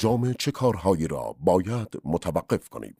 انجام 0.00 0.32
چه 0.32 0.50
کارهایی 0.50 1.08
را 1.08 1.36
باید 1.40 2.00
متوقف 2.04 2.68
کنیم؟ 2.68 2.96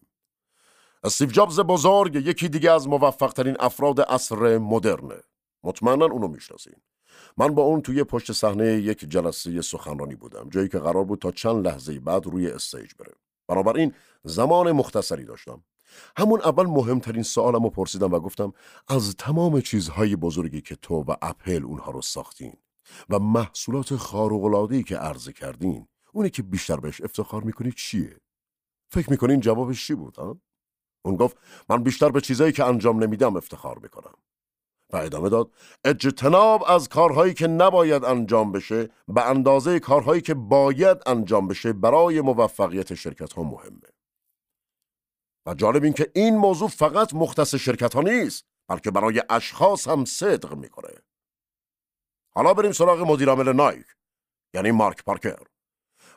استیو 1.04 1.30
جابز 1.30 1.60
بزرگ 1.60 2.14
یکی 2.14 2.48
دیگه 2.48 2.70
از 2.70 2.88
موفقترین 2.88 3.56
افراد 3.60 4.00
عصر 4.00 4.58
مدرنه. 4.58 5.22
مطمئنا 5.64 6.04
اونو 6.04 6.28
می‌شناسین. 6.28 6.74
من 7.36 7.54
با 7.54 7.62
اون 7.62 7.80
توی 7.80 8.04
پشت 8.04 8.32
صحنه 8.32 8.66
یک 8.66 8.98
جلسه 8.98 9.62
سخنرانی 9.62 10.14
بودم 10.14 10.48
جایی 10.48 10.68
که 10.68 10.78
قرار 10.78 11.04
بود 11.04 11.18
تا 11.18 11.30
چند 11.30 11.66
لحظه 11.66 12.00
بعد 12.00 12.26
روی 12.26 12.50
استیج 12.50 12.90
بره. 12.98 13.12
بنابراین 13.48 13.94
زمان 14.24 14.72
مختصری 14.72 15.24
داشتم. 15.24 15.64
همون 16.16 16.40
اول 16.40 16.66
مهمترین 16.66 17.22
سوالم 17.22 17.70
پرسیدم 17.70 18.12
و 18.12 18.20
گفتم 18.20 18.52
از 18.88 19.16
تمام 19.16 19.60
چیزهای 19.60 20.16
بزرگی 20.16 20.60
که 20.60 20.76
تو 20.76 20.94
و 20.94 21.14
اپل 21.22 21.64
اونها 21.64 21.90
رو 21.90 22.02
ساختین 22.02 22.52
و 23.10 23.18
محصولات 23.18 23.96
خارق‌العاده‌ای 23.96 24.82
که 24.82 24.96
عرضه 24.96 25.32
کردین 25.32 25.86
اونی 26.12 26.30
که 26.30 26.42
بیشتر 26.42 26.76
بهش 26.76 27.00
افتخار 27.00 27.42
می‌کنید 27.42 27.74
چیه؟ 27.74 28.20
فکر 28.92 29.10
می‌کنین 29.10 29.40
جوابش 29.40 29.86
چی 29.86 29.94
بود 29.94 30.16
ها؟ 30.16 30.40
اون 31.04 31.16
گفت 31.16 31.36
من 31.68 31.82
بیشتر 31.82 32.08
به 32.08 32.20
چیزایی 32.20 32.52
که 32.52 32.64
انجام 32.64 33.04
نمیدم 33.04 33.36
افتخار 33.36 33.78
می‌کنم. 33.78 34.14
و 34.92 34.96
ادامه 34.96 35.28
داد 35.28 35.54
اجتناب 35.84 36.64
از 36.66 36.88
کارهایی 36.88 37.34
که 37.34 37.46
نباید 37.46 38.04
انجام 38.04 38.52
بشه 38.52 38.88
به 39.08 39.28
اندازه 39.28 39.80
کارهایی 39.80 40.22
که 40.22 40.34
باید 40.34 40.98
انجام 41.06 41.48
بشه 41.48 41.72
برای 41.72 42.20
موفقیت 42.20 42.94
شرکت 42.94 43.32
ها 43.32 43.42
مهمه. 43.42 43.88
و 45.46 45.54
جالب 45.54 45.84
این 45.84 45.92
که 45.92 46.10
این 46.14 46.36
موضوع 46.36 46.68
فقط 46.68 47.14
مختص 47.14 47.54
شرکت 47.54 47.94
ها 47.94 48.02
نیست 48.02 48.44
بلکه 48.68 48.90
برای 48.90 49.22
اشخاص 49.30 49.88
هم 49.88 50.04
صدق 50.04 50.54
می‌کنه. 50.54 50.94
حالا 52.34 52.54
بریم 52.54 52.72
سراغ 52.72 53.00
مدیرعامل 53.00 53.52
نایک 53.52 53.86
یعنی 54.54 54.70
مارک 54.70 55.04
پارکر. 55.04 55.42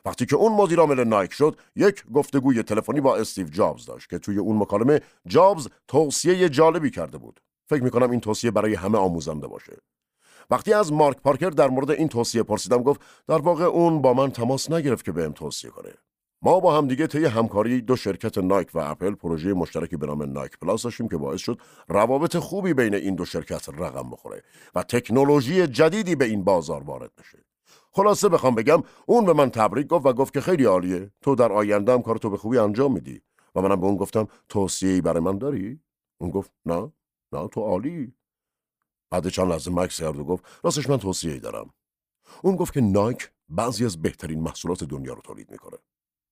وقتی 0.04 0.26
که 0.26 0.36
اون 0.36 0.52
مدیرعامل 0.52 1.04
نایک 1.04 1.32
شد 1.32 1.56
یک 1.76 2.04
گفتگوی 2.14 2.62
تلفنی 2.62 3.00
با 3.00 3.16
استیو 3.16 3.48
جابز 3.48 3.86
داشت 3.86 4.10
که 4.10 4.18
توی 4.18 4.38
اون 4.38 4.58
مکالمه 4.58 5.00
جابز 5.26 5.68
توصیه 5.88 6.48
جالبی 6.48 6.90
کرده 6.90 7.18
بود. 7.18 7.40
فکر 7.66 7.82
می‌کنم 7.82 8.10
این 8.10 8.20
توصیه 8.20 8.50
برای 8.50 8.74
همه 8.74 8.98
آموزنده 8.98 9.46
باشه. 9.46 9.76
وقتی 10.50 10.72
از 10.72 10.92
مارک 10.92 11.16
پارکر 11.20 11.50
در 11.50 11.68
مورد 11.68 11.90
این 11.90 12.08
توصیه 12.08 12.42
پرسیدم 12.42 12.82
گفت 12.82 13.00
در 13.28 13.38
واقع 13.38 13.64
اون 13.64 14.02
با 14.02 14.14
من 14.14 14.30
تماس 14.30 14.70
نگرفت 14.70 15.04
که 15.04 15.12
بهم 15.12 15.32
توصیه 15.32 15.70
کنه. 15.70 15.94
ما 16.42 16.60
با 16.60 16.78
هم 16.78 16.88
دیگه 16.88 17.06
طی 17.06 17.24
همکاری 17.24 17.80
دو 17.80 17.96
شرکت 17.96 18.38
نایک 18.38 18.68
و 18.74 18.78
اپل 18.78 19.14
پروژه 19.14 19.52
مشترکی 19.52 19.96
به 19.96 20.06
نام 20.06 20.22
نایک 20.22 20.58
پلاس 20.58 20.82
داشتیم 20.82 21.08
که 21.08 21.16
باعث 21.16 21.40
شد 21.40 21.60
روابط 21.88 22.36
خوبی 22.36 22.74
بین 22.74 22.94
این 22.94 23.14
دو 23.14 23.24
شرکت 23.24 23.68
رقم 23.68 24.10
بخوره 24.10 24.42
و 24.74 24.82
تکنولوژی 24.82 25.66
جدیدی 25.66 26.14
به 26.16 26.24
این 26.24 26.44
بازار 26.44 26.82
وارد 26.82 27.10
بشه. 27.18 27.53
خلاصه 27.96 28.28
بخوام 28.28 28.54
بگم 28.54 28.82
اون 29.06 29.24
به 29.24 29.32
من 29.32 29.50
تبریک 29.50 29.86
گفت 29.86 30.06
و 30.06 30.12
گفت 30.12 30.34
که 30.34 30.40
خیلی 30.40 30.64
عالیه. 30.64 31.10
تو 31.20 31.34
در 31.34 31.52
آینده 31.52 31.92
هم 31.92 32.02
کارتو 32.02 32.30
به 32.30 32.36
خوبی 32.36 32.58
انجام 32.58 32.92
میدی. 32.92 33.22
و 33.54 33.62
منم 33.62 33.80
به 33.80 33.86
اون 33.86 33.96
گفتم 33.96 34.28
توصیه‌ای 34.48 35.00
برای 35.00 35.22
من 35.22 35.38
داری؟ 35.38 35.80
اون 36.18 36.30
گفت 36.30 36.52
نه. 36.66 36.92
نه 37.32 37.48
تو 37.48 37.60
عالی. 37.60 38.14
بعد 39.10 39.28
چند 39.28 39.48
لحظه 39.52 39.70
مکس 39.70 40.00
کرد 40.00 40.16
و 40.16 40.24
گفت 40.24 40.44
راستش 40.64 40.88
من 40.88 40.96
توصیه‌ای 40.96 41.40
دارم. 41.40 41.70
اون 42.42 42.56
گفت 42.56 42.72
که 42.72 42.80
نایک 42.80 43.30
بعضی 43.48 43.84
از 43.84 44.02
بهترین 44.02 44.40
محصولات 44.40 44.84
دنیا 44.84 45.12
رو 45.12 45.20
تولید 45.20 45.50
می‌کنه. 45.50 45.78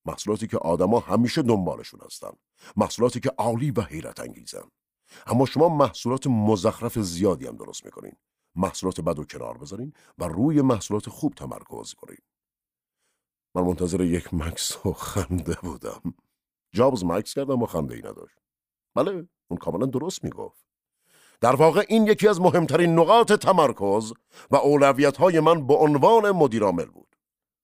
محصولاتی 0.04 0.46
که 0.46 0.58
آدما 0.58 1.00
همیشه 1.00 1.42
دنبالشون 1.42 2.00
هستن. 2.04 2.30
محصولاتی 2.76 3.20
که 3.20 3.30
عالی 3.38 3.70
و 3.70 3.80
حیرت 3.80 4.20
انگیزن 4.20 4.64
اما 5.26 5.46
شما 5.46 5.68
محصولات 5.68 6.26
مزخرف 6.26 6.98
زیادی 6.98 7.46
هم 7.46 7.56
درست 7.56 7.84
می‌کنین. 7.84 8.12
محصولات 8.54 9.00
بد 9.00 9.18
و 9.18 9.24
کنار 9.24 9.58
بذارین 9.58 9.92
و 10.18 10.24
روی 10.24 10.62
محصولات 10.62 11.08
خوب 11.08 11.34
تمرکز 11.34 11.94
کنین. 11.94 12.18
من 13.54 13.62
منتظر 13.62 14.00
یک 14.00 14.34
مکس 14.34 14.86
و 14.86 14.92
خنده 14.92 15.56
بودم. 15.62 16.14
جابز 16.74 17.04
مکس 17.04 17.34
کردم 17.34 17.62
و 17.62 17.66
خنده 17.66 17.94
ای 17.94 18.00
نداشت. 18.00 18.38
بله 18.94 19.28
اون 19.48 19.58
کاملا 19.60 19.86
درست 19.86 20.24
می‌گفت. 20.24 20.66
در 21.40 21.56
واقع 21.56 21.84
این 21.88 22.06
یکی 22.06 22.28
از 22.28 22.40
مهمترین 22.40 22.98
نقاط 22.98 23.32
تمرکز 23.32 24.12
و 24.50 24.56
اولویت 24.56 25.16
های 25.16 25.40
من 25.40 25.66
به 25.66 25.74
عنوان 25.74 26.30
مدیرعامل 26.30 26.84
بود. 26.84 27.16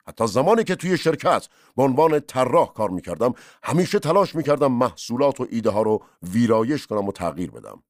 حتی 0.07 0.27
زمانی 0.27 0.65
که 0.65 0.77
توی 0.77 0.99
شرکت 0.99 1.49
به 1.77 1.83
عنوان 1.83 2.21
طراح 2.21 2.73
کار 2.73 2.91
می‌کردم 2.91 3.35
همیشه 3.63 3.99
تلاش 3.99 4.35
می‌کردم 4.35 4.73
محصولات 4.73 5.41
و 5.41 5.47
ایده 5.51 5.71
ها 5.71 5.83
رو 5.83 6.05
ویرایش 6.23 6.87
کنم 6.87 7.09
و 7.09 7.13
تغییر 7.13 7.51
بدم. 7.51 7.83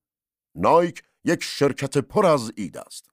نایک 0.54 1.03
یک 1.25 1.43
شرکت 1.43 1.99
پر 1.99 2.27
از 2.27 2.53
ایده 2.56 2.81
است. 2.81 3.11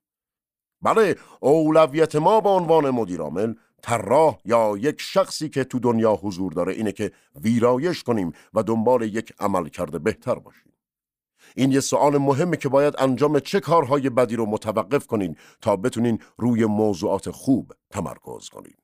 بله 0.81 1.15
اولویت 1.39 2.15
ما 2.15 2.41
به 2.41 2.49
عنوان 2.49 2.89
مدیرعامل 2.89 3.53
طراح 3.81 4.37
یا 4.45 4.77
یک 4.77 5.01
شخصی 5.01 5.49
که 5.49 5.63
تو 5.63 5.79
دنیا 5.79 6.13
حضور 6.13 6.53
داره 6.53 6.73
اینه 6.73 6.91
که 6.91 7.11
ویرایش 7.35 8.03
کنیم 8.03 8.31
و 8.53 8.63
دنبال 8.63 9.01
یک 9.01 9.33
عمل 9.39 9.67
کرده 9.67 9.99
بهتر 9.99 10.35
باشیم. 10.35 10.73
این 11.55 11.71
یه 11.71 11.79
سوال 11.79 12.17
مهمه 12.17 12.57
که 12.57 12.69
باید 12.69 12.93
انجام 12.97 13.39
چه 13.39 13.59
کارهای 13.59 14.09
بدی 14.09 14.35
رو 14.35 14.45
متوقف 14.45 15.07
کنین 15.07 15.35
تا 15.61 15.75
بتونین 15.75 16.19
روی 16.37 16.65
موضوعات 16.65 17.31
خوب 17.31 17.73
تمرکز 17.89 18.49
کنین. 18.49 18.75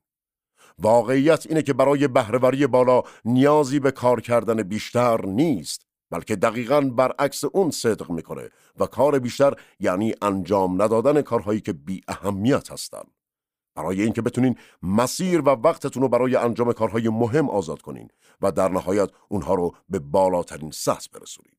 واقعیت 0.78 1.46
اینه 1.46 1.62
که 1.62 1.72
برای 1.72 2.08
بهرهوری 2.08 2.66
بالا 2.66 3.02
نیازی 3.24 3.80
به 3.80 3.90
کار 3.90 4.20
کردن 4.20 4.62
بیشتر 4.62 5.26
نیست. 5.26 5.86
بلکه 6.12 6.36
دقیقا 6.36 6.80
برعکس 6.80 7.44
اون 7.44 7.70
صدق 7.70 8.10
می‌کنه 8.10 8.48
و 8.78 8.86
کار 8.86 9.18
بیشتر 9.18 9.54
یعنی 9.80 10.14
انجام 10.22 10.82
ندادن 10.82 11.22
کارهایی 11.22 11.60
که 11.60 11.72
بی 11.72 12.00
اهمیت 12.08 12.72
هستن. 12.72 13.02
برای 13.74 14.02
اینکه 14.02 14.22
بتونین 14.22 14.56
مسیر 14.82 15.40
و 15.40 15.48
وقتتون 15.48 16.02
رو 16.02 16.08
برای 16.08 16.36
انجام 16.36 16.72
کارهای 16.72 17.08
مهم 17.08 17.50
آزاد 17.50 17.82
کنین 17.82 18.08
و 18.40 18.52
در 18.52 18.68
نهایت 18.68 19.10
اونها 19.28 19.54
رو 19.54 19.74
به 19.88 19.98
بالاترین 19.98 20.70
سطح 20.70 21.08
برسونین. 21.12 21.52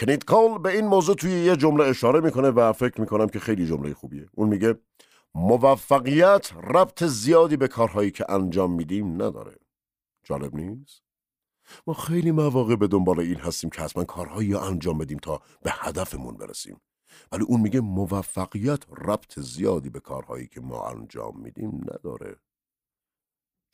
کنید 0.00 0.24
کال 0.24 0.58
به 0.58 0.68
این 0.68 0.86
موضوع 0.86 1.16
توی 1.16 1.30
یه 1.30 1.56
جمله 1.56 1.84
اشاره 1.84 2.20
می‌کنه 2.20 2.50
و 2.50 2.72
فکر 2.72 3.00
می‌کنم 3.00 3.28
که 3.28 3.38
خیلی 3.38 3.66
جمله 3.66 3.94
خوبیه. 3.94 4.26
اون 4.34 4.48
میگه 4.48 4.74
موفقیت 5.34 6.52
ربط 6.52 7.04
زیادی 7.04 7.56
به 7.56 7.68
کارهایی 7.68 8.10
که 8.10 8.32
انجام 8.32 8.72
میدیم 8.72 9.14
نداره. 9.22 9.56
جالب 10.24 10.54
نیست؟ 10.54 11.09
ما 11.86 11.94
خیلی 11.94 12.30
مواقع 12.30 12.76
به 12.76 12.86
دنبال 12.86 13.20
این 13.20 13.36
هستیم 13.36 13.70
که 13.70 13.82
حتما 13.82 14.04
کارهایی 14.04 14.54
انجام 14.54 14.98
بدیم 14.98 15.18
تا 15.18 15.42
به 15.62 15.70
هدفمون 15.74 16.36
برسیم. 16.36 16.80
ولی 17.32 17.44
اون 17.44 17.60
میگه 17.60 17.80
موفقیت 17.80 18.80
ربط 18.98 19.40
زیادی 19.40 19.90
به 19.90 20.00
کارهایی 20.00 20.46
که 20.46 20.60
ما 20.60 20.88
انجام 20.88 21.40
میدیم 21.40 21.80
نداره. 21.84 22.36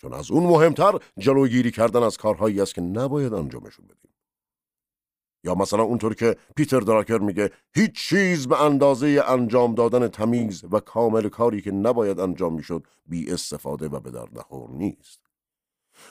چون 0.00 0.12
از 0.12 0.30
اون 0.30 0.42
مهمتر 0.42 0.98
جلوگیری 1.18 1.70
کردن 1.70 2.02
از 2.02 2.16
کارهایی 2.16 2.60
است 2.60 2.74
که 2.74 2.80
نباید 2.80 3.34
انجامشون 3.34 3.86
بدیم. 3.86 4.10
یا 5.44 5.54
مثلا 5.54 5.82
اونطور 5.82 6.14
که 6.14 6.36
پیتر 6.56 6.80
دراکر 6.80 7.18
میگه 7.18 7.50
هیچ 7.74 7.92
چیز 7.92 8.48
به 8.48 8.62
اندازه 8.62 9.22
انجام 9.26 9.74
دادن 9.74 10.08
تمیز 10.08 10.64
و 10.70 10.80
کامل 10.80 11.28
کاری 11.28 11.62
که 11.62 11.70
نباید 11.70 12.20
انجام 12.20 12.54
می‌شد 12.54 12.86
بی 13.06 13.32
استفاده 13.32 13.88
و 13.88 14.00
به 14.00 14.10
در 14.10 14.28
نخور 14.32 14.70
نیست. 14.70 15.25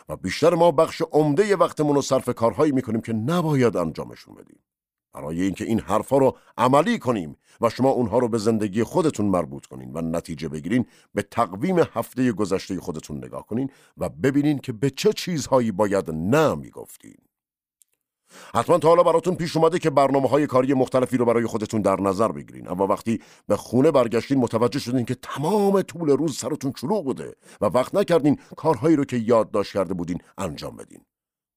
و 0.09 0.15
بیشتر 0.15 0.53
ما 0.53 0.71
بخش 0.71 1.01
عمده 1.11 1.55
وقتمون 1.55 1.95
رو 1.95 2.01
صرف 2.01 2.29
کارهایی 2.29 2.71
می‌کنیم 2.71 3.01
که 3.01 3.13
نباید 3.13 3.77
انجامشون 3.77 4.35
بدیم. 4.35 4.59
برای 5.13 5.41
اینکه 5.41 5.65
این 5.65 5.79
حرفا 5.79 6.17
رو 6.17 6.37
عملی 6.57 6.99
کنیم 6.99 7.37
و 7.61 7.69
شما 7.69 7.89
اونها 7.89 8.19
رو 8.19 8.27
به 8.27 8.37
زندگی 8.37 8.83
خودتون 8.83 9.25
مربوط 9.25 9.65
کنین 9.65 9.91
و 9.93 10.01
نتیجه 10.01 10.49
بگیرین 10.49 10.85
به 11.13 11.21
تقویم 11.21 11.79
هفته 11.79 12.31
گذشته 12.31 12.79
خودتون 12.79 13.17
نگاه 13.17 13.47
کنین 13.47 13.69
و 13.97 14.09
ببینین 14.09 14.59
که 14.59 14.73
به 14.73 14.89
چه 14.89 15.13
چیزهایی 15.13 15.71
باید 15.71 16.11
نه 16.11 16.55
می‌گفتین. 16.55 17.24
حتما 18.55 18.77
تا 18.77 18.87
حالا 18.87 19.03
براتون 19.03 19.35
پیش 19.35 19.57
اومده 19.57 19.79
که 19.79 19.89
برنامه 19.89 20.29
های 20.29 20.47
کاری 20.47 20.73
مختلفی 20.73 21.17
رو 21.17 21.25
برای 21.25 21.45
خودتون 21.45 21.81
در 21.81 22.01
نظر 22.01 22.31
بگیرین. 22.31 22.69
اما 22.69 22.87
وقتی 22.87 23.19
به 23.47 23.57
خونه 23.57 23.91
برگشتین 23.91 24.37
متوجه 24.37 24.79
شدین 24.79 25.05
که 25.05 25.15
تمام 25.15 25.81
طول 25.81 26.09
روز 26.09 26.37
سرتون 26.37 26.73
شلوغ 26.81 27.03
بوده 27.03 27.35
و 27.61 27.65
وقت 27.65 27.95
نکردین 27.95 28.39
کارهایی 28.57 28.95
رو 28.95 29.05
که 29.05 29.17
یادداشت 29.17 29.73
کرده 29.73 29.93
بودین 29.93 30.17
انجام 30.37 30.75
بدین. 30.75 31.01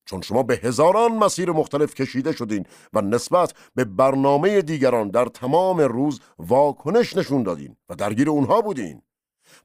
چون 0.05 0.21
شما 0.21 0.43
به 0.43 0.61
هزاران 0.63 1.13
مسیر 1.13 1.51
مختلف 1.51 1.95
کشیده 1.95 2.33
شدین 2.33 2.67
و 2.93 3.01
نسبت 3.01 3.55
به 3.75 3.85
برنامه 3.85 4.63
دیگران 4.63 5.09
در 5.09 5.25
تمام 5.25 5.81
روز 5.81 6.21
واکنش 6.39 7.17
نشون 7.17 7.43
دادین 7.43 7.77
و 7.89 7.95
درگیر 7.95 8.31
اونها 8.31 8.61
بودین. 8.61 9.03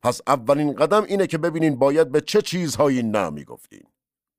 پس 0.04 0.22
اولین 0.28 0.74
قدم 0.74 1.04
اینه 1.04 1.28
که 1.28 1.38
ببینین 1.38 1.76
باید 1.76 2.12
به 2.12 2.22
چه 2.22 2.42
چیزهایی 2.42 3.04
نه 3.04 3.30
می‌گفتین 3.30 3.84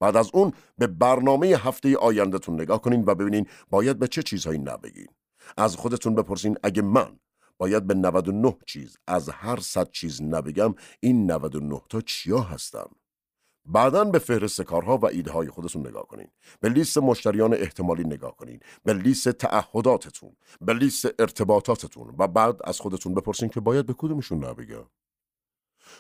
بعد 0.05 0.17
از 0.17 0.31
اون 0.35 0.53
به 0.79 0.87
برنامه 0.87 1.47
هفته 1.47 1.97
آیندهتون 1.97 2.61
نگاه 2.61 2.83
کنین 2.83 3.05
و 3.07 3.15
ببینین 3.15 3.47
باید 3.71 3.99
به 3.99 4.09
چه 4.09 4.23
چیزهایی 4.23 4.59
نبگین 4.59 5.07
از 5.57 5.77
خودتون 5.77 6.15
بپرسین 6.15 6.57
اگه 6.63 6.83
من 6.83 7.19
باید 7.59 7.87
به 7.87 7.95
99 7.95 8.57
چیز 8.67 8.97
از 9.07 9.29
هر 9.29 9.61
صد 9.61 9.91
چیز 9.91 10.23
نبگم 10.23 10.75
این 11.01 11.31
99 11.31 11.81
تا 11.89 12.01
چیا 12.01 12.41
هستم؟ 12.41 12.91
بعدا 13.65 14.05
به 14.05 14.19
فهرست 14.19 14.63
کارها 14.63 14.99
و 14.99 15.07
ایده 15.07 15.33
های 15.33 15.49
خودتون 15.49 15.87
نگاه 15.87 16.07
کنین. 16.07 16.29
به 16.61 16.69
لیست 16.69 16.99
مشتریان 16.99 17.55
احتمالی 17.55 18.05
نگاه 18.05 18.37
کنین. 18.37 18.61
به 18.85 18.93
لیست 18.93 19.29
تعهداتتون. 19.29 20.37
به 20.61 20.75
لیست 20.75 21.07
ارتباطاتتون. 21.19 22.15
و 22.19 22.29
بعد 22.29 22.61
از 22.65 22.81
خودتون 22.81 23.15
بپرسین 23.15 23.49
که 23.49 23.61
باید 23.61 23.87
به 23.87 23.95
کدومشون 23.99 24.45
نبگم 24.45 24.87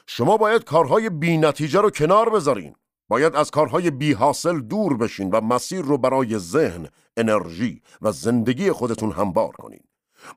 شما 0.07 0.37
باید 0.37 0.65
کارهای 0.65 1.11
بی 1.11 1.37
نتیجه 1.37 1.81
رو 1.81 1.91
کنار 1.91 2.31
بذارین. 2.31 2.75
باید 3.15 3.37
از 3.37 3.51
کارهای 3.51 3.91
بی 3.91 4.13
حاصل 4.13 4.61
دور 4.61 4.97
بشین 4.97 5.31
و 5.31 5.41
مسیر 5.41 5.83
رو 5.83 5.99
برای 5.99 6.39
ذهن، 6.39 6.89
انرژی 7.17 7.83
و 8.03 8.13
زندگی 8.13 8.73
خودتون 8.73 9.13
هموار 9.13 9.53
کنین. 9.53 9.81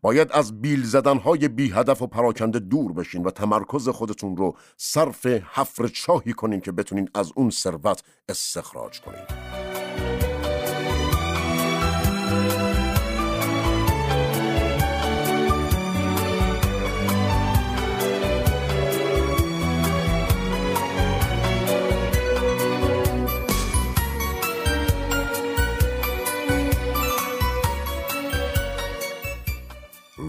باید 0.02 0.32
از 0.32 0.62
بیل 0.62 0.84
زدنهای 0.84 1.48
بی 1.48 1.72
هدف 1.72 2.02
و 2.02 2.08
پراکنده 2.08 2.60
دور 2.60 2.94
بشین 2.94 3.24
و 3.24 3.32
تمرکز 3.32 3.90
خودتون 3.90 4.38
رو 4.38 4.56
صرف 4.78 5.26
حفر 5.26 5.88
چاهی 5.88 6.34
کنین 6.34 6.62
که 6.62 6.72
بتونین 6.72 7.10
از 7.16 7.32
اون 7.36 7.50
ثروت 7.50 8.04
استخراج 8.30 9.02
کنین. 9.02 10.27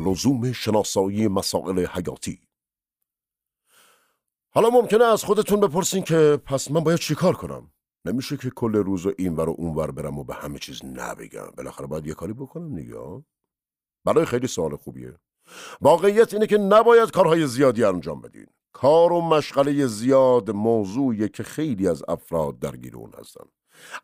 لزوم 0.06 0.52
شناسایی 0.52 1.28
مسائل 1.28 1.86
حیاتی. 1.86 2.40
حالا 4.50 4.70
ممکنه 4.70 5.04
از 5.04 5.24
خودتون 5.24 5.60
بپرسین 5.60 6.02
که 6.02 6.40
پس 6.44 6.70
من 6.70 6.80
باید 6.84 6.98
چیکار 6.98 7.36
کنم؟ 7.36 7.70
نمیشه 8.04 8.36
که 8.36 8.50
کل 8.50 8.72
روز 8.72 9.06
و 9.06 9.12
این 9.18 9.36
ور 9.36 9.48
و 9.48 9.54
اون 9.58 9.74
ور 9.74 9.90
برم 9.90 10.18
و 10.18 10.24
به 10.24 10.34
همه 10.34 10.58
چیز 10.58 10.84
نبگم. 10.84 11.50
بالاخره 11.56 11.86
باید 11.86 12.06
یه 12.06 12.14
کاری 12.14 12.32
بکنم 12.32 12.74
دیگه 12.74 13.24
برای 14.04 14.24
خیلی 14.24 14.46
سوال 14.46 14.76
خوبیه. 14.76 15.18
واقعیت 15.80 16.34
اینه 16.34 16.46
که 16.46 16.58
نباید 16.58 17.10
کارهای 17.10 17.46
زیادی 17.46 17.84
انجام 17.84 18.20
بدین. 18.20 18.46
کار 18.72 19.12
و 19.12 19.20
مشغله 19.20 19.86
زیاد 19.86 20.50
موضوعیه 20.50 21.28
که 21.28 21.42
خیلی 21.42 21.88
از 21.88 22.02
افراد 22.08 22.58
درگیر 22.58 22.96
اون 22.96 23.12
هستن. 23.18 23.44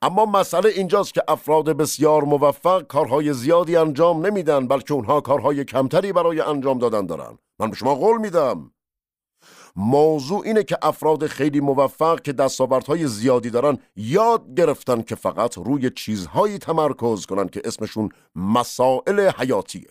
اما 0.02 0.26
مسئله 0.26 0.68
اینجاست 0.68 1.14
که 1.14 1.22
افراد 1.28 1.76
بسیار 1.76 2.24
موفق 2.24 2.82
کارهای 2.82 3.32
زیادی 3.32 3.76
انجام 3.76 4.26
نمیدن 4.26 4.68
بلکه 4.68 4.94
اونها 4.94 5.20
کارهای 5.20 5.64
کمتری 5.64 6.12
برای 6.12 6.40
انجام 6.40 6.78
دادن 6.78 7.06
دارن. 7.06 7.38
من 7.58 7.70
به 7.70 7.76
شما 7.76 7.94
قول 7.94 8.20
میدم. 8.20 8.70
موضوع 9.76 10.42
اینه 10.44 10.62
که 10.62 10.78
افراد 10.82 11.26
خیلی 11.26 11.60
موفق 11.60 12.20
که 12.20 12.32
دستاوردهای 12.32 13.06
زیادی 13.06 13.50
دارن 13.50 13.78
یاد 13.96 14.54
گرفتن 14.54 15.02
که 15.02 15.14
فقط 15.14 15.58
روی 15.58 15.90
چیزهایی 15.90 16.58
تمرکز 16.58 17.26
کنن 17.26 17.48
که 17.48 17.62
اسمشون 17.64 18.08
مسائل 18.36 19.30
حیاتیه. 19.30 19.88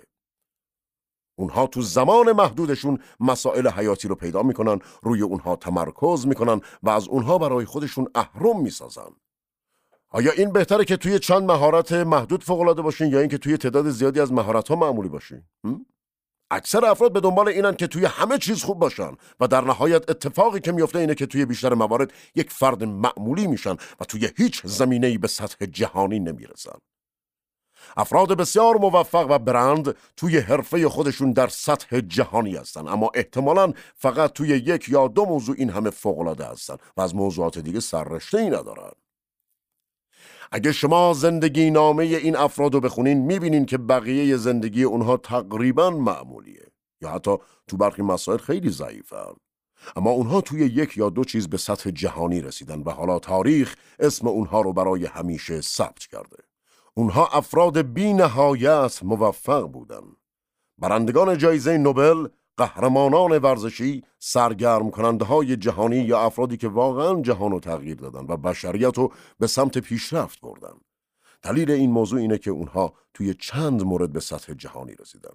اونها 1.39 1.67
تو 1.67 1.81
زمان 1.81 2.31
محدودشون 2.31 2.99
مسائل 3.19 3.67
حیاتی 3.67 4.07
رو 4.07 4.15
پیدا 4.15 4.43
می‌کنن 4.43 4.79
روی 5.01 5.21
اونها 5.21 5.55
تمرکز 5.55 6.27
می‌کنن 6.27 6.61
و 6.83 6.89
از 6.89 7.07
اونها 7.07 7.37
برای 7.37 7.65
خودشون 7.65 8.07
اهرم 8.15 8.61
می‌سازن. 8.61 9.11
آیا 10.13 10.31
این 10.31 10.51
بهتره 10.51 10.85
که 10.85 10.97
توی 10.97 11.19
چند 11.19 11.43
مهارت 11.43 11.91
محدود 11.91 12.43
فوق 12.43 12.81
باشین 12.81 13.07
یا 13.07 13.19
اینکه 13.19 13.37
توی 13.37 13.57
تعداد 13.57 13.89
زیادی 13.89 14.19
از 14.19 14.31
مهارت 14.33 14.67
ها 14.67 14.75
معمولی 14.75 15.09
باشین؟ 15.09 15.43
اکثر 16.51 16.85
افراد 16.85 17.13
به 17.13 17.19
دنبال 17.19 17.47
اینن 17.47 17.75
که 17.75 17.87
توی 17.87 18.05
همه 18.05 18.37
چیز 18.37 18.63
خوب 18.63 18.79
باشن 18.79 19.11
و 19.39 19.47
در 19.47 19.61
نهایت 19.61 20.09
اتفاقی 20.09 20.59
که 20.59 20.71
میفته 20.71 20.99
اینه 20.99 21.15
که 21.15 21.25
توی 21.25 21.45
بیشتر 21.45 21.73
موارد 21.73 22.13
یک 22.35 22.51
فرد 22.51 22.83
معمولی 22.83 23.47
میشن 23.47 23.71
و 23.71 24.05
توی 24.07 24.29
هیچ 24.37 24.61
زمینه‌ای 24.65 25.17
به 25.17 25.27
سطح 25.27 25.65
جهانی 25.65 26.19
نمی‌رسن. 26.19 26.77
افراد 27.97 28.37
بسیار 28.37 28.77
موفق 28.77 29.27
و 29.29 29.39
برند 29.39 29.95
توی 30.17 30.37
حرفه 30.37 30.89
خودشون 30.89 31.31
در 31.31 31.47
سطح 31.47 31.99
جهانی 31.99 32.55
هستن 32.55 32.87
اما 32.87 33.11
احتمالا 33.15 33.73
فقط 33.95 34.33
توی 34.33 34.47
یک 34.49 34.89
یا 34.89 35.07
دو 35.07 35.25
موضوع 35.25 35.55
این 35.57 35.69
همه 35.69 35.89
فوقالعاده 35.89 36.45
هستن 36.45 36.77
و 36.97 37.01
از 37.01 37.15
موضوعات 37.15 37.59
دیگه 37.59 37.79
سررشته 37.79 38.37
ای 38.37 38.49
ندارن. 38.49 38.91
اگه 40.55 40.71
شما 40.71 41.13
زندگی 41.13 41.71
نامه 41.71 42.03
این 42.03 42.35
افراد 42.35 42.73
رو 42.73 42.79
بخونین 42.79 43.17
می‌بینین 43.17 43.65
که 43.65 43.77
بقیه 43.77 44.37
زندگی 44.37 44.83
اونها 44.83 45.17
تقریبا 45.17 45.89
معمولیه. 45.89 46.67
یا 47.01 47.09
حتی 47.09 47.37
تو 47.67 47.77
برخی 47.77 48.01
مسائل 48.01 48.37
خیلی 48.37 48.69
ضعیفن 48.69 49.33
اما 49.95 50.11
اونها 50.11 50.41
توی 50.41 50.59
یک 50.59 50.97
یا 50.97 51.09
دو 51.09 51.23
چیز 51.23 51.49
به 51.49 51.57
سطح 51.57 51.91
جهانی 51.91 52.41
رسیدن 52.41 52.81
و 52.81 52.89
حالا 52.89 53.19
تاریخ 53.19 53.75
اسم 53.99 54.27
اونها 54.27 54.61
رو 54.61 54.73
برای 54.73 55.05
همیشه 55.05 55.61
ثبت 55.61 55.99
کرده. 55.99 56.37
اونها 56.93 57.27
افراد 57.27 57.81
بی 57.81 58.13
نهایت 58.13 58.99
موفق 59.03 59.61
بودن. 59.61 60.03
برندگان 60.77 61.37
جایزه 61.37 61.77
نوبل 61.77 62.27
قهرمانان 62.57 63.37
ورزشی 63.37 64.03
سرگرم 64.19 64.91
کننده 64.91 65.25
های 65.25 65.55
جهانی 65.55 65.97
یا 65.97 66.21
افرادی 66.21 66.57
که 66.57 66.67
واقعا 66.67 67.21
جهان 67.21 67.51
رو 67.51 67.59
تغییر 67.59 67.95
دادن 67.95 68.25
و 68.29 68.37
بشریت 68.37 68.97
رو 68.97 69.13
به 69.39 69.47
سمت 69.47 69.77
پیشرفت 69.77 70.41
بردن. 70.41 70.73
دلیل 71.41 71.71
این 71.71 71.91
موضوع 71.91 72.19
اینه 72.19 72.37
که 72.37 72.51
اونها 72.51 72.93
توی 73.13 73.33
چند 73.33 73.83
مورد 73.83 74.13
به 74.13 74.19
سطح 74.19 74.53
جهانی 74.53 74.95
رسیدن. 74.99 75.33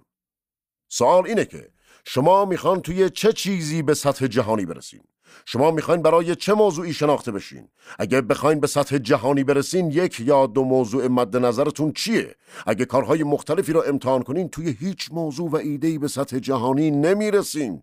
سوال 0.89 1.27
اینه 1.27 1.45
که 1.45 1.69
شما 2.05 2.45
می‌خوان 2.45 2.81
توی 2.81 3.11
چه 3.11 3.33
چیزی 3.33 3.83
به 3.83 3.95
سطح 3.95 4.27
جهانی 4.27 4.67
برسین؟ 4.67 5.03
شما 5.47 5.71
می‌خواین 5.71 6.03
برای 6.03 6.37
چه 6.37 6.55
موضوعی 6.55 6.93
شناخته 6.93 7.33
بشین؟ 7.33 7.69
اگه 7.99 8.21
بخواین 8.21 8.61
به 8.61 8.67
سطح 8.67 8.99
جهانی 8.99 9.45
برسین 9.45 9.91
یک 9.91 10.21
یا 10.21 10.47
دو 10.47 10.65
موضوع 10.65 11.07
مد 11.07 11.37
نظرتون 11.37 11.93
چیه؟ 11.93 12.35
اگه 12.67 12.85
کارهای 12.85 13.25
مختلفی 13.25 13.73
را 13.73 13.83
امتحان 13.83 14.23
کنین 14.23 14.49
توی 14.49 14.77
هیچ 14.81 15.09
موضوع 15.13 15.51
و 15.51 15.57
ایدهی 15.57 15.99
به 15.99 16.09
سطح 16.09 16.39
جهانی 16.39 16.91
نمی‌رسین. 16.91 17.83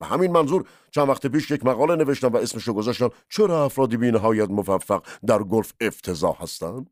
به 0.00 0.06
همین 0.06 0.32
منظور 0.32 0.64
چند 0.90 1.08
وقت 1.08 1.26
پیش 1.26 1.50
یک 1.50 1.66
مقاله 1.66 1.96
نوشتم 1.96 2.32
و 2.32 2.36
اسمشو 2.36 2.72
گذاشتم. 2.72 3.10
چرا 3.28 3.64
افرادی 3.64 3.96
بی 3.96 4.10
نهایت 4.10 4.50
موفق 4.50 5.02
در 5.26 5.42
گلف 5.42 5.72
افتضاح 5.80 6.42
هستند؟ 6.42 6.90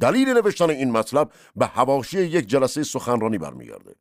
دلیل 0.00 0.28
نوشتن 0.28 0.70
این 0.70 0.90
مطلب 0.90 1.32
به 1.56 1.66
هواشی 1.66 2.20
یک 2.20 2.46
جلسه 2.46 2.82
سخنرانی 2.82 3.38
برمیگرده. 3.38 3.94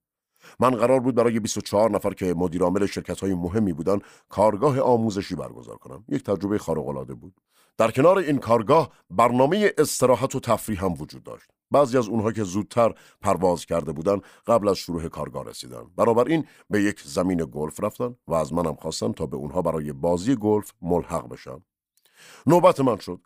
من 0.60 0.70
قرار 0.70 1.00
بود 1.00 1.16
برای 1.16 1.40
24 1.40 1.92
نفر 1.92 2.14
که 2.14 2.34
مدیرعامل 2.34 2.86
شرکت 2.86 3.20
های 3.20 3.34
مهمی 3.34 3.74
بودن 3.74 4.00
کارگاه 4.30 4.80
آموزشی 4.80 5.36
برگزار 5.36 5.78
کنم. 5.78 6.04
یک 6.10 6.24
تجربه 6.24 6.58
خارق 6.58 6.88
العاده 6.88 7.14
بود. 7.14 7.34
در 7.78 7.92
کنار 7.92 8.18
این 8.18 8.38
کارگاه 8.38 8.90
برنامه 9.10 9.74
استراحت 9.78 10.36
و 10.36 10.40
تفریح 10.40 10.86
هم 10.86 10.94
وجود 10.94 11.24
داشت. 11.24 11.50
بعضی 11.72 11.98
از 11.98 12.08
اونها 12.08 12.32
که 12.32 12.44
زودتر 12.44 12.94
پرواز 13.22 13.66
کرده 13.66 13.92
بودن 13.92 14.22
قبل 14.48 14.68
از 14.68 14.78
شروع 14.78 15.08
کارگاه 15.08 15.46
رسیدن. 15.46 15.84
این 16.28 16.48
به 16.70 16.84
یک 16.84 17.02
زمین 17.02 17.48
گلف 17.52 17.84
رفتن 17.84 18.16
و 18.28 18.34
از 18.34 18.54
منم 18.54 18.76
خواستن 18.76 19.12
تا 19.12 19.26
به 19.26 19.38
اونها 19.38 19.62
برای 19.62 19.94
بازی 19.94 20.36
گلف 20.36 20.74
ملحق 20.82 21.30
بشم. 21.30 21.64
نوبت 22.46 22.80
من 22.80 22.98
شد. 22.98 23.22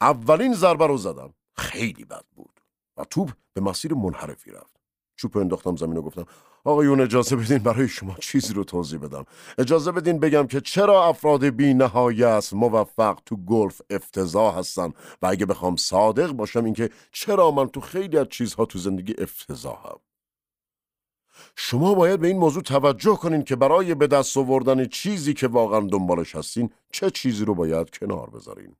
اولین 0.00 0.54
ضربه 0.54 0.86
رو 0.86 0.96
زدم. 0.96 1.34
خیلی 1.56 2.04
بد 2.04 2.24
بود 2.36 2.60
و 2.96 3.04
توپ 3.04 3.30
به 3.52 3.60
مسیر 3.60 3.94
منحرفی 3.94 4.50
رفت. 4.50 4.75
چوب 5.16 5.38
انداختم 5.38 5.76
زمین 5.76 5.96
و 5.96 6.02
گفتم 6.02 6.26
آقایون 6.64 7.00
اجازه 7.00 7.36
بدین 7.36 7.58
برای 7.58 7.88
شما 7.88 8.14
چیزی 8.20 8.54
رو 8.54 8.64
توضیح 8.64 8.98
بدم. 8.98 9.24
اجازه 9.58 9.92
بدین 9.92 10.20
بگم 10.20 10.46
که 10.46 10.60
چرا 10.60 11.04
افراد 11.04 11.44
بی 11.44 11.74
نهایت 11.74 12.52
موفق 12.52 13.18
تو 13.26 13.36
گلف 13.36 13.80
افتضاح 13.90 14.58
هستن؟ 14.58 14.92
و 15.22 15.26
اگه 15.26 15.46
بخوام 15.46 15.76
صادق 15.76 16.32
باشم 16.32 16.64
اینکه 16.64 16.90
چرا 17.12 17.50
من 17.50 17.68
تو 17.68 17.80
خیلی 17.80 18.18
از 18.18 18.26
چیزها 18.28 18.64
تو 18.64 18.78
زندگی 18.78 19.14
افتضاحم؟ 19.18 19.98
شما 21.56 21.94
باید 21.94 22.20
به 22.20 22.28
این 22.28 22.38
موضوع 22.38 22.62
توجه 22.62 23.16
کنین 23.16 23.42
که 23.42 23.56
برای 23.56 23.94
به 23.94 24.06
دست 24.06 24.36
آوردن 24.36 24.86
چیزی 24.86 25.34
که 25.34 25.48
واقعا 25.48 25.80
دنبالش 25.80 26.36
هستین 26.36 26.70
چه 26.92 27.10
چیزی 27.10 27.44
رو 27.44 27.54
باید 27.54 27.98
کنار 27.98 28.30
بذارین؟ 28.30 28.76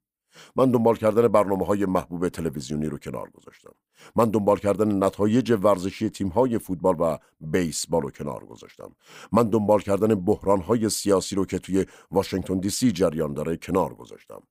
من 0.56 0.70
دنبال 0.70 0.96
کردن 0.96 1.28
برنامه 1.28 1.66
های 1.66 1.86
محبوب 1.86 2.28
تلویزیونی 2.28 2.86
رو 2.86 2.98
کنار 2.98 3.30
گذاشتم. 3.30 3.72
من 4.16 4.30
دنبال 4.30 4.58
کردن 4.58 5.04
نتایج 5.04 5.58
ورزشی 5.62 6.10
تیم 6.10 6.28
های 6.28 6.58
فوتبال 6.58 6.96
و 7.00 7.18
بیسبال 7.40 8.02
رو 8.02 8.10
کنار 8.10 8.44
گذاشتم. 8.44 8.92
من 9.32 9.50
دنبال 9.50 9.80
کردن 9.80 10.14
بحران 10.14 10.60
های 10.60 10.88
سیاسی 10.88 11.34
رو 11.34 11.44
که 11.44 11.58
توی 11.58 11.86
واشنگتن 12.10 12.58
دی 12.58 12.70
سی 12.70 12.92
جریان 12.92 13.34
داره 13.34 13.56
کنار 13.56 13.94
گذاشتم. 13.94 14.42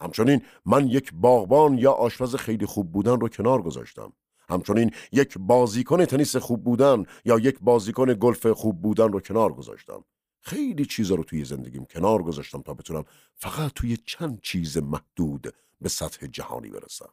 همچنین 0.00 0.42
من 0.66 0.86
یک 0.86 1.12
باغبان 1.14 1.78
یا 1.78 1.92
آشپز 1.92 2.36
خیلی 2.36 2.66
خوب 2.66 2.92
بودن 2.92 3.20
رو 3.20 3.28
کنار 3.28 3.62
گذاشتم. 3.62 4.12
همچنین 4.48 4.90
یک 5.12 5.38
بازیکن 5.38 6.04
تنیس 6.04 6.36
خوب 6.36 6.64
بودن 6.64 7.04
یا 7.24 7.38
یک 7.38 7.58
بازیکن 7.60 8.14
گلف 8.14 8.46
خوب 8.46 8.82
بودن 8.82 9.12
رو 9.12 9.20
کنار 9.20 9.52
گذاشتم. 9.52 10.04
خیلی 10.40 10.86
چیزا 10.86 11.14
رو 11.14 11.24
توی 11.24 11.44
زندگیم 11.44 11.84
کنار 11.84 12.22
گذاشتم 12.22 12.62
تا 12.62 12.74
بتونم 12.74 13.04
فقط 13.34 13.72
توی 13.72 13.96
چند 13.96 14.40
چیز 14.40 14.78
محدود 14.78 15.54
به 15.80 15.88
سطح 15.88 16.26
جهانی 16.26 16.70
برسم. 16.70 17.12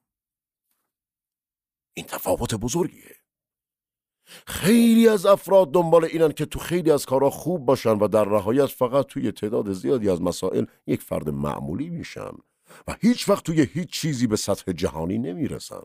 این 1.93 2.05
تفاوت 2.05 2.55
بزرگیه. 2.55 3.15
خیلی 4.47 5.07
از 5.07 5.25
افراد 5.25 5.71
دنبال 5.71 6.05
اینن 6.05 6.31
که 6.31 6.45
تو 6.45 6.59
خیلی 6.59 6.91
از 6.91 7.05
کارها 7.05 7.29
خوب 7.29 7.65
باشن 7.65 7.89
و 7.89 8.07
در 8.07 8.25
نهایت 8.25 8.65
فقط 8.65 9.05
توی 9.05 9.31
تعداد 9.31 9.73
زیادی 9.73 10.09
از 10.09 10.21
مسائل 10.21 10.65
یک 10.87 11.01
فرد 11.01 11.29
معمولی 11.29 11.89
میشن 11.89 12.31
و 12.87 12.97
هیچ 13.01 13.29
وقت 13.29 13.43
توی 13.43 13.61
هیچ 13.61 13.89
چیزی 13.89 14.27
به 14.27 14.35
سطح 14.35 14.71
جهانی 14.71 15.17
نمی‌رسن. 15.17 15.83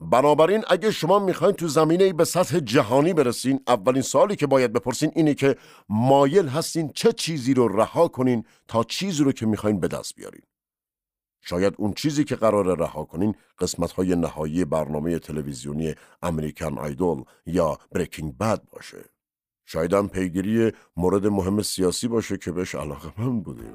بنابراین 0.00 0.64
اگه 0.68 0.90
شما 0.90 1.18
می‌خواین 1.18 1.54
تو 1.54 1.68
زمینه 1.68 2.12
به 2.12 2.24
سطح 2.24 2.58
جهانی 2.58 3.12
برسین 3.12 3.60
اولین 3.66 4.02
سوالی 4.02 4.36
که 4.36 4.46
باید 4.46 4.72
بپرسین 4.72 5.12
اینه 5.14 5.34
که 5.34 5.56
مایل 5.88 6.48
هستین 6.48 6.90
چه 6.94 7.12
چیزی 7.12 7.54
رو 7.54 7.68
رها 7.68 8.08
کنین 8.08 8.44
تا 8.68 8.84
چیزی 8.84 9.24
رو 9.24 9.32
که 9.32 9.46
می‌خواین 9.46 9.80
به 9.80 9.88
دست 9.88 10.14
بیارین. 10.14 10.42
شاید 11.42 11.74
اون 11.78 11.92
چیزی 11.92 12.24
که 12.24 12.36
قرار 12.36 12.78
رها 12.78 13.04
کنین 13.04 13.34
قسمت 13.58 13.92
های 13.92 14.16
نهایی 14.16 14.64
برنامه 14.64 15.18
تلویزیونی 15.18 15.94
امریکن 16.22 16.78
آیدول 16.78 17.24
یا 17.46 17.78
بریکینگ 17.92 18.38
بد 18.38 18.62
باشه. 18.70 19.04
شاید 19.66 19.94
هم 19.94 20.08
پیگیری 20.08 20.72
مورد 20.96 21.26
مهم 21.26 21.62
سیاسی 21.62 22.08
باشه 22.08 22.36
که 22.36 22.52
بهش 22.52 22.74
علاقه 22.74 23.20
من 23.20 23.40
بودین 23.40 23.72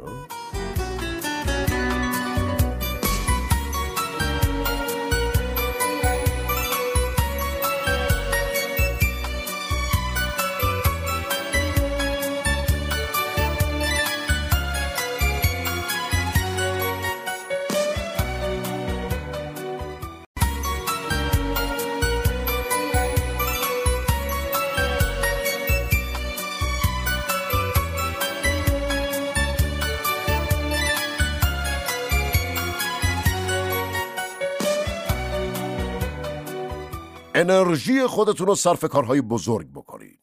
انرژی 37.50 38.08
خودتون 38.08 38.48
رو 38.48 38.56
صرف 38.56 38.86
کارهای 38.86 39.22
بزرگ 39.22 39.72
بکنید. 39.72 40.20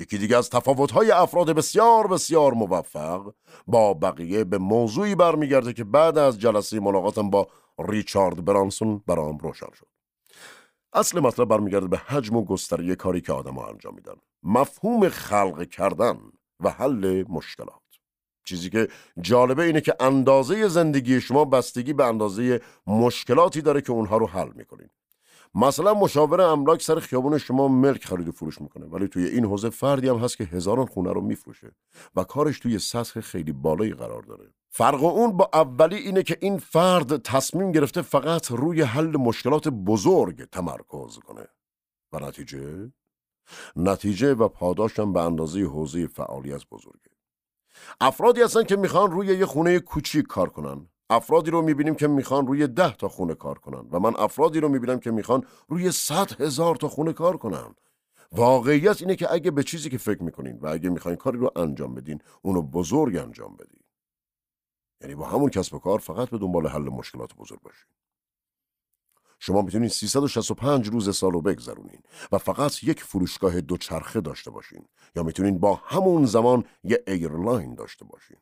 یکی 0.00 0.18
دیگه 0.18 0.36
از 0.36 0.50
تفاوت‌های 0.50 1.10
افراد 1.10 1.50
بسیار 1.50 2.06
بسیار 2.06 2.52
موفق 2.52 3.32
با 3.66 3.94
بقیه 3.94 4.44
به 4.44 4.58
موضوعی 4.58 5.14
برمیگرده 5.14 5.72
که 5.72 5.84
بعد 5.84 6.18
از 6.18 6.38
جلسه 6.38 6.80
ملاقاتم 6.80 7.30
با 7.30 7.48
ریچارد 7.78 8.44
برانسون 8.44 9.02
برام 9.06 9.38
روشن 9.38 9.72
شد. 9.78 9.86
اصل 10.92 11.20
مطلب 11.20 11.48
برمیگرده 11.48 11.86
به 11.86 11.96
حجم 11.98 12.36
و 12.36 12.44
گستری 12.44 12.96
کاری 12.96 13.20
که 13.20 13.32
آدم 13.32 13.54
ها 13.54 13.68
انجام 13.68 13.94
میدن. 13.94 14.14
مفهوم 14.42 15.08
خلق 15.08 15.68
کردن 15.68 16.18
و 16.60 16.70
حل 16.70 17.24
مشکلات. 17.28 17.82
چیزی 18.44 18.70
که 18.70 18.88
جالبه 19.20 19.62
اینه 19.62 19.80
که 19.80 19.94
اندازه 20.00 20.68
زندگی 20.68 21.20
شما 21.20 21.44
بستگی 21.44 21.92
به 21.92 22.04
اندازه 22.04 22.60
مشکلاتی 22.86 23.62
داره 23.62 23.80
که 23.80 23.92
اونها 23.92 24.16
رو 24.16 24.26
حل 24.26 24.52
می‌کنین. 24.54 24.88
مثلا 25.54 25.94
مشاور 25.94 26.40
املاک 26.40 26.82
سر 26.82 27.00
خیابون 27.00 27.38
شما 27.38 27.68
ملک 27.68 28.04
خرید 28.04 28.28
و 28.28 28.32
فروش 28.32 28.60
می‌کنه 28.60 28.86
ولی 28.86 29.08
توی 29.08 29.24
این 29.24 29.44
حوزه 29.44 29.70
فردی 29.70 30.08
هم 30.08 30.16
هست 30.16 30.36
که 30.36 30.44
هزاران 30.44 30.86
خونه 30.86 31.12
رو 31.12 31.20
میفروشه 31.20 31.74
و 32.16 32.24
کارش 32.24 32.58
توی 32.60 32.78
سطح 32.78 33.20
خیلی 33.20 33.52
بالایی 33.52 33.92
قرار 33.92 34.22
داره. 34.22 34.54
فرق 34.70 35.04
اون 35.04 35.36
با 35.36 35.50
اولی 35.52 35.96
اینه 35.96 36.22
که 36.22 36.38
این 36.40 36.58
فرد 36.58 37.22
تصمیم 37.22 37.72
گرفته 37.72 38.02
فقط 38.02 38.50
روی 38.50 38.82
حل 38.82 39.16
مشکلات 39.16 39.68
بزرگ 39.68 40.44
تمرکز 40.44 41.18
کنه. 41.18 41.48
و 42.12 42.18
نتیجه؟ 42.18 42.92
نتیجه 43.76 44.34
و 44.34 44.48
پاداشم 44.48 45.12
به 45.12 45.20
اندازه 45.20 45.62
حوزه 45.64 46.06
فعالیت 46.06 46.62
بزرگه. 46.70 47.10
افرادی 48.00 48.42
هستن 48.42 48.64
که 48.64 48.76
می‌خوان 48.76 49.10
روی 49.10 49.26
یه 49.26 49.46
خونه 49.46 49.78
کوچیک 49.78 50.26
کار 50.26 50.48
کنن. 50.48 50.88
افرادی 51.12 51.50
رو 51.50 51.62
می‌بینیم 51.62 51.94
که 51.94 52.08
می‌خوان 52.08 52.46
روی 52.46 52.66
ده 52.66 52.96
تا 52.96 53.08
خونه 53.08 53.34
کار 53.34 53.58
کنن 53.58 53.88
و 53.90 54.00
من 54.00 54.16
افرادی 54.16 54.60
رو 54.60 54.68
می‌بینم 54.68 55.00
که 55.00 55.10
می‌خوان 55.10 55.44
روی 55.68 55.92
صد 55.92 56.40
هزار 56.40 56.76
تا 56.76 56.88
خونه 56.88 57.12
کار 57.12 57.36
کنن. 57.36 57.74
واقعیت 58.32 59.00
اینه 59.02 59.16
که 59.16 59.32
اگه 59.32 59.50
به 59.50 59.62
چیزی 59.62 59.90
که 59.90 59.98
فکر 59.98 60.22
می‌کنین 60.22 60.58
و 60.58 60.66
اگه 60.66 60.90
می‌خواین 60.90 61.16
کاری 61.16 61.38
رو 61.38 61.50
انجام 61.56 61.94
بدین 61.94 62.20
اونو 62.42 62.62
بزرگ 62.62 63.16
انجام 63.16 63.56
بدین. 63.56 63.80
یعنی 65.00 65.14
با 65.14 65.26
همون 65.26 65.50
کسب 65.50 65.74
و 65.74 65.78
کار 65.78 65.98
فقط 65.98 66.30
به 66.30 66.38
دنبال 66.38 66.66
حل 66.66 66.82
مشکلات 66.82 67.34
بزرگ 67.34 67.60
باشین. 67.62 67.90
شما 69.38 69.62
می‌تونین 69.62 69.88
365 69.88 70.88
روز 70.88 71.16
سال 71.16 71.32
رو 71.32 71.40
بگذرونین 71.40 72.00
و 72.32 72.38
فقط 72.38 72.84
یک 72.84 73.02
فروشگاه 73.02 73.60
دوچرخه 73.60 74.20
داشته 74.20 74.50
باشین 74.50 74.88
یا 75.16 75.22
می‌تونین 75.22 75.58
با 75.58 75.74
همون 75.74 76.26
زمان 76.26 76.64
یه 76.84 77.04
airline 77.06 77.74
داشته 77.74 78.04
باشین. 78.04 78.36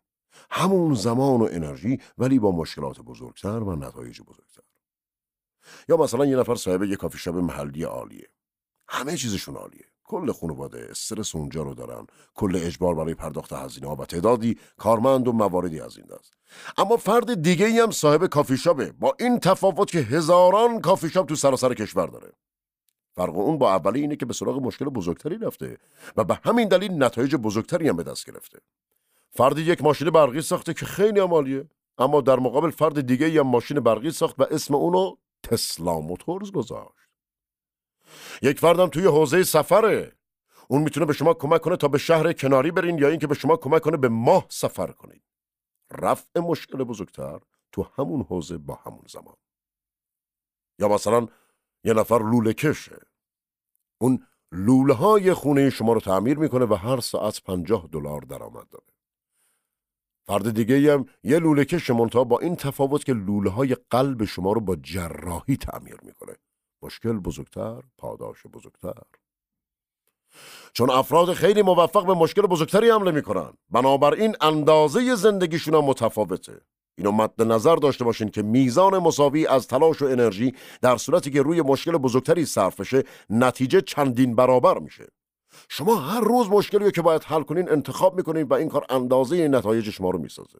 همون 0.51 0.95
زمان 0.95 1.41
و 1.41 1.49
انرژی 1.51 2.01
ولی 2.19 2.39
با 2.39 2.53
مشکلات 2.53 3.01
بزرگتر 3.01 3.59
و 3.59 3.77
نتایج 3.77 4.21
بزرگتر. 4.21 4.63
یا 5.89 5.97
مثلا 5.97 6.27
یه 6.27 6.37
نفر 6.37 6.55
صاحب 6.55 6.83
یه 6.83 6.97
کافی 6.97 7.19
شاپ 7.19 7.35
محلی 7.35 7.83
عالیه. 7.83 8.29
همه 8.89 9.17
چیزشون 9.17 9.57
عالیه. 9.57 9.85
کل 10.05 10.33
خانواده 10.33 10.87
استرس 10.91 11.35
اونجا 11.35 11.63
رو 11.63 11.75
دارن. 11.75 12.07
کل 12.35 12.61
اجبار 12.63 12.95
برای 12.95 13.15
پرداخت 13.15 13.53
هزینه 13.53 13.89
ها 13.89 13.97
و 13.97 14.05
تعدادی 14.05 14.59
کارمند 14.77 15.29
و 15.29 15.33
مواردی 15.33 15.81
از 15.81 15.97
این 15.97 16.07
دست. 16.07 16.35
اما 16.79 16.97
فرد 16.97 17.43
دیگه 17.43 17.67
ای 17.67 17.79
هم 17.79 17.91
صاحب 17.91 18.27
کافی 18.27 18.57
شاپه 18.57 18.93
با 18.93 19.17
این 19.21 19.39
تفاوت 19.39 19.91
که 19.91 19.99
هزاران 19.99 20.81
کافی 20.81 21.09
شاپ 21.09 21.27
تو 21.27 21.35
سراسر 21.35 21.75
کشور 21.75 22.07
داره. 22.07 22.33
فرق 23.17 23.37
اون 23.37 23.59
با 23.59 23.75
اولی 23.75 24.01
اینه 24.01 24.17
که 24.17 24.27
به 24.27 24.35
سراغ 24.35 24.63
مشکل 24.63 24.85
بزرگتری 24.85 25.39
رفته 25.39 25.79
و 26.17 26.25
به 26.25 26.41
همین 26.45 26.69
دلیل 26.69 27.03
نتایج 27.03 27.37
بزرگتری 27.37 27.89
هم 27.89 27.97
به 27.97 28.03
دست 28.03 28.27
گرفته. 28.27 28.59
فردی 29.33 29.63
یک 29.63 29.83
ماشین 29.83 30.11
برقی 30.11 30.43
ساخته 30.43 30.75
که 30.75 30.87
خیلی 30.87 31.21
عمالیه 31.21 31.69
اما 31.99 32.21
در 32.21 32.39
مقابل 32.39 32.71
فرد 32.71 33.01
دیگه 33.07 33.41
هم 33.41 33.47
ماشین 33.47 33.81
برقی 33.81 34.11
ساخت 34.11 34.41
و 34.41 34.43
اسم 34.51 34.75
اونو 34.75 35.17
تسلا 35.43 36.01
موتورز 36.01 36.53
گذاشت. 36.53 37.11
یک 38.43 38.61
فردم 38.61 38.89
توی 38.89 39.07
حوزه 39.07 39.43
سفره. 39.43 40.17
اون 40.69 40.83
می‌تونه 40.83 41.07
به 41.07 41.13
شما 41.13 41.35
کمک 41.35 41.61
کنه 41.61 41.77
تا 41.77 41.89
به 41.89 41.99
شهر 41.99 42.33
کناری 42.33 42.71
برین 42.71 42.99
یا 42.99 43.09
اینکه 43.09 43.27
به 43.27 43.35
شما 43.35 43.57
کمک 43.57 43.83
کنه 43.83 43.97
به 43.97 44.09
ماه 44.09 44.47
سفر 44.49 44.93
کنید 44.93 45.23
رفع 45.91 46.41
مشکل 46.41 46.85
بزرگتر 46.85 47.41
تو 47.73 47.87
همون 47.97 48.23
حوزه 48.23 48.59
با 48.59 48.75
همون 48.75 49.05
زمان. 49.09 49.37
یا 50.79 50.89
مثلا 50.89 51.29
یه 51.85 51.93
نفر 51.93 52.19
لوله 52.19 52.53
کشه. 52.53 53.01
اون 54.01 54.27
لوله 54.53 54.95
های 54.95 55.35
خونه 55.35 55.71
شما 55.71 55.93
رو 55.93 56.01
تعمیر 56.01 56.39
می‌کنه 56.39 56.65
و 56.65 56.75
هر 56.75 57.01
ساعت 57.01 57.43
پنجاه 57.43 57.89
دلار 57.93 58.21
درآمد 58.21 58.69
داره. 58.69 58.90
فرد 60.27 60.51
دیگه 60.51 60.95
هم 60.95 61.07
یه 61.25 61.39
لوله 61.39 61.65
کش 61.65 61.91
منتها 61.91 62.25
با 62.25 62.39
این 62.39 62.57
تفاوت 62.57 63.05
که 63.05 63.13
لوله 63.13 63.51
های 63.51 63.77
قلب 63.91 64.25
شما 64.25 64.53
رو 64.53 64.61
با 64.61 64.77
جراحی 64.77 65.57
تعمیر 65.57 65.97
می‌کنه. 66.03 66.37
مشکل 66.83 67.13
بزرگتر 67.13 67.83
پاداش 67.99 68.47
بزرگتر. 68.47 69.03
چون 70.73 70.91
افراد 70.91 71.33
خیلی 71.33 71.63
موفق 71.63 72.07
به 72.07 72.15
مشکل 72.15 72.43
بزرگتری 72.43 72.91
حمله 72.91 73.11
می‌کنن. 73.11 73.53
بنابراین 73.71 74.37
اندازه 74.41 75.15
زندگیشون 75.15 75.75
هم 75.75 75.85
متفاوته. 75.85 76.61
اینو 76.99 77.13
مد 77.13 77.43
نظر 77.43 77.77
داشته 77.77 78.05
باشین 78.05 78.29
که 78.29 78.43
میزان 78.43 78.99
مساوی 78.99 79.47
از 79.47 79.67
تلاش 79.67 80.03
و 80.03 80.05
انرژی 80.05 80.55
در 80.83 80.97
صورتی 80.97 81.31
که 81.31 81.43
روی 81.43 81.63
مشکل 81.63 81.93
بزرگتری 81.93 82.45
صرف 82.45 82.81
بشه 82.81 83.05
نتیجه 83.31 83.81
چندین 83.81 84.35
برابر 84.35 84.79
میشه. 84.79 85.07
شما 85.69 85.97
هر 85.97 86.21
روز 86.21 86.49
مشکلی 86.49 86.91
که 86.91 87.03
باید 87.03 87.25
حل 87.25 87.43
کنین 87.43 87.71
انتخاب 87.71 88.17
می‌کنین 88.17 88.43
و 88.43 88.55
این 88.55 88.69
کار 88.69 88.87
اندازه 88.91 89.49
نتایج 89.49 89.91
شما 89.91 90.11
رو 90.11 90.19
می‌سازه. 90.19 90.59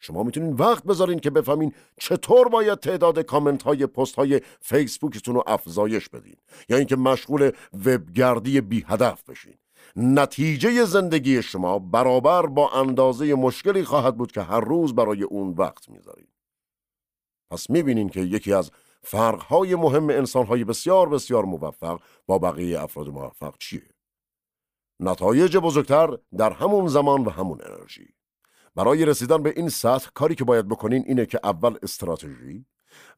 شما 0.00 0.22
می‌تونین 0.22 0.52
وقت 0.52 0.84
بذارین 0.84 1.18
که 1.18 1.30
بفهمین 1.30 1.72
چطور 2.00 2.48
باید 2.48 2.78
تعداد 2.78 3.18
کامنت 3.18 3.62
های 3.62 3.86
پست 3.86 4.14
های 4.14 4.40
فیسبوکتون 4.60 5.34
رو 5.34 5.44
افزایش 5.46 6.08
بدین. 6.08 6.36
یا 6.68 6.76
اینکه 6.76 6.96
مشغول 6.96 7.50
وبگردی 7.86 8.60
بی 8.60 8.84
هدف 8.88 9.22
بشین. 9.28 9.54
نتیجه 9.96 10.84
زندگی 10.84 11.42
شما 11.42 11.78
برابر 11.78 12.46
با 12.46 12.70
اندازه 12.70 13.34
مشکلی 13.34 13.84
خواهد 13.84 14.16
بود 14.16 14.32
که 14.32 14.40
هر 14.40 14.60
روز 14.60 14.94
برای 14.94 15.22
اون 15.22 15.54
وقت 15.58 15.88
می‌ذارین. 15.88 16.26
پس 17.50 17.70
می‌بینین 17.70 18.08
که 18.08 18.20
یکی 18.20 18.52
از 18.52 18.70
فرقهای 19.02 19.74
مهم 19.74 20.10
انسانهای 20.10 20.64
بسیار 20.64 21.08
بسیار 21.08 21.44
موفق 21.44 22.00
با 22.26 22.38
بقیه 22.38 22.82
افراد 22.82 23.08
موفق 23.08 23.54
چیه؟ 23.58 23.93
نتایج 25.00 25.56
بزرگتر 25.56 26.18
در 26.38 26.52
همون 26.52 26.86
زمان 26.86 27.24
و 27.24 27.30
همون 27.30 27.60
انرژی. 27.66 28.08
برای 28.74 29.04
رسیدن 29.04 29.42
به 29.42 29.52
این 29.56 29.68
سطح 29.68 30.10
کاری 30.14 30.34
که 30.34 30.44
باید 30.44 30.68
بکنین 30.68 31.04
اینه 31.06 31.26
که 31.26 31.40
اول 31.44 31.76
استراتژی 31.82 32.66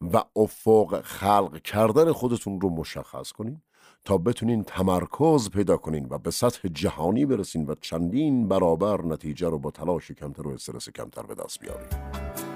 و 0.01 0.23
افق 0.37 1.01
خلق 1.01 1.63
کردن 1.63 2.13
خودتون 2.13 2.61
رو 2.61 2.71
مشخص 2.71 3.33
کنین 3.33 3.63
تا 4.05 4.19
بتونین 4.19 4.65
تمرکز 4.65 5.51
پیدا 5.51 5.77
کنین 5.77 6.07
و 6.11 6.19
به 6.19 6.31
سطح 6.31 6.69
جهانی 6.69 7.27
برسین 7.27 7.67
و 7.67 7.75
چندین 7.81 8.49
برابر 8.49 9.03
نتیجه 9.03 9.49
رو 9.49 9.59
با 9.59 9.71
تلاش 9.71 10.11
کمتر 10.11 10.49
و 10.49 10.51
استرس 10.51 10.89
کمتر 10.89 11.23
به 11.23 11.35
دست 11.35 11.61
بیارین. 11.61 12.56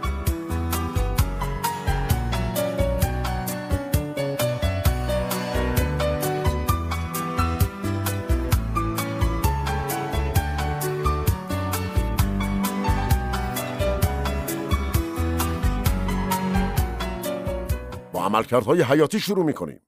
عملکردهای 18.30 18.82
حیاتی 18.82 19.20
شروع 19.20 19.44
می‌کنیم 19.44 19.80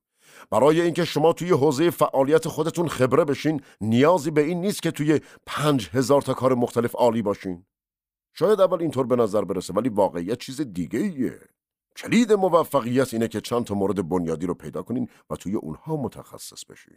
برای 0.50 0.80
اینکه 0.80 1.04
شما 1.04 1.32
توی 1.32 1.50
حوزه 1.50 1.90
فعالیت 1.90 2.48
خودتون 2.48 2.88
خبره 2.88 3.24
بشین 3.24 3.60
نیازی 3.80 4.30
به 4.30 4.42
این 4.42 4.60
نیست 4.60 4.82
که 4.82 4.90
توی 4.90 5.20
پنج 5.46 5.90
هزار 5.92 6.22
تا 6.22 6.34
کار 6.34 6.54
مختلف 6.54 6.94
عالی 6.94 7.22
باشین 7.22 7.64
شاید 8.34 8.60
اول 8.60 8.80
اینطور 8.80 9.06
به 9.06 9.16
نظر 9.16 9.44
برسه 9.44 9.72
ولی 9.72 9.88
واقعیت 9.88 10.38
چیز 10.38 10.60
دیگه 10.60 10.98
ایه. 10.98 11.38
کلید 11.96 12.32
موفقیت 12.32 13.14
اینه 13.14 13.28
که 13.28 13.40
چند 13.40 13.64
تا 13.64 13.74
مورد 13.74 14.08
بنیادی 14.08 14.46
رو 14.46 14.54
پیدا 14.54 14.82
کنین 14.82 15.08
و 15.30 15.36
توی 15.36 15.54
اونها 15.54 15.96
متخصص 15.96 16.64
بشین. 16.64 16.96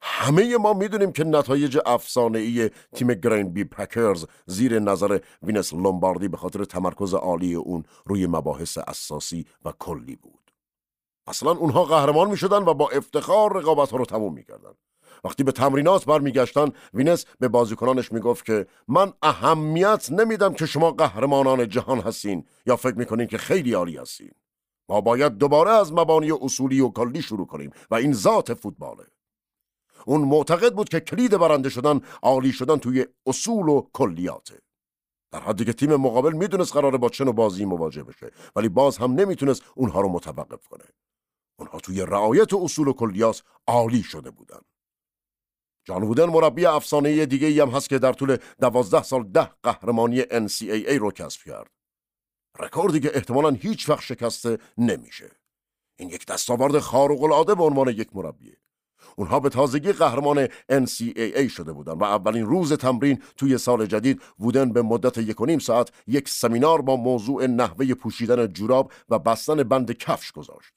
همه 0.00 0.56
ما 0.56 0.72
می‌دونیم 0.72 1.12
که 1.12 1.24
نتایج 1.24 1.78
افسانه 1.86 2.38
ای 2.38 2.70
تیم 2.94 3.14
Green 3.14 3.52
Bay 3.52 3.64
Packers 3.64 4.26
زیر 4.46 4.78
نظر 4.78 5.18
وینس 5.42 5.74
لومباردی 5.74 6.28
به 6.28 6.36
خاطر 6.36 6.64
تمرکز 6.64 7.14
عالی 7.14 7.54
اون 7.54 7.84
روی 8.04 8.26
مباحث 8.26 8.78
اساسی 8.78 9.46
و 9.64 9.72
کلی 9.78 10.16
بود. 10.16 10.52
اصلا 11.26 11.50
اونها 11.50 11.84
قهرمان 11.84 12.30
می 12.30 12.36
و 12.50 12.74
با 12.74 12.88
افتخار 12.88 13.56
رقابت 13.56 13.90
ها 13.90 13.96
رو 13.96 14.04
تموم 14.04 14.34
می 14.34 14.44
وقتی 15.24 15.42
به 15.42 15.52
تمرینات 15.52 16.04
برمیگشتن 16.04 16.72
وینس 16.94 17.24
به 17.40 17.48
بازیکنانش 17.48 18.12
می‌گفت 18.12 18.44
که 18.44 18.66
من 18.88 19.12
اهمیت 19.22 20.12
نمیدم 20.12 20.54
که 20.54 20.66
شما 20.66 20.90
قهرمانان 20.90 21.68
جهان 21.68 22.00
هستین 22.00 22.44
یا 22.66 22.76
فکر 22.76 22.94
می‌کنین 22.94 23.26
که 23.26 23.38
خیلی 23.38 23.72
عالی 23.72 23.96
هستین. 23.96 24.30
ما 24.88 25.00
باید 25.00 25.32
دوباره 25.32 25.70
از 25.70 25.92
مبانی 25.92 26.32
اصولی 26.32 26.80
و 26.80 26.88
کلی 26.88 27.22
شروع 27.22 27.46
کنیم 27.46 27.70
و 27.90 27.94
این 27.94 28.12
ذات 28.12 28.54
فوتباله. 28.54 29.04
اون 30.06 30.20
معتقد 30.20 30.74
بود 30.74 30.88
که 30.88 31.00
کلید 31.00 31.38
برنده 31.38 31.68
شدن 31.68 32.00
عالی 32.22 32.52
شدن 32.52 32.76
توی 32.76 33.06
اصول 33.26 33.68
و 33.68 33.86
کلیاته 33.92 34.58
در 35.32 35.40
حدی 35.40 35.64
که 35.64 35.72
تیم 35.72 35.96
مقابل 35.96 36.32
می‌دونست 36.32 36.72
قراره 36.72 36.98
با 36.98 37.08
چه 37.08 37.24
بازی 37.24 37.64
مواجه 37.64 38.02
بشه 38.02 38.30
ولی 38.56 38.68
باز 38.68 38.98
هم 38.98 39.12
نمی‌تونست 39.12 39.62
اونها 39.74 40.00
رو 40.00 40.08
متوقف 40.08 40.66
کنه 40.68 40.84
اونها 41.58 41.78
توی 41.78 42.02
رعایت 42.02 42.54
اصول 42.54 42.88
و 42.88 42.92
کلیات 42.92 43.42
عالی 43.66 44.02
شده 44.02 44.30
بودن 44.30 44.60
جان 45.86 46.02
وودن 46.02 46.24
مربی 46.24 46.66
افسانه 46.66 47.26
دیگه 47.26 47.46
ای 47.46 47.60
هم 47.60 47.68
هست 47.68 47.88
که 47.88 47.98
در 47.98 48.12
طول 48.12 48.36
دوازده 48.60 49.02
سال 49.02 49.22
ده 49.22 49.50
قهرمانی 49.62 50.22
NCAA 50.22 50.92
رو 50.92 51.10
کسب 51.10 51.40
کرد. 51.42 51.70
رکوردی 52.58 53.00
که 53.00 53.16
احتمالا 53.16 53.50
هیچ 53.50 53.88
وقت 53.88 54.00
شکسته 54.00 54.58
نمیشه. 54.78 55.30
این 55.98 56.08
یک 56.08 56.26
دستاورد 56.26 56.78
خارق 56.78 57.22
العاده 57.22 57.54
به 57.54 57.62
عنوان 57.62 57.88
یک 57.88 58.16
مربیه. 58.16 58.56
اونها 59.16 59.40
به 59.40 59.48
تازگی 59.48 59.92
قهرمان 59.92 60.46
NCAA 60.72 61.48
شده 61.50 61.72
بودن 61.72 61.92
و 61.92 62.04
اولین 62.04 62.46
روز 62.46 62.72
تمرین 62.72 63.22
توی 63.36 63.58
سال 63.58 63.86
جدید 63.86 64.22
وودن 64.38 64.72
به 64.72 64.82
مدت 64.82 65.18
یک 65.18 65.40
و 65.40 65.46
نیم 65.46 65.58
ساعت 65.58 65.90
یک 66.06 66.28
سمینار 66.28 66.82
با 66.82 66.96
موضوع 66.96 67.46
نحوه 67.46 67.94
پوشیدن 67.94 68.46
جوراب 68.46 68.92
و 69.08 69.18
بستن 69.18 69.62
بند 69.62 69.92
کفش 69.92 70.32
گذاشت. 70.32 70.72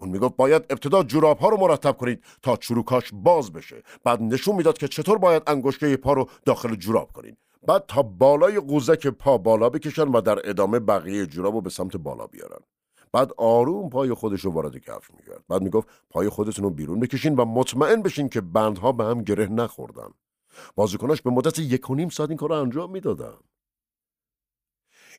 اون 0.00 0.10
می‌گفت 0.10 0.36
باید 0.36 0.62
ابتدا 0.70 1.02
جوراب 1.02 1.38
ها 1.38 1.48
رو 1.48 1.56
مرتب 1.56 1.96
کنید 1.96 2.24
تا 2.42 2.56
چروکاش 2.56 3.10
باز 3.12 3.52
بشه. 3.52 3.82
بعد 4.04 4.22
نشون 4.22 4.56
می‌داد 4.56 4.78
که 4.78 4.88
چطور 4.88 5.18
باید 5.18 5.42
انگشته 5.46 5.96
پا 5.96 6.12
رو 6.12 6.28
داخل 6.44 6.74
جوراب 6.74 7.12
کنید. 7.12 7.38
بعد 7.66 7.84
تا 7.88 8.02
بالای 8.02 8.60
قوزک 8.60 9.06
پا 9.06 9.38
بالا 9.38 9.68
بکشن 9.68 10.08
و 10.08 10.20
در 10.20 10.48
ادامه 10.48 10.78
بقیه 10.78 11.26
جوراب 11.26 11.54
رو 11.54 11.60
به 11.60 11.70
سمت 11.70 11.96
بالا 11.96 12.26
بیارن. 12.26 12.60
بعد 13.12 13.32
آروم 13.36 13.90
پای 13.90 14.14
خودش 14.14 14.40
رو 14.40 14.52
وارد 14.52 14.78
کفش 14.78 15.10
می‌کرد. 15.10 15.44
بعد 15.48 15.62
می‌گفت 15.62 15.88
پای 16.10 16.28
خودتون 16.28 16.64
رو 16.64 16.70
بیرون 16.70 17.00
بکشین 17.00 17.36
و 17.36 17.44
مطمئن 17.44 18.02
بشین 18.02 18.28
که 18.28 18.40
بندها 18.40 18.92
به 18.92 19.04
هم 19.04 19.22
گره 19.22 19.46
نخوردن. 19.46 20.08
بازیکناش 20.74 21.22
به 21.22 21.30
مدت 21.30 21.58
یک 21.58 21.90
و 21.90 21.94
نیم 21.94 22.08
ساعت 22.08 22.30
این 22.30 22.36
کار 22.36 22.48
رو 22.48 22.54
انجام 22.54 22.90
می‌دادن. 22.90 23.34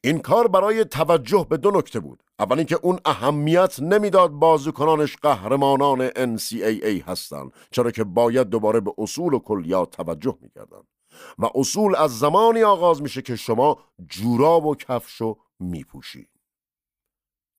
این 0.04 0.20
کار 0.20 0.48
برای 0.48 0.86
توجه 0.86 1.48
به 1.50 1.58
دو 1.58 1.72
نکته 1.72 2.00
بود. 2.00 2.24
اول 2.40 2.58
اینکه 2.58 2.80
اون 2.82 3.00
اهمیت 3.06 3.80
نمی‌داد 3.80 4.32
بازیکنانش 4.32 5.18
قهرمانان 5.18 6.10
NCAA 6.10 7.04
هستند 7.08 7.52
چرا 7.72 7.92
که 7.92 8.04
باید 8.04 8.50
دوباره 8.50 8.80
به 8.80 8.94
اصول 8.98 9.34
و 9.34 9.40
کلیات 9.40 9.90
توجه 9.90 10.38
می‌کردن. 10.42 10.82
و 11.40 11.50
اصول 11.56 11.96
از 11.96 12.20
زمانی 12.20 12.64
آغاز 12.64 13.02
میشه 13.02 13.22
که 13.22 13.36
شما 13.36 13.78
جوراب 14.08 14.66
و 14.66 14.76
کفشو 14.76 15.38
میپوشی. 15.60 16.28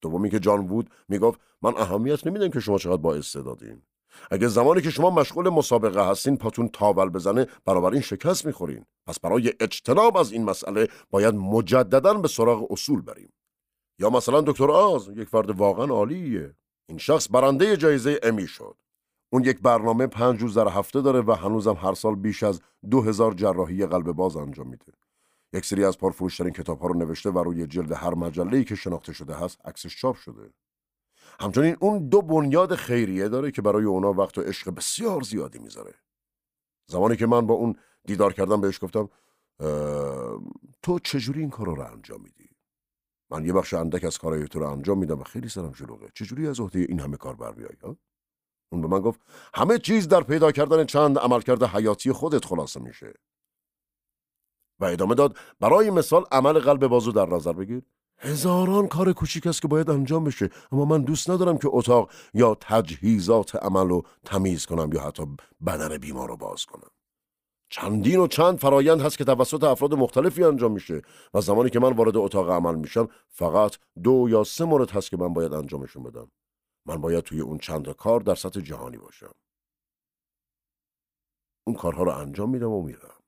دومی 0.02 0.30
که 0.30 0.40
جان 0.40 0.68
وود 0.68 0.90
می‌گفت 1.08 1.40
من 1.62 1.76
اهمیت 1.76 2.26
نمیدم 2.26 2.48
که 2.48 2.60
شما 2.60 2.78
چقدر 2.78 2.96
با 2.96 3.14
استعدادین 3.14 3.82
اگه 4.30 4.48
زمانی 4.48 4.80
که 4.80 4.90
شما 4.90 5.10
مشغول 5.10 5.48
مسابقه 5.48 6.10
هستین 6.10 6.36
پاتون 6.36 6.68
تاول 6.68 7.08
بزنه 7.08 7.46
برابر 7.64 7.92
این 7.92 8.00
شکست 8.00 8.46
می‌خورین. 8.46 8.84
پس 9.06 9.20
برای 9.20 9.52
اجتناب 9.60 10.16
از 10.16 10.32
این 10.32 10.44
مسئله 10.44 10.88
باید 11.10 11.34
مجددا 11.34 12.14
به 12.14 12.28
سراغ 12.28 12.72
اصول 12.72 13.00
بریم. 13.00 13.32
یا 13.98 14.10
مثلا 14.10 14.40
دکتر 14.40 14.70
آز 14.70 15.08
یک 15.08 15.28
فرد 15.28 15.50
واقعا 15.50 15.86
عالیه. 15.86 16.54
این 16.88 16.98
شخص 16.98 17.28
برنده 17.30 17.76
جایزه 17.76 18.20
امی 18.22 18.46
شد. 18.46 18.76
اون 19.32 19.44
یک 19.44 19.60
برنامه 19.60 20.06
پنج 20.06 20.40
روز 20.42 20.58
در 20.58 20.68
هفته 20.68 21.00
داره 21.00 21.20
و 21.20 21.32
هنوزم 21.32 21.74
هر 21.74 21.94
سال 21.94 22.14
بیش 22.14 22.42
از 22.42 22.60
دو 22.90 23.02
هزار 23.02 23.34
جراحی 23.34 23.86
قلب 23.86 24.12
باز 24.12 24.36
انجام 24.36 24.68
میده. 24.68 24.92
یک 25.52 25.64
سری 25.64 25.84
از 25.84 25.98
پرفروشترین 25.98 26.52
کتاب 26.52 26.80
ها 26.80 26.86
رو 26.86 26.94
نوشته 26.94 27.30
و 27.30 27.38
روی 27.38 27.66
جلد 27.66 27.92
هر 27.92 28.14
مجله 28.14 28.64
که 28.64 28.74
شناخته 28.74 29.12
شده 29.12 29.34
هست 29.34 29.66
عکسش 29.66 29.96
چاپ 29.96 30.16
شده. 30.16 30.52
همچنین 31.40 31.76
اون 31.80 32.08
دو 32.08 32.22
بنیاد 32.22 32.74
خیریه 32.74 33.28
داره 33.28 33.50
که 33.50 33.62
برای 33.62 33.84
اونا 33.84 34.12
وقت 34.12 34.38
و 34.38 34.40
عشق 34.40 34.70
بسیار 34.70 35.22
زیادی 35.22 35.58
می‌ذاره. 35.58 35.94
زمانی 36.86 37.16
که 37.16 37.26
من 37.26 37.46
با 37.46 37.54
اون 37.54 37.76
دیدار 38.04 38.32
کردم 38.32 38.60
بهش 38.60 38.84
گفتم 38.84 39.08
تو 40.82 40.98
چجوری 40.98 41.40
این 41.40 41.50
کار 41.50 41.66
رو 41.66 41.92
انجام 41.92 42.20
میدی؟ 42.20 42.50
من 43.30 43.44
یه 43.44 43.52
بخش 43.52 43.74
اندک 43.74 44.04
از 44.04 44.18
کارهای 44.18 44.48
تو 44.48 44.58
رو 44.58 44.70
انجام 44.70 44.98
میدم 44.98 45.20
و 45.20 45.24
خیلی 45.24 45.48
سرم 45.48 45.72
شلوغه 45.72 46.08
چجوری 46.14 46.46
از 46.46 46.60
عهده 46.60 46.78
این 46.78 47.00
همه 47.00 47.16
کار 47.16 47.36
بر 47.36 47.52
بیای 47.52 47.76
اون 48.72 48.80
به 48.80 48.88
من 48.88 49.00
گفت 49.00 49.20
همه 49.54 49.78
چیز 49.78 50.08
در 50.08 50.22
پیدا 50.22 50.52
کردن 50.52 50.84
چند 50.84 51.18
عملکرد 51.18 51.62
حیاتی 51.62 52.12
خودت 52.12 52.44
خلاصه 52.44 52.80
میشه. 52.80 53.14
و 54.80 54.84
ادامه 54.84 55.14
داد 55.14 55.36
برای 55.60 55.90
مثال 55.90 56.24
عمل 56.32 56.58
قلب 56.58 56.86
بازو 56.86 57.12
در 57.12 57.26
نظر 57.26 57.52
بگیر. 57.52 57.82
هزاران 58.18 58.88
کار 58.88 59.12
کوچیک 59.12 59.46
است 59.46 59.62
که 59.62 59.68
باید 59.68 59.90
انجام 59.90 60.24
بشه 60.24 60.50
اما 60.72 60.84
من 60.84 61.02
دوست 61.02 61.30
ندارم 61.30 61.58
که 61.58 61.68
اتاق 61.72 62.10
یا 62.34 62.56
تجهیزات 62.60 63.56
عمل 63.56 63.88
رو 63.88 64.02
تمیز 64.24 64.66
کنم 64.66 64.90
یا 64.92 65.00
حتی 65.00 65.26
بدن 65.66 65.98
بیمار 65.98 66.28
رو 66.28 66.36
باز 66.36 66.64
کنم. 66.64 66.90
چندین 67.70 68.20
و 68.20 68.26
چند 68.26 68.58
فرایند 68.58 69.00
هست 69.00 69.18
که 69.18 69.24
توسط 69.24 69.64
افراد 69.64 69.94
مختلفی 69.94 70.44
انجام 70.44 70.72
میشه 70.72 71.02
و 71.34 71.40
زمانی 71.40 71.70
که 71.70 71.80
من 71.80 71.92
وارد 71.92 72.16
اتاق 72.16 72.50
عمل 72.50 72.74
میشم 72.74 73.08
فقط 73.28 73.76
دو 74.02 74.26
یا 74.30 74.44
سه 74.44 74.64
مورد 74.64 74.90
هست 74.90 75.10
که 75.10 75.16
من 75.16 75.34
باید 75.34 75.52
انجامشون 75.52 76.02
بدم. 76.02 76.30
من 76.86 77.00
باید 77.00 77.24
توی 77.24 77.40
اون 77.40 77.58
چند 77.58 77.88
کار 77.88 78.20
در 78.20 78.34
سطح 78.34 78.60
جهانی 78.60 78.96
باشم. 78.98 79.34
اون 81.66 81.76
کارها 81.76 82.02
رو 82.02 82.10
انجام 82.10 82.50
میدم 82.50 82.70
و 82.70 82.82
میرم. 82.82 83.21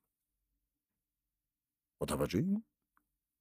متوجه 2.01 2.43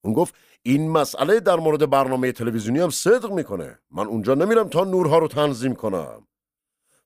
اون 0.05 0.15
گفت 0.15 0.35
این 0.63 0.91
مسئله 0.91 1.41
در 1.41 1.57
مورد 1.57 1.91
برنامه 1.91 2.33
تلویزیونی 2.33 2.81
هم 2.81 2.91
صدق 2.91 3.33
می‌کنه. 3.33 3.79
من 3.91 4.07
اونجا 4.07 4.35
نمیرم 4.35 4.69
تا 4.69 4.85
نورها 4.85 5.19
رو 5.19 5.29
تنظیم 5.29 5.75
کنم. 5.75 6.27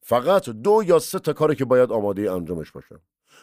فقط 0.00 0.48
دو 0.48 0.82
یا 0.86 0.98
سه 0.98 1.18
تا 1.18 1.32
کاری 1.32 1.56
که 1.56 1.64
باید 1.64 1.92
آماده 1.92 2.32
انجامش 2.32 2.70
باشم. 2.70 3.00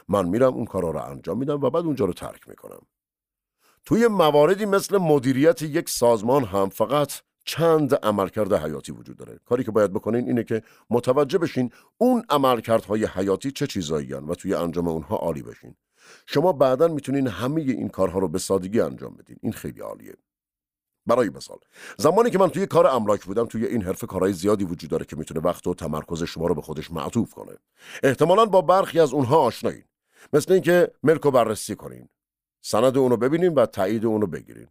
من 0.07 0.27
میرم 0.27 0.53
اون 0.53 0.65
کارا 0.65 0.91
رو 0.91 0.99
انجام 1.03 1.37
میدم 1.37 1.61
و 1.61 1.69
بعد 1.69 1.85
اونجا 1.85 2.05
رو 2.05 2.13
ترک 2.13 2.49
می‌کنم. 2.49 2.81
توی 3.85 4.07
مواردی 4.07 4.65
مثل 4.65 4.97
مدیریت 4.97 5.61
یک 5.61 5.89
سازمان 5.89 6.43
هم 6.43 6.69
فقط 6.69 7.11
چند 7.45 7.95
عملکرد 7.95 8.53
حیاتی 8.53 8.91
وجود 8.91 9.17
داره. 9.17 9.39
کاری 9.45 9.63
که 9.63 9.71
باید 9.71 9.93
بکنین 9.93 10.27
اینه 10.27 10.43
که 10.43 10.63
متوجه 10.89 11.37
بشین 11.37 11.71
اون 11.97 12.23
عملکردهای 12.29 13.05
حیاتی 13.05 13.51
چه 13.51 13.67
چیزایی 13.67 14.13
و 14.13 14.35
توی 14.35 14.53
انجام 14.53 14.87
اونها 14.87 15.15
عالی 15.15 15.41
بشین. 15.41 15.75
شما 16.25 16.53
بعدا 16.53 16.87
می‌تونین 16.87 17.27
همه 17.27 17.61
این 17.61 17.89
کارها 17.89 18.19
رو 18.19 18.27
به 18.27 18.39
سادگی 18.39 18.81
انجام 18.81 19.15
بدین. 19.15 19.37
این 19.41 19.53
خیلی 19.53 19.81
عالیه. 19.81 20.13
برای 21.05 21.29
مثال 21.29 21.57
زمانی 21.97 22.29
که 22.29 22.37
من 22.37 22.49
توی 22.49 22.65
کار 22.65 22.87
املاک 22.87 23.25
بودم 23.25 23.45
توی 23.45 23.65
این 23.65 23.81
حرف 23.81 24.03
کارهای 24.05 24.33
زیادی 24.33 24.63
وجود 24.63 24.89
داره 24.89 25.05
که 25.05 25.15
می‌تونه 25.15 25.39
وقت 25.39 25.67
و 25.67 25.73
تمرکز 25.73 26.23
شما 26.23 26.47
رو 26.47 26.55
به 26.55 26.61
خودش 26.61 26.91
معطوف 26.91 27.33
کنه. 27.33 27.57
احتمالا 28.03 28.45
با 28.45 28.61
برخی 28.61 28.99
از 28.99 29.13
اونها 29.13 29.37
آشنایین. 29.37 29.83
مثل 30.33 30.53
اینکه 30.53 30.91
ملک 31.03 31.21
رو 31.21 31.31
بررسی 31.31 31.75
کنین. 31.75 32.09
سند 32.61 32.97
اونو 32.97 33.17
ببینین 33.17 33.53
و 33.53 33.65
تایید 33.65 34.05
اونو 34.05 34.27
بگیرین. 34.27 34.67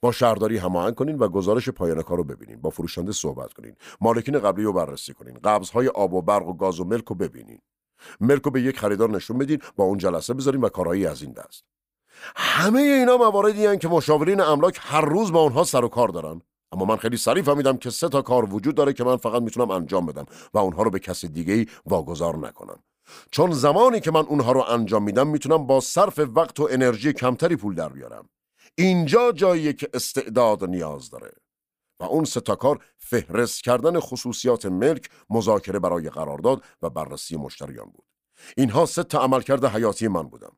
با 0.00 0.12
شهرداری 0.12 0.56
هماهنگ 0.56 0.94
کنین 0.94 1.18
و 1.18 1.28
گزارش 1.28 1.68
پایان 1.68 2.02
کار 2.02 2.16
رو 2.16 2.24
ببینین. 2.24 2.60
با 2.60 2.70
فروشنده 2.70 3.12
صحبت 3.12 3.52
کنین. 3.52 3.76
مالکین 4.00 4.38
قبلی 4.38 4.64
رو 4.64 4.72
بررسی 4.72 5.14
کنین. 5.14 5.34
قبضهای 5.34 5.88
آب 5.88 6.14
و 6.14 6.22
برق 6.22 6.48
و 6.48 6.52
گاز 6.52 6.80
و 6.80 6.84
ملک 6.84 7.04
رو 7.04 7.14
ببینین. 7.14 7.60
ملک 8.20 8.42
رو 8.42 8.50
به 8.50 8.62
یک 8.62 8.78
خریدار 8.78 9.10
نشون 9.10 9.38
بدین 9.38 9.58
با 9.76 9.84
اون 9.84 9.98
جلسه 9.98 10.34
بذارین 10.34 10.60
و 10.60 10.68
کارهایی 10.68 11.06
از 11.06 11.22
این 11.22 11.32
دست. 11.32 11.64
همه 12.36 12.80
اینا 12.80 13.16
مواردی 13.16 13.66
هن 13.66 13.78
که 13.78 13.88
مشاورین 13.88 14.40
املاک 14.40 14.78
هر 14.82 15.00
روز 15.00 15.32
با 15.32 15.40
اونها 15.40 15.64
سر 15.64 15.84
و 15.84 15.88
کار 15.88 16.08
دارن. 16.08 16.40
اما 16.72 16.84
من 16.84 16.96
خیلی 16.96 17.16
سریع 17.16 17.42
فهمیدم 17.42 17.76
که 17.76 17.90
سه 17.90 18.08
تا 18.08 18.22
کار 18.22 18.54
وجود 18.54 18.74
داره 18.74 18.92
که 18.92 19.04
من 19.04 19.16
فقط 19.16 19.42
می‌تونم 19.42 19.70
انجام 19.70 20.06
بدم 20.06 20.26
و 20.54 20.58
اونها 20.58 20.82
رو 20.82 20.90
به 20.90 20.98
کسی 20.98 21.28
دیگه 21.28 21.54
ای 21.54 21.66
واگذار 21.86 22.36
نکنم. 22.36 22.78
چون 23.30 23.50
زمانی 23.50 24.00
که 24.00 24.10
من 24.10 24.24
اونها 24.26 24.52
رو 24.52 24.60
انجام 24.60 25.02
میدم 25.02 25.26
می‌تونم 25.26 25.66
با 25.66 25.80
صرف 25.80 26.18
وقت 26.18 26.60
و 26.60 26.68
انرژی 26.70 27.12
کمتری 27.12 27.56
پول 27.56 27.74
در 27.74 27.88
بیارم. 27.88 28.28
اینجا 28.74 29.32
جاییه 29.32 29.72
که 29.72 29.88
استعداد 29.94 30.64
نیاز 30.64 31.10
داره. 31.10 31.30
و 32.00 32.04
اون 32.04 32.24
کار 32.58 32.84
فهرست 32.98 33.62
کردن 33.62 34.00
خصوصیات 34.00 34.66
ملک 34.66 35.10
مذاکره 35.30 35.78
برای 35.78 36.10
قرارداد 36.10 36.62
و 36.82 36.90
بررسی 36.90 37.36
مشتریان 37.36 37.86
بود. 37.86 38.04
اینها 38.56 38.86
سه 38.86 39.02
تا 39.02 39.20
عملکرد 39.20 39.64
حیاتی 39.64 40.08
من 40.08 40.22
بودم. 40.22 40.52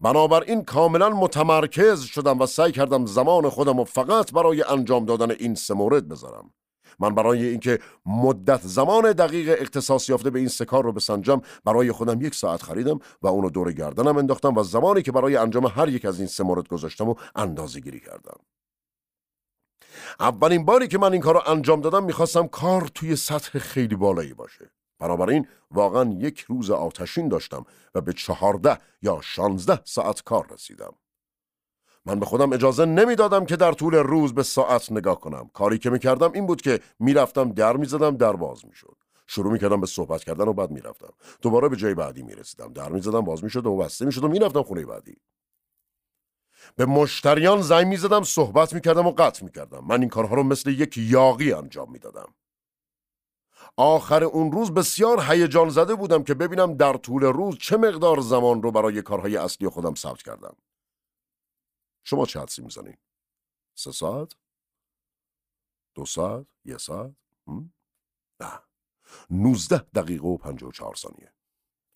بنابراین 0.00 0.64
کاملا 0.64 1.10
متمرکز 1.10 2.00
شدم 2.00 2.38
و 2.38 2.46
سعی 2.46 2.72
کردم 2.72 3.06
زمان 3.06 3.48
خودم 3.48 3.78
و 3.78 3.84
فقط 3.84 4.32
برای 4.32 4.62
انجام 4.62 5.04
دادن 5.04 5.30
این 5.30 5.54
سه 5.54 5.74
مورد 5.74 6.08
بذارم. 6.08 6.50
من 6.98 7.14
برای 7.14 7.46
اینکه 7.46 7.78
مدت 8.06 8.60
زمان 8.62 9.12
دقیق 9.12 9.56
اختصاص 9.60 10.08
یافته 10.08 10.30
به 10.30 10.38
این 10.38 10.48
سه 10.48 10.64
کار 10.64 10.84
رو 10.84 10.92
بسنجم 10.92 11.40
برای 11.64 11.92
خودم 11.92 12.20
یک 12.20 12.34
ساعت 12.34 12.62
خریدم 12.62 12.98
و 13.22 13.26
اونو 13.26 13.50
دور 13.50 13.72
گردنم 13.72 14.16
انداختم 14.16 14.56
و 14.56 14.62
زمانی 14.62 15.02
که 15.02 15.12
برای 15.12 15.36
انجام 15.36 15.66
هر 15.66 15.88
یک 15.88 16.04
از 16.04 16.18
این 16.18 16.28
سه 16.28 16.44
مورد 16.44 16.68
گذاشتم 16.68 17.08
و 17.08 17.14
اندازه 17.36 17.80
گیری 17.80 18.00
کردم. 18.00 18.40
اولین 20.20 20.64
باری 20.64 20.88
که 20.88 20.98
من 20.98 21.12
این 21.12 21.22
کار 21.22 21.34
رو 21.34 21.42
انجام 21.46 21.80
دادم 21.80 22.04
می‌خواستم 22.04 22.46
کار 22.46 22.88
توی 22.94 23.16
سطح 23.16 23.58
خیلی 23.58 23.96
بالایی 23.96 24.34
باشه. 24.34 24.70
بنابراین 24.98 25.48
واقعا 25.70 26.16
یک 26.18 26.40
روز 26.40 26.70
آتشین 26.70 27.28
داشتم 27.28 27.64
و 27.94 28.00
به 28.00 28.12
چهارده 28.12 28.78
یا 29.02 29.20
شانزده 29.22 29.80
ساعت 29.84 30.22
کار 30.22 30.46
رسیدم. 30.50 30.94
من 32.04 32.20
به 32.20 32.26
خودم 32.26 32.52
اجازه 32.52 32.84
نمی‌دادم 32.84 33.44
که 33.46 33.56
در 33.56 33.72
طول 33.72 33.94
روز 33.94 34.34
به 34.34 34.42
ساعت 34.42 34.92
نگاه 34.92 35.20
کنم. 35.20 35.50
کاری 35.54 35.78
که 35.78 35.90
می‌کردم 35.90 36.32
این 36.32 36.46
بود 36.46 36.62
که 36.62 36.80
می‌رفتم 36.98 37.52
در 37.52 37.76
می‌زدم 37.76 38.16
در 38.16 38.32
باز 38.32 38.66
می‌شد. 38.66 38.96
شروع 39.26 39.52
می‌کردم 39.52 39.80
به 39.80 39.86
صحبت 39.86 40.24
کردن 40.24 40.48
و 40.48 40.52
بعد 40.52 40.70
می‌رفتم. 40.70 41.12
دوباره 41.42 41.68
به 41.68 41.76
جای 41.76 41.94
بعدی 41.94 42.22
می‌رسیدم. 42.22 42.72
در 42.72 42.88
می‌زدم 42.88 43.20
باز 43.20 43.44
می‌شد 43.44 43.66
و 43.66 43.76
بسته 43.76 44.04
می‌شد 44.04 44.24
و 44.24 44.28
می‌رفتم 44.28 44.62
خونه 44.62 44.86
بعدی. 44.86 45.16
به 46.76 46.86
مشتریان 46.86 47.62
زنگ 47.62 47.86
می‌زدم 47.86 48.22
صحبت 48.22 48.72
می‌کردم 48.72 49.06
و 49.06 49.12
قطع 49.12 49.44
می‌کردم 49.44 49.84
من 49.84 50.00
این 50.00 50.08
کارها 50.08 50.34
رو 50.34 50.42
مثل 50.42 50.70
یک 50.70 50.98
یاقی 50.98 51.52
انجام 51.52 51.92
می‌دادم 51.92 52.34
آخر 53.76 54.24
اون 54.24 54.52
روز 54.52 54.74
بسیار 54.74 55.24
هیجان 55.28 55.68
زده 55.68 55.94
بودم 55.94 56.22
که 56.22 56.34
ببینم 56.34 56.74
در 56.74 56.96
طول 56.96 57.22
روز 57.22 57.58
چه 57.58 57.76
مقدار 57.76 58.20
زمان 58.20 58.62
رو 58.62 58.70
برای 58.70 59.02
کارهای 59.02 59.36
اصلی 59.36 59.68
خودم 59.68 59.94
ثبت 59.94 60.22
کردم 60.22 60.56
شما 62.04 62.26
چه 62.26 62.40
حدسی 62.40 62.62
می‌زنین؟ 62.62 62.96
سه 63.74 63.92
ساعت؟ 63.92 64.32
دو 65.94 66.04
ساعت؟ 66.04 66.46
یه 66.64 66.78
ساعت؟ 66.78 67.12
نه 68.40 68.60
نوزده 69.30 69.78
دقیقه 69.78 70.26
و 70.26 70.36
پنج 70.36 70.62
و 70.62 70.72
چهار 70.72 70.94
ثانیه 70.94 71.32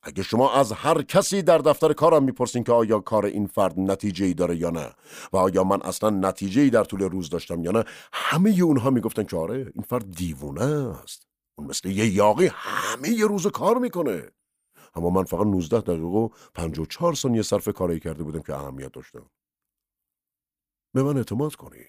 اگه 0.05 0.23
شما 0.23 0.53
از 0.53 0.73
هر 0.73 1.03
کسی 1.03 1.43
در 1.43 1.59
دفتر 1.59 1.93
کارم 1.93 2.23
می‌پرسین 2.23 2.65
که 2.65 2.73
آیا 2.73 3.01
کار 3.01 3.27
این 3.27 3.47
فرد 3.47 3.81
نتیجه 3.81 4.27
ای 4.27 4.35
داره 4.35 4.57
یا 4.57 4.71
نه 4.71 4.95
و 5.33 5.37
آیا 5.37 5.65
من 5.65 5.83
اصلا 5.83 6.11
نتیجه 6.11 6.63
ای 6.63 6.71
در 6.71 6.85
طول 6.85 7.03
روز 7.03 7.31
داشتم 7.31 7.65
یا 7.65 7.71
نه 7.71 7.85
همه 8.13 8.51
اونها 8.63 8.91
می‌گفتن 8.91 9.25
که 9.25 9.37
آره 9.37 9.73
این 9.75 9.85
فرد 9.89 10.11
دیوونه 10.11 10.65
است. 11.03 11.27
اون 11.59 11.67
مثل 11.69 11.89
یه 11.89 12.07
یاقی 12.07 12.51
همه 12.53 13.09
یه 13.09 13.27
روز 13.27 13.47
کار 13.47 13.79
می‌کنه. 13.79 14.31
اما 14.95 15.11
من 15.11 15.25
فقط 15.25 15.47
19 15.47 15.81
دقیقه 15.81 16.03
و 16.03 16.29
54 16.55 17.15
ثانیه 17.15 17.43
صرف 17.43 17.69
کاری 17.69 18.01
کرده 18.01 18.23
بودم 18.25 18.43
که 18.43 18.55
اهمیت 18.55 18.93
داشتم. 18.93 19.31
به 20.95 21.03
من 21.03 21.17
اعتماد 21.17 21.55
کنین 21.55 21.87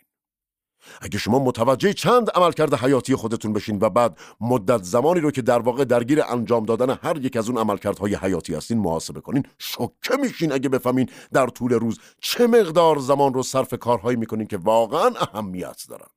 اگه 1.02 1.17
شما 1.17 1.39
متوجه 1.39 1.93
چند 1.93 2.30
عملکرد 2.30 2.74
حیاتی 2.74 3.15
خودتون 3.15 3.54
بشین 3.54 3.78
و 3.82 3.89
بعد 3.89 4.17
مدت 4.41 4.84
زمانی 4.84 5.19
رو 5.19 5.32
که 5.32 5.41
در 5.41 5.60
واقع 5.60 5.86
درگیر 5.86 6.21
انجام 6.28 6.65
دادن 6.65 6.98
هر 7.04 7.17
یک 7.17 7.38
از 7.38 7.50
اون 7.50 7.58
عملکردهای 7.58 8.15
حیاتی 8.15 8.56
هستین 8.56 8.78
محاسبه 8.78 9.21
کنین 9.21 9.43
شوکه 9.58 10.17
میشین 10.21 10.52
اگه 10.52 10.69
بفهمین 10.69 11.10
در 11.34 11.48
طول 11.48 11.74
روز 11.74 12.00
چه 12.19 12.48
مقدار 12.48 12.98
زمان 13.00 13.34
رو 13.34 13.43
صرف 13.43 13.74
کارهایی 13.74 14.17
می‌کنین 14.17 14.48
که 14.48 14.58
واقعا 14.58 15.12
اهمیت 15.19 15.86
دارن. 15.89 16.08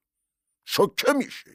شوکه 0.65 1.13
میشین. 1.13 1.55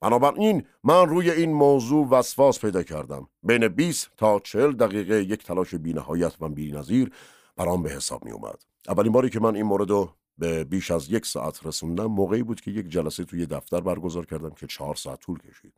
بنابراین 0.00 0.66
من 0.84 1.08
روی 1.08 1.30
این 1.30 1.52
موضوع 1.52 2.08
وسواس 2.08 2.60
پیدا 2.60 2.82
کردم. 2.82 3.28
بین 3.42 3.68
20 3.68 4.10
تا 4.16 4.40
40 4.40 4.72
دقیقه 4.72 5.22
یک 5.22 5.44
تلاش 5.44 5.74
بینهایت 5.74 6.32
و 6.40 6.48
بینظیر 6.48 7.12
برام 7.56 7.82
به 7.82 7.90
حساب 7.90 8.24
می 8.24 8.30
اومد 8.30 8.62
اولین 8.88 9.12
باری 9.12 9.30
که 9.30 9.40
من 9.40 9.56
این 9.56 9.66
مورد 9.66 9.90
رو 9.90 10.14
به 10.38 10.64
بیش 10.64 10.90
از 10.90 11.10
یک 11.10 11.26
ساعت 11.26 11.66
رسوندم 11.66 12.06
موقعی 12.06 12.42
بود 12.42 12.60
که 12.60 12.70
یک 12.70 12.88
جلسه 12.88 13.24
توی 13.24 13.46
دفتر 13.46 13.80
برگزار 13.80 14.26
کردم 14.26 14.50
که 14.50 14.66
چهار 14.66 14.94
ساعت 14.94 15.20
طول 15.20 15.38
کشید. 15.38 15.74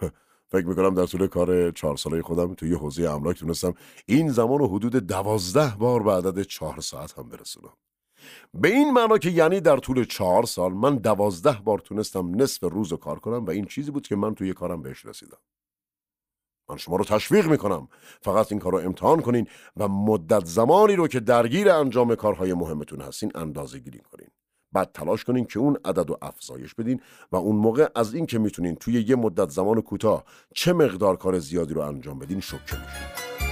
فکر 0.52 0.66
می‌کنم 0.66 0.94
در 0.94 1.06
طول 1.06 1.26
کار 1.26 1.70
چهار 1.70 1.96
ساله 1.96 2.22
خودم 2.22 2.54
توی 2.54 2.74
حوزه 2.74 3.10
املاک 3.10 3.38
تونستم 3.38 3.74
این 4.06 4.28
زمان 4.28 4.58
رو 4.58 4.68
حدود 4.68 4.96
دوازده 4.96 5.76
بار 5.78 6.02
به 6.02 6.12
عدد 6.12 6.42
چهار 6.42 6.80
ساعت 6.80 7.18
هم 7.18 7.28
برسونم. 7.28 7.72
به 8.54 8.68
این 8.68 8.90
معنا 8.90 9.18
که 9.18 9.30
یعنی 9.30 9.60
در 9.60 9.76
طول 9.76 10.04
چهار 10.04 10.46
سال 10.46 10.72
من 10.72 10.96
دوازده 10.96 11.58
بار 11.64 11.78
تونستم 11.78 12.42
نصف 12.42 12.64
روز 12.64 12.92
کار 12.92 13.18
کنم 13.18 13.44
و 13.44 13.50
این 13.50 13.64
چیزی 13.64 13.90
بود 13.90 14.06
که 14.06 14.16
من 14.16 14.34
توی 14.34 14.54
کارم 14.54 14.82
بهش 14.82 15.06
رسیدم. 15.06 15.38
من 16.70 16.76
شما 16.76 16.96
رو 16.96 17.04
تشویق 17.04 17.46
می‌کنم. 17.46 17.88
فقط 18.22 18.52
این 18.52 18.60
کار 18.60 18.72
رو 18.72 18.78
امتحان 18.78 19.20
کنین 19.20 19.46
و 19.76 19.88
مدت 19.88 20.44
زمانی 20.44 20.96
رو 20.96 21.08
که 21.08 21.20
درگیر 21.20 21.70
انجام 21.70 22.14
کارهای 22.14 22.54
مهمتون 22.54 23.00
هستین 23.00 23.32
اندازه 23.34 23.78
گیری 23.78 23.98
کنین. 23.98 24.28
بعد 24.72 24.90
تلاش 24.94 25.24
کنین 25.24 25.44
که 25.44 25.58
اون 25.58 25.76
عدد 25.84 26.08
رو 26.08 26.18
افزایش 26.22 26.74
بدین 26.74 27.00
و 27.32 27.36
اون 27.36 27.56
موقع 27.56 27.88
از 27.94 28.14
این 28.14 28.26
که 28.26 28.38
می‌تونین 28.38 28.74
توی 28.74 29.04
یه 29.08 29.16
مدت 29.16 29.50
زمان 29.50 29.80
کوتاه 29.80 30.24
چه 30.54 30.72
مقدار 30.72 31.16
کار 31.16 31.38
زیادی 31.38 31.74
رو 31.74 31.80
انجام 31.80 32.18
بدین 32.18 32.40
شکر 32.40 32.56
میشین. 32.58 33.49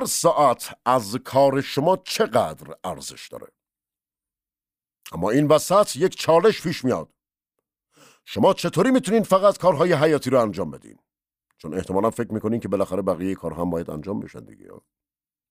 هر 0.00 0.06
ساعت 0.06 0.78
از 0.84 1.16
کار 1.16 1.60
شما 1.60 1.96
چقدر 1.96 2.74
ارزش 2.84 3.28
داره؟ 3.28 3.46
اما 5.12 5.30
این 5.30 5.46
وسط 5.46 5.96
یک 5.96 6.16
چالش 6.16 6.62
پیش 6.62 6.84
میاد. 6.84 7.08
شما 8.24 8.54
چطوری 8.54 8.90
می‌تونین 8.90 9.22
فقط 9.22 9.58
کارهای 9.58 9.92
حیاتی 9.92 10.30
رو 10.30 10.40
انجام 10.40 10.70
بدین؟ 10.70 10.98
چون 11.58 11.74
احتمالا 11.74 12.10
فکر 12.10 12.32
می‌کنین 12.32 12.60
که 12.60 12.68
بالاخره 12.68 13.02
بقیه 13.02 13.34
کار 13.34 13.52
هم 13.52 13.70
باید 13.70 13.90
انجام 13.90 14.20
بشن 14.20 14.44
دیگه. 14.44 14.70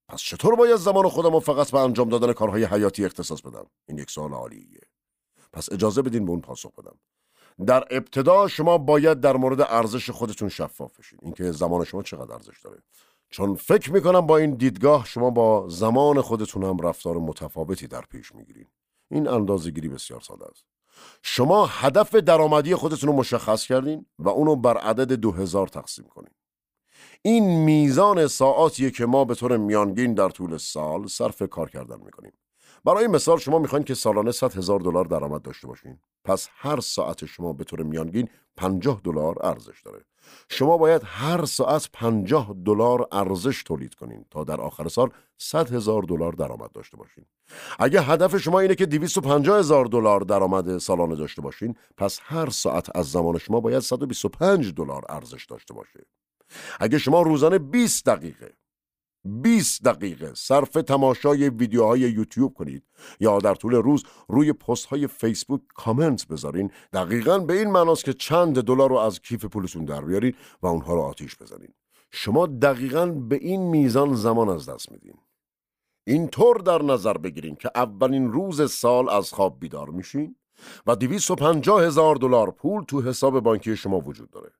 پس 0.07 0.19
چطور 0.19 0.55
باید 0.55 0.75
زمان 0.75 1.09
خودم 1.09 1.33
رو 1.33 1.39
فقط 1.39 1.71
به 1.71 1.79
انجام 1.79 2.09
دادن 2.09 2.33
کارهای 2.33 2.63
حیاتی 2.65 3.05
اختصاص 3.05 3.41
بدم؟ 3.41 3.65
این 3.87 3.97
یک 3.97 4.11
سوال 4.11 4.33
عالیه. 4.33 4.81
پس 5.53 5.71
اجازه 5.71 6.01
بدین 6.01 6.25
به 6.25 6.31
اون 6.31 6.41
پاسخ 6.41 6.71
بدم. 6.75 6.99
در 7.65 7.83
ابتدا 7.91 8.47
شما 8.47 8.77
باید 8.77 9.19
در 9.19 9.37
مورد 9.37 9.61
ارزش 9.61 10.09
خودتون 10.09 10.49
شفاف 10.49 10.99
بشین. 10.99 11.19
اینکه 11.21 11.51
زمان 11.51 11.85
شما 11.85 12.03
چقدر 12.03 12.33
ارزش 12.33 12.61
داره. 12.61 12.81
چون 13.29 13.55
فکر 13.55 13.91
می‌کنم 13.91 14.21
با 14.21 14.37
این 14.37 14.51
دیدگاه 14.51 15.05
شما 15.05 15.29
با 15.29 15.69
زمان 15.69 16.21
خودتون 16.21 16.63
هم 16.63 16.77
رفتار 16.77 17.17
متفاوتی 17.17 17.87
در 17.87 18.01
پیش 18.01 18.35
می‌گیرین. 18.35 18.67
این 19.11 19.27
اندازه 19.27 19.71
گیری 19.71 19.89
بسیار 19.89 20.21
ساده 20.21 20.45
است. 20.45 20.65
شما 21.23 21.65
هدف 21.65 22.15
درآمدی 22.15 22.75
خودتون 22.75 23.09
رو 23.09 23.15
مشخص 23.15 23.65
کردین 23.65 24.05
و 24.19 24.29
اونو 24.29 24.55
بر 24.55 24.77
عدد 24.77 25.11
دو 25.11 25.31
هزار 25.31 25.67
تقسیم 25.67 26.05
کنین. 26.05 26.33
این 27.21 27.63
میزان 27.63 28.27
ساعاتیه 28.27 28.91
که 28.91 29.05
ما 29.05 29.25
به 29.25 29.35
طور 29.35 29.57
میانگین 29.57 30.13
در 30.13 30.29
طول 30.29 30.57
سال 30.57 31.07
صرف 31.07 31.43
کار 31.49 31.69
کردن 31.69 31.99
می‌کنیم. 32.05 32.33
برای 32.85 33.07
مثال 33.07 33.37
شما 33.37 33.59
می‌خواین 33.59 33.85
که 33.85 33.93
سالانه 33.93 34.31
100 34.31 34.57
هزار 34.57 34.79
دلار 34.79 35.05
درآمد 35.05 35.41
داشته 35.41 35.67
باشین. 35.67 35.99
پس 36.23 36.47
هر 36.51 36.79
ساعت 36.79 37.25
شما 37.25 37.53
به 37.53 37.63
طور 37.63 37.83
میانگین 37.83 38.29
50 38.57 39.01
دلار 39.03 39.45
ارزش 39.45 39.81
داره. 39.81 40.05
شما 40.49 40.77
باید 40.77 41.01
هر 41.05 41.45
ساعت 41.45 41.89
50 41.93 42.55
دلار 42.65 43.07
ارزش 43.11 43.63
تولید 43.63 43.95
کنین 43.95 44.25
تا 44.31 44.43
در 44.43 44.61
آخر 44.61 44.87
سال 44.87 45.09
100 45.37 45.73
هزار 45.73 46.03
دلار 46.03 46.31
درآمد 46.33 46.71
داشته 46.71 46.97
باشین. 46.97 47.25
اگه 47.79 48.01
هدف 48.01 48.37
شما 48.37 48.59
اینه 48.59 48.75
که 48.75 48.85
250 48.85 49.59
هزار 49.59 49.85
دلار 49.85 50.21
درآمد 50.21 50.77
سالانه 50.77 51.15
داشته 51.15 51.41
باشین 51.41 51.75
پس 51.97 52.19
هر 52.23 52.49
ساعت 52.49 52.95
از 52.95 53.11
زمان 53.11 53.37
شما 53.37 53.59
باید 53.59 53.79
125 53.79 54.73
دلار 54.73 55.05
ارزش 55.09 55.45
داشته 55.45 55.73
باشه. 55.73 56.05
اگه 56.79 56.97
شما 56.97 57.21
روزانه 57.21 57.57
20 57.57 58.05
دقیقه 58.05 58.53
20 59.25 59.83
دقیقه. 59.83 60.31
صرف 60.35 60.69
تماشای 60.69 61.49
ویدیوهای 61.49 61.99
یوتیوب 61.99 62.53
کنید 62.53 62.83
یا 63.19 63.39
در 63.39 63.55
طول 63.55 63.73
روز 63.73 64.03
روی 64.27 64.53
پست 64.53 64.85
های 64.85 65.07
فیسبوک 65.07 65.61
کامنت 65.75 66.27
بذارین. 66.27 66.71
دقیقا 66.93 67.39
به 67.39 67.59
این 67.59 67.71
معناست 67.71 68.05
که 68.05 68.13
چند 68.13 68.61
دلار 68.61 68.89
رو 68.89 68.95
از 68.95 69.19
کیف 69.19 69.45
پولتون 69.45 69.85
در 69.85 70.01
بیارین 70.01 70.33
و 70.61 70.67
اونها 70.67 70.93
رو 70.93 71.01
آتیش 71.01 71.37
بزنین. 71.37 71.73
شما 72.11 72.45
دقیقا 72.45 73.05
به 73.05 73.35
این 73.35 73.61
میزان 73.61 74.13
زمان 74.13 74.49
از 74.49 74.69
دست 74.69 74.91
میدین. 74.91 75.17
اینطور 76.07 76.57
در 76.57 76.81
نظر 76.81 77.17
بگیرین 77.17 77.55
که 77.55 77.71
اولین 77.75 78.31
روز 78.31 78.71
سال 78.71 79.09
از 79.09 79.31
خواب 79.33 79.59
بیدار 79.59 79.89
میشین 79.89 80.35
و 80.87 80.95
250 80.95 81.83
هزار 81.83 82.15
دلار 82.15 82.51
پول 82.51 82.83
تو 82.83 83.01
حساب 83.01 83.39
بانکی 83.39 83.75
شما 83.75 83.99
وجود 83.99 84.31
داره. 84.31 84.51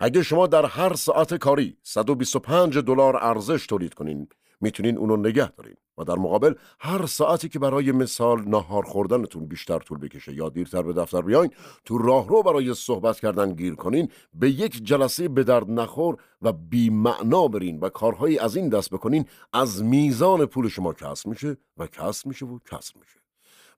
اگه 0.00 0.22
شما 0.22 0.46
در 0.46 0.66
هر 0.66 0.94
ساعت 0.94 1.34
کاری 1.34 1.76
125 1.82 2.78
دلار 2.78 3.16
ارزش 3.16 3.66
تولید 3.66 3.94
کنین 3.94 4.28
می‌تونین 4.60 4.98
اونو 4.98 5.16
نگه 5.16 5.50
دارین 5.50 5.76
و 5.98 6.04
در 6.04 6.14
مقابل 6.14 6.54
هر 6.80 7.06
ساعتی 7.06 7.48
که 7.48 7.58
برای 7.58 7.92
مثال 7.92 8.48
نهار 8.48 8.82
خوردنتون 8.82 9.46
بیشتر 9.46 9.78
طول 9.78 9.98
بکشه 9.98 10.34
یا 10.34 10.48
دیرتر 10.48 10.82
به 10.82 10.92
دفتر 10.92 11.22
بیاین 11.22 11.50
تو 11.84 11.98
راهرو 11.98 12.42
برای 12.42 12.74
صحبت 12.74 13.20
کردن 13.20 13.52
گیر 13.52 13.74
کنین 13.74 14.08
به 14.34 14.50
یک 14.50 14.84
جلسه 14.84 15.28
به 15.28 15.44
درد 15.44 15.70
نخور 15.70 16.16
و 16.42 16.52
بی 16.52 16.90
معنا 16.90 17.48
برین 17.48 17.80
و 17.80 17.88
کارهایی 17.88 18.38
از 18.38 18.56
این 18.56 18.68
دست 18.68 18.90
بکنین 18.90 19.24
از 19.52 19.84
میزان 19.84 20.46
پول 20.46 20.68
شما 20.68 20.92
کسر 20.92 21.28
میشه 21.28 21.56
و 21.76 21.86
کسر 21.86 22.28
میشه 22.28 22.46
و 22.46 22.58
کسر 22.58 22.92
میشه. 23.00 23.27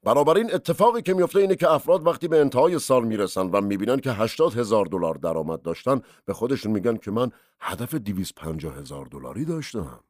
بنابراین 0.03 0.55
اتفاقی 0.55 1.03
که 1.03 1.15
میفته 1.15 1.41
اینه 1.41 1.57
که 1.57 1.71
افراد 1.71 2.07
وقتی 2.07 2.29
به 2.29 2.41
انتهای 2.41 2.79
سال 2.79 3.05
می‌رسن 3.05 3.47
و 3.47 3.61
می‌بینن 3.61 4.01
که 4.01 4.13
80 4.13 4.55
هزار 4.55 4.87
دلار 4.87 5.15
درآمد 5.15 5.63
داشتن 5.63 6.01
به 6.25 6.35
خودشون 6.35 6.73
میگن 6.73 6.97
که 6.97 7.11
من 7.11 7.31
هدف 7.61 7.95
250 7.95 8.77
هزار 8.79 9.07
دلاری 9.07 9.45
داشتم. 9.45 10.01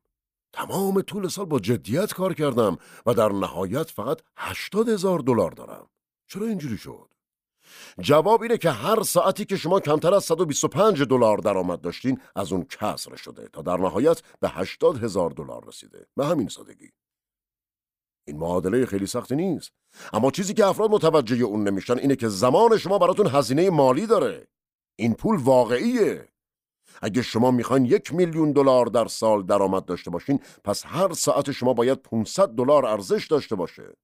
تمام 0.52 1.02
طول 1.02 1.28
سال 1.28 1.44
با 1.44 1.58
جدیت 1.58 2.12
کار 2.12 2.34
کردم 2.34 2.78
و 3.06 3.14
در 3.14 3.28
نهایت 3.28 3.90
فقط 3.90 4.20
80 4.36 4.88
هزار 4.88 5.18
دلار 5.18 5.50
دارم. 5.50 5.86
چرا 6.26 6.46
اینجوری 6.46 6.78
شد؟ 6.78 7.10
جواب 8.00 8.42
اینه 8.42 8.58
که 8.58 8.70
هر 8.70 9.02
ساعتی 9.02 9.44
که 9.44 9.56
شما 9.56 9.80
کمتر 9.80 10.14
از 10.14 10.24
125 10.24 11.02
دلار 11.02 11.38
درآمد 11.38 11.80
داشتین 11.80 12.20
از 12.36 12.52
اون 12.52 12.64
کسر 12.64 13.16
شده 13.16 13.48
تا 13.48 13.62
در 13.62 13.76
نهایت 13.76 14.22
به 14.40 14.48
80 14.48 15.04
هزار 15.04 15.30
دلار 15.30 15.64
رسیده. 15.66 16.06
به 16.16 16.26
همین 16.26 16.48
سادگی. 16.48 16.90
این 18.26 18.38
معادله 18.38 18.86
خیلی 18.86 19.06
سختی 19.06 19.36
نیست. 19.36 19.72
اما 20.12 20.30
چیزی 20.30 20.54
که 20.54 20.66
افراد 20.66 20.90
متوجه 20.90 21.44
اون 21.44 21.68
نمیشن 21.68 21.98
اینه 21.98 22.16
که 22.16 22.28
زمان 22.28 22.78
شما 22.78 22.98
براتون 22.98 23.26
هزینه 23.26 23.70
مالی 23.70 24.06
داره. 24.06 24.48
این 24.96 25.14
پول 25.14 25.36
واقعیه. 25.36 26.28
اگه 27.02 27.22
شما 27.22 27.50
می‌خواین 27.50 27.84
یک 27.84 28.14
میلیون 28.14 28.52
دلار 28.52 28.86
در 28.86 29.06
سال 29.06 29.42
درآمد 29.46 29.84
داشته 29.84 30.10
باشین 30.10 30.40
پس 30.64 30.86
هر 30.86 31.12
ساعت 31.12 31.50
شما 31.50 31.74
باید 31.74 31.98
500 31.98 32.48
دلار 32.48 32.86
ارزش 32.86 33.26
داشته 33.26 33.56
باشه. 33.56 33.96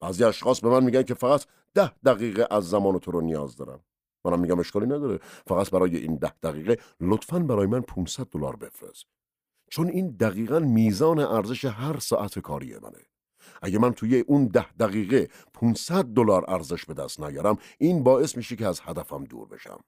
بعضی 0.00 0.24
اشخاص 0.24 0.60
به 0.60 0.68
من 0.68 0.84
میگن 0.84 1.02
که 1.02 1.14
فقط 1.14 1.44
ده 1.74 1.92
دقیقه 2.04 2.46
از 2.50 2.68
زمان 2.68 2.98
تو 2.98 3.10
رو 3.10 3.20
نیاز 3.20 3.56
دارم. 3.56 3.80
منم 4.24 4.40
میگم 4.40 4.58
اشکالی 4.58 4.86
نداره. 4.86 5.20
فقط 5.46 5.70
برای 5.70 5.96
این 5.96 6.16
ده 6.16 6.32
دقیقه 6.42 6.78
لطفا 7.00 7.38
برای 7.38 7.66
من 7.66 7.80
500 7.80 8.26
دلار 8.26 8.56
بفرست. 8.56 9.06
چون 9.70 9.88
این 9.88 10.10
دقیقا 10.10 10.58
میزان 10.58 11.18
ارزش 11.18 11.64
هر 11.64 11.98
ساعت 11.98 12.38
کاری 12.38 12.74
منه. 12.74 13.06
اگه 13.62 13.78
من 13.78 13.92
توی 13.92 14.20
اون 14.20 14.46
ده 14.46 14.72
دقیقه 14.72 15.28
500 15.54 16.04
دلار 16.04 16.50
ارزش 16.50 16.84
به 16.84 16.94
دست 16.94 17.20
نیارم 17.20 17.58
این 17.78 18.02
باعث 18.02 18.36
میشه 18.36 18.56
که 18.56 18.66
از 18.66 18.80
هدفم 18.84 19.24
دور 19.24 19.48
بشم. 19.48 19.80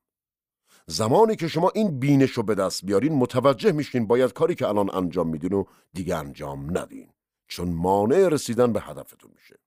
زمانی 0.86 1.36
که 1.36 1.48
شما 1.48 1.72
این 1.74 1.98
بینش 1.98 2.30
رو 2.30 2.42
به 2.42 2.54
دست 2.54 2.84
بیارین 2.84 3.14
متوجه 3.14 3.72
میشین 3.72 4.06
باید 4.06 4.32
کاری 4.32 4.54
که 4.54 4.68
الان 4.68 4.90
انجام 4.94 5.28
میدین 5.28 5.52
و 5.52 5.64
دیگه 5.92 6.16
انجام 6.16 6.78
ندین. 6.78 7.08
چون 7.48 7.68
مانع 7.68 8.28
رسیدن 8.28 8.72
به 8.72 8.80
هدفتون 8.80 9.30
میشه. 9.34 9.58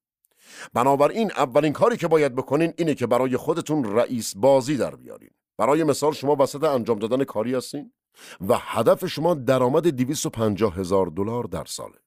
بنابراین 0.74 1.32
اولین 1.32 1.74
کاری 1.74 1.98
که 1.98 2.08
باید 2.08 2.36
بکنین 2.36 2.74
اینه 2.78 2.96
که 2.96 3.08
برای 3.08 3.38
خودتون 3.38 3.84
رئیس 3.84 4.36
بازی 4.36 4.78
در 4.78 4.96
بیارین. 4.96 5.30
برای 5.58 5.84
مثال 5.84 6.14
شما 6.14 6.36
وسط 6.40 6.64
انجام 6.64 7.00
دادن 7.00 7.24
کاری 7.24 7.56
هستین؟ 7.56 7.92
و 8.48 8.58
هدف 8.60 9.06
شما 9.06 9.34
درآمد 9.34 9.88
250 9.88 10.76
هزار 10.76 11.06
دلار 11.06 11.44
در 11.44 11.66
ساله. 11.66 11.98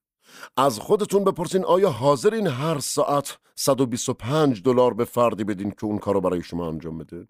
از 0.57 0.79
خودتون 0.79 1.25
بپرسین 1.25 1.65
آیا 1.65 1.91
حاضرین 1.91 2.47
هر 2.47 2.79
ساعت 2.79 3.39
125 3.57 4.63
دلار 4.63 4.95
به 4.95 5.05
فردی 5.05 5.45
بدین 5.45 5.71
که 5.71 5.85
اون 5.85 5.99
کارو 5.99 6.21
برای 6.21 6.43
شما 6.43 6.69
انجام 6.69 6.99
بده؟ 6.99 7.29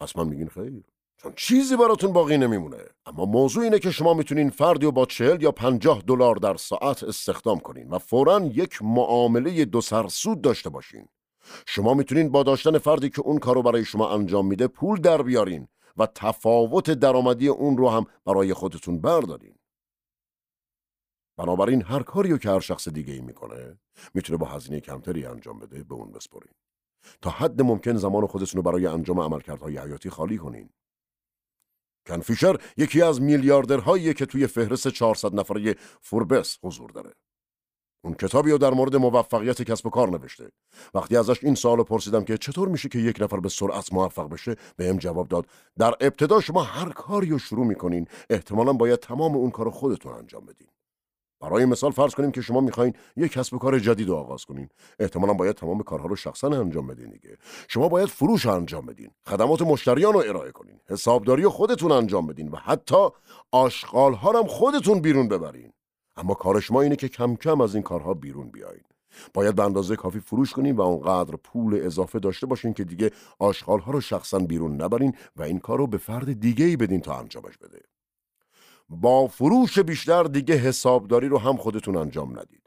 حتما 0.00 0.24
میگین 0.24 0.48
خیر. 0.48 0.82
چون 1.22 1.32
چیزی 1.36 1.76
براتون 1.76 2.12
باقی 2.12 2.38
نمیمونه. 2.38 2.76
اما 3.06 3.24
موضوع 3.24 3.64
اینه 3.64 3.78
که 3.78 3.90
شما 3.90 4.14
می‌تونین 4.14 4.50
فردی 4.50 4.86
رو 4.86 4.92
با 4.92 5.06
40 5.06 5.42
یا 5.42 5.52
50 5.52 6.02
دلار 6.06 6.36
در 6.36 6.56
ساعت 6.56 7.02
استخدام 7.02 7.60
کنین 7.60 7.88
و 7.88 7.98
فورا 7.98 8.40
یک 8.40 8.82
معامله 8.82 9.64
دو 9.64 9.80
سرسود 9.80 10.40
داشته 10.40 10.70
باشین. 10.70 11.08
شما 11.66 11.94
می‌تونین 11.94 12.28
با 12.28 12.42
داشتن 12.42 12.78
فردی 12.78 13.10
که 13.10 13.20
اون 13.20 13.38
کارو 13.38 13.62
برای 13.62 13.84
شما 13.84 14.10
انجام 14.10 14.46
میده 14.46 14.68
پول 14.68 15.00
در 15.00 15.22
بیارین 15.22 15.68
و 15.96 16.06
تفاوت 16.06 16.90
درآمدی 16.90 17.48
اون 17.48 17.76
رو 17.76 17.88
هم 17.90 18.06
برای 18.24 18.54
خودتون 18.54 19.00
بردارین. 19.00 19.54
بنابراین 21.38 21.82
هر 21.82 22.02
کاری 22.02 22.30
رو 22.30 22.38
که 22.38 22.50
هر 22.50 22.60
شخص 22.60 22.88
دیگه 22.88 23.14
ای 23.14 23.20
می‌کنه 23.20 23.78
می‌تونه 24.14 24.38
با 24.38 24.46
هزینه 24.46 24.80
کمتری 24.80 25.26
انجام 25.26 25.58
بده 25.58 25.84
به 25.84 25.94
اون 25.94 26.12
بسپرین. 26.12 26.54
تا 27.22 27.30
حد 27.30 27.62
ممکن 27.62 27.96
زمان 27.96 28.26
خودتون 28.26 28.56
رو 28.56 28.62
برای 28.62 28.86
انجام 28.86 29.20
عملکردهای 29.20 29.78
حیاتی 29.78 30.10
خالی 30.10 30.38
کنین. 30.38 30.70
کنفیشر 32.06 32.56
یکی 32.76 33.02
از 33.02 33.20
میلیاردرهایی 33.20 34.14
که 34.14 34.26
توی 34.26 34.46
فهرست 34.46 34.88
400 34.88 35.34
نفره 35.34 35.74
فوربس 36.00 36.58
حضور 36.62 36.90
داره. 36.90 37.12
اون 38.06 38.14
کتابی 38.14 38.50
رو 38.50 38.58
در 38.58 38.70
مورد 38.70 38.96
موفقیت 38.96 39.62
کسب 39.62 39.86
و 39.86 39.90
کار 39.90 40.08
نوشته. 40.10 40.48
وقتی 40.94 41.16
ازش 41.16 41.44
این 41.44 41.54
سوال 41.54 41.82
پرسیدم 41.82 42.24
که 42.24 42.38
چطور 42.38 42.68
میشه 42.68 42.88
که 42.88 42.98
یک 42.98 43.22
نفر 43.22 43.40
به 43.40 43.48
سرعت 43.48 43.92
موفق 43.92 44.28
بشه 44.28 44.56
بهم 44.76 44.96
جواب 44.98 45.28
داد 45.28 45.46
در 45.78 45.94
ابتدا 46.00 46.40
شما 46.40 46.62
هر 46.62 46.88
کاری 46.88 47.28
رو 47.28 47.38
شروع 47.38 47.66
می‌کنین 47.66 48.06
احتمالا 48.30 48.72
باید 48.72 48.98
تمام 48.98 49.36
اون 49.36 49.50
کار 49.50 49.70
خودتون 49.70 50.12
انجام 50.12 50.46
بدین. 50.46 50.68
برای 51.40 51.64
مثال 51.64 51.90
فرض 51.90 52.14
کنیم 52.14 52.30
که 52.30 52.40
شما 52.40 52.60
می‌خواین 52.60 52.92
یک 53.16 53.32
کسب 53.32 53.54
و 53.54 53.58
کار 53.58 53.78
جدید 53.78 54.08
رو 54.08 54.14
آغاز 54.14 54.44
کنین. 54.44 54.68
احتمالا 54.98 55.32
باید 55.32 55.56
تمام 55.56 55.82
کارها 55.82 56.06
رو 56.06 56.16
شخصا 56.16 56.48
انجام 56.48 56.86
بدین 56.86 57.10
دیگه. 57.10 57.36
شما 57.68 57.88
باید 57.88 58.08
فروش 58.08 58.46
انجام 58.46 58.86
بدین 58.86 59.10
خدمات 59.28 59.62
مشتریان 59.62 60.12
رو 60.12 60.18
ارائه 60.18 60.52
کنین 60.52 60.80
حسابداری 60.88 61.42
رو 61.42 61.50
خودتون 61.50 61.92
انجام 61.92 62.26
بدین 62.26 62.48
و 62.48 62.56
حتی 62.56 63.08
آشغال 63.52 64.14
ها 64.14 64.38
هم 64.38 64.46
خودتون 64.46 65.00
بیرون 65.00 65.28
ببرین. 65.28 65.72
اما 66.16 66.34
کار 66.34 66.60
شما 66.60 66.82
اینه 66.82 66.96
که 66.96 67.08
کم 67.08 67.36
کم 67.36 67.60
از 67.60 67.74
این 67.74 67.82
کارها 67.82 68.14
بیرون 68.14 68.50
بیاین 68.50 68.82
باید 69.34 69.54
به 69.54 69.64
اندازه 69.64 69.96
کافی 69.96 70.20
فروش 70.20 70.52
کنین 70.52 70.76
و 70.76 70.80
اونقدر 70.82 71.36
پول 71.36 71.80
اضافه 71.82 72.18
داشته 72.18 72.46
باشین 72.46 72.74
که 72.74 72.84
دیگه 72.84 73.10
آشغال 73.38 73.80
ها 73.80 73.92
رو 73.92 74.00
شخصا 74.00 74.38
بیرون 74.38 74.82
نبرین 74.82 75.14
و 75.36 75.42
این 75.42 75.58
کار 75.58 75.78
رو 75.78 75.86
به 75.86 75.98
فرد 75.98 76.40
دیگه 76.40 76.64
ای 76.64 76.76
بدین 76.76 77.00
تا 77.00 77.18
انجامش 77.18 77.58
بده 77.58 77.80
با 78.88 79.26
فروش 79.26 79.78
بیشتر 79.78 80.22
دیگه 80.24 80.54
حسابداری 80.56 81.28
رو 81.28 81.38
هم 81.38 81.56
خودتون 81.56 81.96
انجام 81.96 82.38
ندید. 82.38 82.65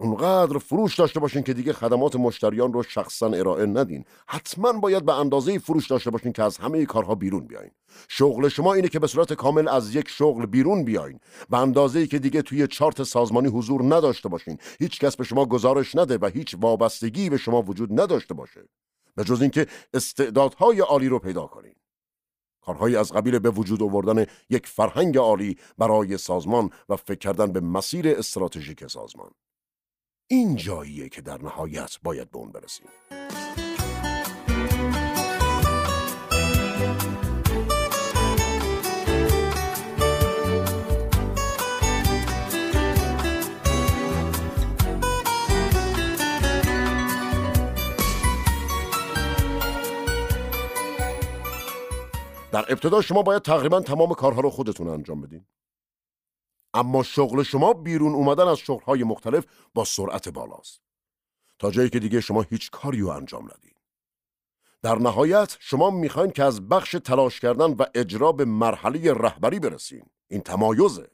اونقدر 0.00 0.58
فروش 0.58 0.96
داشته 0.96 1.20
باشین 1.20 1.42
که 1.42 1.54
دیگه 1.54 1.72
خدمات 1.72 2.16
مشتریان 2.16 2.72
رو 2.72 2.82
شخصا 2.82 3.26
ارائه 3.26 3.66
ندین. 3.66 4.04
حتما 4.28 4.72
باید 4.72 5.04
به 5.04 5.14
اندازه 5.14 5.58
فروش 5.58 5.86
داشته 5.86 6.10
باشین 6.10 6.32
که 6.32 6.42
از 6.42 6.56
همه 6.56 6.86
کارها 6.86 7.14
بیرون 7.14 7.46
بیاین. 7.46 7.70
شغل 8.08 8.48
شما 8.48 8.74
اینه 8.74 8.88
که 8.88 8.98
به 8.98 9.06
صورت 9.06 9.32
کامل 9.32 9.68
از 9.68 9.94
یک 9.94 10.08
شغل 10.08 10.46
بیرون 10.46 10.84
بیاین. 10.84 11.20
به 11.50 11.58
اندازه‌ای 11.58 12.06
که 12.06 12.18
دیگه 12.18 12.42
توی 12.42 12.66
چارت 12.66 13.02
سازمانی 13.02 13.48
حضور 13.48 13.82
نداشته 13.94 14.28
باشین. 14.28 14.58
هیچ 14.80 15.00
کس 15.00 15.16
به 15.16 15.24
شما 15.24 15.46
گزارش 15.46 15.96
نده 15.96 16.18
و 16.18 16.26
هیچ 16.26 16.56
وابستگی 16.60 17.30
به 17.30 17.36
شما 17.36 17.62
وجود 17.62 18.00
نداشته 18.00 18.34
باشه. 18.34 18.68
به 19.14 19.24
جز 19.24 19.42
اینکه 19.42 19.66
استعدادهای 19.94 20.80
عالی 20.80 21.08
رو 21.08 21.18
پیدا 21.18 21.46
کنین. 21.46 21.74
کارهایی 22.62 22.96
از 22.96 23.12
قبیل 23.12 23.38
به 23.38 23.50
وجود 23.50 23.82
آوردن 23.82 24.26
یک 24.50 24.66
فرهنگ 24.66 25.18
عالی 25.18 25.56
برای 25.78 26.18
سازمان 26.18 26.70
و 26.88 26.96
فکر 26.96 27.18
کردن 27.18 27.52
به 27.52 27.60
مسیر 27.60 28.08
استراتژیک 28.08 28.86
سازمان 28.86 29.30
این 30.30 30.56
جاییه 30.56 31.08
که 31.08 31.22
در 31.22 31.42
نهایت 31.42 31.96
باید 32.02 32.30
به 32.30 32.38
اون 32.38 32.52
برسیم. 32.52 32.86
در 52.52 52.64
ابتدا 52.68 53.00
شما 53.00 53.22
باید 53.22 53.42
تقریبا 53.42 53.80
تمام 53.80 54.14
کارها 54.14 54.40
رو 54.40 54.50
خودتون 54.50 54.88
انجام 54.88 55.20
بدین. 55.20 55.44
اما 56.74 57.02
شغل 57.02 57.42
شما 57.42 57.72
بیرون 57.72 58.14
اومدن 58.14 58.48
از 58.48 58.58
شغلهای 58.58 59.04
مختلف 59.04 59.44
با 59.74 59.84
سرعت 59.84 60.28
بالاست. 60.28 60.80
تا 61.58 61.70
جایی 61.70 61.90
که 61.90 61.98
دیگه 61.98 62.20
شما 62.20 62.42
هیچ 62.42 62.70
کاری 62.70 63.00
رو 63.00 63.08
انجام 63.08 63.44
ندین. 63.44 63.72
در 64.82 64.98
نهایت 64.98 65.56
شما 65.60 65.90
می‌خواین 65.90 66.30
که 66.30 66.44
از 66.44 66.68
بخش 66.68 66.96
تلاش 67.04 67.40
کردن 67.40 67.72
و 67.72 67.84
اجرا 67.94 68.32
به 68.32 68.44
مرحله 68.44 69.12
رهبری 69.12 69.58
برسین. 69.58 70.06
این 70.28 70.40
تمایزه. 70.40 71.10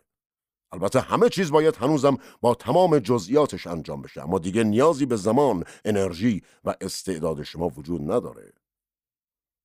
البته 0.72 1.00
همه 1.00 1.28
چیز 1.28 1.50
باید 1.50 1.76
هنوزم 1.76 2.18
با 2.40 2.54
تمام 2.54 2.98
جزئیاتش 2.98 3.66
انجام 3.66 4.02
بشه 4.02 4.22
اما 4.22 4.38
دیگه 4.38 4.64
نیازی 4.64 5.06
به 5.06 5.16
زمان، 5.16 5.64
انرژی 5.84 6.42
و 6.64 6.74
استعداد 6.80 7.42
شما 7.42 7.68
وجود 7.68 8.12
نداره. 8.12 8.52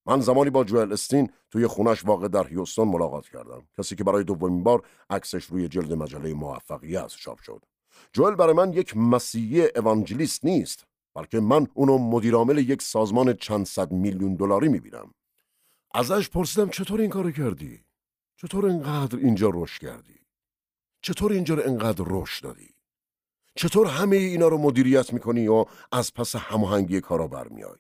من 0.10 0.22
زمانی 0.22 0.50
با 0.50 0.64
جوئل 0.64 0.94
استین 0.94 1.32
توی 1.52 1.68
خونش 1.68 2.06
واقع 2.06 2.28
در 2.28 2.48
هیوستون 2.48 2.88
ملاقات 2.88 3.28
کردم 3.28 3.64
کسی 3.78 3.96
که 3.96 4.04
برای 4.04 4.24
دومین 4.24 4.64
بار 4.64 4.84
عکسش 5.10 5.46
روی 5.46 5.68
جلد 5.68 5.94
مجله 5.94 6.34
موفقیت 6.34 7.08
چاپ 7.08 7.40
شد 7.40 7.66
جوئل 8.14 8.36
برای 8.36 8.54
من 8.54 8.74
یک 8.74 8.98
مسیحی 8.98 9.68
اوانجلیست 9.76 10.46
نیست 10.46 10.86
بلکه 11.16 11.40
من 11.40 11.68
اونو 11.74 11.98
مدیرعامل 11.98 12.58
یک 12.58 12.82
سازمان 12.82 13.34
چند 13.34 13.66
صد 13.66 13.92
میلیون 13.92 14.36
دلاری 14.36 14.68
می‌بینم 14.68 15.14
ازش 15.94 16.30
پرسیدم 16.30 16.70
چطور 16.70 17.02
این 17.02 17.10
کارو 17.10 17.32
کردی؟ 17.32 17.84
چطور 18.38 18.66
اینقدر 18.66 19.18
اینجا 19.18 19.52
رشد 19.54 19.82
کردی؟ 19.82 20.20
چطور 21.02 21.32
اینجا 21.32 21.56
رو 21.56 21.62
اینقدر 21.62 22.06
رشد 22.08 22.44
دادی؟ 22.44 22.70
چطور 23.56 23.88
همه 23.88 24.16
اینا 24.16 24.48
رو 24.48 24.58
مدیریت 24.58 25.14
می‌کنی 25.14 25.48
و 25.48 25.66
از 25.92 26.14
پس 26.14 26.36
هماهنگی 26.36 27.02
کارا 27.02 27.28
برمیای؟ 27.28 27.78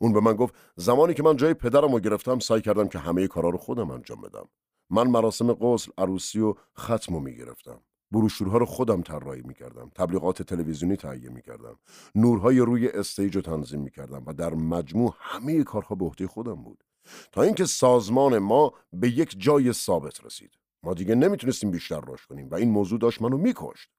اون 0.00 0.12
به 0.12 0.20
من 0.20 0.32
گفت 0.32 0.54
زمانی 0.76 1.14
که 1.14 1.22
من 1.22 1.36
جای 1.36 1.54
پدرم 1.54 1.92
رو 1.92 2.00
گرفتم 2.00 2.38
سعی 2.38 2.60
کردم 2.60 2.88
که 2.88 2.98
همه 2.98 3.26
کارا 3.26 3.48
رو 3.48 3.58
خودم 3.58 3.90
انجام 3.90 4.20
بدم. 4.20 4.48
من 4.90 5.06
مراسم 5.06 5.52
غسل، 5.52 5.92
عروسی 5.98 6.40
و 6.40 6.54
ختم 6.78 7.14
رو 7.14 7.20
می‌گرفتم. 7.20 7.80
بروشورها 8.10 8.58
رو 8.58 8.66
خودم 8.66 9.02
طراحی 9.02 9.42
می‌کردم. 9.42 9.90
تبلیغات 9.94 10.42
تلویزیونی 10.42 10.96
تهیه 10.96 11.30
می‌کردم. 11.30 11.78
نورهای 12.14 12.58
روی 12.58 12.88
استیج 12.88 13.36
رو 13.36 13.42
تنظیم 13.42 13.80
می‌کردم 13.80 14.22
و 14.26 14.32
در 14.32 14.54
مجموع 14.54 15.14
همه 15.18 15.64
کارها 15.64 15.94
به 15.94 16.04
عهده 16.04 16.26
خودم 16.26 16.54
بود. 16.54 16.84
تا 17.32 17.42
اینکه 17.42 17.64
سازمان 17.64 18.38
ما 18.38 18.72
به 18.92 19.08
یک 19.10 19.34
جای 19.38 19.72
ثابت 19.72 20.24
رسید. 20.24 20.50
ما 20.82 20.94
دیگه 20.94 21.14
نمی‌تونستیم 21.14 21.70
بیشتر 21.70 22.00
رشد 22.06 22.28
کنیم 22.28 22.48
و 22.50 22.54
این 22.54 22.70
موضوع 22.70 22.98
داشت 22.98 23.22
منو 23.22 23.36
میکشت. 23.36 23.90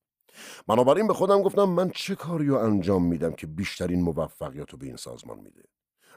بنابراین 0.68 1.08
به 1.08 1.14
خودم 1.14 1.42
گفتم 1.42 1.64
من 1.64 1.90
چه 1.90 2.16
کاری 2.16 2.48
رو 2.48 2.56
انجام 2.56 3.06
میدم 3.06 3.32
که 3.32 3.48
بیشترین 3.48 4.02
موفقیت 4.02 4.72
رو 4.72 4.78
به 4.78 4.86
این 4.86 4.96
سازمان 4.96 5.40
میده؟ 5.40 5.64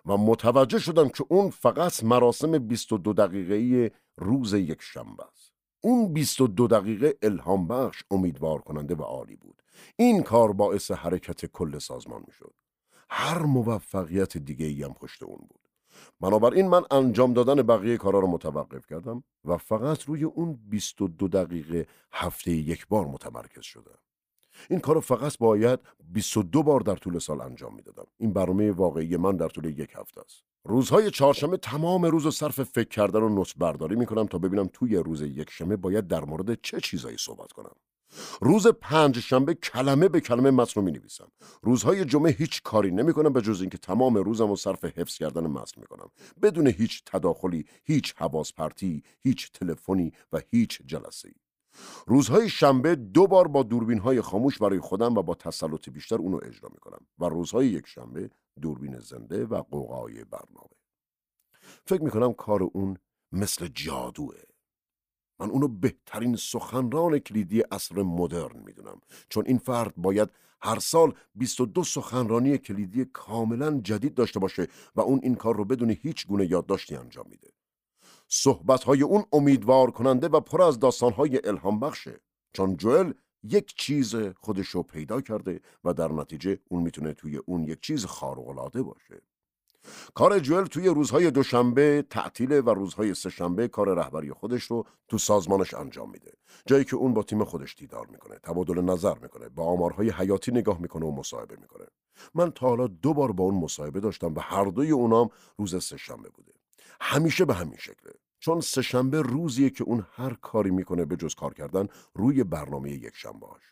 و 0.07 0.17
متوجه 0.17 0.79
شدم 0.79 1.09
که 1.09 1.25
اون 1.29 1.51
فقط 1.51 2.05
مراسم 2.05 2.59
22 2.59 3.13
دقیقه‌ای 3.13 3.91
روز 4.17 4.53
یک 4.55 4.83
شنبه 4.83 5.25
است. 5.33 5.53
اون 5.81 6.13
22 6.13 6.67
دقیقه 6.67 7.19
الهام 7.23 7.69
بخش 7.69 8.03
امیدوار 8.11 8.61
کننده 8.61 8.95
و 8.95 9.03
عالی 9.03 9.37
بود. 9.37 9.63
این 9.97 10.23
کار 10.23 10.53
باعث 10.53 10.91
حرکت 10.91 11.47
کل 11.47 11.79
سازمان 11.79 12.25
می‌شد. 12.27 12.55
هر 13.11 13.39
موفقیت 13.39 14.37
دیگه 14.37 14.87
هم 14.87 14.95
پشت 14.95 15.23
اون 15.23 15.39
بود. 15.49 15.61
بنابراین 16.21 16.69
من 16.69 16.83
انجام 16.91 17.33
دادن 17.33 17.63
بقیه 17.63 17.97
کارا 17.97 18.19
رو 18.19 18.27
متوقف 18.27 18.87
کردم 18.87 19.25
و 19.45 19.57
فقط 19.57 20.03
روی 20.03 20.25
اون 20.25 20.61
22 20.69 21.29
دقیقه 21.29 21.87
هفته 22.13 22.51
یک 22.51 22.87
بار 22.89 23.07
متمرکز 23.07 23.63
شدم. 23.63 23.99
این 24.71 24.81
کار 24.81 25.01
فقط 25.01 25.39
باید 25.39 25.81
22 26.13 26.63
بار 26.63 26.81
در 26.81 26.97
طول 26.97 27.19
سال 27.19 27.41
انجام 27.41 27.75
می‌دادم. 27.75 28.07
این 28.19 28.33
برنامه 28.33 28.71
واقعی 28.71 29.17
من 29.17 29.37
در 29.37 29.49
طول 29.49 29.65
یک 29.65 29.91
هفته 29.95 30.21
است. 30.21 30.43
روزهای 30.65 31.11
چهارشنبه 31.11 31.57
تمام 31.57 32.05
روز 32.05 32.27
و 32.27 32.31
صرف 32.31 32.63
فکر 32.63 32.89
کردن 32.89 33.23
و 33.23 33.29
نوت 33.29 33.55
برداری 33.57 33.97
می‌کنم 33.97 34.27
تا 34.27 34.39
ببینم 34.39 34.71
توی 34.73 34.97
روز 34.97 35.23
یک 35.23 35.51
شنبه 35.51 35.77
باید 35.77 36.07
در 36.07 36.25
مورد 36.25 36.63
چه 36.63 36.81
چیزایی 36.81 37.17
صحبت 37.19 37.53
کنم. 37.53 37.73
روز 38.41 38.67
پنج 38.67 39.19
شنبه 39.19 39.55
کلمه 39.55 40.09
به 40.09 40.21
کلمه 40.21 40.51
متن 40.51 40.81
رو 40.81 40.83
می 40.83 40.93
نویسم 40.93 41.29
روزهای 41.63 42.05
جمعه 42.05 42.33
هیچ 42.33 42.63
کاری 42.63 42.91
نمی 42.91 43.13
کنم 43.13 43.33
به 43.33 43.41
جز 43.41 43.61
اینکه 43.61 43.79
تمام 43.79 44.17
روزم 44.17 44.49
رو 44.49 44.57
صرف 44.57 44.85
حفظ 44.85 45.19
کردن 45.19 45.47
متن 45.47 45.81
می 45.81 45.87
کنم 45.87 46.11
بدون 46.43 46.67
هیچ 46.67 47.03
تداخلی 47.07 47.65
هیچ 47.85 48.15
حواس 48.17 48.53
پرتی 48.53 49.03
هیچ 49.21 49.53
تلفنی 49.53 50.13
و 50.33 50.41
هیچ 50.51 50.83
جلسه 50.87 51.29
ای 51.29 51.35
روزهای 52.07 52.49
شنبه 52.49 52.95
دو 52.95 53.27
بار 53.27 53.49
با 53.49 53.63
دوربین 53.63 53.99
های 53.99 54.21
خاموش 54.21 54.59
برای 54.59 54.81
خودم 54.81 55.15
و 55.17 55.23
با 55.23 55.35
تسلط 55.35 55.89
بیشتر 55.89 56.17
اونو 56.17 56.41
اجرا 56.43 56.69
می 56.73 56.81
کنم 56.81 57.07
و 57.19 57.25
روزهای 57.25 57.69
یک 57.69 57.87
شنبه 57.87 58.31
دوربین 58.61 58.99
زنده 58.99 59.47
و 59.47 59.63
قوقای 59.63 60.25
برنامه. 60.25 60.71
فکر 61.85 62.03
می 62.03 62.11
کنم 62.11 62.33
کار 62.33 62.63
اون 62.63 62.97
مثل 63.33 63.67
جادوه. 63.67 64.35
من 65.41 65.51
اونو 65.51 65.69
بهترین 65.69 66.37
سخنران 66.37 67.19
کلیدی 67.19 67.63
اصر 67.71 68.03
مدرن 68.03 68.63
می‌دونم 68.65 69.01
چون 69.29 69.45
این 69.47 69.59
فرد 69.59 69.95
باید 69.97 70.31
هر 70.63 70.79
سال 70.79 71.15
22 71.35 71.85
سخنرانی 71.85 72.59
کلیدی 72.59 73.05
کاملا 73.05 73.81
جدید 73.81 74.15
داشته 74.15 74.39
باشه 74.39 74.69
و 74.97 75.01
اون 75.01 75.21
این 75.23 75.35
کار 75.35 75.57
رو 75.57 75.65
بدون 75.65 75.91
هیچ 75.91 76.27
گونه 76.27 76.47
یادداشتی 76.47 76.97
انجام 76.97 77.27
میده. 77.31 77.49
صحبتهای 78.33 79.03
اون 79.03 79.25
امیدوار 79.33 79.91
کننده 79.91 80.29
و 80.29 80.41
پر 80.41 80.63
از 80.63 80.79
داستانهای 80.79 81.41
الهام 81.45 81.81
بخشه. 81.81 82.21
چون 82.53 82.77
جوئل 82.77 83.13
یک 83.43 83.75
چیز 83.77 84.17
خودش 84.17 84.69
رو 84.69 84.83
پیدا 84.83 85.21
کرده 85.21 85.61
و 85.85 85.95
در 85.95 86.13
نتیجه 86.13 86.59
اون 86.69 86.83
می‌تونه 86.83 87.13
توی 87.13 87.37
اون 87.37 87.65
یک 87.65 87.81
چیز 87.81 88.05
خارق‌العاده 88.05 88.83
باشه. 88.83 89.23
کار 90.15 90.39
جوئل 90.39 90.65
توی 90.65 90.89
روزهای 90.89 91.31
دوشنبه 91.31 92.05
تعطیله 92.11 92.61
و 92.61 92.71
روزهای 92.71 93.15
سهشنبه 93.15 93.69
کار 93.69 93.95
رهبری 93.95 94.33
خودش 94.33 94.63
رو 94.63 94.85
تو 95.09 95.19
سازمانش 95.19 95.75
انجام 95.75 96.11
میده. 96.11 96.33
جایی 96.67 96.85
که 96.85 96.97
اون 96.97 97.15
با 97.15 97.23
تیم 97.23 97.45
خودش 97.45 97.75
دیدار 97.75 98.07
می‌کنه 98.07 98.39
تبادل 98.43 98.81
نظر 98.81 99.19
می‌کنه 99.19 99.49
با 99.49 99.65
آمارهای 99.65 100.11
حیاتی 100.11 100.53
نگاه 100.53 100.81
می‌کنه 100.81 101.07
و 101.07 101.11
مصاحبه 101.11 101.57
می‌کنه. 101.57 101.87
من 102.35 102.51
تا 102.51 102.69
حالا 102.69 102.87
دو 102.87 103.15
بار 103.15 103.33
با 103.33 103.45
اون 103.45 103.55
مصاحبه 103.55 104.01
داشتم 104.01 104.35
و 104.35 104.41
هر 104.41 104.65
دوی 104.65 104.91
اونام 104.91 105.29
روز 105.59 105.85
سهشنبه 105.85 106.29
بوده. 106.29 106.53
همیشه 107.01 107.45
به 107.45 107.55
همین 107.55 107.77
شکله. 107.77 108.13
چون 108.39 108.61
سهشنبه 108.61 109.23
روزیه 109.23 109.71
که 109.71 109.85
اون 109.85 110.07
هر 110.13 110.35
کاری 110.35 110.71
می‌کنه 110.71 111.05
به 111.05 111.17
جز 111.17 111.35
کار 111.35 111.55
کردن 111.55 111.89
روی 112.15 112.45
برنامه 112.45 112.91
یک 112.91 113.17
شنبهاش 113.17 113.63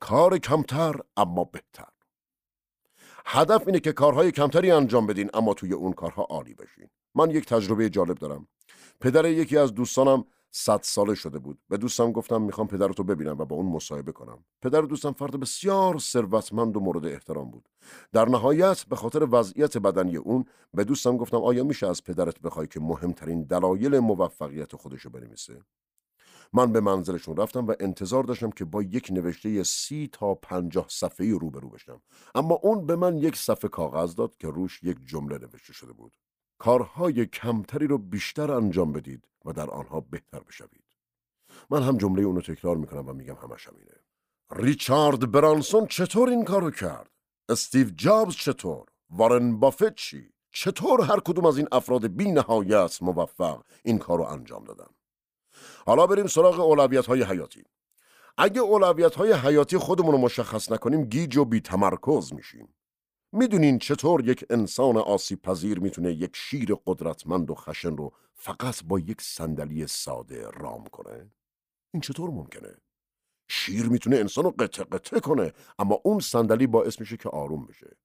کار 0.00 0.38
کمتر 0.38 1.00
اما 1.16 1.44
بهتر. 1.44 1.88
هدف 3.26 3.66
اینه 3.66 3.80
که 3.80 3.92
کارهای 3.92 4.32
کمتری 4.32 4.70
انجام 4.70 5.06
بدین 5.06 5.30
اما 5.34 5.54
توی 5.54 5.72
اون 5.72 5.92
کارها 5.92 6.22
عالی 6.22 6.54
بشین. 6.54 6.90
من 7.14 7.30
یک 7.30 7.46
تجربه 7.46 7.90
جالب 7.90 8.18
دارم. 8.18 8.48
پدر 9.00 9.24
یکی 9.24 9.58
از 9.58 9.74
دوستانم 9.74 10.24
صد 10.56 10.80
ساله 10.82 11.14
شده 11.14 11.38
بود. 11.38 11.58
به 11.68 11.76
دوستم 11.76 12.12
گفتم 12.12 12.42
می‌خوام 12.42 12.66
پدرتو 12.66 13.04
ببینم 13.04 13.38
و 13.38 13.44
با 13.44 13.56
اون 13.56 13.66
مصاحبه 13.66 14.12
کنم. 14.12 14.44
پدر 14.62 14.80
دوستم 14.80 15.12
فرد 15.12 15.40
بسیار 15.40 15.98
ثروتمند 15.98 16.76
و 16.76 16.80
مورد 16.80 17.06
احترام 17.06 17.50
بود. 17.50 17.68
در 18.12 18.28
نهایت 18.28 18.84
به 18.84 18.96
خاطر 18.96 19.28
وضعیت 19.30 19.78
بدنی 19.78 20.16
اون 20.16 20.44
به 20.74 20.84
دوستم 20.84 21.16
گفتم 21.16 21.36
آیا 21.36 21.64
میشه 21.64 21.86
از 21.86 22.04
پدرت 22.04 22.40
بخوای 22.40 22.66
که 22.66 22.80
مهمترین 22.80 23.42
دلایل 23.42 23.98
موفقیت 23.98 24.76
خودشو 24.76 25.10
بنویسه؟ 25.10 25.62
من 26.52 26.72
به 26.72 26.80
منزلشون 26.80 27.36
رفتم 27.36 27.66
و 27.66 27.74
انتظار 27.80 28.24
داشتم 28.24 28.50
که 28.50 28.64
با 28.64 28.82
یک 28.82 29.08
نوشته 29.10 29.62
سی 29.62 30.08
تا 30.12 30.34
پنجاه 30.34 30.86
صفحه‌ای 30.88 31.32
روبرو 31.32 31.68
بشم. 31.68 32.02
اما 32.34 32.54
اون 32.54 32.86
به 32.86 32.96
من 32.96 33.18
یک 33.18 33.36
صفحه 33.36 33.68
کاغذ 33.68 34.14
داد 34.14 34.36
که 34.36 34.48
روش 34.48 34.82
یک 34.82 34.96
جمله 35.04 35.38
نوشته 35.38 35.72
شده 35.72 35.92
بود. 35.92 36.16
کارهای 36.64 37.26
کمتری 37.26 37.86
رو 37.86 37.98
بیشتر 37.98 38.52
انجام 38.52 38.92
بدید 38.92 39.28
و 39.44 39.52
در 39.52 39.70
آنها 39.70 40.00
بهتر 40.00 40.40
بشوید. 40.40 40.84
من 41.70 41.82
هم 41.82 41.98
جمله 41.98 42.22
اونو 42.22 42.40
تکرار 42.40 42.76
می‌کنم 42.76 43.08
و 43.08 43.12
میگم 43.12 43.34
همش 43.34 43.68
همینه. 43.68 43.92
ریچارد 44.50 45.30
برانسون 45.30 45.86
چطور 45.86 46.28
این 46.28 46.44
کارو 46.44 46.70
کرد؟ 46.70 47.10
استیو 47.48 47.90
جابز 47.90 48.34
چطور؟ 48.34 48.86
وارن 49.10 49.60
بافت 49.60 49.94
چی؟ 49.94 50.30
چطور 50.50 51.00
هر 51.00 51.20
کدوم 51.20 51.46
از 51.46 51.58
این 51.58 51.68
افراد 51.72 52.06
بی 52.06 52.30
نهایت 52.30 53.02
موفق 53.02 53.62
این 53.84 53.98
کارو 53.98 54.24
انجام 54.24 54.64
دادن؟ 54.64 54.90
حالا 55.86 56.06
بریم 56.06 56.26
سراغ 56.26 56.60
اولویت 56.60 57.06
های 57.06 57.22
حیاتی. 57.22 57.64
اگه 58.38 58.60
اولویت 58.60 59.14
های 59.14 59.32
حیاتی 59.32 59.78
خودمون 59.78 60.12
رو 60.12 60.18
مشخص 60.18 60.72
نکنیم 60.72 61.04
گیج 61.04 61.36
و 61.36 61.44
بی 61.44 61.60
تمرکز 61.60 62.32
میشیم. 62.32 62.74
می‌دونین 63.34 63.78
چطور 63.78 64.28
یک 64.28 64.44
انسان 64.50 64.96
آسیب 64.96 65.42
پذیر 65.42 65.80
می‌تونه 65.80 66.12
یک 66.12 66.36
شیر 66.36 66.76
قدرتمند 66.86 67.50
و 67.50 67.54
خشن 67.54 67.96
رو 67.96 68.12
فقط 68.34 68.84
با 68.84 68.98
یک 68.98 69.22
صندلی 69.22 69.86
ساده 69.86 70.48
رام 70.50 70.84
کنه؟ 70.86 71.30
این 71.94 72.00
چطور 72.00 72.30
ممکنه؟ 72.30 72.74
شیر 73.48 73.88
می‌تونه 73.88 74.16
انسان 74.16 74.44
رو 74.44 74.50
قطع 74.50 74.84
قطع 74.84 75.18
کنه 75.18 75.52
اما 75.78 76.00
اون 76.04 76.20
صندلی 76.20 76.66
باعث 76.66 77.00
میشه 77.00 77.16
که 77.16 77.28
آروم 77.28 77.66
بشه. 77.66 77.96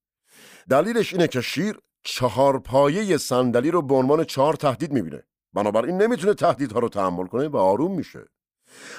دلیلش 0.68 1.12
اینه 1.12 1.28
که 1.28 1.40
شیر 1.40 1.78
چهار 2.02 2.58
پایه 2.58 3.16
صندلی 3.16 3.70
رو 3.70 3.82
به 3.82 3.94
عنوان 3.94 4.24
چهار 4.24 4.54
تهدید 4.54 4.92
می‌بینه. 4.92 5.22
بنابراین 5.52 6.02
نمی‌تونه 6.02 6.34
تهدیدها 6.34 6.78
رو 6.78 6.88
تحمل 6.88 7.26
کنه 7.26 7.48
و 7.48 7.56
آروم 7.56 7.96
میشه. 7.96 8.24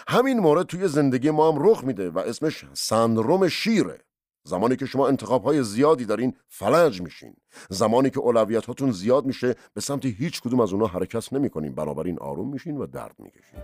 همین 0.07 0.39
مورد 0.39 0.65
توی 0.65 0.87
زندگی 0.87 1.29
ما 1.29 1.51
هم 1.51 1.69
رخ 1.69 1.83
میده 1.83 2.09
و 2.09 2.19
اسمش 2.19 2.65
سندروم 2.73 3.47
شیره. 3.47 4.05
زمانی 4.43 4.75
که 4.75 4.85
شما 4.85 5.07
انتخاب 5.07 5.43
های 5.43 5.63
زیادی 5.63 6.05
دارین 6.05 6.33
فلج 6.47 7.01
میشین 7.01 7.33
زمانی 7.69 8.09
که 8.09 8.19
اولویت 8.19 8.65
هاتون 8.65 8.91
زیاد 8.91 9.25
میشه 9.25 9.55
به 9.73 9.81
سمت 9.81 10.05
هیچ 10.05 10.41
کدوم 10.41 10.59
از 10.59 10.73
اونها 10.73 10.87
حرکت 10.87 11.33
نمی‌کنین 11.33 11.75
بنابراین 11.75 12.19
آروم 12.19 12.49
میشین 12.49 12.77
و 12.77 12.87
درد 12.87 13.15
می‌کشین. 13.19 13.59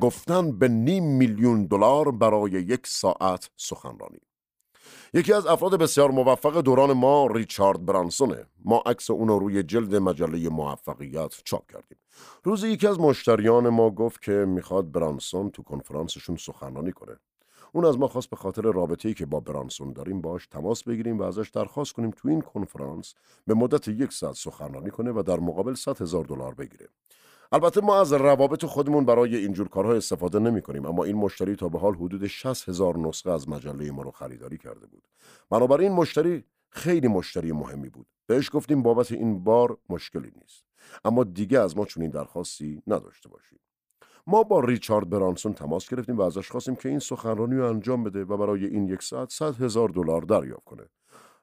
گفتن 0.00 0.58
به 0.58 0.68
نیم 0.68 1.04
میلیون 1.04 1.66
دلار 1.66 2.10
برای 2.10 2.50
یک 2.50 2.86
ساعت 2.86 3.50
سخنرانی. 3.56 4.18
یکی 5.14 5.32
از 5.32 5.46
افراد 5.46 5.74
بسیار 5.74 6.10
موفق 6.10 6.60
دوران 6.60 6.92
ما 6.92 7.26
ریچارد 7.26 7.86
برانسونه. 7.86 8.46
ما 8.64 8.82
عکس 8.86 9.10
اون 9.10 9.28
رو 9.28 9.38
روی 9.38 9.62
جلد 9.62 9.94
مجله 9.94 10.48
موفقیت 10.48 11.40
چاپ 11.44 11.72
کردیم. 11.72 11.98
روزی 12.44 12.68
یکی 12.68 12.86
از 12.86 13.00
مشتریان 13.00 13.68
ما 13.68 13.90
گفت 13.90 14.22
که 14.22 14.32
می‌خواد 14.32 14.92
برانسون 14.92 15.50
تو 15.50 15.62
کنفرانسشون 15.62 16.36
سخنرانی 16.36 16.92
کنه. 16.92 17.16
اون 17.72 17.84
از 17.84 17.98
ما 17.98 18.08
خواست 18.08 18.30
به 18.30 18.36
خاطر 18.36 18.62
رابطه‌ای 18.62 19.14
که 19.14 19.26
با 19.26 19.40
برانسون 19.40 19.92
داریم 19.92 20.20
باش 20.20 20.46
تماس 20.46 20.82
بگیریم 20.82 21.18
و 21.18 21.22
ازش 21.22 21.50
درخواست 21.50 21.92
کنیم 21.92 22.10
تو 22.10 22.28
این 22.28 22.40
کنفرانس 22.40 23.14
به 23.46 23.54
مدت 23.54 23.88
یک 23.88 24.12
ساعت 24.12 24.34
سخنرانی 24.34 24.90
کنه 24.90 25.10
و 25.10 25.22
در 25.22 25.40
مقابل 25.40 25.74
100 25.74 26.02
هزار 26.02 26.24
دلار 26.24 26.54
بگیره. 26.54 26.88
البته 27.54 27.80
ما 27.80 28.00
از 28.00 28.12
روابط 28.12 28.64
خودمون 28.64 29.04
برای 29.04 29.36
اینجور 29.36 29.68
کارها 29.68 29.94
استفاده 29.94 30.38
نمی 30.38 30.62
کنیم 30.62 30.86
اما 30.86 31.04
این 31.04 31.16
مشتری 31.16 31.56
تا 31.56 31.68
به 31.68 31.78
حال 31.78 31.94
حدود 31.94 32.26
60 32.26 32.68
هزار 32.68 32.98
نسخه 32.98 33.30
از 33.30 33.48
مجله 33.48 33.90
ما 33.90 34.02
رو 34.02 34.10
خریداری 34.10 34.58
کرده 34.58 34.86
بود. 34.86 35.08
بنابراین 35.50 35.92
مشتری 35.92 36.44
خیلی 36.70 37.08
مشتری 37.08 37.52
مهمی 37.52 37.88
بود. 37.88 38.06
بهش 38.26 38.50
گفتیم 38.52 38.82
بابت 38.82 39.12
این 39.12 39.44
بار 39.44 39.78
مشکلی 39.88 40.32
نیست. 40.40 40.64
اما 41.04 41.24
دیگه 41.24 41.58
از 41.58 41.76
ما 41.76 41.84
چنین 41.84 42.10
درخواستی 42.10 42.82
نداشته 42.86 43.28
باشیم. 43.28 43.58
ما 44.26 44.42
با 44.42 44.60
ریچارد 44.60 45.10
برانسون 45.10 45.54
تماس 45.54 45.88
گرفتیم 45.88 46.18
و 46.18 46.22
ازش 46.22 46.50
خواستیم 46.50 46.76
که 46.76 46.88
این 46.88 46.98
سخنرانی 46.98 47.56
رو 47.56 47.68
انجام 47.68 48.04
بده 48.04 48.24
و 48.24 48.36
برای 48.36 48.64
این 48.66 48.88
یک 48.88 49.02
ساعت 49.02 49.30
صد 49.30 49.62
هزار 49.62 49.88
دلار 49.88 50.22
دریافت 50.22 50.64
کنه. 50.64 50.88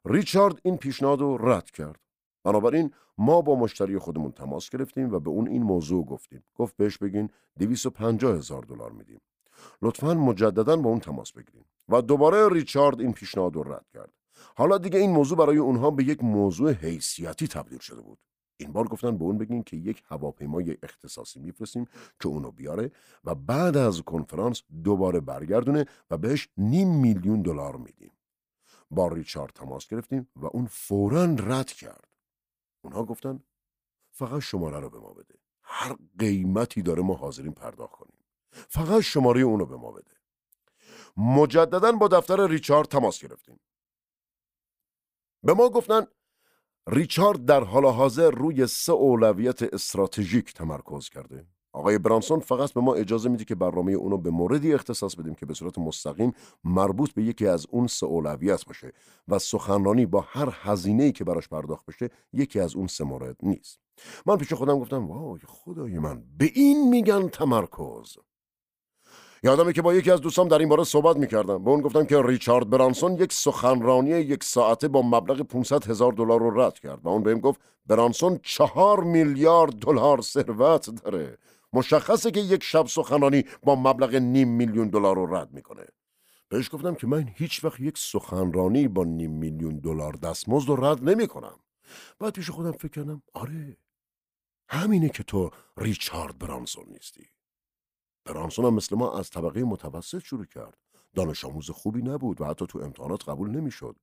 ریچارد 0.06 0.60
این 0.64 0.78
پیشنهاد 0.78 1.20
رو 1.20 1.50
رد 1.50 1.72
کرد. 1.72 2.09
بنابراین 2.44 2.92
ما 3.18 3.42
با 3.42 3.56
مشتری 3.56 3.98
خودمون 3.98 4.32
تماس 4.32 4.70
گرفتیم 4.70 5.14
و 5.14 5.20
به 5.20 5.30
اون 5.30 5.48
این 5.48 5.64
موضوع 5.64 6.06
گفتیم. 6.06 6.44
گفت 6.56 6.78
بهش 6.78 6.98
بگین 6.98 7.30
250 7.60 8.38
هزار 8.38 8.64
دلار 8.64 8.92
میدیم. 8.92 9.22
لطفا 9.82 10.14
مجددا 10.14 10.78
با 10.78 10.90
اون 10.90 11.00
تماس 11.00 11.32
بگیریم 11.32 11.66
و 11.90 12.02
دوباره 12.02 12.50
ریچارد 12.50 13.02
این 13.02 13.14
پیشنهاد 13.14 13.56
رو 13.56 13.74
رد 13.74 13.86
کرد. 13.94 14.14
حالا 14.56 14.78
دیگه 14.78 15.00
این 15.00 15.12
موضوع 15.12 15.38
برای 15.38 15.58
اونها 15.58 15.92
به 15.92 16.04
یک 16.04 16.24
موضوع 16.24 16.72
حیثیتی 16.72 17.48
تبدیل 17.48 17.80
شده 17.80 18.02
بود. 18.02 18.20
این 18.58 18.72
بار 18.72 18.88
گفتن 18.88 19.18
به 19.18 19.24
اون 19.24 19.38
بگین 19.38 19.64
که 19.64 19.78
یک 19.78 20.04
هواپیمای 20.06 20.78
اختصاصی 20.84 21.40
میفرستیم 21.40 21.86
که 22.20 22.28
اونو 22.28 22.52
بیاره 22.52 22.92
و 23.24 23.36
بعد 23.36 23.78
از 23.78 24.02
کنفرانس 24.02 24.62
دوباره 24.84 25.20
برگردونه 25.20 25.86
و 26.10 26.18
بهش 26.18 26.50
نیم 26.58 27.02
میلیون 27.02 27.42
دلار 27.42 27.76
میدیم. 27.76 28.12
با 28.92 29.08
ریچارد 29.08 29.52
تماس 29.54 29.88
گرفتیم 29.88 30.28
و 30.36 30.46
اون 30.46 30.66
فورا 30.66 31.24
رد 31.24 31.72
کرد. 31.72 32.09
اونها 32.82 33.04
گفتن 33.04 33.44
فقط 34.12 34.40
شماره 34.40 34.80
رو 34.80 34.90
به 34.90 35.00
ما 35.00 35.14
بده. 35.14 35.36
هر 35.62 35.96
قیمتی 36.20 36.82
داره 36.82 37.02
ما 37.04 37.14
حاضرین 37.14 37.54
پرداخت 37.54 37.92
کنیم. 37.94 38.26
فقط 38.52 39.02
شماره 39.02 39.42
اونو 39.42 39.66
به 39.66 39.76
ما 39.76 39.92
بده. 39.92 40.12
مجددا 41.18 41.92
با 41.92 42.08
دفتر 42.08 42.48
ریچارد 42.48 42.88
تماس 42.88 43.22
گرفتیم. 43.22 43.60
به 45.44 45.54
ما 45.54 45.70
گفتن 45.70 46.08
ریچارد 46.88 47.46
در 47.46 47.64
حال 47.64 47.86
حاضر 47.86 48.32
روی 48.32 48.68
سه 48.68 48.92
اولویت 48.92 49.64
استراتژیک 49.74 50.54
تمرکز 50.54 51.10
کرده. 51.10 51.48
آقای 51.74 51.98
برانسون 51.98 52.40
فقط 52.40 52.74
به 52.74 52.82
ما 52.82 52.94
اجازه 52.94 53.30
میده 53.30 53.46
که 53.46 53.56
برنامه 53.56 53.92
اونو 53.92 54.18
به 54.18 54.30
موردی 54.30 54.74
اختصاص 54.74 55.16
بدیم 55.16 55.36
که 55.36 55.46
به 55.46 55.54
صورت 55.54 55.78
مستقیم 55.78 56.34
مربوط 56.64 57.12
به 57.12 57.24
یکی 57.24 57.48
از 57.48 57.66
اون 57.70 57.88
سه 57.88 58.06
اولویت 58.06 58.66
باشه 58.66 58.92
و 59.28 59.40
سخنرانی 59.40 60.06
با 60.06 60.26
هر 60.28 60.58
هزینه‌ای 60.62 61.12
که 61.12 61.24
براش 61.24 61.50
پرداخت 61.50 61.86
بشه 61.86 62.10
یکی 62.34 62.60
از 62.60 62.76
اون 62.76 62.88
سه 62.88 63.04
مورد 63.04 63.36
نیست. 63.44 63.80
من 64.26 64.38
پیش 64.38 64.54
خودم 64.54 64.80
گفتم 64.80 65.08
وای 65.08 65.40
خدای 65.48 66.00
من 66.00 66.24
به 66.38 66.52
این 66.54 66.90
میگن 66.90 67.28
تمرکز. 67.28 68.18
یادمه 69.44 69.74
که 69.74 69.82
با 69.82 69.94
یکی 69.94 70.12
از 70.12 70.22
دوستام 70.22 70.48
در 70.48 70.60
این 70.60 70.70
باره 70.70 70.84
صحبت 70.84 71.18
می‌کردم. 71.18 71.64
به 71.64 71.70
اون 71.70 71.82
گفتم 71.82 72.06
که 72.06 72.22
ریچارد 72.22 72.70
برانسون 72.70 73.14
یک 73.14 73.34
سخنرانی 73.34 74.10
یک 74.10 74.44
ساعته 74.44 74.88
با 74.88 75.02
مبلغ 75.02 75.42
500 75.42 75.90
هزار 75.90 76.14
دلار 76.14 76.40
رو 76.40 76.62
رد 76.62 76.80
کرد 76.80 77.06
و 77.06 77.10
اون 77.10 77.24
بهم 77.24 77.40
گفت 77.40 77.62
برانسون 77.88 78.40
چهار 78.44 79.04
میلیارد 79.04 79.74
دلار 79.74 80.22
ثروت 80.22 81.04
داره. 81.04 81.38
مشخصه 81.74 82.32
که 82.32 82.40
یک 82.40 82.64
شب 82.64 82.88
سخنرانی 82.88 83.44
با 83.64 83.76
مبلغ 83.76 84.16
نیم 84.16 84.48
میلیون 84.48 84.88
دلار 84.90 85.16
رو 85.16 85.36
رد 85.36 85.52
می‌کنه. 85.52 85.86
بهش 86.50 86.70
گفتم 86.74 86.96
که 86.96 87.08
من 87.08 87.32
هیچ 87.36 87.64
وقت 87.64 87.80
یک 87.80 87.98
سخنرانی 87.98 88.88
با 88.88 89.04
نیم 89.04 89.32
میلیون 89.32 89.78
دلار 89.78 90.14
دستمزد 90.14 90.70
رو 90.70 90.86
رد 90.86 91.10
نمی‌کنم. 91.10 91.60
بعد 92.20 92.34
پیش 92.34 92.50
خودم 92.50 92.72
فکر 92.72 92.88
کردم 92.88 93.22
آره 93.34 93.78
همینه 94.70 95.10
که 95.10 95.24
تو 95.24 95.50
ریچارد 95.78 96.38
برانسون 96.38 96.86
نیستی. 96.88 97.30
برانسون 98.26 98.66
هم 98.66 98.74
مثل 98.74 98.96
ما 98.96 99.20
از 99.20 99.30
طبقه 99.30 99.64
متوسط 99.64 100.20
شروع 100.20 100.46
کرد. 100.46 100.78
دانش 101.16 101.46
آموز 101.46 101.70
خوبی 101.70 102.02
نبود 102.02 102.42
و 102.42 102.46
حتی 102.46 102.68
تو 102.68 102.80
امتحانات 102.80 103.30
قبول 103.30 103.50
نمی‌شد. 103.50 103.96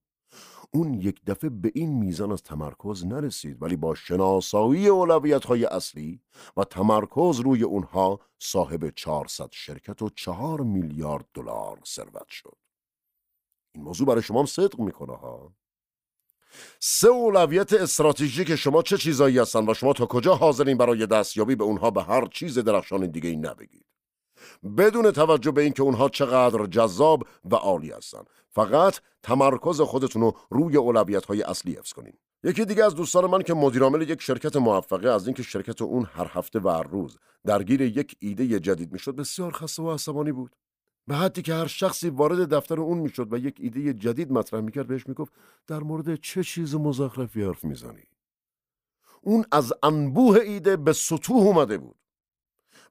اون 0.70 0.94
یک 0.94 1.24
دفعه 1.24 1.50
به 1.50 1.72
این 1.74 1.98
میزان 1.98 2.32
از 2.32 2.42
تمرکز 2.42 3.06
نرسید 3.06 3.62
ولی 3.62 3.76
با 3.76 3.94
شناسایی 3.94 4.88
اولویت 4.88 5.44
های 5.44 5.64
اصلی 5.64 6.20
و 6.56 6.64
تمرکز 6.64 7.40
روی 7.40 7.62
اونها 7.62 8.20
صاحب 8.38 8.90
400 8.90 9.48
شرکت 9.52 10.02
و 10.02 10.10
4 10.10 10.60
میلیارد 10.60 11.26
دلار 11.34 11.80
ثروت 11.86 12.28
شد. 12.28 12.56
این 13.74 13.84
موضوع 13.84 14.06
برای 14.06 14.22
شما 14.22 14.40
هم 14.40 14.46
صدق 14.46 14.78
می‌کنه 14.78 15.16
ها؟ 15.16 15.54
سه 16.80 17.08
اولویت 17.08 17.72
استراتژیک 17.72 18.56
شما 18.56 18.82
چه 18.82 18.98
چیزایی 18.98 19.38
هستن 19.38 19.70
و 19.70 19.74
شما 19.74 19.92
تا 19.92 20.06
کجا 20.06 20.34
حاضرین 20.34 20.78
برای 20.78 21.06
دستیابی 21.06 21.54
به 21.54 21.64
اونها 21.64 21.90
به 21.90 22.02
هر 22.02 22.26
چیز 22.26 22.58
درخشان 22.58 23.06
دیگه 23.06 23.28
ای 23.28 23.36
نبگید؟ 23.36 23.86
بدون 24.78 25.10
توجه 25.10 25.50
به 25.50 25.62
اینکه 25.62 25.82
اونها 25.82 26.08
چقدر 26.08 26.66
جذاب 26.66 27.26
و 27.44 27.54
عالی 27.54 27.90
هستن. 27.90 28.24
فقط 28.56 29.00
تمرکز 29.22 29.80
خودتون 29.80 30.22
رو 30.22 30.36
روی 30.50 30.76
اولویت 30.76 31.24
های 31.26 31.42
اصلی 31.42 31.72
حفظ 31.72 31.92
کنین. 31.92 32.12
یکی 32.44 32.64
دیگه 32.64 32.84
از 32.84 32.94
دوستان 32.94 33.30
من 33.30 33.42
که 33.42 33.54
مدیرعامل 33.54 34.02
یک 34.02 34.22
شرکت 34.22 34.56
موفقه 34.56 35.08
از 35.08 35.26
اینکه 35.26 35.42
شرکت 35.42 35.82
اون 35.82 36.04
هر 36.04 36.30
هفته 36.30 36.60
و 36.60 36.68
هر 36.68 36.82
روز 36.82 37.18
درگیر 37.46 37.80
یک 37.80 38.16
ایده 38.18 38.60
جدید 38.60 38.92
می‌شد 38.92 39.16
بسیار 39.16 39.52
خسته 39.52 39.82
و 39.82 39.92
عصبانی 39.92 40.32
بود. 40.32 40.56
به 41.06 41.16
حدی 41.16 41.42
که 41.42 41.54
هر 41.54 41.66
شخصی 41.66 42.08
وارد 42.08 42.54
دفتر 42.54 42.80
اون 42.80 42.98
می‌شد 42.98 43.32
و 43.32 43.36
یک 43.36 43.56
ایده 43.60 43.94
جدید 43.94 44.32
مطرح 44.32 44.60
می‌کرد 44.60 44.86
بهش 44.86 45.06
می‌گفت 45.06 45.32
در 45.66 45.80
مورد 45.80 46.14
چه 46.14 46.44
چیز 46.44 46.74
مزخرفی 46.74 47.42
حرف 47.42 47.64
می‌زنی؟ 47.64 48.04
اون 49.22 49.44
از 49.52 49.72
انبوه 49.82 50.40
ایده 50.40 50.76
به 50.76 50.92
سطوح 50.92 51.36
اومده 51.36 51.78
بود. 51.78 51.96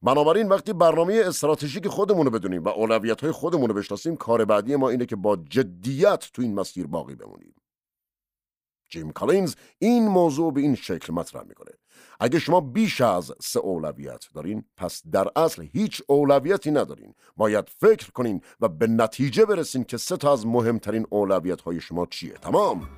بنابراین 0.05 0.47
وقتی 0.47 0.73
برنامه 0.73 1.21
استراتژیک 1.25 1.87
خودمون 1.87 2.25
رو 2.25 2.31
بدونیم 2.31 2.63
و 2.63 2.67
اولویت 2.67 3.21
های 3.21 3.31
خودمون 3.31 3.69
رو 3.69 3.75
بشناسیم 3.75 4.15
کار 4.15 4.45
بعدی 4.45 4.75
ما 4.75 4.89
اینه 4.89 5.05
که 5.05 5.15
با 5.15 5.35
جدیت 5.35 6.29
تو 6.33 6.41
این 6.41 6.53
مسیر 6.53 6.87
باقی 6.87 7.15
بمونیم. 7.15 7.55
جیم 8.89 9.11
کالینز 9.11 9.55
این 9.79 10.07
موضوع 10.07 10.53
به 10.53 10.61
این 10.61 10.75
شکل 10.75 11.13
مطرح 11.13 11.43
می‌کنه. 11.43 11.71
اگه 12.19 12.39
شما 12.39 12.61
بیش 12.61 13.01
از 13.01 13.33
سه 13.41 13.59
اولویت 13.59 14.25
دارین 14.33 14.63
پس 14.77 15.01
در 15.11 15.27
اصل 15.35 15.67
هیچ 15.73 16.01
اولویتی 16.07 16.71
ندارین. 16.71 17.13
باید 17.37 17.69
فکر 17.79 18.11
کنین 18.11 18.41
و 18.59 18.67
به 18.67 18.87
نتیجه 18.87 19.45
برسین 19.45 19.83
که 19.83 19.97
سه 19.97 20.17
تا 20.17 20.33
از 20.33 20.47
مهمترین 20.47 21.07
اولویت 21.09 21.61
های 21.61 21.81
شما 21.81 22.05
چیه. 22.05 22.33
تمام! 22.33 22.89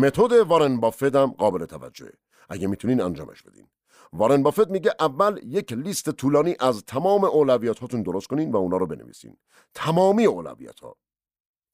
متد 0.00 0.32
وارن 0.32 0.80
بافت 0.80 1.14
هم 1.14 1.30
قابل 1.30 1.64
توجهه. 1.64 2.12
اگه 2.48 2.66
می‌تونین 2.66 3.00
انجامش 3.00 3.42
بدین. 3.42 3.66
وارن 4.12 4.42
بافت 4.42 4.68
میگه 4.68 4.94
اول 5.00 5.40
یک 5.44 5.72
لیست 5.72 6.10
طولانی 6.10 6.56
از 6.60 6.84
تمام 6.84 7.24
اولویت 7.24 7.78
هاتون 7.78 8.02
درست 8.02 8.26
کنین 8.26 8.52
و 8.52 8.56
اونا 8.56 8.76
رو 8.76 8.86
بنویسین. 8.86 9.36
تمامی 9.74 10.24
اولویت 10.24 10.80
ها 10.80 10.96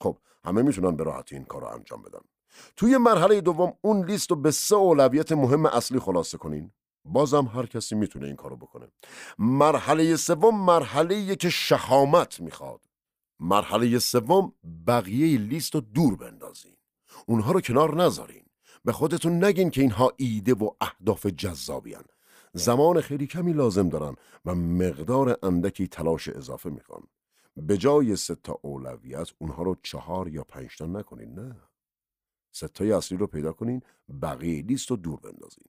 خب 0.02 0.18
همه 0.44 0.62
می‌تونن 0.62 0.96
به 0.96 1.04
راحتی 1.04 1.34
این 1.34 1.44
کار 1.44 1.64
انجام 1.64 2.02
بدن. 2.02 2.20
توی 2.76 2.96
مرحله 2.96 3.40
دوم 3.40 3.72
اون 3.80 4.04
لیست 4.04 4.30
رو 4.30 4.36
به 4.36 4.50
سه 4.50 4.76
اولویت 4.76 5.32
مهم 5.32 5.66
اصلی 5.66 5.98
خلاصه 5.98 6.38
کنین. 6.38 6.72
بازم 7.04 7.46
هر 7.46 7.66
کسی 7.66 7.94
می‌تونه 7.94 8.26
این 8.26 8.36
کارو 8.36 8.56
بکنه. 8.56 8.88
مرحله 9.38 10.16
سوم 10.16 10.64
مرحله 10.64 11.36
که 11.36 11.50
شهامت 11.50 12.40
می‌خواد. 12.40 12.80
مرحله 13.40 13.98
سوم 13.98 14.52
بقیه 14.86 15.38
لیست 15.38 15.74
رو 15.74 15.80
دور 15.80 16.16
بندازین. 16.16 16.75
اونها 17.26 17.52
رو 17.52 17.60
کنار 17.60 18.02
نذارین. 18.02 18.42
به 18.84 18.92
خودتون 18.92 19.44
نگین 19.44 19.70
که 19.70 19.80
اینها 19.80 20.12
ایده 20.16 20.54
و 20.54 20.70
اهداف 20.80 21.26
جذابیان 21.26 22.04
زمان 22.52 23.00
خیلی 23.00 23.26
کمی 23.26 23.52
لازم 23.52 23.88
دارن 23.88 24.16
و 24.44 24.54
مقدار 24.54 25.38
اندکی 25.42 25.88
تلاش 25.88 26.28
اضافه 26.28 26.70
می‌خوان. 26.70 27.02
به 27.56 27.76
جای 27.76 28.16
سه 28.16 28.34
تا 28.34 28.58
اولویت 28.62 29.30
اونها 29.38 29.62
رو 29.62 29.76
چهار 29.82 30.28
یا 30.28 30.44
پنج 30.44 30.76
تا 30.76 30.86
نکنین 30.86 31.34
نه. 31.34 31.56
ستای 32.52 32.92
اصلی 32.92 33.18
رو 33.18 33.26
پیدا 33.26 33.52
کنین 33.52 33.82
بقیه 34.22 34.62
لیست 34.62 34.90
رو 34.90 34.96
دور 34.96 35.20
بندازین. 35.20 35.64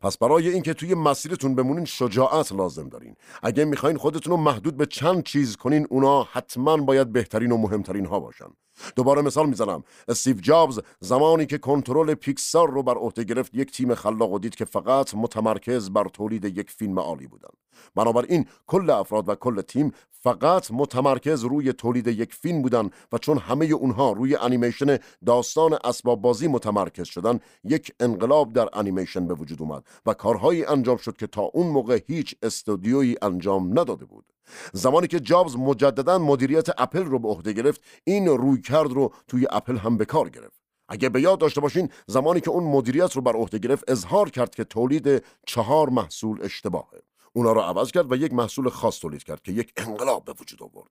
پس 0.00 0.18
برای 0.18 0.48
اینکه 0.48 0.74
توی 0.74 0.94
مسیرتون 0.94 1.54
بمونین 1.54 1.84
شجاعت 1.84 2.52
لازم 2.52 2.88
دارین. 2.88 3.16
اگه 3.42 3.64
می‌خواین 3.64 3.96
خودتون 3.96 4.30
رو 4.30 4.36
محدود 4.36 4.76
به 4.76 4.86
چند 4.86 5.22
چیز 5.22 5.56
کنین 5.56 5.86
اونا 5.90 6.22
حتما 6.22 6.76
باید 6.76 7.12
بهترین 7.12 7.52
و 7.52 7.56
مهمترین 7.56 8.06
ها 8.06 8.20
باشن. 8.20 8.50
دوباره 8.96 9.22
مثال 9.22 9.48
می‌زنم. 9.48 9.84
استیو 10.08 10.36
جابز 10.40 10.80
زمانی 11.00 11.46
که 11.46 11.58
کنترل 11.58 12.14
پیکسار 12.14 12.70
رو 12.70 12.82
بر 12.82 12.94
عهده 12.94 13.24
گرفت 13.24 13.54
یک 13.54 13.72
تیم 13.72 13.94
خلاق 13.94 14.32
و 14.32 14.38
دید 14.38 14.54
که 14.54 14.64
فقط 14.64 15.14
متمرکز 15.14 15.90
بر 15.90 16.04
تولید 16.04 16.44
یک 16.44 16.70
فیلم 16.70 16.98
عالی 16.98 17.26
بودن 17.26 17.48
بنابراین 17.94 18.46
کل 18.66 18.90
افراد 18.90 19.28
و 19.28 19.34
کل 19.34 19.60
تیم 19.60 19.92
فقط 20.10 20.70
متمرکز 20.70 21.44
روی 21.44 21.72
تولید 21.72 22.06
یک 22.06 22.34
فیلم 22.34 22.62
بودن 22.62 22.90
و 23.12 23.18
چون 23.18 23.38
همه 23.38 23.64
اونها 23.64 24.12
روی 24.12 24.36
انیمیشن 24.36 24.98
داستان 25.26 25.78
اسباب 25.84 26.20
بازی 26.20 26.48
متمرکز 26.48 27.06
شدن 27.06 27.40
یک 27.64 27.92
انقلاب 28.00 28.52
در 28.52 28.68
انیمیشن 28.72 29.26
به 29.26 29.34
وجود 29.34 29.62
اومد 29.62 29.84
و 30.06 30.14
کارهایی 30.14 30.64
انجام 30.64 30.96
شد 30.96 31.16
که 31.16 31.26
تا 31.26 31.42
اون 31.42 31.66
موقع 31.66 32.00
هیچ 32.06 32.34
استودیویی 32.42 33.16
انجام 33.22 33.78
نداده 33.78 34.04
بود. 34.04 34.24
زمانی 34.72 35.06
که 35.06 35.20
جابز 35.20 35.56
مجددا 35.56 36.18
مدیریت 36.18 36.68
اپل 36.78 37.04
رو 37.04 37.18
به 37.18 37.28
عهده 37.28 37.52
گرفت 37.52 37.80
این 38.04 38.26
روی 38.26 38.60
کرد 38.60 38.92
رو 38.92 39.12
توی 39.28 39.46
اپل 39.50 39.76
هم 39.76 39.96
به 39.96 40.04
کار 40.04 40.28
گرفت. 40.28 40.60
اگه 40.88 41.08
به 41.08 41.20
یاد 41.20 41.38
داشته 41.38 41.60
باشین 41.60 41.88
زمانی 42.06 42.40
که 42.40 42.50
اون 42.50 42.64
مدیریت 42.64 43.12
رو 43.16 43.22
بر 43.22 43.32
عهده 43.32 43.58
گرفت 43.58 43.90
اظهار 43.90 44.30
کرد 44.30 44.54
که 44.54 44.64
تولید 44.64 45.24
چهار 45.46 45.88
محصول 45.88 46.42
اشتباهه. 46.42 47.02
اونا 47.32 47.52
رو 47.52 47.60
عوض 47.60 47.90
کرد 47.90 48.12
و 48.12 48.16
یک 48.16 48.32
محصول 48.32 48.68
خاص 48.68 49.00
تولید 49.00 49.22
کرد 49.22 49.42
که 49.42 49.52
یک 49.52 49.72
انقلاب 49.76 50.24
به 50.24 50.34
وجود 50.40 50.62
آورد. 50.62 50.90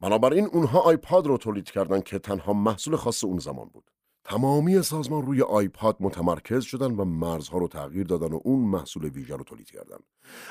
بنابراین 0.00 0.46
اونها 0.46 0.80
آیپاد 0.80 1.26
رو 1.26 1.38
تولید 1.38 1.70
کردن 1.70 2.00
که 2.00 2.18
تنها 2.18 2.52
محصول 2.52 2.96
خاص 2.96 3.24
اون 3.24 3.38
زمان 3.38 3.68
بود. 3.68 3.90
تمامی 4.30 4.82
سازمان 4.82 5.26
روی 5.26 5.42
آیپاد 5.42 5.96
متمرکز 6.00 6.64
شدن 6.64 6.90
و 6.90 7.04
مرزها 7.04 7.58
رو 7.58 7.68
تغییر 7.68 8.06
دادن 8.06 8.32
و 8.32 8.40
اون 8.44 8.60
محصول 8.60 9.04
ویژه 9.04 9.36
رو 9.36 9.44
تولید 9.44 9.70
کردن. 9.70 9.96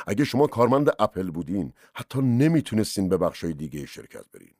اگه 0.07 0.23
شما 0.23 0.47
کارمند 0.47 0.89
اپل 0.99 1.31
بودین 1.31 1.73
حتی 1.93 2.21
نمی‌تونستین 2.21 3.09
به 3.09 3.17
بخشای 3.17 3.53
دیگه 3.53 3.85
شرکت 3.85 4.25
برین. 4.33 4.53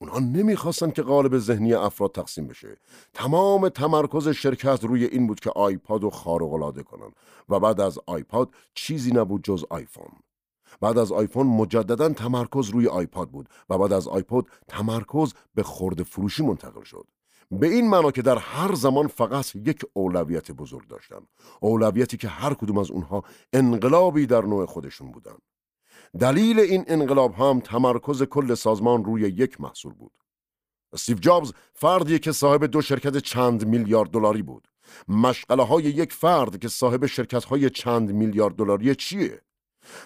اونها 0.00 0.18
نمی‌خواستن 0.18 0.90
که 0.90 1.02
قالب 1.02 1.38
ذهنی 1.38 1.74
افراد 1.74 2.12
تقسیم 2.12 2.46
بشه. 2.46 2.76
تمام 3.12 3.68
تمرکز 3.68 4.28
شرکت 4.28 4.84
روی 4.84 5.04
این 5.04 5.26
بود 5.26 5.40
که 5.40 5.50
آیپاد 5.50 6.02
رو 6.02 6.10
خلق 6.10 6.82
کنن 6.82 7.12
و 7.48 7.60
بعد 7.60 7.80
از 7.80 7.98
آیپاد 8.06 8.54
چیزی 8.74 9.12
نبود 9.12 9.44
جز 9.44 9.64
آیفون. 9.70 10.12
بعد 10.80 10.98
از 10.98 11.12
آیفون 11.12 11.46
مجددا 11.46 12.08
تمرکز 12.08 12.68
روی 12.68 12.86
آیپاد 12.86 13.30
بود 13.30 13.48
و 13.70 13.78
بعد 13.78 13.92
از 13.92 14.08
آیپاد 14.08 14.46
تمرکز 14.68 15.32
به 15.54 15.62
خرده 15.62 16.02
فروشی 16.02 16.42
منتقل 16.42 16.82
شد. 16.82 17.06
به 17.52 17.66
این 17.66 17.88
معنا 17.88 18.10
که 18.10 18.22
در 18.22 18.38
هر 18.38 18.74
زمان 18.74 19.06
فقط 19.06 19.56
یک 19.56 19.84
اولویت 19.92 20.50
بزرگ 20.50 20.88
داشتن 20.88 21.20
اولویتی 21.60 22.16
که 22.16 22.28
هر 22.28 22.54
کدوم 22.54 22.78
از 22.78 22.90
اونها 22.90 23.24
انقلابی 23.52 24.26
در 24.26 24.40
نوع 24.40 24.66
خودشون 24.66 25.12
بودن. 25.12 25.36
دلیل 26.20 26.60
این 26.60 26.84
انقلاب 26.86 27.34
هم 27.34 27.60
تمرکز 27.60 28.22
کل 28.22 28.54
سازمان 28.54 29.04
روی 29.04 29.22
یک 29.22 29.60
محصول 29.60 29.92
بود. 29.92 30.12
استیو 30.92 31.18
جابز 31.18 31.52
فردی 31.74 32.18
که 32.18 32.32
صاحب 32.32 32.64
دو 32.64 32.80
شرکت 32.80 33.16
چند 33.18 33.66
میلیارد 33.66 34.10
دلاری 34.10 34.42
بود. 34.42 34.68
مشغله 35.08 35.62
های 35.62 35.84
یک 35.84 36.12
فرد 36.12 36.58
که 36.58 36.68
صاحب 36.68 37.06
شرکت 37.06 37.44
های 37.44 37.70
چند 37.70 38.12
میلیارد 38.12 38.54
دلاری 38.54 38.94
چیه؟ 38.94 39.42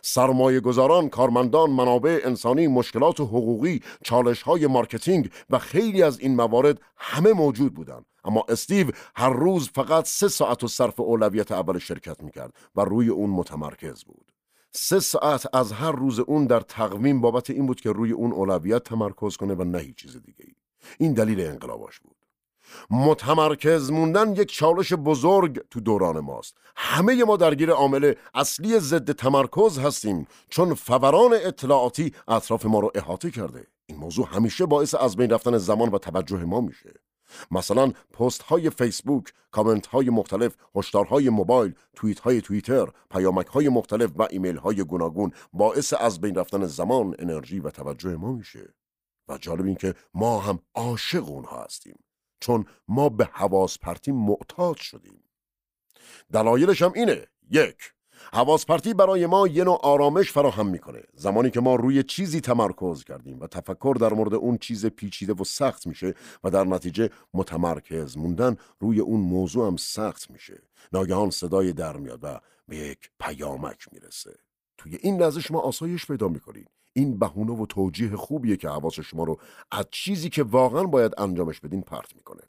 سرمایه 0.03 0.61
گذاران، 0.61 1.09
کارمندان، 1.09 1.71
منابع 1.71 2.21
انسانی، 2.25 2.67
مشکلات 2.67 3.21
حقوقی، 3.21 3.81
چالش 4.03 4.43
های 4.43 4.67
marketing 4.67 5.31
و 5.51 5.59
خیلی 5.59 6.03
از 6.03 6.21
این 6.21 6.37
موارد 6.37 6.81
همه 6.97 7.33
موجود 7.33 7.75
بودند. 7.75 8.05
اما 8.25 8.45
استیو 8.49 8.91
هر 9.17 9.31
روز 9.31 9.69
فقط 9.69 10.07
سه 10.07 10.29
ساعت 10.29 10.65
و 10.65 10.69
صرف 10.69 11.01
اولویت 11.01 11.53
اول 11.53 11.79
شرکت 11.79 12.23
می‌کرد 12.23 12.53
و 12.77 12.81
روی 12.81 13.09
اون 13.09 13.31
متمرکز 13.31 14.05
بود. 14.05 14.33
سه 14.73 15.01
ساعت 15.01 15.55
از 15.55 15.73
هر 15.73 15.93
روز 15.93 16.19
اون 16.19 16.47
در 16.47 16.61
تقویم 16.61 17.21
بابت 17.21 17.51
این 17.51 17.67
بود 17.67 17.81
که 17.81 17.93
روی 17.93 18.13
اون 18.13 18.33
اولویت 18.33 18.83
تمرکز 18.83 19.37
کنه 19.37 19.55
و 19.55 19.65
نه 19.65 19.79
هیچ 19.79 19.97
چیز 19.97 20.17
دیگه 20.17 20.45
ای. 20.45 20.55
این 20.99 21.13
دلیل 21.13 21.41
انقلاباش 21.41 22.01
بود. 22.01 22.16
متمرکز 22.91 23.91
موندن 23.91 24.33
یک 24.33 24.53
چالش 24.53 24.93
بزرگ 24.93 25.65
تو 25.71 25.81
دوران 25.81 26.21
ماست 26.21 26.57
همه 26.77 27.25
ما 27.25 27.37
درگیر 27.37 27.71
عامل 27.71 28.15
اصلی 28.35 28.79
ضد 28.79 29.13
تمرکز 29.13 29.79
هستیم 29.79 30.27
چون 30.49 30.75
فوران 30.75 31.31
اطلاعاتی 31.33 32.13
اطراف 32.29 32.67
ما 32.67 32.81
رو 32.81 32.91
احاطه 32.95 33.31
کرده 33.31 33.67
این 33.87 33.99
موضوع 33.99 34.27
همیشه 34.27 34.67
باعث 34.67 34.95
از 34.95 35.17
بین 35.17 35.31
رفتن 35.31 35.59
زمان 35.59 35.89
و 35.89 35.99
توجه 35.99 36.45
ما 36.45 36.61
میشه 36.61 36.95
مثلا 37.51 37.93
پست 38.13 38.43
های 38.43 38.71
فیسبوک، 38.71 39.33
کامنت 39.51 39.87
های 39.87 40.11
مختلف، 40.11 40.57
هشدارهای 40.75 41.31
موبایل، 41.31 41.75
توییت 41.95 42.21
های 42.21 42.41
توییتر، 42.41 42.89
پیامک 43.11 43.47
های 43.47 43.69
مختلف 43.69 44.11
و 44.17 44.27
ایمیل 44.31 44.57
های 44.57 44.85
گوناگون 44.85 45.33
باعث 45.53 45.95
از 46.01 46.21
بین 46.21 46.35
رفتن 46.35 46.67
زمان، 46.67 47.15
انرژی 47.19 47.61
و 47.61 47.71
توجه 47.71 48.17
ما 48.17 48.33
میشه. 48.33 48.75
و 49.29 49.39
جالب 49.39 49.67
این 49.67 49.75
که 49.75 49.95
ما 50.15 50.41
هم 50.41 50.59
عاشق 50.75 51.29
اونها 51.29 51.65
هستیم. 51.65 51.99
چون 52.41 52.67
ما 52.89 53.09
به 53.09 53.25
حواس 53.33 53.79
پرتی 53.79 54.13
معتاد 54.13 54.77
شدیم. 54.77 55.25
دلایلش 56.33 56.83
هم 56.83 56.93
اینه. 56.95 57.27
یک 57.51 57.77
حواس 58.33 58.67
پرتی 58.67 58.95
برای 58.95 59.27
ما 59.27 59.49
یه 59.49 59.65
نوع 59.65 59.81
آرامش 59.83 60.33
فراهم 60.33 60.67
می‌کنه. 60.67 61.03
زمانی 61.15 61.51
که 61.51 61.61
ما 61.61 61.75
روی 61.75 62.03
چیزی 62.03 62.41
تمرکز 62.41 63.05
کردیم 63.05 63.41
و 63.41 63.47
تفکر 63.47 63.97
در 64.01 64.13
مورد 64.13 64.35
اون 64.35 64.59
چیز 64.59 64.87
پیچیده 64.87 65.33
و 65.33 65.45
سخت 65.45 65.87
میشه 65.87 66.15
و 66.45 66.51
در 66.51 66.65
نتیجه 66.65 67.11
متمرکز 67.35 68.17
موندن 68.17 68.57
روی 68.81 69.01
اون 69.01 69.21
موضوع 69.21 69.67
هم 69.67 69.77
سخت 69.77 70.31
میشه. 70.31 70.63
ناگهان 70.93 71.31
صدای 71.31 71.73
در 71.73 71.97
میاد 71.97 72.21
و 72.23 72.41
به 72.69 72.77
یک 72.77 73.11
پیامک 73.21 73.93
می‌رسه. 73.93 74.37
توی 74.79 74.99
این 75.03 75.23
لحظه 75.23 75.41
شما 75.41 75.61
آسایش 75.61 76.07
پیدا 76.07 76.29
می‌کنید. 76.29 76.71
این 76.97 77.19
بهونه 77.19 77.53
و 77.53 77.67
توجیه 77.67 78.17
خوبیه 78.17 78.57
که 78.57 78.69
حواس 78.69 79.01
شما 79.01 79.25
رو 79.25 79.41
از 79.73 79.85
چیزی 79.91 80.29
که 80.29 80.43
واقعا 80.43 80.85
باید 80.85 81.13
انجامش 81.19 81.61
بدین 81.61 81.83
پرت 81.83 82.17
می‌کنه. 82.17 82.41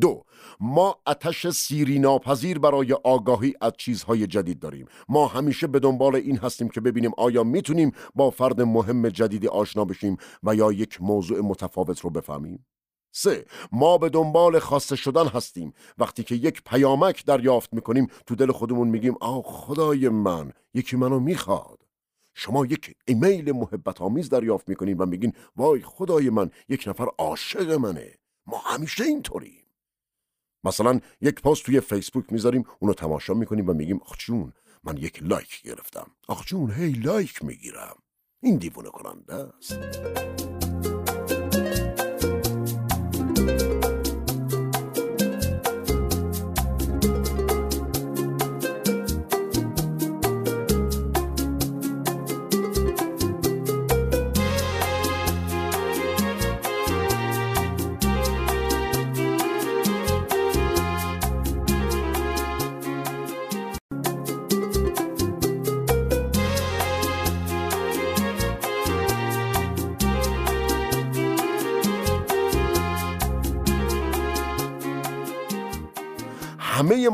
دو 0.00 0.24
ما 0.60 0.96
اتش 1.06 1.48
سیری 1.48 1.98
ناپذیر 1.98 2.58
برای 2.58 2.92
آگاهی 2.92 3.54
از 3.60 3.72
چیزهای 3.78 4.26
جدید 4.26 4.58
داریم. 4.58 4.86
ما 5.08 5.26
همیشه 5.26 5.66
به 5.66 5.78
دنبال 5.80 6.16
این 6.16 6.36
هستیم 6.38 6.68
که 6.68 6.80
ببینیم 6.80 7.10
آیا 7.18 7.44
می‌تونیم 7.44 7.92
با 8.14 8.30
فرد 8.30 8.60
مهم 8.60 9.08
جدیدی 9.08 9.48
آشنا 9.48 9.84
بشیم 9.84 10.16
و 10.42 10.54
یا 10.54 10.72
یک 10.72 11.02
موضوع 11.02 11.40
متفاوت 11.40 12.00
رو 12.00 12.10
بفهمیم. 12.10 12.66
سه 13.12 13.46
ما 13.72 13.98
به 13.98 14.08
دنبال 14.08 14.58
خواسته 14.58 14.96
شدن 14.96 15.26
هستیم. 15.26 15.72
وقتی 15.98 16.24
که 16.24 16.34
یک 16.34 16.62
پیامک 16.66 17.24
دریافت 17.24 17.74
می‌کنیم 17.74 18.06
تو 18.26 18.34
دل 18.34 18.52
خودمون 18.52 18.88
میگیم 18.88 19.14
آه 19.20 19.42
خدای 19.42 20.08
من 20.08 20.52
یکی 20.74 20.96
منو 20.96 21.20
می‌خواد. 21.20 21.83
شما 22.34 22.66
یک 22.66 22.96
ایمیل 23.06 23.52
محبت 23.52 24.00
آمیز 24.00 24.28
دریافت 24.28 24.68
می‌کنین 24.68 24.98
و 24.98 25.06
میگین 25.06 25.32
وای 25.56 25.82
خدای 25.82 26.30
من 26.30 26.50
یک 26.68 26.84
نفر 26.86 27.06
عاشق 27.18 27.72
منه. 27.72 28.18
ما 28.46 28.58
همیشه 28.58 29.04
اینطوریم. 29.04 29.64
مثلا 30.64 31.00
یک 31.20 31.42
پست 31.42 31.64
توی 31.64 31.80
فیسبوک 31.80 32.32
می‌ذاریم 32.32 32.64
اونو 32.78 32.94
تماشا 32.94 33.34
می‌کنیم 33.34 33.68
و 33.68 33.72
میگیم 33.72 34.00
آخ 34.02 34.16
جون 34.18 34.52
من 34.84 34.96
یک 34.96 35.22
لایک 35.22 35.62
گرفتم. 35.62 36.10
آخ 36.28 36.46
جون 36.46 36.70
هی 36.70 36.92
لایک 36.92 37.44
می‌گیرم. 37.44 37.96
این 38.42 38.56
دیوونه 38.56 38.90
کننده 38.90 39.34
است. 39.34 39.78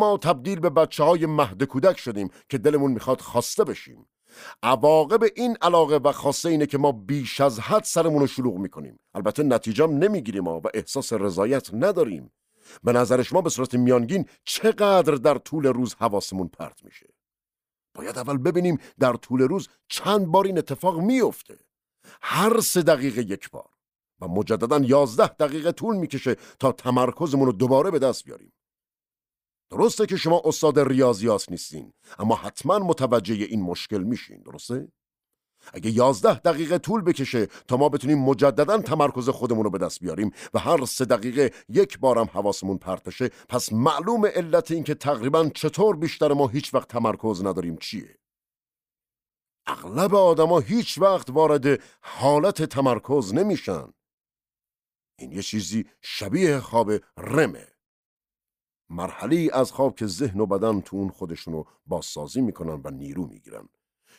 ما 0.01 0.19
تبدیل 0.19 0.61
به 0.61 0.71
بچه 0.71 1.05
های 1.05 1.27
مهد 1.27 1.65
کودک 1.65 1.99
شدیم 1.99 2.31
که 2.49 2.59
دلمون 2.59 2.93
می‌خواد 2.93 3.21
خواسته 3.21 3.65
بشیم. 3.65 4.07
عواقب 4.63 5.21
این 5.37 5.57
علاقه 5.63 5.97
و 5.97 6.13
خواسته 6.13 6.49
اینه 6.49 6.67
که 6.67 6.79
ما 6.79 6.93
بیش 6.93 7.41
از 7.41 7.61
حد 7.61 7.85
سرمون 7.85 8.21
رو 8.21 8.27
شلوغ 8.27 8.57
می‌کنیم. 8.57 8.99
البته 9.15 9.43
نتیجهم 9.43 9.91
نمی‌گیریم 9.91 10.49
و 10.49 10.61
احساس 10.75 11.13
رضایت 11.13 11.75
نداریم. 11.75 12.33
به 12.85 12.93
نظر 12.93 13.23
شما 13.23 13.41
به 13.41 13.51
صورت 13.51 13.75
میانگین 13.75 14.27
چقدر 14.45 15.15
در 15.15 15.39
طول 15.39 15.67
روز 15.67 15.95
حواسمون 15.95 16.49
پرت 16.49 16.85
میشه؟ 16.85 17.07
باید 17.95 18.19
اول 18.19 18.39
ببینیم 18.39 18.79
در 18.99 19.13
طول 19.13 19.43
روز 19.43 19.69
چند 19.89 20.27
بار 20.27 20.47
این 20.47 20.59
اتفاق 20.59 21.01
میفته 21.01 21.59
هر 22.23 22.61
سه 22.61 22.83
دقیقه 22.83 23.23
یک 23.23 23.51
بار. 23.51 23.69
و 24.21 24.29
مجددا 24.29 24.79
یازده 24.79 25.27
دقیقه 25.27 25.73
طول 25.73 25.97
می‌کشه 25.97 26.37
تا 26.59 26.73
تمرکزمون 26.73 27.47
رو 27.47 27.53
دوباره 27.53 27.91
به 27.91 27.99
دست 27.99 28.25
بیاریم. 28.25 28.53
درسته 29.71 30.07
که 30.07 30.17
شما 30.17 30.43
استاد 30.45 30.79
ریاضیات 30.79 31.51
نیستین 31.51 31.93
اما 32.19 32.35
حتما 32.35 32.79
متوجه 32.79 33.35
این 33.35 33.63
مشکل 33.63 34.03
میشین 34.03 34.43
درسته؟ 34.43 34.89
اگه 35.75 35.91
یازده 35.91 36.35
دقیقه 36.39 36.79
طول 36.79 37.03
بکشه 37.03 37.47
تا 37.47 37.77
ما 37.77 37.89
بتونیم 37.89 38.19
مجددا 38.19 38.79
تمرکز 38.79 39.29
خودمون 39.29 39.65
رو 39.65 39.71
به 39.71 39.79
دست 39.79 40.01
بیاریم 40.01 40.31
و 40.55 40.59
هر 40.59 40.85
سه 40.85 41.05
دقیقه 41.05 41.53
یک 41.69 41.99
بارم 41.99 42.27
حواسمون 42.33 42.79
پرت 42.79 43.03
بشه 43.03 43.29
پس 43.49 43.73
معلوم 43.73 44.27
علت 44.27 44.71
این 44.71 44.85
که 44.85 44.95
تقریبا 44.95 45.49
چطور 45.55 45.97
بیشتر 45.97 46.33
ما 46.33 46.49
هیچ 46.49 46.75
وقت 46.75 46.89
تمرکز 46.89 47.45
نداریم 47.45 47.77
چیه؟ 47.77 48.19
اغلب 49.67 50.15
آدما 50.15 50.59
هیچ 50.59 50.99
وقت 50.99 51.31
وارد 51.31 51.83
حالت 52.01 52.63
تمرکز 52.63 53.35
نمیشن. 53.35 53.93
این 55.19 55.33
یه 55.33 55.43
چیزی 55.43 55.85
شبیه 56.01 56.61
خواب 56.61 56.93
رمه. 57.17 57.70
مرحله 58.91 59.51
از 59.53 59.73
خواب 59.73 59.95
که 59.97 60.07
ذهن 60.07 60.41
و 60.41 60.47
بدن 60.47 60.81
تو 60.81 60.97
اون 60.97 61.09
خودشونو 61.09 61.65
بازسازی 61.87 62.41
می‌کنن 62.41 62.81
و 62.85 62.91
نیرو 62.91 63.27
می‌گیرن. 63.27 63.69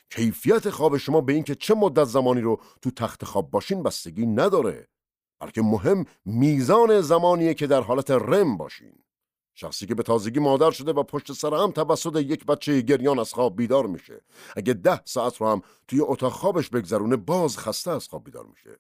کیفیت 0.10 0.70
خواب 0.70 0.98
شما 0.98 1.22
به 1.22 1.34
اینکه 1.34 1.56
چه 1.56 1.74
مدت 1.74 2.04
زمانی 2.04 2.42
رو 2.42 2.60
تو 2.82 2.92
تخت 2.92 3.26
خواب 3.26 3.52
باشین 3.52 3.84
بستگی 3.84 4.26
نداره 4.26 4.88
بلکه 5.40 5.62
مهم 5.62 6.06
میزان 6.26 7.02
زمانیه 7.02 7.54
که 7.54 7.68
در 7.68 7.82
حالت 7.82 8.12
رم 8.12 8.58
باشین. 8.58 8.94
شخصی 9.54 9.86
که 9.86 9.96
به 9.96 10.04
تازگی 10.04 10.40
مادر 10.40 10.72
شده 10.72 10.92
و 10.94 11.04
پشت 11.04 11.34
سر 11.34 11.54
هم 11.54 11.72
توسط 11.72 12.16
یک 12.16 12.46
بچه 12.46 12.82
گریان 12.82 13.20
از 13.20 13.34
خواب 13.34 13.56
بیدار 13.56 13.88
میشه. 13.88 14.22
اگه 14.56 14.74
ده 14.74 15.02
ساعت 15.06 15.38
رو 15.38 15.48
هم 15.48 15.62
توی 15.88 16.00
اتاق 16.02 16.32
خوابش 16.32 16.70
بگذرونه 16.70 17.16
باز 17.16 17.58
خسته 17.58 17.92
از 17.92 18.08
خواب 18.08 18.24
بیدار 18.24 18.46
میشه. 18.46 18.80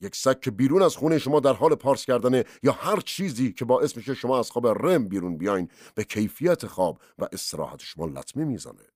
یک 0.00 0.16
سگ 0.16 0.40
که 0.40 0.50
بیرون 0.50 0.82
از 0.82 0.96
خونه 0.96 1.18
شما 1.18 1.40
در 1.40 1.52
حال 1.52 1.74
پارس 1.74 2.04
کردنه 2.04 2.44
یا 2.62 2.72
هر 2.72 3.00
چیزی 3.00 3.52
که 3.52 3.64
باعث 3.64 3.96
میشه 3.96 4.14
شما 4.14 4.38
از 4.38 4.50
خواب 4.50 4.66
رم 4.66 5.08
بیرون 5.08 5.38
بیاین 5.38 5.68
به 5.94 6.04
کیفیت 6.04 6.66
خواب 6.66 6.98
و 7.18 7.28
استراحت 7.32 7.80
شما 7.80 8.06
لطمه 8.06 8.44
می‌زنه. 8.44 8.94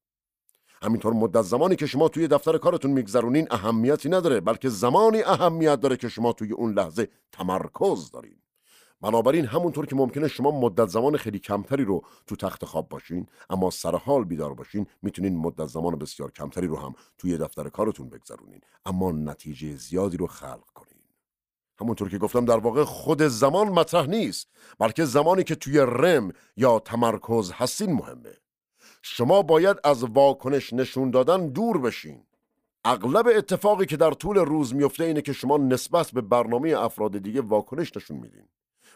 همینطور 0.83 1.13
مدت 1.13 1.43
زمانی 1.43 1.77
که 1.77 1.87
شما 1.87 2.09
توی 2.09 2.29
دفتر 2.29 2.59
کارتون 2.59 2.91
میگذرونین 2.91 3.49
اهمیتی 3.51 4.09
نداره 4.09 4.41
بلکه 4.41 4.69
زمانی 4.69 5.23
اهمیت 5.23 5.81
داره 5.81 5.97
که 5.97 6.09
شما 6.09 6.33
توی 6.33 6.53
اون 6.53 6.73
لحظه 6.73 7.09
تمرکز 7.33 8.11
دارین. 8.11 8.43
بنابراین 9.01 9.47
همونطور 9.47 9.87
که 9.87 9.97
ممکنه 9.97 10.29
شما 10.29 10.61
مدت 10.61 10.89
زمان 10.89 11.17
خیلی 11.17 11.39
کمتری 11.39 11.85
رو 11.85 12.03
تو 12.27 12.37
تخت 12.37 12.65
خواب 12.65 12.89
باشین 12.89 13.27
اما 13.51 13.71
سر 13.71 13.97
حال 13.97 14.25
بیدار 14.25 14.55
باشین 14.55 14.87
می‌تونین 15.03 15.37
مدت 15.37 15.67
زمان 15.67 15.99
بسیار 15.99 16.31
کمتری 16.31 16.67
رو 16.67 16.77
هم 16.77 16.95
توی 17.19 17.39
دفتر 17.39 17.69
کارتون 17.69 18.09
بگذرونین 18.09 18.61
اما 18.87 19.13
نتیجه 19.13 19.77
زیادی 19.77 20.17
رو 20.17 20.27
خلق 20.27 20.67
کنین. 20.75 21.03
همونطور 21.81 22.09
که 22.09 22.19
گفتم 22.19 22.45
در 22.45 22.59
واقع 22.59 22.85
خود 22.85 23.23
زمان 23.23 23.69
مطرح 23.69 24.07
نیست 24.07 24.49
بلکه 24.79 25.05
زمانی 25.05 25.45
که 25.45 25.55
توی 25.55 25.79
رم 25.79 26.33
یا 26.57 26.79
تمرکز 26.79 27.53
هستین 27.53 27.93
مهمه. 27.93 28.37
شما 29.03 29.43
باید 29.43 29.77
از 29.85 30.05
واکنش 30.05 30.73
نشون 30.73 31.11
دادن 31.11 31.49
دور 31.49 31.79
بشین. 31.79 32.23
اغلب 32.85 33.27
اتفاقی 33.37 33.87
که 33.87 33.97
در 33.97 34.11
طول 34.11 34.37
روز 34.39 34.75
میفته 34.75 35.05
اینه 35.05 35.23
که 35.23 35.33
شما 35.33 35.57
نسبت 35.57 36.11
به 36.11 36.21
برنامه 36.21 36.69
افراد 36.69 37.19
دیگه 37.19 37.41
واکنش 37.41 37.97
نشون 37.97 38.17
میدین. 38.17 38.49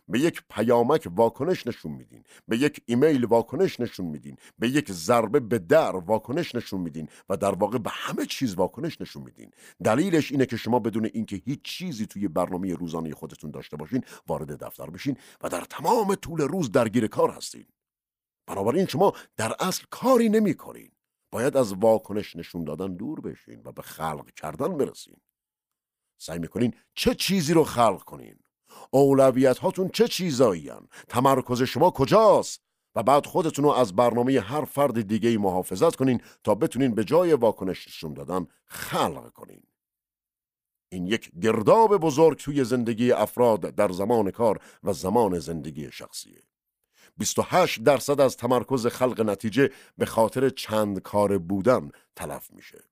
به 0.08 0.20
یک 0.20 0.42
پیامک 0.50 1.08
واکنش 1.10 1.66
نشون 1.66 1.92
میدین. 1.92 2.24
به 2.48 2.58
یک 2.58 2.82
ایمیل 2.86 3.24
واکنش 3.24 3.80
نشون 3.80 4.06
میدین. 4.06 4.36
به 4.58 4.68
یک 4.68 4.92
ضربه 4.92 5.40
به 5.40 5.58
در 5.58 5.96
واکنش 5.96 6.54
نشون 6.54 6.80
میدین 6.80 7.08
و 7.28 7.36
در 7.36 7.54
واقع 7.54 7.78
به 7.78 7.90
همه 7.90 8.26
چیز 8.26 8.54
واکنش 8.54 9.00
نشون 9.00 9.22
میدین. 9.22 9.50
دلیلش 9.84 10.32
اینه 10.32 10.46
که 10.46 10.56
شما 10.56 10.78
بدون 10.78 11.04
اینکه 11.04 11.36
هیچ 11.36 11.62
چیزی 11.62 12.06
توی 12.06 12.28
برنامه 12.28 12.74
روزانه 12.74 13.14
خودتون 13.14 13.50
داشته 13.50 13.76
باشین 13.76 14.04
وارد 14.26 14.64
دفتر 14.64 14.90
بشین 14.90 15.16
و 15.42 15.48
در 15.48 15.60
تمام 15.60 16.14
طول 16.14 16.40
روز 16.40 16.72
درگیر 16.72 17.06
کار 17.06 17.30
هستین. 17.30 17.66
بنابراین 18.46 18.86
شما 18.86 19.12
در 19.36 19.52
اصل 19.60 19.84
کاری 19.90 20.28
نمی 20.28 20.54
کنین. 20.54 20.90
باید 21.32 21.56
از 21.56 21.72
واکنش 21.72 22.36
نشون 22.36 22.64
دادن 22.64 22.96
دور 22.96 23.20
بشین 23.20 23.62
و 23.64 23.72
به 23.72 23.82
خلق 23.82 24.30
کردن 24.30 24.76
برسین. 24.76 25.16
سعی 26.18 26.38
می‌کنین 26.38 26.74
چه 26.94 27.14
چیزی 27.14 27.54
رو 27.54 27.64
خلق 27.64 28.02
کنین. 28.02 28.38
اولویت 28.90 29.58
هاتون 29.58 29.88
چه 29.88 30.08
چیزایی 30.08 30.70
تمرکز 31.08 31.62
شما 31.62 31.90
کجاست؟ 31.90 32.62
و 32.94 33.02
بعد 33.02 33.26
خودتون 33.26 33.64
رو 33.64 33.70
از 33.70 33.96
برنامه 33.96 34.40
هر 34.40 34.64
فرد 34.64 35.00
دیگه 35.00 35.28
ای 35.28 35.36
محافظت 35.36 35.96
کنین 35.96 36.20
تا 36.44 36.54
بتونین 36.54 36.94
به 36.94 37.04
جای 37.04 37.32
واکنش 37.32 37.88
نشون 37.88 38.14
دادن 38.14 38.46
خلق 38.66 39.32
کنین. 39.32 39.62
این 40.88 41.06
یک 41.06 41.30
گرداب 41.42 41.96
بزرگ 41.96 42.38
توی 42.38 42.64
زندگی 42.64 43.12
افراد 43.12 43.60
در 43.60 43.92
زمان 43.92 44.30
کار 44.30 44.60
و 44.82 44.92
زمان 44.92 45.38
زندگی 45.38 45.90
شخصیه. 45.90 46.42
28 47.18 47.82
درصد 47.82 48.20
از 48.20 48.36
تمرکز 48.36 48.86
خلق 48.86 49.20
نتیجه 49.20 49.70
به 49.98 50.06
خاطر 50.06 50.48
چند 50.48 50.98
کار 50.98 51.38
بودن 51.38 51.90
تلف 52.16 52.50
میشه. 52.50 52.91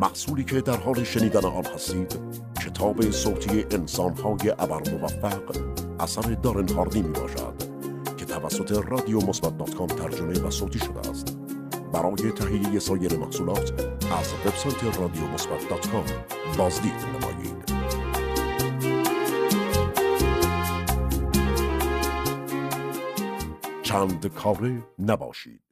محصولی 0.00 0.44
که 0.44 0.60
در 0.60 0.76
حال 0.76 1.04
شنیدن 1.04 1.44
آن 1.44 1.64
هستید 1.64 2.18
کتاب 2.64 3.10
صوتی 3.10 3.64
انسانهای 3.70 4.50
ابر 4.58 4.90
موفق 4.90 5.56
اثر 6.00 6.34
دارن 6.42 6.68
هاردی 6.68 7.02
می 7.02 7.12
باشد 7.12 7.54
که 8.16 8.24
توسط 8.24 8.72
رادیو 8.88 9.20
مثبت 9.20 9.96
ترجمه 9.96 10.40
و 10.40 10.50
صوتی 10.50 10.78
شده 10.78 11.10
است. 11.10 11.38
برای 11.92 12.32
تهیه 12.32 12.78
سایر 12.78 13.16
محصولات 13.16 13.72
از 14.20 14.34
وبسایت 14.46 14.98
رادیو 14.98 15.26
مثبت 15.26 15.88
بازدید 16.58 16.92
نمایید 16.92 17.78
چند 23.82 24.26
کاره 24.26 24.82
نباشید. 24.98 25.67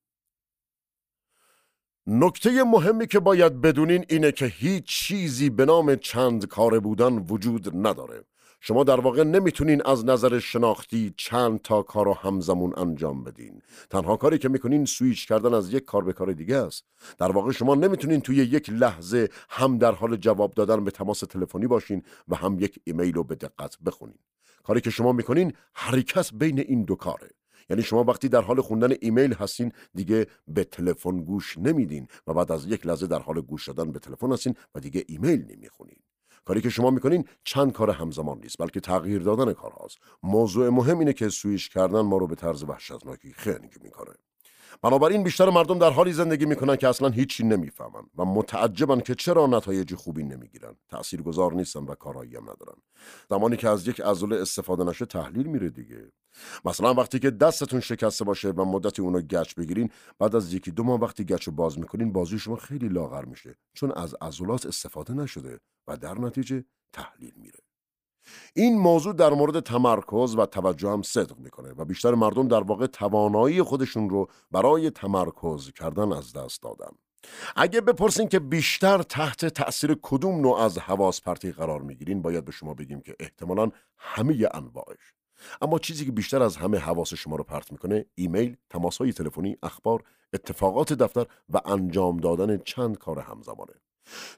نکته 2.09 2.65
مهمی 2.65 3.07
که 3.07 3.21
باید 3.21 3.61
بدونین 3.61 4.05
اینه 4.09 4.33
که 4.33 4.47
هیچ 4.47 4.85
چیزی 4.85 5.51
به 5.51 5.65
نام 5.65 5.97
چند 5.97 6.47
کاره 6.47 6.81
بودن 6.81 7.13
وجود 7.19 7.87
نداره. 7.87 8.25
شما 8.61 8.85
در 8.85 9.01
واقع 9.01 9.25
نمی‌تونین 9.25 9.83
از 9.85 10.05
نظر 10.05 10.39
شناختی 10.39 11.15
چند 11.17 11.63
تا 11.63 11.83
کار 11.83 12.05
رو 12.05 12.15
همزمون 12.15 12.73
انجام 12.77 13.25
بدین. 13.25 13.63
تنها 13.91 14.17
کاری 14.17 14.39
که 14.39 14.49
می‌کنین 14.49 14.85
سویچ 14.85 15.29
کردن 15.29 15.55
از 15.55 15.73
یک 15.73 15.85
کار 15.85 16.05
به 16.05 16.13
کار 16.13 16.33
دیگه 16.33 16.57
است. 16.57 16.85
در 17.19 17.33
واقع 17.33 17.53
شما 17.53 17.75
نمی‌تونین 17.75 18.21
توی 18.21 18.37
یک 18.37 18.71
لحظه 18.71 19.29
هم 19.49 19.79
در 19.79 19.93
حال 19.93 20.17
جواب 20.17 20.55
دادن 20.55 20.85
به 20.85 20.91
تماس 20.91 21.21
تلفنی 21.21 21.67
باشین 21.67 22.03
و 22.29 22.37
هم 22.37 22.59
یک 22.61 22.81
ایمیل 22.85 23.15
رو 23.15 23.25
به 23.25 23.35
دقت 23.35 23.77
بخونین. 23.87 24.19
کاری 24.63 24.81
که 24.81 24.91
شما 24.91 25.13
می‌کنین 25.13 25.53
حرکت 25.73 26.31
بین 26.35 26.59
این 26.59 26.83
دو 26.83 26.95
کاره. 26.95 27.29
یعنی 27.71 27.83
شما 27.83 28.05
وقتی 28.05 28.29
در 28.29 28.41
حال 28.41 28.61
خوندن 28.61 28.97
ایمیل 29.01 29.35
هستین 29.35 29.73
دیگه 29.95 30.27
به 30.49 30.65
تلفن 30.65 31.25
گوش 31.25 31.59
نمیدین 31.59 32.09
و 32.27 32.35
بعد 32.35 32.53
از 32.53 32.67
یک 32.67 32.87
لحظه 32.87 33.07
در 33.07 33.19
حال 33.19 33.41
گوش 33.41 33.69
دادن 33.69 33.93
به 33.93 33.99
تلفن 33.99 34.33
هستین 34.33 34.55
و 34.75 34.81
دیگه 34.81 35.05
ایمیل 35.09 35.47
نمی‌خونین. 35.57 35.97
کاری 36.45 36.61
که 36.61 36.71
شما 36.71 36.91
می‌کنین 36.91 37.25
چند 37.45 37.73
کار 37.73 37.91
همزمان 37.91 38.39
نیست 38.39 38.59
بلکه 38.59 38.81
تغییر 38.81 39.23
دادن 39.23 39.53
کارهاست. 39.53 39.99
موضوع 40.23 40.69
مهم 40.69 40.99
اینه 40.99 41.13
که 41.13 41.29
سویش 41.29 41.69
کردن 41.69 42.01
ما 42.01 42.17
رو 42.17 42.27
به 42.27 42.35
طرز 42.35 42.65
وحشتناکی 42.65 43.33
خنگ 43.33 43.75
می‌کنه. 43.83 44.15
بنابراین 44.83 45.23
بیشتر 45.23 45.51
مردم 45.51 45.79
در 45.79 45.91
حالی 45.91 46.13
زندگی 46.13 46.47
می‌کنن 46.47 46.77
که 46.77 46.89
اصلا 46.89 47.09
هیچی 47.09 47.45
نمی‌فهمن 47.45 48.03
و 48.17 48.25
متعجبن 48.25 49.01
که 49.01 49.15
چرا 49.15 49.47
نتایج 49.47 49.95
خوبی 49.95 50.25
نمی‌گیرن. 50.25 50.77
تاثیرگذار 50.89 51.53
نیستن 51.53 51.85
و 51.85 51.95
کارایی 51.95 52.37
هم 52.37 52.43
ندارن. 52.43 52.77
زمانی 53.31 53.57
که 53.57 53.69
از 53.69 53.89
یک 53.89 54.01
عضله 54.01 54.37
استفاده 54.37 54.85
نشه 54.85 55.07
تحلیل 55.07 55.47
میره 55.47 55.71
دیگه. 55.71 56.13
مثلا 56.65 56.95
وقتی 56.95 57.19
که 57.19 57.31
دستتون 57.31 57.81
شکسته 57.81 58.25
باشه 58.25 58.51
و 58.51 58.65
مدتی 58.65 59.03
اونو 59.03 59.21
گچ 59.21 59.55
بگیرین 59.55 59.91
بعد 60.19 60.37
از 60.37 60.55
یکی 60.55 60.71
دو 60.71 60.83
ماه 60.83 61.01
وقتی 61.01 61.25
گچ 61.25 61.45
رو 61.45 61.53
باز 61.53 61.79
می‌کنین 61.79 62.13
بازوی 62.13 62.39
شما 62.39 62.57
خیلی 62.57 62.89
لاغر 62.89 63.25
میشه. 63.25 63.55
چون 63.75 63.93
از 63.93 64.15
عضلات 64.21 64.67
استفاده 64.67 65.15
نشده 65.15 65.61
و 65.89 65.97
در 65.97 66.19
نتیجه 66.19 66.65
تحلیل 66.93 67.33
میره. 67.37 67.66
این 68.55 68.79
موضوع 68.79 69.13
در 69.13 69.31
مورد 69.31 69.61
تمرکز 69.61 70.35
و 70.37 70.47
توجه 70.47 70.89
هم 70.89 71.03
صدق 71.03 71.39
می‌کنه 71.39 71.73
و 71.77 71.85
بیشتر 71.85 72.15
مردم 72.15 72.49
در 72.49 72.63
واقع 72.63 72.87
توانایی 72.87 73.63
خودشون 73.63 74.11
رو 74.11 74.27
برای 74.51 74.91
تمرکز 74.91 75.73
کردن 75.73 76.13
از 76.13 76.33
دست 76.33 76.63
دادن. 76.63 76.91
اگه 77.57 77.81
بپرسین 77.81 78.29
که 78.29 78.39
بیشتر 78.39 79.03
تحت 79.03 79.47
تأثیر 79.47 79.99
کدوم 80.03 80.41
نوع 80.41 80.59
از 80.59 80.79
حواس 80.79 81.21
پرتی 81.21 81.53
قرار 81.53 81.83
می‌گیرین 81.83 82.23
باید 82.23 82.45
به 82.45 82.53
شما 82.53 82.75
بگیم 82.75 83.01
که 83.01 83.17
احتمالا 83.21 83.71
همه 83.97 84.49
انواعش. 84.55 85.15
اما 85.63 85.79
چیزی 85.79 86.07
که 86.07 86.13
بیشتر 86.13 86.43
از 86.43 86.57
همه 86.57 86.79
حواس 86.79 87.15
شما 87.15 87.37
رو 87.37 87.45
پرت 87.45 87.73
می‌کنه 87.73 88.07
ایمیل، 88.15 88.57
تماسهای 88.71 89.13
تلفنی، 89.13 89.57
اخبار، 89.63 90.05
اتفاقات 90.33 90.93
دفتر 90.93 91.27
و 91.49 91.61
انجام 91.65 92.17
دادن 92.17 92.59
چند 92.59 92.99
کار 92.99 93.19
همزمانه. 93.19 93.73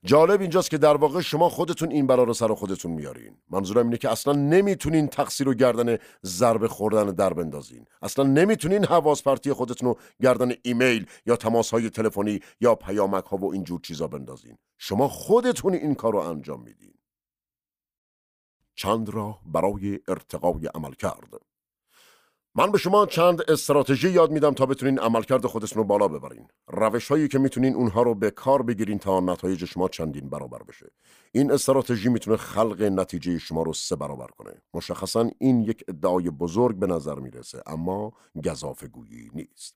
جالب 0.04 0.40
اینجاست 0.40 0.70
که 0.70 0.78
در 0.78 0.96
واقع 0.96 1.20
شما 1.20 1.48
خودتون 1.48 1.90
این 1.90 2.06
بلا 2.06 2.22
رو 2.22 2.34
سر 2.34 2.54
خودتون 2.54 2.92
میارین. 2.92 3.36
منظورم 3.50 3.86
اینه 3.86 3.96
که 3.96 4.10
اصلا 4.10 4.32
نمی‌تونین 4.32 5.08
تقصیر 5.08 5.48
و 5.48 5.54
گردن 5.54 5.98
ضربه 6.24 6.68
خوردن 6.68 7.06
در 7.06 7.32
بندازین. 7.32 7.84
اصلا 8.02 8.24
نمی‌تونین 8.24 8.84
حواس 8.84 9.22
پرتی 9.22 9.52
خودتون 9.52 9.88
رو 9.88 9.98
گردن 10.22 10.52
ایمیل 10.62 11.06
یا 11.26 11.36
تماس 11.36 11.70
های 11.70 11.90
تلفنی 11.90 12.40
یا 12.60 12.74
پیامک 12.74 13.24
ها 13.24 13.36
و 13.36 13.52
اینجور 13.52 13.80
چیزا 13.80 14.08
بندازین. 14.08 14.58
شما 14.78 15.08
خودتون 15.08 15.74
این 15.74 15.94
کار 15.94 16.12
رو 16.12 16.18
انجام 16.18 16.62
میدین. 16.62 16.94
چند 18.74 19.08
راه 19.08 19.40
برای 19.46 19.98
ارتقای 20.08 20.66
عمل 20.66 20.92
کرد. 20.92 21.34
من 22.58 22.72
به 22.72 22.78
شما 22.78 23.06
چند 23.06 23.50
استراتژی 23.50 24.10
یاد 24.10 24.30
میدم 24.30 24.54
تا 24.54 24.66
بتونین 24.66 24.98
عملکرد 24.98 25.46
خودتون 25.46 25.78
رو 25.78 25.84
بالا 25.84 26.08
ببرین. 26.08 26.48
روش 26.68 27.08
هایی 27.08 27.28
که 27.28 27.38
می‌تونین 27.38 27.74
اونها 27.74 28.02
رو 28.02 28.14
به 28.14 28.30
کار 28.30 28.62
بگیرین 28.62 28.98
تا 28.98 29.20
نتایج 29.20 29.64
شما 29.64 29.88
چندین 29.88 30.30
برابر 30.30 30.58
بشه. 30.68 30.86
این 31.32 31.52
استراتژی 31.52 32.08
می‌تونه 32.08 32.36
خلق 32.36 32.82
نتیجه 32.82 33.38
شما 33.38 33.62
رو 33.62 33.72
سه 33.72 33.96
برابر 33.96 34.26
کنه. 34.26 34.50
مشخصا 34.74 35.30
این 35.38 35.60
یک 35.60 35.84
ادعای 35.88 36.30
بزرگ 36.30 36.76
به 36.76 36.86
نظر 36.86 37.14
می‌رسه 37.14 37.62
اما 37.66 38.12
گذافه 38.44 38.88
گویی 38.88 39.30
نیست. 39.34 39.74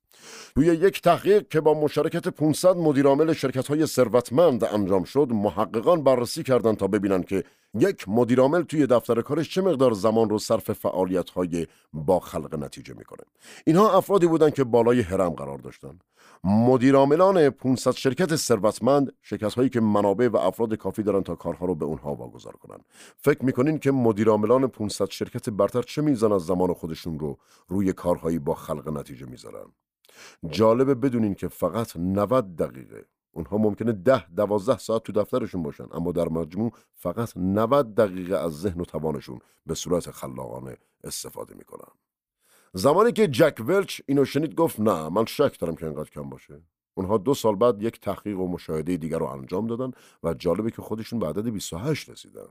توی 0.55 0.67
یک 0.67 1.03
تحقیق 1.03 1.49
که 1.49 1.61
با 1.61 1.75
مشارکت 1.75 2.29
500 2.29 2.77
مدیرعامل 2.77 3.33
شرکت 3.33 3.69
های 3.69 3.87
ثروتمند 3.87 4.65
انجام 4.65 5.05
شد 5.05 5.29
محققان 5.31 6.05
بررسی 6.05 6.43
کردند 6.43 6.77
تا 6.77 6.87
ببینن 6.87 7.23
که 7.23 7.45
یک 7.75 8.09
مدیرعامل 8.09 8.63
توی 8.63 8.87
دفتر 8.87 9.23
کارش 9.23 9.51
چه 9.51 9.63
مقدار 9.63 9.93
زمان 9.93 10.31
رو 10.31 10.39
صرف 10.39 10.73
فعالیت 10.73 11.31
های 11.31 11.67
با 11.93 12.21
خلق 12.21 12.55
نتیجه 12.55 12.95
می‌کنه؟ 12.95 13.25
اینها 13.67 13.97
افرادی 13.97 14.27
بودند 14.27 14.55
که 14.55 14.65
بالای 14.65 15.01
هرم 15.01 15.31
قرار 15.31 15.59
داشتن. 15.59 15.99
مدیرعاملان 16.45 17.51
500 17.51 17.91
شرکت 17.91 18.37
ثروتمند 18.37 19.13
شرکت 19.23 19.55
هایی 19.55 19.69
که 19.69 19.81
منابع 19.81 20.29
و 20.29 20.37
افراد 20.37 20.75
کافی 20.75 21.03
دارن 21.03 21.23
تا 21.23 21.35
کارها 21.35 21.67
رو 21.67 21.75
به 21.75 21.85
اونها 21.85 22.15
واگذار 22.15 22.53
کنن. 22.53 22.79
فکر 23.17 23.45
می‌کنین 23.45 23.79
که 23.79 23.91
مدیرعاملان 23.91 24.67
500 24.67 25.11
شرکت 25.11 25.51
برتر 25.51 25.83
چه 25.83 26.03
میزان 26.03 26.33
از 26.33 26.47
زمان 26.47 26.75
خودشون 26.75 27.19
رو 27.19 27.39
روی 27.69 27.93
کارهایی 27.93 28.39
با 28.39 28.55
خلق 28.55 28.99
نتیجه 28.99 29.27
می‌ذارن؟ 29.27 29.67
جالبه 30.51 30.95
بدونین 30.95 31.35
که 31.35 31.49
فقط 31.49 31.97
90 31.97 32.57
دقیقه. 32.57 33.05
اونها 33.33 33.59
ممکنه 33.59 33.93
ده 33.93 34.27
دوازده 34.35 34.79
ساعت 34.79 35.03
تو 35.03 35.13
دفترشون 35.13 35.63
باشن 35.63 35.87
اما 35.93 36.13
در 36.13 36.29
مجموع 36.29 36.73
فقط 36.95 37.37
90 37.37 37.95
دقیقه 37.95 38.37
از 38.37 38.61
ذهن 38.61 38.81
و 38.81 38.85
توانشون 38.85 39.39
به 39.67 39.75
صورت 39.75 40.11
خلاقانه 40.11 40.77
استفاده 41.05 41.55
می‌کنن. 41.55 41.93
زمانی 42.75 43.13
که 43.13 43.29
جک 43.29 43.57
ولچ 43.67 44.01
اینو 44.07 44.25
شنید 44.25 44.55
گفت 44.55 44.81
نه 44.81 45.09
من 45.09 45.25
شک 45.25 45.59
دارم 45.61 45.77
که 45.77 45.87
اینقدر 45.87 46.11
کم 46.11 46.31
باشه. 46.31 46.63
اونها 46.95 47.19
دو 47.19 47.35
سال 47.35 47.57
بعد 47.57 47.83
یک 47.83 48.01
تحقیق 48.01 48.41
و 48.41 48.49
مشاهده 48.49 48.97
دیگر 48.97 49.19
رو 49.19 49.27
انجام 49.27 49.67
دادن 49.67 49.91
و 50.23 50.35
جالبه 50.35 50.71
که 50.71 50.83
خودشون 50.83 51.19
به 51.19 51.27
عدد 51.27 51.49
28 51.49 52.11
رسیدن. 52.11 52.47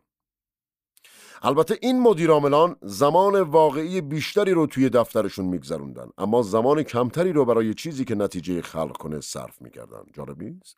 البته 1.44 1.78
این 1.82 2.00
مدیرعاملان 2.02 2.76
زمان 2.82 3.42
واقعی 3.42 4.02
بیشتری 4.02 4.52
رو 4.52 4.68
توی 4.68 4.90
دفترشون 4.90 5.46
میگذروندن 5.46 6.08
اما 6.18 6.42
زمان 6.42 6.84
کمتری 6.84 7.34
رو 7.34 7.46
برای 7.46 7.74
چیزی 7.74 8.06
که 8.06 8.16
نتیجه 8.16 8.62
خلق 8.62 8.98
کنه 8.98 9.22
صرف 9.22 9.62
می‌کردن. 9.62 10.04
جالب 10.14 10.44
نیست؟ 10.44 10.78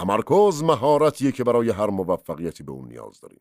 تمرکز 0.00 0.62
مهارتیه 0.62 1.32
که 1.32 1.44
برای 1.44 1.70
هر 1.70 1.90
موفقیتی 1.90 2.62
به 2.62 2.72
اون 2.72 2.88
نیاز 2.88 3.20
داریم 3.20 3.40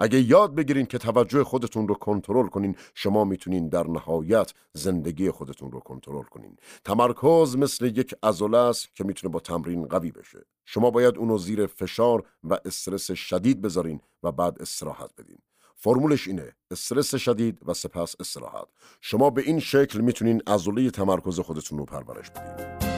اگه 0.00 0.20
یاد 0.20 0.54
بگیرین 0.54 0.86
که 0.86 0.98
توجه 0.98 1.44
خودتون 1.44 1.88
رو 1.88 1.94
کنترل 1.94 2.46
کنین 2.46 2.76
شما 2.94 3.24
می‌تونین 3.24 3.68
در 3.68 3.86
نهایت 3.86 4.52
زندگی 4.72 5.30
خودتون 5.30 5.72
رو 5.72 5.80
کنترل 5.80 6.22
کنین. 6.22 6.56
تمرکز 6.84 7.56
مثل 7.56 7.86
یک 7.86 8.14
عضله 8.22 8.58
است 8.58 8.94
که 8.94 9.04
می‌تونه 9.04 9.32
با 9.32 9.40
تمرین 9.40 9.86
قوی 9.86 10.10
بشه. 10.10 10.38
شما 10.64 10.90
باید 10.90 11.18
اونو 11.18 11.38
زیر 11.38 11.66
فشار 11.66 12.22
و 12.44 12.58
استرس 12.64 13.12
شدید 13.12 13.60
بذارین 13.60 14.00
و 14.22 14.32
بعد 14.32 14.62
استراحت 14.62 15.10
بدین. 15.18 15.38
فرمولش 15.76 16.28
اینه 16.28 16.52
استرس 16.70 17.14
شدید 17.14 17.58
و 17.66 17.74
سپس 17.74 18.14
استراحت. 18.20 18.66
شما 19.00 19.30
به 19.30 19.42
این 19.42 19.58
شکل 19.58 20.00
می‌تونین 20.00 20.42
عضله 20.46 20.90
تمرکز 20.90 21.40
خودتون 21.40 21.78
رو 21.78 21.84
پرورش 21.84 22.30
بدین. 22.30 22.89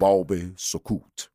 حباب 0.00 0.32
سکوت. 0.56 1.30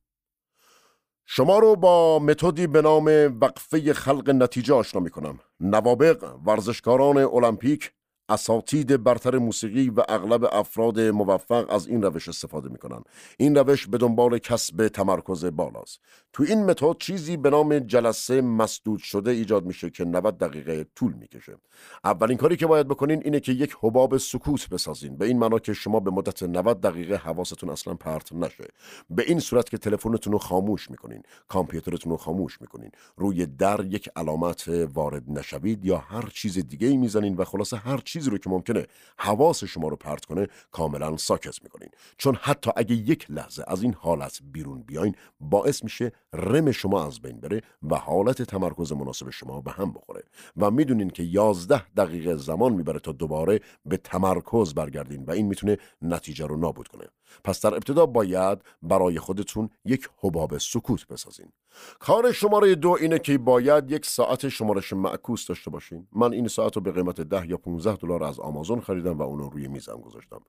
شما 1.26 1.60
رو 1.60 1.76
با 1.76 2.20
متدی 2.20 2.68
به 2.68 2.82
نام 2.82 3.06
وقفه 3.42 3.94
خلق 3.94 4.30
نتیجه 4.30 4.74
آشنا 4.74 5.02
می 5.02 5.10
کنم 5.10 5.40
نوابق 5.60 6.36
ورزشکاران 6.46 7.18
المپیک 7.18 7.92
اساتید 8.30 9.04
برتر 9.04 9.38
موسیقی 9.38 9.90
و 9.90 10.04
اغلب 10.10 10.46
افراد 10.52 11.00
موفق 11.00 11.70
از 11.70 11.88
این 11.88 12.02
روش 12.02 12.28
استفاده 12.28 12.70
می‌کنن. 12.70 13.04
این 13.40 13.56
روش 13.58 13.88
به 13.88 13.98
دنبال 13.98 14.38
کسب 14.38 14.88
تمرکز 14.88 15.46
بالاست. 15.46 16.00
تو 16.36 16.44
این 16.44 16.66
متد 16.66 16.98
چیزی 17.00 17.38
به 17.38 17.50
نام 17.50 17.80
جلسه 17.80 18.42
مسدود 18.42 19.00
شده 19.00 19.32
ایجاد 19.32 19.66
میشه 19.66 19.90
که 19.90 20.06
90 20.06 20.38
دقیقه 20.38 20.86
طول 20.96 21.14
می‌کشه. 21.14 21.56
اولین 22.04 22.38
کاری 22.38 22.58
که 22.58 22.68
باید 22.68 22.88
بکنین 22.88 23.22
اینه 23.26 23.40
که 23.40 23.52
یک 23.52 23.76
حباب 23.82 24.18
سکوت 24.18 24.70
بسازین. 24.70 25.18
به 25.18 25.26
این 25.26 25.40
معنا 25.40 25.60
که 25.60 25.74
شما 25.74 26.00
به 26.00 26.12
مدت 26.12 26.44
90 26.44 26.82
دقیقه 26.82 27.16
حواستون 27.16 27.70
اصلا 27.70 27.94
پرت 27.94 28.34
نشه. 28.34 28.68
به 29.10 29.24
این 29.28 29.40
صورت 29.40 29.70
که 29.70 29.78
تلفنتون 29.78 30.34
رو 30.34 30.40
خاموش 30.40 30.92
می‌کنین 30.92 31.24
کامپیوترتون 31.48 32.12
رو 32.12 32.18
خاموش 32.18 32.62
می‌کنین. 32.62 32.92
روی 33.18 33.46
در 33.46 33.86
یک 33.86 34.10
علامت 34.16 34.68
وارد 34.68 35.24
نشوید 35.28 35.86
یا 35.86 35.98
هر 35.98 36.30
چیز 36.34 36.68
دیگه 36.68 36.88
ای 36.88 36.98
می‌زنین 36.98 37.36
و 37.36 37.44
خلاصه 37.44 37.78
هر 37.78 37.98
چیزی 37.98 38.30
رو 38.30 38.38
که 38.38 38.50
ممکنه 38.50 38.86
حواس 39.18 39.64
شما 39.64 39.88
رو 39.88 39.96
پرت 39.96 40.26
کنه 40.26 40.48
کاملا 40.72 41.18
ساکت 41.18 41.64
می‌کنین. 41.64 41.90
چون 42.18 42.38
حتی 42.42 42.72
اگه 42.76 42.96
یک 42.96 43.26
لحظه 43.30 43.64
از 43.68 43.84
این 43.84 43.94
حالت 43.94 44.40
بیرون 44.44 44.82
بیاین 44.82 45.16
باعث 45.40 45.84
میشه 45.84 46.12
رم 46.36 46.72
شما 46.72 47.06
از 47.06 47.20
بین 47.22 47.40
بره 47.40 47.62
و 47.84 47.96
حالت 47.96 48.42
تمرکز 48.42 48.92
مناسب 48.92 49.30
شما 49.30 49.62
به 49.62 49.72
هم 49.72 49.92
بخوره. 49.92 50.24
و 50.58 50.72
می‌دونین 50.72 51.10
که 51.10 51.24
یازده 51.24 51.90
دقیقه 51.92 52.36
زمان 52.36 52.74
می‌بره 52.74 53.00
تا 53.00 53.12
دوباره 53.12 53.60
به 53.86 53.98
تمرکز 53.98 54.74
برگردین 54.74 55.24
و 55.24 55.32
این 55.32 55.48
می‌تونه 55.48 55.78
نتیجه 56.02 56.48
رو 56.48 56.58
نابود 56.58 56.88
کنه. 56.88 57.06
پس 57.44 57.62
در 57.62 57.74
ابتدا 57.74 58.06
باید 58.06 58.62
برای 58.82 59.20
خودتون 59.20 59.70
یک 59.86 60.10
حباب 60.22 60.58
سکوت 60.58 61.08
بسازین. 61.08 61.52
کار 62.00 62.32
شماره 62.32 62.76
دو 62.76 62.90
اینه 62.90 63.20
که 63.20 63.38
باید 63.38 63.92
یک 63.92 64.06
ساعت 64.06 64.50
شمارش 64.50 64.94
معکوس 64.94 65.48
داشته 65.48 65.70
باشین. 65.70 66.08
من 66.12 66.34
این 66.34 66.48
ساعت 66.48 66.76
رو 66.76 66.82
به 66.82 66.92
قیمت 66.92 67.22
ده 67.22 67.50
یا 67.50 67.58
15 67.58 67.96
دلار 67.96 68.24
از 68.24 68.40
آمازون 68.40 68.82
خریدم 68.82 69.18
و 69.18 69.22
اون 69.22 69.40
رو 69.40 69.50
روی 69.50 69.68
میزم 69.68 69.98
گذاشتم. 69.98 70.42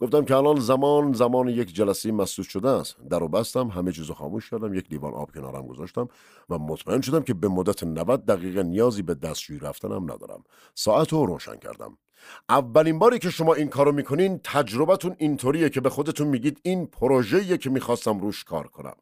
گفتم 0.00 0.24
که 0.24 0.36
الان 0.36 0.60
زمان 0.60 1.12
زمان 1.12 1.48
یک 1.48 1.74
جلسه 1.74 2.12
مسدود 2.12 2.46
شده 2.46 2.68
است. 2.68 2.96
در 3.10 3.18
رو 3.18 3.28
بستم 3.28 3.68
همه 3.68 3.92
چیزو 3.92 4.14
خاموش 4.14 4.50
کردم 4.50 4.74
یک 4.74 4.86
لیوان 4.90 5.14
آب 5.14 5.34
کنارم 5.34 5.66
گذاشتم 5.66 6.08
و 6.50 6.58
مطمئن 6.58 7.00
شدم 7.00 7.22
که 7.22 7.34
به 7.34 7.48
مدت 7.48 7.84
90 7.84 8.24
دقیقه 8.24 8.62
نیازی 8.62 9.02
به 9.02 9.14
دستشویی 9.14 9.58
رفتنم 9.58 10.12
ندارم. 10.12 10.44
ساعت 10.74 11.12
رو 11.12 11.26
روشن 11.26 11.56
کردم. 11.56 11.98
اولین 12.48 12.98
باری 12.98 13.18
که 13.18 13.30
شما 13.30 13.54
این 13.54 13.68
کارو 13.68 13.92
می‌کنین 13.92 14.40
تجربتون 14.44 15.16
اینطوریه 15.18 15.70
که 15.70 15.80
به 15.80 15.90
خودتون 15.90 16.26
میگید 16.26 16.60
این 16.62 16.86
پروژه‌ایه 16.86 17.58
که 17.58 17.70
می‌خواستم 17.70 18.18
روش 18.18 18.44
کار 18.44 18.66
کنم. 18.66 18.94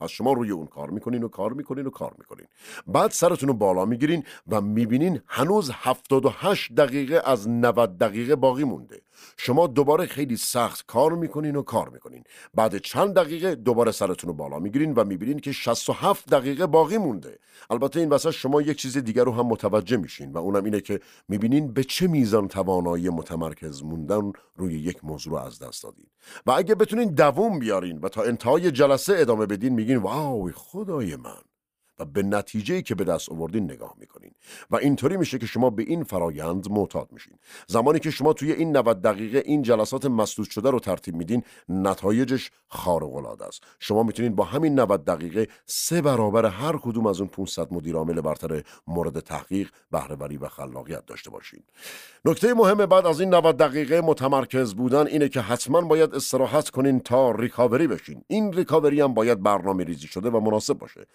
پس 0.00 0.10
شما 0.10 0.32
روی 0.32 0.50
اون 0.50 0.66
کار 0.66 0.90
می‌کنین 0.90 1.22
و 1.22 1.28
کار 1.28 1.52
می‌کنین 1.52 1.86
و 1.86 1.90
کار 1.90 2.14
می‌کنین. 2.18 2.46
بعد 2.86 3.10
سرتون 3.10 3.48
رو 3.48 3.54
بالا 3.54 3.84
می‌گیرین 3.84 4.24
و 4.48 4.60
می‌بینین 4.60 5.20
هنوز 5.26 5.70
78 5.74 6.74
دقیقه 6.74 7.22
از 7.24 7.48
90 7.48 7.98
دقیقه 7.98 8.36
باقی 8.36 8.64
مونده. 8.64 9.00
شما 9.36 9.66
دوباره 9.66 10.06
خیلی 10.06 10.36
سخت 10.36 10.86
کار 10.86 11.12
می‌کنین 11.12 11.56
و 11.56 11.62
کار 11.62 11.88
می‌کنین. 11.88 12.24
بعد 12.54 12.78
چند 12.78 13.14
دقیقه 13.14 13.54
دوباره 13.54 13.92
سرتون 13.92 14.28
رو 14.28 14.34
بالا 14.34 14.58
می‌گیرین 14.58 14.94
و 14.94 15.04
می‌بینین 15.04 15.38
که 15.38 15.52
67 15.52 16.26
دقیقه 16.26 16.66
باقی 16.66 16.98
مونده. 16.98 17.38
البته 17.70 18.00
این 18.00 18.08
وسط 18.08 18.30
شما 18.30 18.62
یک 18.62 18.76
چیز 18.76 18.98
دیگر 18.98 19.24
رو 19.24 19.32
هم 19.32 19.46
متوجه 19.46 19.96
میشین 19.96 20.32
و 20.32 20.38
اونم 20.38 20.64
اینه 20.64 20.80
که 20.80 21.00
می‌بینین 21.28 21.72
به 21.72 21.84
چه 21.84 22.06
میزان 22.06 22.48
توانایی 22.48 23.08
متمرکز 23.08 23.82
موندن 23.82 24.32
روی 24.56 24.74
یک 24.74 25.04
موضوع 25.04 25.32
رو 25.32 25.46
از 25.46 25.58
دست 25.58 25.82
دادین. 25.82 26.06
و 26.46 26.50
اگه 26.50 26.74
بتونین 26.74 27.14
دووم 27.14 27.58
بیارین 27.58 27.98
و 27.98 28.08
تا 28.08 28.22
انتهای 28.22 28.70
جلسه 28.70 29.14
ادامه 29.16 29.46
بدین 29.46 29.74
میگین 29.74 29.96
واو 29.96 30.50
خدای 30.54 31.16
من! 31.16 31.47
و 31.98 32.04
به 32.04 32.22
نتیجه 32.22 32.82
که 32.82 32.94
به 32.94 33.04
دست 33.04 33.32
آوردین 33.32 33.64
نگاه 33.64 33.94
می‌کنین. 33.98 34.30
و 34.70 34.76
اینطوری 34.76 35.16
میشه 35.16 35.38
که 35.38 35.46
شما 35.46 35.70
به 35.70 35.82
این 35.82 36.04
فرایند 36.04 36.70
معتاد 36.70 37.08
میشین. 37.12 37.38
زمانی 37.66 37.98
که 37.98 38.10
شما 38.10 38.32
توی 38.32 38.52
این 38.52 38.76
90 38.76 39.02
دقیقه 39.02 39.42
این 39.44 39.62
جلسات 39.62 40.06
مسدود 40.06 40.50
شده 40.50 40.70
رو 40.70 40.80
ترتیب 40.80 41.14
میدین 41.14 41.42
نتایجش 41.68 42.50
خارق 42.68 43.14
العاده 43.14 43.44
است. 43.44 43.62
شما 43.78 44.02
می‌تونید 44.02 44.36
با 44.36 44.44
همین 44.44 44.80
90 44.80 45.04
دقیقه 45.04 45.48
سه 45.66 46.02
برابر 46.02 46.46
هر 46.46 46.76
کدوم 46.76 47.06
از 47.06 47.20
اون 47.20 47.28
500 47.28 47.72
مدیر 47.72 47.96
عامل 47.96 48.20
برتر 48.20 48.62
مورد 48.86 49.20
تحقیق 49.20 49.70
بهرهوری 49.90 50.36
و 50.36 50.48
خلاقیت 50.48 51.06
داشته 51.06 51.30
باشین. 51.30 51.62
نکته 52.24 52.54
مهم 52.54 52.86
بعد 52.86 53.06
از 53.06 53.20
این 53.20 53.34
90 53.34 53.56
دقیقه 53.56 54.00
متمرکز 54.00 54.74
بودن 54.74 55.06
اینه 55.06 55.28
که 55.28 55.40
حتما 55.40 55.80
باید 55.80 56.14
استراحت 56.14 56.70
کنین 56.70 57.00
تا 57.00 57.30
ریکاوری 57.30 57.86
بشین. 57.86 58.24
این 58.26 58.52
ریکاوری 58.52 59.00
هم 59.00 59.14
باید 59.14 59.42
برنامه 59.42 59.84
ریزی 59.84 60.06
شده 60.06 60.30
و 60.30 60.40
مناسب 60.40 60.74
باشه. 60.74 61.06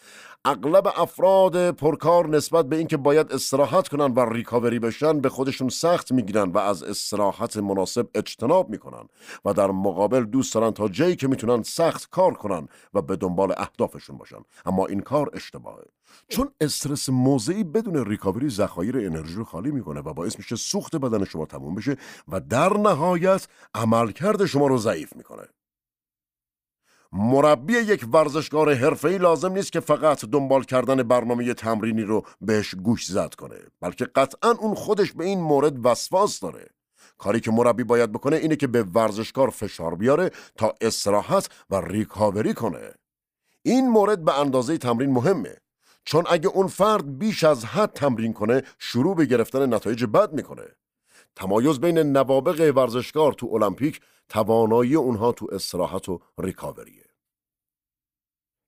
اغلب 0.75 0.93
افراد 0.97 1.71
پرکار 1.71 2.27
نسبت 2.27 2.65
به 2.65 2.75
اینکه 2.75 2.97
باید 2.97 3.31
استراحت 3.31 3.87
کنن 3.87 4.13
و 4.13 4.33
ریکاوری 4.33 4.79
بشن 4.79 5.19
به 5.19 5.29
خودشون 5.29 5.69
سخت 5.69 6.11
می‌گیرن 6.11 6.51
و 6.51 6.57
از 6.57 6.83
استراحت 6.83 7.57
مناسب 7.57 8.07
اجتناب 8.15 8.69
می‌کنن 8.69 9.07
و 9.45 9.53
در 9.53 9.71
مقابل 9.71 10.23
دوست 10.23 10.53
دارن 10.53 10.71
تا 10.71 10.87
جایی 10.87 11.15
که 11.15 11.27
می‌تونن 11.27 11.63
سخت 11.63 12.09
کار 12.09 12.33
کنن 12.33 12.67
و 12.93 13.01
به 13.01 13.15
دنبال 13.15 13.53
اهدافشون 13.57 14.17
باشن. 14.17 14.39
اما 14.65 14.85
این 14.85 14.99
کار 14.99 15.29
اشتباهه. 15.33 15.85
چون 16.27 16.49
استرس 16.61 17.09
موضعی 17.09 17.63
بدون 17.63 18.05
ریکاوری 18.05 18.49
ذخایر 18.49 18.97
انرژی 18.97 19.35
رو 19.35 19.43
خالی 19.43 19.71
می‌کنه 19.71 19.99
و 19.99 20.13
باعث 20.13 20.37
میشه 20.37 20.55
سوخت 20.55 20.95
بدن 20.95 21.23
شما 21.23 21.45
تموم 21.45 21.75
بشه 21.75 21.97
و 22.27 22.39
در 22.39 22.77
نهایت 22.77 23.47
عملکرد 23.75 24.45
شما 24.45 24.67
رو 24.67 24.77
ضعیف 24.77 25.15
می‌کنه. 25.15 25.43
مربی 27.15 27.73
یک 27.73 28.05
ورزشکار 28.13 28.73
حرفه‌ای 28.73 29.17
لازم 29.17 29.51
نیست 29.51 29.71
که 29.71 29.79
فقط 29.79 30.25
دنبال 30.25 30.63
کردن 30.63 31.03
برنامه 31.03 31.53
تمرینی 31.53 32.01
رو 32.01 32.23
بهش 32.41 32.75
گوش 32.75 33.05
زد 33.05 33.33
کنه 33.35 33.55
بلکه 33.81 34.05
قطعا 34.05 34.51
اون 34.51 34.75
خودش 34.75 35.11
به 35.11 35.25
این 35.25 35.41
مورد 35.41 35.85
وسواس 35.85 36.39
داره. 36.39 36.67
کاری 37.17 37.39
که 37.39 37.51
مربی 37.51 37.83
باید 37.83 38.11
بکنه 38.11 38.35
اینه 38.35 38.55
که 38.55 38.67
به 38.67 38.83
ورزشکار 38.83 39.49
فشار 39.49 39.95
بیاره 39.95 40.31
تا 40.57 40.73
استراحت 40.81 41.49
و 41.69 41.81
ریکاوری 41.81 42.53
کنه. 42.53 42.91
این 43.63 43.89
مورد 43.89 44.25
به 44.25 44.39
اندازه 44.39 44.77
تمرین 44.77 45.11
مهمه 45.11 45.57
چون 46.05 46.23
اگه 46.29 46.47
اون 46.47 46.67
فرد 46.67 47.17
بیش 47.17 47.43
از 47.43 47.65
حد 47.65 47.93
تمرین 47.93 48.33
کنه 48.33 48.63
شروع 48.79 49.15
به 49.15 49.25
گرفتن 49.25 49.73
نتایج 49.73 50.05
بد 50.05 50.33
می‌کنه. 50.33 50.65
تمایز 51.35 51.79
بین 51.79 51.97
نوابق 51.97 52.73
ورزشکار 52.75 53.33
تو 53.33 53.49
المپیک 53.53 54.01
توانایی 54.29 54.95
اونها 54.95 55.31
تو 55.31 55.47
استراحت 55.51 56.09
و 56.09 56.19
ریکاوریه. 56.39 57.02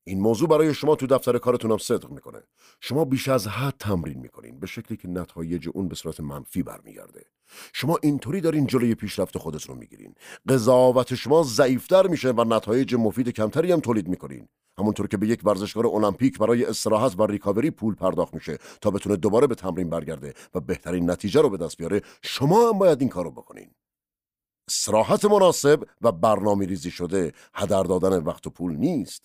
این 0.08 0.20
موضوع 0.20 0.48
برای 0.48 0.74
شما 0.74 0.96
تو 0.96 1.06
دفتر 1.06 1.38
کارتون 1.38 1.70
هم 1.70 1.78
صدق 1.78 2.10
می‌کنه. 2.10 2.42
شما 2.80 3.04
بیش 3.04 3.28
از 3.28 3.48
حد 3.48 3.74
تمرین 3.78 4.18
می‌کنین 4.18 4.60
به 4.60 4.66
شکلی 4.66 4.96
که 4.96 5.08
نتایج 5.08 5.68
اون 5.74 5.88
به 5.88 5.94
صورت 5.94 6.20
منفی 6.20 6.62
برمیگرده. 6.62 7.24
شما 7.72 7.98
اینطوری 8.02 8.40
دارین 8.40 8.66
جلوی 8.66 8.94
پیشرفت 8.94 9.38
خودتون 9.38 9.74
رو 9.74 9.80
می‌گیرین. 9.80 10.14
قضاوت 10.48 11.14
شما 11.14 11.42
ضعیفتر 11.42 12.06
میشه 12.06 12.30
و 12.30 12.44
نتایج 12.44 12.94
مفید 12.94 13.28
کمتری 13.28 13.72
هم 13.72 13.80
تولید 13.80 14.08
می‌کنین. 14.08 14.48
همونطور 14.78 15.08
که 15.08 15.16
به 15.16 15.26
یک 15.26 15.40
ورزشکار 15.44 15.86
المپیک 15.86 16.38
برای 16.38 16.64
استراحت 16.64 17.20
و 17.20 17.26
ریکاوری 17.26 17.70
پول 17.70 17.94
پرداخت 17.94 18.34
میشه 18.34 18.58
تا 18.80 18.90
بتونه 18.90 19.16
دوباره 19.16 19.46
به 19.46 19.54
تمرین 19.54 19.90
برگرده 19.90 20.34
و 20.54 20.60
بهترین 20.60 21.10
نتیجه 21.10 21.40
رو 21.40 21.50
به 21.50 21.56
دست 21.56 21.76
بیاره 21.76 22.02
شما 22.22 22.68
هم 22.68 22.78
باید 22.78 23.00
این 23.00 23.10
کارو 23.10 23.30
بکنین. 23.30 23.70
استراحت 24.68 25.24
مناسب 25.24 25.84
و 26.00 26.12
برنامه 26.12 26.66
ریزی 26.66 26.90
شده 26.90 27.32
هدر 27.54 27.82
دادن 27.82 28.22
وقت 28.22 28.46
و 28.46 28.50
پول 28.50 28.76
نیست. 28.76 29.22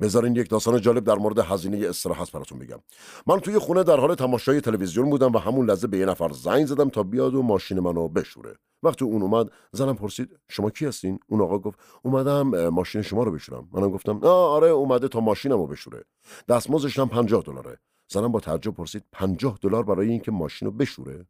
بذارین 0.00 0.36
یک 0.36 0.50
داستان 0.50 0.80
جالب 0.80 1.04
در 1.04 1.14
مورد 1.14 1.38
هزینه 1.38 1.88
استراحت 1.88 2.32
براتون 2.32 2.58
بگم. 2.58 2.78
من 3.26 3.40
توی 3.40 3.58
خونه 3.58 3.82
در 3.82 3.96
حال 3.96 4.14
تماشای 4.14 4.60
تلویزیون 4.60 5.10
بودم 5.10 5.32
و 5.32 5.38
همون 5.38 5.66
لحظه 5.66 5.86
به 5.86 5.98
یه 5.98 6.06
نفر 6.06 6.32
زنگ 6.32 6.66
زدم 6.66 6.88
تا 6.88 7.02
بیاد 7.02 7.34
و 7.34 7.42
ماشین 7.42 7.80
منو 7.80 8.08
بشوره. 8.08 8.56
وقتی 8.82 9.04
اون 9.04 9.22
اومد 9.22 9.50
زنم 9.72 9.96
پرسید 9.96 10.38
شما 10.48 10.70
کی 10.70 10.86
هستین؟ 10.86 11.18
اون 11.26 11.40
آقا 11.40 11.58
گفت 11.58 11.78
اومدم 12.02 12.68
ماشین 12.68 13.02
شما 13.02 13.22
رو 13.22 13.32
بشورم. 13.32 13.68
منم 13.72 13.90
گفتم 13.90 14.18
آه 14.22 14.50
آره 14.50 14.68
اومده 14.68 15.08
تا 15.08 15.20
ماشینمو 15.20 15.66
بشوره. 15.66 16.04
دستمزدش 16.48 16.98
هم 16.98 17.08
50 17.08 17.42
دلاره. 17.42 17.78
زنم 18.08 18.32
با 18.32 18.40
تعجب 18.40 18.74
پرسید 18.74 19.04
50 19.12 19.58
دلار 19.62 19.82
برای 19.84 20.08
اینکه 20.08 20.30
ماشین 20.30 20.66
رو 20.66 20.72
بشوره؟ 20.72 21.26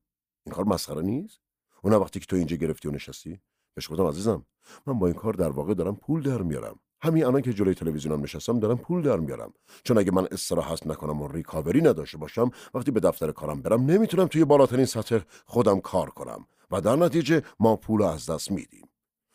این 0.46 0.54
کار 0.54 0.64
مسخره 0.64 1.02
نیست؟ 1.02 1.40
اون 1.82 1.94
وقتی 1.94 2.20
که 2.20 2.26
تو 2.26 2.36
اینجا 2.36 2.56
گرفتی 2.56 2.88
و 2.88 2.90
نشستی؟ 2.90 3.40
بهش 3.74 3.90
گفتم 3.90 4.06
عزیزم 4.06 4.46
من 4.86 4.98
با 4.98 5.06
این 5.06 5.16
کار 5.16 5.32
در 5.32 5.50
واقع 5.50 5.74
دارم 5.74 5.96
پول 5.96 6.22
در 6.22 6.42
میارم. 6.42 6.78
همین 7.02 7.24
الان 7.24 7.42
که 7.42 7.52
جلوی 7.52 7.74
تلویزیونم 7.74 8.22
نشستم 8.22 8.60
دارم 8.60 8.78
پول 8.78 9.02
در 9.02 9.16
میارم. 9.16 9.52
چون 9.84 9.98
اگه 9.98 10.12
من 10.12 10.28
استراحت 10.30 10.86
نکنم 10.86 11.22
و 11.22 11.28
ریکاوری 11.28 11.80
نداشته 11.80 12.18
باشم 12.18 12.50
وقتی 12.74 12.90
به 12.90 13.00
دفتر 13.00 13.32
کارم 13.32 13.62
برم 13.62 13.82
نمی‌تونم 13.82 14.26
توی 14.26 14.44
بالاترین 14.44 14.84
سطح 14.84 15.18
خودم 15.46 15.80
کار 15.80 16.10
کنم. 16.10 16.46
و 16.70 16.80
در 16.80 16.96
نتیجه 16.96 17.42
ما 17.60 17.76
پول 17.76 18.02
از 18.02 18.30
دست 18.30 18.50
میدیم. 18.50 18.88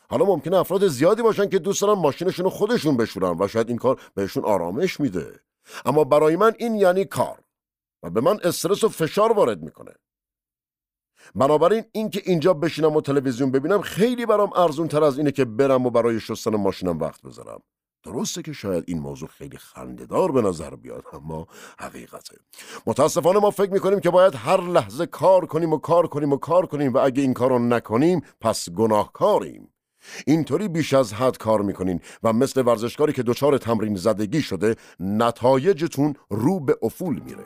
حالا 0.10 0.26
ممکنه 0.26 0.58
افراد 0.58 0.88
زیادی 0.88 1.22
باشن 1.22 1.50
که 1.50 1.60
دوست 1.60 1.82
دارن 1.82 2.00
ماشینشون 2.00 2.44
رو 2.44 2.50
خودشون 2.50 2.98
بشورن 2.98 3.38
و 3.40 3.48
شاید 3.48 3.70
این 3.70 3.78
کار 3.78 4.02
بهشون 4.16 4.44
آرامش 4.44 5.00
میده. 5.00 5.40
اما 5.86 6.04
برای 6.04 6.36
من 6.36 6.52
این 6.60 6.76
یعنی 6.76 7.06
کار. 7.06 7.40
و 8.04 8.10
به 8.10 8.22
من 8.22 8.40
استرس 8.44 8.84
و 8.84 8.90
فشار 8.90 9.32
وارد 9.32 9.62
می‌کنه. 9.62 9.92
بنابراین 11.36 11.84
اینکه 11.92 12.22
اینجا 12.26 12.54
بشینم 12.54 12.96
و 12.96 13.02
تلویزیون 13.02 13.52
ببینم 13.52 13.82
خیلی 13.82 14.26
برام 14.26 14.54
ارزون 14.56 14.88
تر 14.88 15.04
از 15.04 15.18
اینه 15.18 15.32
که 15.32 15.46
برم 15.46 15.86
و 15.86 15.90
برای 15.90 16.20
شستن 16.20 16.56
ماشینم 16.56 17.00
وقت 17.00 17.22
بذارم. 17.22 17.62
درسته 18.04 18.42
که 18.42 18.54
شاید 18.54 18.84
این 18.88 19.00
موضوع 19.00 19.30
خیلی 19.30 19.58
خندهدار 19.58 20.32
به 20.32 20.42
نظر 20.42 20.76
بیاد 20.76 21.04
اما 21.14 21.48
حقیقته. 21.80 22.38
متاسفانه 22.86 23.40
ما 23.40 23.52
فکر 23.52 23.72
می‌کنیم 23.72 24.00
که 24.00 24.10
باید 24.10 24.36
هر 24.36 24.62
لحظه 24.62 25.06
کار 25.06 25.46
کنیم 25.46 25.74
و 25.74 25.78
کار 25.78 26.08
کنیم 26.08 26.34
و 26.34 26.38
کار 26.38 26.66
کنیم 26.66 26.94
و 26.94 26.98
اگه 26.98 27.22
این 27.22 27.34
کارو 27.34 27.60
نکنیم 27.60 28.22
پس 28.42 28.70
گناهکاریم. 28.70 29.74
اینطوری 30.28 30.68
بیش 30.68 30.94
از 30.94 31.14
حد 31.14 31.38
کار 31.38 31.62
می‌کنین 31.62 32.00
و 32.24 32.34
مثل 32.34 32.66
ورزشکاری 32.66 33.14
که 33.14 33.24
دچار 33.24 33.58
تمرین 33.58 33.96
زدگی 33.96 34.42
شده 34.42 34.76
نتایجتون 35.00 36.16
رو 36.30 36.60
به 36.60 36.78
افول 36.82 37.20
میره. 37.20 37.44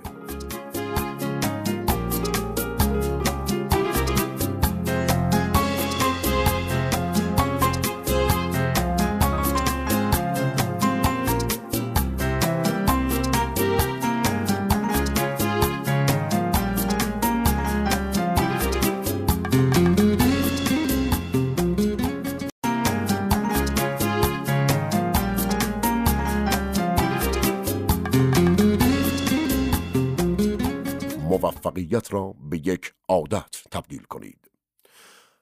موفقیت 31.45 32.13
را 32.13 32.35
به 32.49 32.57
یک 32.57 32.93
عادت 33.09 33.63
تبدیل 33.71 34.03
کنید. 34.03 34.51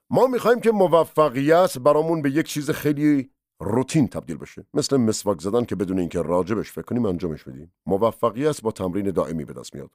ما 0.10 0.28
می‌خوایم 0.28 0.60
که 0.60 0.72
موفقیت 0.72 1.78
برامون 1.78 2.22
به 2.22 2.32
یک 2.32 2.45
چیز 2.45 2.72
خیلی 2.72 3.30
روتین 3.64 4.07
تبدیل 4.07 4.38
بشه. 4.38 4.66
مثل 4.74 4.97
مسواک 4.97 5.41
زدن 5.41 5.66
که 5.66 5.76
بدون 5.76 5.99
اینکه 5.99 6.22
راجبش 6.22 6.72
فکر 6.72 6.82
کنیم 6.82 7.05
انجامش 7.05 7.43
بدیم. 7.43 7.74
موفقیت 7.86 8.61
با 8.61 8.72
تمرین 8.72 9.11
دائمی 9.11 9.45
به 9.45 9.53
دست 9.53 9.76
میاد. 9.76 9.89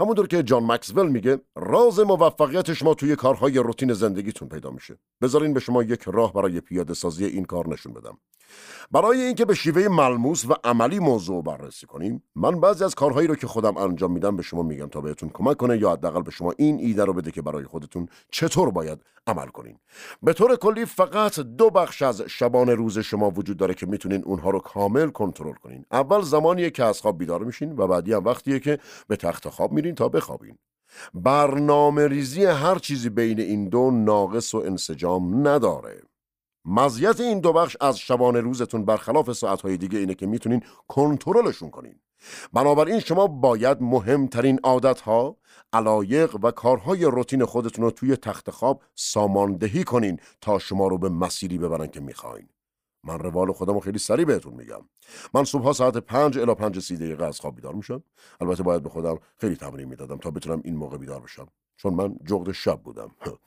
همونطور 0.00 0.26
که 0.26 0.42
جان 0.42 0.66
مکسول 0.66 1.08
میگه 1.08 1.40
راز 1.56 2.00
موفقیت 2.00 2.72
شما 2.72 2.94
توی 2.94 3.16
کارهای 3.16 3.58
روتین 3.58 3.92
زندگیتون 3.92 4.48
پیدا 4.48 4.70
میشه. 4.70 4.98
بذارین 5.22 5.54
به 5.54 5.60
شما 5.60 5.82
یک 5.82 6.02
راه 6.02 6.32
برای 6.32 6.60
پیاده 6.60 6.94
سازی 6.94 7.24
این 7.24 7.44
کار 7.44 7.68
نشون 7.68 7.92
بدم. 7.92 8.18
برای 8.90 9.20
اینکه 9.20 9.44
به 9.44 9.54
شیوه 9.54 9.88
ملموس 9.88 10.44
و 10.44 10.54
عملی 10.64 10.98
موضوع 10.98 11.42
بررسی 11.42 11.86
کنیم 11.86 12.22
من 12.34 12.60
بعضی 12.60 12.84
از 12.84 12.94
کارهایی 12.94 13.28
رو 13.28 13.34
که 13.34 13.46
خودم 13.46 13.76
انجام 13.76 14.12
میدم 14.12 14.36
به 14.36 14.42
شما 14.42 14.62
میگم 14.62 14.86
تا 14.86 15.00
بهتون 15.00 15.28
کمک 15.28 15.56
کنه 15.56 15.78
یا 15.78 15.92
حداقل 15.92 16.22
به 16.22 16.30
شما 16.30 16.54
این 16.58 16.78
ایده 16.78 17.04
رو 17.04 17.12
بده 17.12 17.30
که 17.30 17.42
برای 17.42 17.64
خودتون 17.64 18.08
چطور 18.30 18.70
باید 18.70 18.98
عمل 19.26 19.46
کنین. 19.46 19.78
به 20.22 20.32
طور 20.32 20.56
کلی 20.56 20.84
فقط 20.84 21.40
دو 21.40 21.70
بخش 21.70 22.02
از 22.02 22.22
شبان 22.22 22.68
روز 22.68 22.98
شما 23.02 23.30
وجود 23.30 23.56
داره 23.56 23.74
که 23.74 23.86
می‌تونین 23.86 24.22
اونها 24.24 24.50
رو 24.50 24.58
کامل 24.58 25.08
کنترل 25.08 25.52
کنین. 25.52 25.84
اول 25.92 26.22
زمانیه 26.22 26.70
که 26.70 26.84
از 26.84 27.00
خواب 27.00 27.18
بیدار 27.18 27.44
میشین 27.44 27.76
و 27.76 27.86
بعدی 27.86 28.12
هم 28.12 28.24
وقتیه 28.24 28.60
که 28.60 28.78
به 29.08 29.16
تخت 29.16 29.48
خواب 29.48 29.72
میرین 29.72 29.94
تا 29.94 30.08
بخوابین. 30.08 30.58
برنامه 31.14 32.08
ریزی 32.08 32.44
هر 32.44 32.78
چیزی 32.78 33.08
بین 33.08 33.40
این 33.40 33.68
دو 33.68 33.90
ناقص 33.90 34.54
و 34.54 34.58
انسجام 34.58 35.48
نداره. 35.48 36.02
مزیت 36.64 37.20
این 37.20 37.40
دو 37.40 37.52
بخش 37.52 37.76
از 37.80 37.98
شبانه 37.98 38.40
روزتون 38.40 38.84
برخلاف 38.84 39.32
ساعتهای 39.32 39.76
دیگه 39.76 39.98
اینه 39.98 40.14
که 40.14 40.26
می‌تونین 40.26 40.62
کنترلشون 40.88 41.70
کنین. 41.70 41.94
بنابراین 42.52 43.00
شما 43.00 43.26
باید 43.26 43.78
مهمترین 43.80 44.60
عادتها، 44.62 45.36
علایق 45.72 46.36
و 46.42 46.50
کارهای 46.50 47.04
روتین 47.04 47.44
خودتون 47.44 47.84
رو 47.84 47.90
توی 47.90 48.16
تخت 48.16 48.50
خواب 48.50 48.82
ساماندهی 48.94 49.84
کنین 49.84 50.20
تا 50.40 50.58
شما 50.58 50.88
رو 50.88 50.98
به 50.98 51.08
مسیری 51.08 51.58
ببرن 51.58 51.86
که 51.86 52.00
می‌خواین. 52.00 52.48
من 53.04 53.18
روال 53.18 53.52
خودم 53.52 53.74
رو 53.74 53.80
خیلی 53.80 53.98
سریع 53.98 54.24
بهتون 54.24 54.54
میگم. 54.54 54.80
من 55.34 55.44
صبح 55.44 55.72
ساعت 55.72 55.96
پنج 55.96 56.38
الا 56.38 56.54
پنج 56.54 56.78
سی 56.78 56.96
دقیقه 56.96 57.24
از 57.24 57.40
خواب 57.40 57.54
بیدار 57.54 57.74
میشم. 57.74 58.02
البته 58.40 58.62
باید 58.62 58.82
به 58.82 58.88
خودم 58.88 59.18
خیلی 59.38 59.56
تمرین 59.56 59.88
می‌دادم 59.88 60.16
تا 60.16 60.30
بتونم 60.30 60.60
این 60.64 60.76
موقع 60.76 60.98
بیدار 60.98 61.20
بشم. 61.20 61.48
چون 61.76 61.94
من 61.94 62.16
جغد 62.26 62.52
شب 62.52 62.80
بودم. 62.82 63.10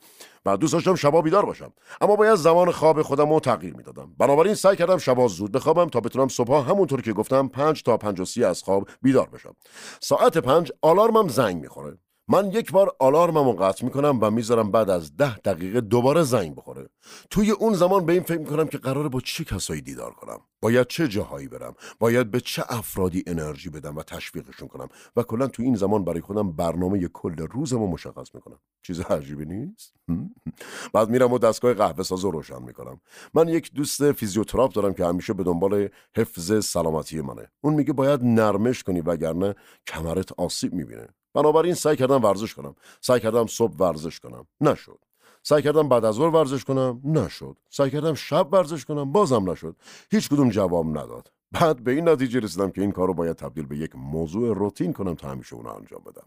و 0.46 0.56
دوست 0.56 0.72
داشتم 0.72 0.94
شبا 0.94 1.22
بیدار 1.22 1.46
باشم. 1.46 1.72
اما 2.00 2.16
باید 2.16 2.34
زمان 2.34 2.70
خواب 2.70 3.02
خودم 3.02 3.32
رو 3.32 3.40
تغییر 3.40 3.76
می‌دادم. 3.76 4.14
بنابراین 4.18 4.54
سعی 4.54 4.76
کردم 4.76 4.98
شبا 4.98 5.28
زود 5.28 5.52
بخوابم 5.52 5.88
تا 5.88 6.00
بتونم 6.00 6.28
صبح 6.28 6.70
همونطور 6.70 7.02
که 7.02 7.12
گفتم 7.12 7.48
پنج 7.48 7.82
تا 7.82 7.96
پنج 7.96 8.20
و 8.20 8.24
سی 8.24 8.44
از 8.44 8.62
خواب 8.62 8.88
بیدار 9.02 9.28
بشم. 9.28 9.56
ساعت 10.00 10.38
پنج 10.38 10.72
آلارمم 10.82 11.28
زنگ 11.28 11.62
می‌خوره. 11.62 11.98
من 12.28 12.50
یک 12.50 12.72
بار 12.72 12.96
آلارممو 12.98 13.52
قطع 13.52 13.84
می‌کنم 13.84 14.18
و 14.22 14.30
می‌ذارم 14.30 14.70
بعد 14.70 14.90
از 14.90 15.16
ده 15.16 15.36
دقیقه 15.38 15.80
دوباره 15.80 16.22
زنگ 16.22 16.54
بخوره. 16.54 16.88
توی 17.30 17.50
اون 17.50 17.74
زمان 17.74 18.06
به 18.06 18.12
این 18.12 18.22
فکر 18.22 18.38
می‌کنم 18.38 18.66
که 18.66 18.78
قراره 18.78 19.08
با 19.08 19.20
چه 19.20 19.44
کسایی 19.44 19.80
دیدار 19.80 20.10
کنم؟ 20.10 20.38
باید 20.60 20.86
چه 20.86 21.08
جاهایی 21.08 21.48
برم؟ 21.48 21.74
باید 21.98 22.30
به 22.30 22.40
چه 22.40 22.64
افرادی 22.68 23.24
انرژی 23.26 23.70
بدم 23.70 23.96
و 23.96 24.02
تشویقشون 24.02 24.68
کنم؟ 24.68 24.88
و 25.16 25.22
کلا 25.22 25.46
تو 25.46 25.62
این 25.62 25.74
زمان 25.74 26.04
برای 26.04 26.20
خودم 26.20 26.52
برنامه 26.52 27.08
کل 27.08 27.36
روزمو 27.36 27.86
مشخص 27.86 28.34
می‌کنم. 28.34 28.58
چیز 28.82 29.00
عجیبی 29.00 29.44
نیست؟ 29.44 29.94
بعد 30.94 31.08
میرم 31.10 31.32
و 31.32 31.38
دستگاه 31.38 31.74
قهوه 31.74 32.02
ساز 32.02 32.24
رو 32.24 32.30
روشن 32.30 32.62
می‌کنم. 32.62 33.00
من 33.34 33.48
یک 33.48 33.72
دوست 33.74 34.12
فیزیوتراپ 34.12 34.72
دارم 34.72 34.94
که 34.94 35.04
همیشه 35.04 35.32
به 35.32 35.44
دنبال 35.44 35.88
حفظ 36.16 36.64
سلامتی 36.64 37.20
منه. 37.20 37.50
اون 37.60 37.74
میگه 37.74 37.92
باید 37.92 38.20
نرمش 38.24 38.82
کنی 38.82 39.00
وگرنه 39.00 39.54
کمرت 39.86 40.32
آسیب 40.32 40.74
می‌بینه. 40.74 41.08
بنابراین 41.36 41.74
سعی 41.74 41.96
کردم 41.96 42.22
ورزش 42.22 42.54
کنم. 42.54 42.74
سعی 43.00 43.20
کردم 43.20 43.46
صبح 43.46 43.76
ورزش 43.76 44.20
کنم. 44.20 44.46
نشد. 44.60 44.98
سعی 45.42 45.62
کردم 45.62 45.88
بعد 45.88 46.04
از 46.04 46.14
ظهر 46.14 46.34
ورزش 46.34 46.64
کنم. 46.64 47.00
نشد. 47.04 47.56
سعی 47.70 47.90
کردم 47.90 48.14
شب 48.14 48.48
ورزش 48.52 48.84
کنم. 48.84 49.12
بازم 49.12 49.50
نشد. 49.50 49.76
هیچ 50.10 50.28
کدوم 50.28 50.50
جواب 50.50 50.86
نداد. 50.98 51.32
بعد 51.52 51.84
به 51.84 51.92
این 51.92 52.08
نتیجه 52.08 52.40
رسیدم 52.40 52.70
که 52.70 52.80
این 52.80 52.92
کار 52.92 53.06
رو 53.08 53.14
باید 53.14 53.36
تبدیل 53.36 53.66
به 53.66 53.76
یک 53.76 53.90
موضوع 53.96 54.54
روتین 54.54 54.92
کنم 54.92 55.14
تا 55.14 55.28
همیشه 55.28 55.56
اون 55.56 55.66
انجام 55.66 56.02
بدم. 56.06 56.26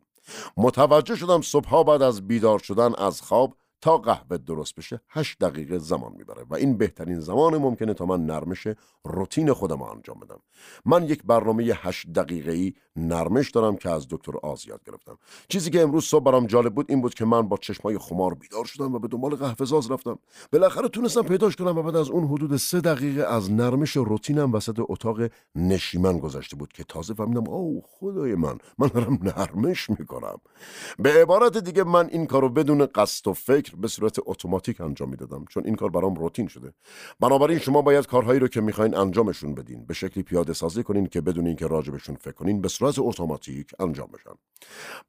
متوجه 0.58 1.16
شدم 1.16 1.42
صبحها 1.42 1.84
بعد 1.84 2.02
از 2.02 2.28
بیدار 2.28 2.60
شدن 2.60 2.96
از 2.98 3.22
خواب 3.22 3.56
تا 3.82 3.98
قهوه 3.98 4.38
درست 4.38 4.76
بشه 4.76 5.02
هشت 5.10 5.40
دقیقه 5.40 5.78
زمان 5.78 6.14
می‌بره 6.18 6.44
و 6.50 6.56
این 6.56 6.78
بهترین 6.78 7.20
زمان 7.20 7.58
ممکنه 7.58 7.94
تا 7.94 8.06
من 8.06 8.26
نرمش 8.26 8.68
روتین 9.04 9.54
خودم 9.54 9.82
انجام 9.82 10.20
بدم. 10.20 10.40
من 10.86 11.04
یک 11.04 11.24
برنامه 11.24 11.64
هشت 11.64 12.14
دقیقه 12.14 12.52
ای 12.52 12.74
نرمش 12.96 13.52
دارم 13.52 13.76
که 13.76 13.90
از 13.90 14.08
دکتر 14.10 14.38
آز 14.44 14.68
یاد 14.68 14.84
گرفتم. 14.88 15.18
چیزی 15.48 15.70
که 15.70 15.82
امروز 15.82 16.06
صبح 16.06 16.24
برام 16.24 16.46
جالب 16.46 16.76
بود 16.76 16.86
این 16.90 17.02
بود 17.02 17.14
که 17.14 17.26
من 17.26 17.42
با 17.42 17.58
چشمای 17.58 17.98
خمار 17.98 18.34
بیدار 18.34 18.66
شدم 18.66 18.96
و 18.96 19.00
به 19.00 19.08
دنبال 19.08 19.36
قهوه 19.36 19.66
زاز 19.66 19.92
رفتم. 19.92 20.20
بالاخره 20.54 20.88
تونستم 20.88 21.22
پیداش 21.22 21.56
کنم 21.56 21.78
و 21.78 21.84
بعد 21.84 21.96
از 21.96 22.10
اون 22.10 22.28
حدود 22.28 22.58
سه 22.58 22.82
دقیقه 22.82 23.24
از 23.24 23.52
نرمش 23.52 23.98
روتینم 23.98 24.54
وسط 24.54 24.80
اتاق 24.80 25.20
نشیمن 25.56 26.20
گذشته 26.20 26.56
بود 26.56 26.74
که 26.74 26.84
تازه 26.84 27.14
فهمیدم 27.14 27.48
او 27.48 27.84
خدای 27.88 28.36
من 28.36 28.58
من 28.78 28.88
دارم 28.88 29.20
نرمش 29.22 29.90
می‌کنم. 29.90 30.38
به 31.00 31.22
عبارت 31.22 31.58
دیگه 31.58 31.84
من 31.84 32.10
این 32.10 32.26
کارو 32.26 32.50
بدون 32.50 32.86
قصد 32.86 33.28
و 33.28 33.34
فکر 33.34 33.69
به 33.78 33.88
صورت 33.88 34.18
اتوماتیک 34.26 34.82
انجام 34.82 35.10
می‌دادم 35.10 35.46
چون 35.50 35.66
این 35.66 35.76
کار 35.76 35.90
برام 35.90 36.16
روتین 36.16 36.48
شده. 36.48 36.74
بنابراین 37.20 37.60
شما 37.60 37.82
باید 37.82 38.08
کارهایی 38.08 38.40
رو 38.40 38.48
که 38.48 38.62
می‌خواین 38.62 38.96
انجامشون 38.96 39.56
بدین. 39.56 39.86
به 39.86 39.94
شکلی 39.94 40.24
پیاده 40.24 40.54
سازی 40.54 40.84
کنین 40.84 41.08
که 41.08 41.22
بدون 41.22 41.48
اینکه 41.48 41.68
راجبشون 41.68 42.16
فکر 42.16 42.34
کنین 42.34 42.62
به 42.62 42.68
صورت 42.68 43.00
اتوماتیک 43.00 43.72
انجام 43.80 44.08
بشن. 44.14 44.36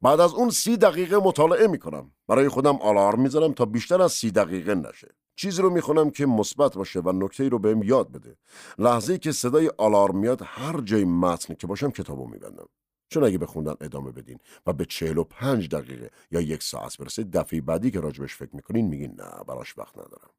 بعد 0.01 0.19
از 0.19 0.33
اون 0.33 0.49
سی 0.49 0.77
دقیقه 0.77 1.17
مطالعه 1.17 1.67
می‌کنم. 1.67 2.11
برای 2.27 2.49
خودم 2.49 2.75
آلارم 2.75 3.21
می‌ذارم 3.21 3.53
تا 3.53 3.65
بیشتر 3.65 4.01
از 4.01 4.11
سی 4.11 4.31
دقیقه 4.31 4.75
نشه. 4.75 5.07
چیزی 5.35 5.61
رو 5.61 5.69
می‌خونم 5.69 6.09
که 6.09 6.25
مثبت 6.25 6.75
باشه 6.75 6.99
و 6.99 7.11
نکته 7.11 7.49
رو 7.49 7.59
بهم 7.59 7.83
یاد 7.83 8.11
بده. 8.11 8.37
لحظه 8.77 9.17
که 9.17 9.31
صدای 9.31 9.71
آلارم 9.77 10.17
میاد 10.17 10.41
هر 10.43 10.81
جای 10.81 11.05
متن 11.05 11.53
که 11.53 11.67
باشم 11.67 11.91
کتابو 11.91 12.27
میبندم. 12.27 12.67
چون 13.11 13.23
اگه 13.23 13.37
به 13.37 13.45
خوندن 13.45 13.75
ادامه 13.81 14.11
بدین 14.11 14.39
و 14.65 14.73
به 14.73 14.85
چهل 14.85 15.17
و 15.17 15.23
پنج 15.23 15.69
دقیقه 15.69 16.09
یا 16.31 16.41
یک 16.41 16.63
ساعت 16.63 16.97
برسه 16.97 17.23
دفعه 17.23 17.61
بعدی 17.61 17.91
که 17.91 17.99
راجبش 17.99 18.35
فکر 18.35 18.55
می‌کنین 18.55 18.87
میگین 18.87 19.11
نه 19.11 19.43
براش 19.47 19.77
وقت 19.77 19.97
ندارم. 19.97 20.29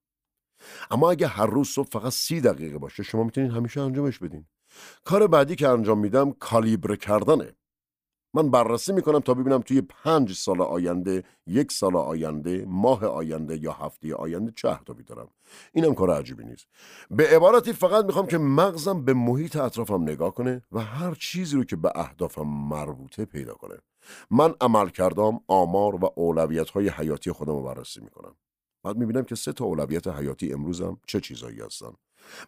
اما 0.91 1.11
اگه 1.11 1.27
هر 1.27 1.47
روز 1.47 1.69
صبح 1.69 1.89
فقط 1.89 2.13
سی 2.13 2.41
دقیقه 2.41 2.79
باشه 2.79 3.03
شما 3.03 3.25
می‌تونین 3.25 3.51
همیشه 3.51 3.81
انجامش 3.81 4.19
بدین. 4.19 4.47
کار 5.05 5.27
بعدی 5.27 5.57
که 5.57 5.69
انجام 5.69 5.99
میدم 5.99 6.33
کالیبر 6.33 6.97
کردنه. 6.97 7.57
من 8.35 8.51
بررسی 8.51 8.93
می‌کنم 8.93 9.19
تا 9.19 9.35
ببینم 9.35 9.61
توی 9.61 9.81
پنج 9.81 10.33
سال 10.33 10.61
آینده 10.61 11.25
یک 11.47 11.73
سال 11.73 11.97
آینده 11.97 12.65
ماه 12.69 13.07
آینده 13.07 13.57
یا 13.57 13.73
هفته 13.73 14.15
آینده 14.15 14.53
چه 14.57 14.69
اهدافی 14.69 15.03
دارم. 15.03 15.29
اینم 15.73 15.95
کار 15.95 16.11
عجیبی 16.11 16.45
نیست. 16.45 16.67
به 17.11 17.29
عبارتی 17.29 17.73
فقط 17.73 18.05
می‌خوام 18.05 18.27
که 18.27 18.39
مغزم 18.39 19.05
به 19.05 19.15
محیط 19.15 19.57
اطرافم 19.57 20.03
نگاه 20.03 20.35
کنه 20.35 20.63
و 20.73 20.81
هر 20.81 21.15
چیزی 21.15 21.57
رو 21.57 21.65
که 21.65 21.77
به 21.77 21.93
اهدافم 21.95 22.47
مربوطه 22.47 23.25
پیدا 23.25 23.55
کنه. 23.55 23.75
من 24.31 24.55
عمل 24.61 24.89
کردم 24.89 25.41
آمار 25.49 26.05
و 26.05 26.13
اولویت 26.17 26.71
های 26.71 26.89
حیاتی 26.89 27.33
خودم 27.33 27.53
رو 27.53 27.63
بررسی 27.63 28.01
می‌کنم. 28.01 28.35
بعد 28.85 28.97
می‌بینم 28.97 29.25
که 29.25 29.35
سه 29.35 29.53
تا 29.53 29.65
اولویت 29.65 30.09
حیاتی 30.09 30.53
امروزم 30.53 30.99
چه 31.07 31.21
چیزایی 31.21 31.61
هستن. 31.61 31.93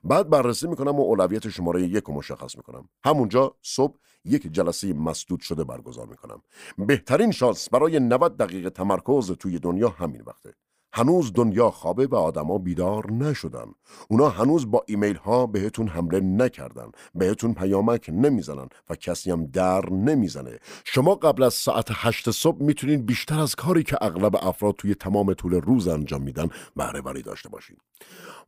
بعد 0.05 0.31
بررسی 0.31 0.67
می‌کنم 0.69 0.97
و 0.97 1.01
اولویت 1.01 1.49
شماره 1.49 1.83
یک 1.83 2.05
رو 2.05 2.15
مشخص 2.15 2.57
می‌کنم. 2.57 2.89
همونجا 3.05 3.57
صبح 3.63 3.97
یک 4.25 4.53
جلسه 4.53 4.93
مسدود 4.93 5.41
شده 5.41 5.65
برگزار 5.65 6.07
می‌کنم. 6.07 6.43
بهترین 6.79 7.31
شانس 7.31 7.69
برای 7.69 8.01
90 8.01 8.37
دقیقه 8.37 8.71
تمرکز 8.71 9.33
توی 9.33 9.59
دنیا 9.59 9.89
همین 9.89 10.23
وقته. 10.27 10.55
هنوز 10.97 11.33
دنیا 11.33 11.71
خوابه 11.71 12.07
و 12.07 12.15
آدما 12.15 12.59
بیدار 12.59 13.13
نشدن. 13.13 13.67
اونا 14.09 14.29
هنوز 14.29 14.71
با 14.71 14.85
ایمیل 14.87 15.17
ها 15.17 15.47
بهتون 15.47 15.89
حمله 15.89 16.21
نکردن. 16.21 16.91
بهتون 17.15 17.55
پیامک 17.55 18.11
نمی‌زنن 18.13 18.69
و 18.91 18.95
کسی 18.95 19.31
هم 19.31 19.47
در 19.47 19.91
نمی‌زنه. 19.91 20.59
شما 20.85 21.15
قبل 21.15 21.43
از 21.43 21.55
ساعت 21.55 21.89
هشت 21.91 22.31
صبح 22.31 22.63
می‌تونین 22.63 23.07
بیشتر 23.07 23.41
از 23.41 23.55
کاری 23.55 23.83
که 23.83 23.99
اغلب 24.01 24.37
افراد 24.37 24.75
توی 24.75 24.95
تمام 24.95 25.35
طول 25.35 25.55
روز 25.55 25.89
انجام 25.89 26.23
میدن 26.23 26.49
بهره 26.77 27.23
داشته 27.23 27.49
باشین. 27.49 27.77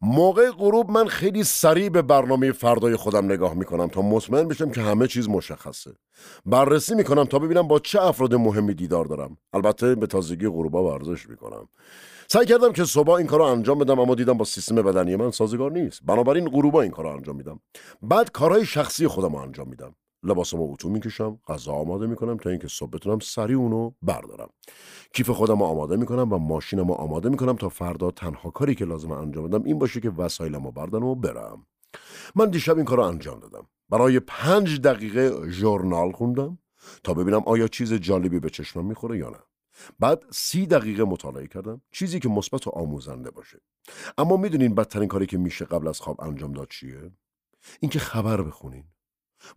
موقع 0.03 0.51
غروب 0.51 0.90
من 0.90 1.07
خیلی 1.07 1.44
سریع 1.44 1.88
به 1.88 2.03
برنامه 2.03 2.53
فردای 2.53 2.97
خودم 2.97 3.24
نگاه 3.24 3.55
می‌کنم 3.55 3.86
تا 3.86 4.03
مطمئن 4.03 4.49
بشم 4.49 4.70
که 4.70 4.80
همه 4.80 5.07
چیز 5.07 5.28
مشخصه. 5.28 5.92
بررسی 6.47 6.94
می‌کنم 6.94 7.24
تا 7.24 7.38
ببینم 7.38 7.68
با 7.68 7.78
چه 7.78 8.03
افراد 8.03 8.34
مهمی 8.34 8.74
دیدار 8.74 9.05
دارم. 9.05 9.36
البته 9.53 9.94
به 9.94 10.07
تازگی 10.07 10.49
غروبا 10.49 10.84
ورزش 10.84 11.28
می‌کنم. 11.28 11.68
سعی 12.29 12.47
کردم 12.47 12.72
که 12.72 12.85
صبح 12.85 13.11
این 13.11 13.27
کارو 13.27 13.45
انجام 13.45 13.79
بدم 13.79 13.99
اما 13.99 14.14
دیدم 14.14 14.33
با 14.33 14.45
سیستم 14.45 14.74
بدنی 14.74 15.16
من 15.16 15.31
سازگار 15.31 15.72
نیست. 15.72 16.01
بنابراین 16.05 16.49
غروبا 16.49 16.83
این 16.83 16.91
کارو 16.91 17.09
انجام 17.09 17.37
میدم. 17.37 17.61
بعد 18.03 18.33
کارهای 18.33 18.64
شخصی 18.64 19.07
خودم 19.07 19.33
رو 19.33 19.37
انجام 19.37 19.68
میدم. 19.68 19.95
لباسمو 20.22 20.72
اتو 20.72 20.89
می‌کشم 20.89 21.39
غذا 21.49 21.72
آماده 21.72 22.07
می‌کنم 22.07 22.37
تا 22.37 22.51
اینکه 22.51 22.68
صبح 22.68 22.91
بتونم 22.91 23.18
سریع 23.18 23.57
اونو 23.57 23.91
بردارم. 24.03 24.49
کیف 25.14 25.31
خودم 25.31 25.59
رو 25.59 25.64
آماده 25.64 25.97
می‌کنم 25.97 26.33
و 26.33 26.37
ماشینم 26.37 26.89
رو 26.89 26.95
آماده 26.95 27.29
می‌کنم 27.29 27.57
تا 27.57 27.68
فردا 27.68 28.11
تنها 28.11 28.51
کاری 28.51 28.74
که 28.74 28.85
لازم 28.85 29.12
انجام 29.12 29.49
بدم 29.49 29.64
این 29.64 29.79
باشه 29.79 30.01
که 30.01 30.11
وسایلم 30.11 30.64
رو 30.64 30.72
بردارم 30.72 31.05
و 31.05 31.14
برم. 31.14 31.66
من 32.35 32.51
دیشب 32.51 32.77
این 32.77 32.85
کار 32.85 32.99
رو 32.99 33.05
انجام 33.05 33.41
دادم. 33.41 33.66
برای 33.89 34.20
پنج 34.20 34.81
دقیقه 34.81 35.51
ژورنال 35.51 36.12
خوندم 36.12 36.59
تا 37.05 37.14
ببینم 37.14 37.43
آیا 37.47 37.68
چیز 37.68 37.95
جالبی 37.95 38.41
به 38.41 38.51
چشمم 38.51 38.87
می‌خوره 38.87 39.18
یا 39.18 39.31
نه. 39.31 39.39
بعد 39.99 40.24
سی 40.31 40.66
دقیقه 40.66 41.05
مطالعه 41.05 41.47
کردم. 41.47 41.83
چیزی 41.91 42.20
که 42.20 42.29
مثبت 42.29 42.66
و 42.66 42.70
آموزنده 42.70 43.31
باشه. 43.31 43.61
اما 44.18 44.37
می‌دونین 44.37 44.74
بدترین 44.74 45.09
کاری 45.09 45.27
که 45.27 45.39
میشه 45.39 45.64
قبل 45.64 45.89
از 45.89 46.01
خواب 46.01 46.20
انجام 46.20 46.53
داد 46.53 46.68
چیه؟ 46.70 47.11
اینکه 47.81 47.99
خبر 47.99 48.43
بخونین. 48.43 48.85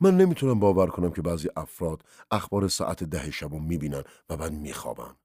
من 0.02 0.18
نمی‌تونم 0.18 0.60
باور 0.60 0.88
کنم 0.88 1.12
که 1.12 1.22
بعضی 1.22 1.50
افراد 1.56 2.04
اخبار 2.32 2.68
ساعت 2.68 3.04
ده 3.04 3.32
شب 3.32 3.54
رو 3.54 3.60
می‌بینن 3.60 4.04
و 4.30 4.38
بعد 4.38 4.54
میخوابن. 4.54 5.16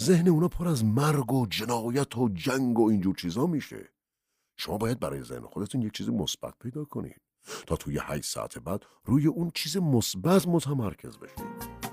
ذهن 0.00 0.28
اونا 0.28 0.48
پر 0.48 0.68
از 0.68 0.84
مرگ 0.84 1.32
و 1.32 1.46
جنایت 1.46 2.18
و 2.18 2.28
جنگ 2.28 2.78
و 2.78 2.88
اینجور 2.88 3.16
چیزا 3.16 3.46
میشه. 3.46 3.88
شما 4.56 4.78
باید 4.78 5.00
برای 5.00 5.22
ذهن 5.22 5.42
خودتون 5.42 5.82
یک 5.82 5.92
چیز 5.92 6.08
مثبت 6.08 6.54
پیدا 6.60 6.84
کنید 6.84 7.20
تا 7.66 7.76
توی 7.76 7.98
هشت 8.02 8.24
ساعت 8.24 8.58
بعد 8.58 8.82
روی 9.04 9.26
اون 9.26 9.50
چیز 9.54 9.76
مثبت 9.76 10.48
متمرکز 10.48 11.18
بشید 11.18 11.87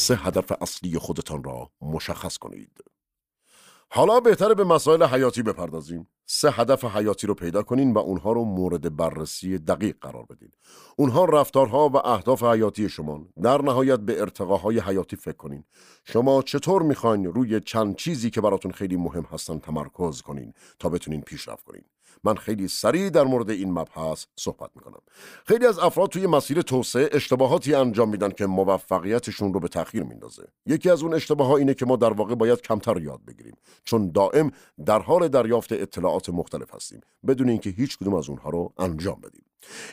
سه 0.00 0.16
هدف 0.16 0.52
اصلی 0.60 0.98
خودتان 0.98 1.44
را 1.44 1.70
مشخص 1.80 2.38
کنید. 2.38 2.84
حالا 3.90 4.20
بهتره 4.20 4.54
به 4.54 4.64
مسائل 4.64 5.02
حیاتی 5.02 5.42
بپردازیم. 5.42 6.08
سه 6.26 6.50
هدف 6.50 6.84
حیاتی 6.84 7.26
رو 7.26 7.34
پیدا 7.34 7.62
کنین 7.62 7.92
و 7.92 7.98
اونها 7.98 8.32
رو 8.32 8.44
مورد 8.44 8.96
بررسی 8.96 9.58
دقیق 9.58 9.96
قرار 10.00 10.26
بدین. 10.30 10.50
اونها 10.96 11.24
رفتارها 11.24 11.88
و 11.88 11.96
اهداف 12.06 12.42
حیاتی 12.42 12.88
شما. 12.88 13.26
در 13.42 13.62
نهایت 13.62 14.00
به 14.00 14.20
ارتقاهای 14.20 14.80
حیاتی 14.80 15.16
فکر 15.16 15.36
کنین. 15.36 15.64
شما 16.04 16.42
چطور 16.42 16.82
می‌خواین 16.82 17.24
روی 17.24 17.60
چند 17.60 17.96
چیزی 17.96 18.30
که 18.30 18.40
براتون 18.40 18.72
خیلی 18.72 18.96
مهم 18.96 19.26
هستن 19.32 19.58
تمرکز 19.58 20.22
کنین 20.22 20.52
تا 20.78 20.88
بتونین 20.88 21.20
پیشرفت 21.20 21.64
کنین. 21.64 21.84
من 22.24 22.34
خیلی 22.34 22.68
سریع 22.68 23.10
در 23.10 23.24
مورد 23.24 23.50
این 23.50 23.72
مبحث 23.72 24.24
صحبت 24.36 24.70
می‌کنم. 24.76 25.00
خیلی 25.46 25.66
از 25.66 25.78
افراد 25.78 26.08
توی 26.08 26.26
مسیر 26.26 26.62
توسعه 26.62 27.08
اشتباهاتی 27.12 27.74
انجام 27.74 28.08
میدن 28.08 28.30
که 28.30 28.46
موفقیتشون 28.46 29.54
رو 29.54 29.60
به 29.60 29.68
تأخیر 29.68 30.02
میندازه. 30.02 30.48
یکی 30.66 30.90
از 30.90 31.02
اون 31.02 31.14
اشتباه 31.14 31.50
اینه 31.50 31.74
که 31.74 31.86
ما 31.86 31.96
در 31.96 32.12
واقع 32.12 32.34
باید 32.34 32.60
کمتر 32.60 33.00
یاد 33.00 33.24
بگیریم. 33.24 33.56
چون 33.84 34.10
دائم 34.10 34.50
در 34.86 34.98
حال 34.98 35.28
دریافت 35.28 35.72
اطلاعات 35.72 36.30
مختلف 36.30 36.74
هستیم. 36.74 37.00
بدون 37.26 37.48
اینکه 37.48 37.70
هیچ 37.70 37.98
کدوم 37.98 38.14
از 38.14 38.28
اونها 38.28 38.50
رو 38.50 38.72
انجام 38.78 39.20
بدیم. 39.20 39.44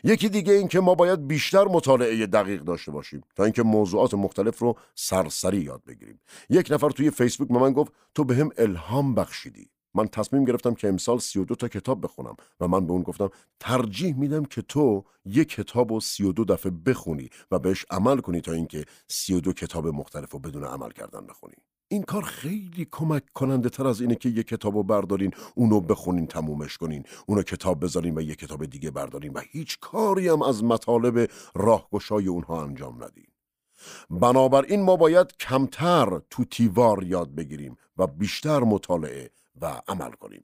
یکی 0.03 0.29
دیگه 0.29 0.53
این 0.53 0.67
که 0.67 0.79
ما 0.79 0.95
باید 0.95 1.27
بیشتر 1.27 1.63
مطالعه 1.63 2.25
دقیق 2.25 2.61
داشته 2.61 2.91
باشیم 2.91 3.23
تا 3.35 3.43
اینکه 3.43 3.63
موضوعات 3.63 4.13
مختلف 4.13 4.59
رو 4.59 4.77
سرسری 4.95 5.57
یاد 5.57 5.81
بگیریم. 5.87 6.19
یک 6.49 6.67
نفر 6.71 6.89
توی 6.89 7.11
فیسبوک 7.11 7.47
به 7.47 7.59
من 7.59 7.73
گفت 7.73 7.93
تو 8.15 8.23
به 8.23 8.49
الهام 8.57 9.15
بخشیدی. 9.15 9.69
من 9.93 10.07
تصمیم 10.07 10.45
گرفتم 10.45 10.73
که 10.73 10.87
امسال 10.87 11.19
32 11.19 11.55
تا 11.55 11.67
کتاب 11.67 12.03
بخونم 12.03 12.35
و 12.59 12.67
من 12.67 12.85
به 12.85 12.93
اون 12.93 13.01
گفتم 13.01 13.29
ترجیح 13.59 14.15
میدم 14.15 14.45
که 14.45 14.61
تو 14.61 15.03
یک 15.25 15.49
کتاب 15.49 15.91
و 15.91 15.99
32 15.99 16.45
دفعه 16.45 16.71
بخونی 16.71 17.29
و 17.51 17.59
بهش 17.59 17.85
عمل 17.89 18.17
کنی 18.17 18.41
تا 18.41 18.51
اینکه 18.51 18.85
32 19.07 19.53
کتاب 19.53 19.87
مختلف 19.87 20.31
رو 20.31 20.39
بدون 20.39 20.63
عمل 20.63 20.91
کردن 20.91 21.27
بخونی. 21.27 21.55
این 21.89 22.03
کار 22.03 22.23
خیلی 22.23 22.87
کمک 22.91 23.23
کننده 23.33 23.69
تر 23.69 23.87
از 23.87 24.01
اینه 24.01 24.15
که 24.15 24.29
یک 24.29 24.47
کتاب 24.47 24.75
رو 24.75 24.83
بردارین 24.83 25.31
اونو 25.55 25.81
بخونین 25.81 26.27
تمومش 26.27 26.77
کنین 26.77 27.03
اونو 27.27 27.41
کتاب 27.41 27.83
بذارین 27.83 28.17
و 28.17 28.21
یک 28.21 28.39
کتاب 28.39 28.65
دیگه 28.65 28.91
بردارین 28.91 29.33
و 29.33 29.39
هیچ 29.51 29.79
کاری 29.79 30.27
هم 30.27 30.41
از 30.41 30.63
مطالب 30.63 31.29
راهگشای 31.55 32.27
اونها 32.27 32.63
انجام 32.63 33.03
ندین. 33.03 33.27
بنابراین 34.09 34.81
ما 34.81 34.95
باید 34.95 35.37
کمتر 35.37 36.21
تو 36.29 36.45
تیوار 36.45 37.03
یاد 37.03 37.35
بگیریم 37.35 37.77
و 37.97 38.07
بیشتر 38.07 38.59
مطالعه 38.59 39.31
و 39.61 39.81
عمل 39.87 40.11
کنیم. 40.11 40.43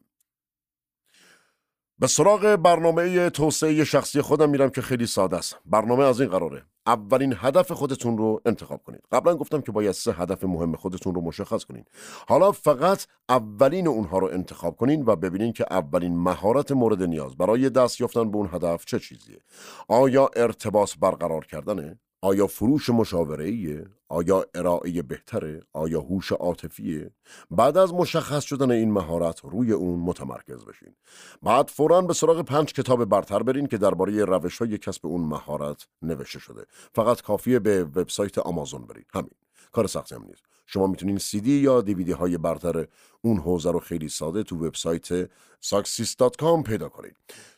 به 1.99 2.07
سراغ 2.07 2.55
برنامه 2.55 3.29
توسعه 3.29 3.83
شخصی 3.83 4.21
خودم 4.21 4.49
میرم 4.49 4.69
که 4.69 4.81
خیلی 4.81 5.05
ساده 5.05 5.37
است. 5.37 5.57
برنامه 5.65 6.03
از 6.03 6.21
این 6.21 6.29
قراره. 6.29 6.65
اولین 6.87 7.33
هدف 7.37 7.71
خودتون 7.71 8.17
رو 8.17 8.41
انتخاب 8.45 8.83
کنید. 8.83 9.01
قبلا 9.11 9.35
گفتم 9.35 9.61
که 9.61 9.71
باید 9.71 9.91
سه 9.91 10.13
هدف 10.13 10.43
مهم 10.43 10.75
خودتون 10.75 11.15
رو 11.15 11.21
مشخص 11.21 11.63
کنید. 11.63 11.87
حالا 12.27 12.51
فقط 12.51 13.05
اولین 13.29 13.87
اونها 13.87 14.19
رو 14.19 14.27
انتخاب 14.27 14.77
کنین 14.77 15.03
و 15.05 15.15
ببینین 15.15 15.53
که 15.53 15.65
اولین 15.71 16.17
مهارت 16.17 16.71
مورد 16.71 17.03
نیاز 17.03 17.37
برای 17.37 17.69
دست 17.69 18.01
یافتن 18.01 18.31
به 18.31 18.37
اون 18.37 18.49
هدف 18.53 18.85
چه 18.85 18.99
چیزیه. 18.99 19.39
آیا 19.87 20.29
ارتباط 20.35 20.93
برقرار 21.01 21.45
کردنه؟ 21.45 21.99
آیا 22.23 22.47
فروش 22.47 22.89
مشاوره 22.89 23.45
ایه؟ 23.45 23.85
آیا 24.09 24.45
ارائه 24.55 25.01
بهتره؟ 25.01 25.61
آیا 25.73 26.01
هوش 26.01 26.31
عاطفیه؟ 26.31 27.11
بعد 27.51 27.77
از 27.77 27.93
مشخص 27.93 28.43
شدن 28.43 28.71
این 28.71 28.91
مهارت 28.91 29.39
روی 29.43 29.71
اون 29.71 29.99
متمرکز 29.99 30.65
بشین. 30.65 30.95
بعد 31.41 31.67
فورا 31.67 32.01
به 32.01 32.13
سراغ 32.13 32.41
پنج 32.41 32.73
کتاب 32.73 33.05
برتر 33.05 33.43
برین 33.43 33.67
که 33.67 33.77
درباره 33.77 34.25
روش 34.25 34.57
های 34.57 34.77
کسب 34.77 35.05
اون 35.05 35.21
مهارت 35.21 35.87
نوشته 36.01 36.39
شده. 36.39 36.65
فقط 36.95 37.21
کافیه 37.21 37.59
به 37.59 37.83
وبسایت 37.83 38.37
آمازون 38.37 38.85
برید. 38.85 39.07
همین. 39.13 39.42
کار 39.71 39.87
سختی 39.87 40.15
هم 40.15 40.23
نیست. 40.25 40.43
شما 40.65 40.87
می‌تونین 40.87 41.17
سی 41.17 41.41
دی 41.41 41.51
یا 41.51 41.81
دیویدی 41.81 42.11
های 42.11 42.37
برتر 42.37 42.87
اون 43.21 43.37
حوزه 43.37 43.71
رو 43.71 43.79
خیلی 43.79 44.09
ساده 44.09 44.43
تو 44.43 44.55
وبسایت 44.65 45.29
success.com 45.63 46.63
پیدا 46.63 46.89
کنید. 46.89 47.15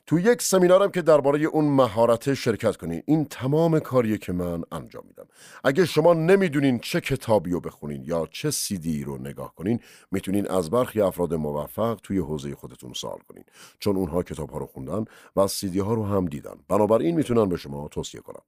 تو 0.07 0.19
یک 0.19 0.41
سمینارم 0.41 0.91
که 0.91 1.01
درباره 1.01 1.39
اون 1.39 1.65
مهارت 1.65 2.33
شرکت 2.33 2.77
کنین 2.77 3.03
این 3.05 3.25
تمام 3.25 3.79
کاریه 3.79 4.17
که 4.17 4.33
من 4.33 4.63
انجام 4.71 5.03
میدم 5.07 5.25
اگه 5.63 5.85
شما 5.85 6.13
نمی‌دونین 6.13 6.79
چه 6.79 7.01
کتابی 7.01 7.51
رو 7.51 7.59
بخونین 7.59 8.03
یا 8.03 8.27
چه 8.31 8.51
سیدی 8.51 9.03
رو 9.03 9.17
نگاه 9.17 9.55
کنین 9.55 9.79
می‌تونین 10.11 10.47
از 10.47 10.69
برخی 10.69 11.01
افراد 11.01 11.33
موفق 11.33 11.99
توی 12.03 12.17
حوزه 12.17 12.55
خودتون 12.55 12.93
سوال 12.93 13.19
کنین 13.29 13.43
چون 13.79 13.95
اونها 13.95 14.23
کتاب 14.23 14.49
ها 14.49 14.57
رو 14.57 14.65
خوندن 14.65 15.05
و 15.35 15.47
سیدی 15.47 15.79
ها 15.79 15.93
رو 15.93 16.05
هم 16.05 16.25
دیدن 16.25 16.55
بنابراین 16.67 17.15
می‌تونن 17.15 17.49
به 17.49 17.57
شما 17.57 17.87
توصیه 17.87 18.21
کنم 18.21 18.41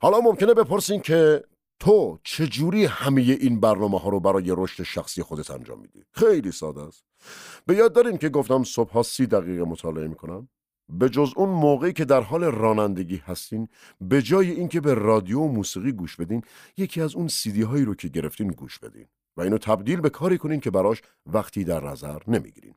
حالا 0.00 0.20
ممکنه 0.20 0.54
بپرسین 0.54 1.00
که 1.00 1.44
تو 1.82 2.18
چجوری 2.24 2.84
همه 2.84 3.20
این 3.20 3.60
برنامه 3.60 3.98
ها 3.98 4.08
رو 4.08 4.20
برای 4.20 4.54
رشد 4.56 4.82
شخصی 4.82 5.22
خودت 5.22 5.50
انجام 5.50 5.80
میدی؟ 5.80 6.04
خیلی 6.12 6.52
ساده 6.52 6.82
است. 6.82 7.04
به 7.66 7.74
یاد 7.74 7.92
دارین 7.92 8.18
که 8.18 8.28
گفتم 8.28 8.64
صبح 8.64 8.92
ها 8.92 9.02
سی 9.02 9.26
دقیقه 9.26 9.64
مطالعه 9.64 10.08
می‌کنم؟ 10.08 10.48
به 10.88 11.08
جز 11.08 11.32
اون 11.36 11.48
موقعی 11.48 11.92
که 11.92 12.04
در 12.04 12.20
حال 12.20 12.44
رانندگی 12.44 13.16
هستین 13.16 13.68
به 14.00 14.22
جای 14.22 14.50
اینکه 14.50 14.80
به 14.80 14.94
رادیو 14.94 15.40
و 15.40 15.48
موسیقی 15.48 15.92
گوش 15.92 16.16
بدین 16.16 16.42
یکی 16.76 17.00
از 17.00 17.14
اون 17.14 17.28
سیدی 17.28 17.62
هایی 17.62 17.84
رو 17.84 17.94
که 17.94 18.08
گرفتین 18.08 18.48
گوش 18.48 18.78
بدین 18.78 19.06
و 19.36 19.40
اینو 19.42 19.58
تبدیل 19.58 20.00
به 20.00 20.10
کاری 20.10 20.38
کنین 20.38 20.60
که 20.60 20.70
براش 20.70 21.02
وقتی 21.26 21.64
در 21.64 21.84
نظر 21.84 22.18
نمی‌گیرین. 22.28 22.74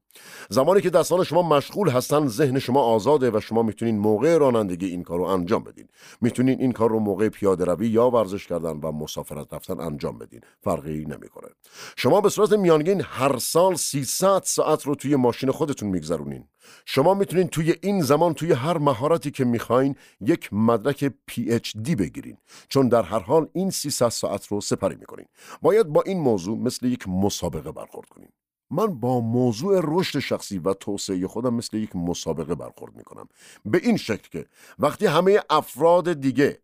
زمانی 0.49 0.81
که 0.81 0.89
دستان 0.89 1.23
شما 1.23 1.41
مشغول 1.41 1.89
هستن 1.89 2.27
ذهن 2.27 2.59
شما 2.59 2.81
آزاده 2.81 3.31
و 3.31 3.39
شما 3.39 3.63
می‌تونین 3.63 3.99
موقع 3.99 4.37
رانندگی 4.37 4.85
این 4.85 5.03
کار 5.03 5.17
رو 5.19 5.23
انجام 5.23 5.63
بدین. 5.63 5.87
می‌تونین 6.21 6.59
این 6.59 6.71
کار 6.71 6.89
رو 6.89 6.99
موقع 6.99 7.29
پیاده 7.29 7.65
روی 7.65 7.89
یا 7.89 8.09
ورزش 8.09 8.47
کردن 8.47 8.79
و 8.79 8.91
مسافرت 8.91 9.53
رفتن 9.53 9.79
انجام 9.79 10.17
بدین. 10.17 10.41
فرقی 10.61 11.05
نمی‌کنه. 11.05 11.47
شما 11.95 12.21
به 12.21 12.29
صورت 12.29 12.53
میانگین 12.53 13.01
هر 13.01 13.37
سال 13.37 13.75
300 13.75 14.41
ساعت 14.43 14.83
رو 14.83 14.95
توی 14.95 15.15
ماشین 15.15 15.51
خودتون 15.51 15.89
میگذرونین. 15.89 16.47
شما 16.85 17.13
می‌تونین 17.13 17.47
توی 17.47 17.75
این 17.81 18.01
زمان 18.01 18.33
توی 18.33 18.51
هر 18.51 18.77
مهارتی 18.77 19.31
که 19.31 19.45
می‌خواین 19.45 19.95
یک 20.21 20.53
مدرک 20.53 21.13
پی 21.25 21.51
اچ 21.51 21.77
دی 21.77 21.95
بگیرین. 21.95 22.37
چون 22.69 22.89
در 22.89 23.03
هر 23.03 23.19
حال 23.19 23.47
این 23.53 23.69
300 23.69 24.09
ساعت 24.09 24.47
رو 24.47 24.61
سپری 24.61 24.95
می‌کنین. 24.95 25.25
باید 25.61 25.87
با 25.87 26.01
این 26.01 26.19
موضوع 26.19 26.57
مثل 26.57 26.85
یک 26.85 27.07
مسابقه 27.07 27.71
برخورد 27.71 28.09
کنین. 28.09 28.29
من 28.71 28.99
با 28.99 29.19
موضوع 29.19 29.81
رشد 29.83 30.19
شخصی 30.19 30.59
و 30.59 30.73
توسعه 30.73 31.27
خودم 31.27 31.53
مثل 31.53 31.77
یک 31.77 31.95
مسابقه 31.95 32.55
برخورد 32.55 32.95
می‌کنم. 32.95 33.27
به 33.65 33.77
این 33.83 33.97
شکل 33.97 34.29
که 34.31 34.45
وقتی 34.79 35.05
همه 35.05 35.39
افراد 35.49 36.13
دیگه 36.13 36.61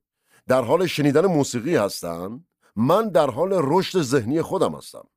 در 0.47 0.61
حال 0.61 0.87
شنیدن 0.87 1.25
موسیقی 1.25 1.75
هستن 1.75 2.45
من 2.75 3.09
در 3.09 3.29
حال 3.29 3.49
رشد 3.53 4.01
ذهنی 4.01 4.41
خودم 4.41 4.75
هستم. 4.75 5.07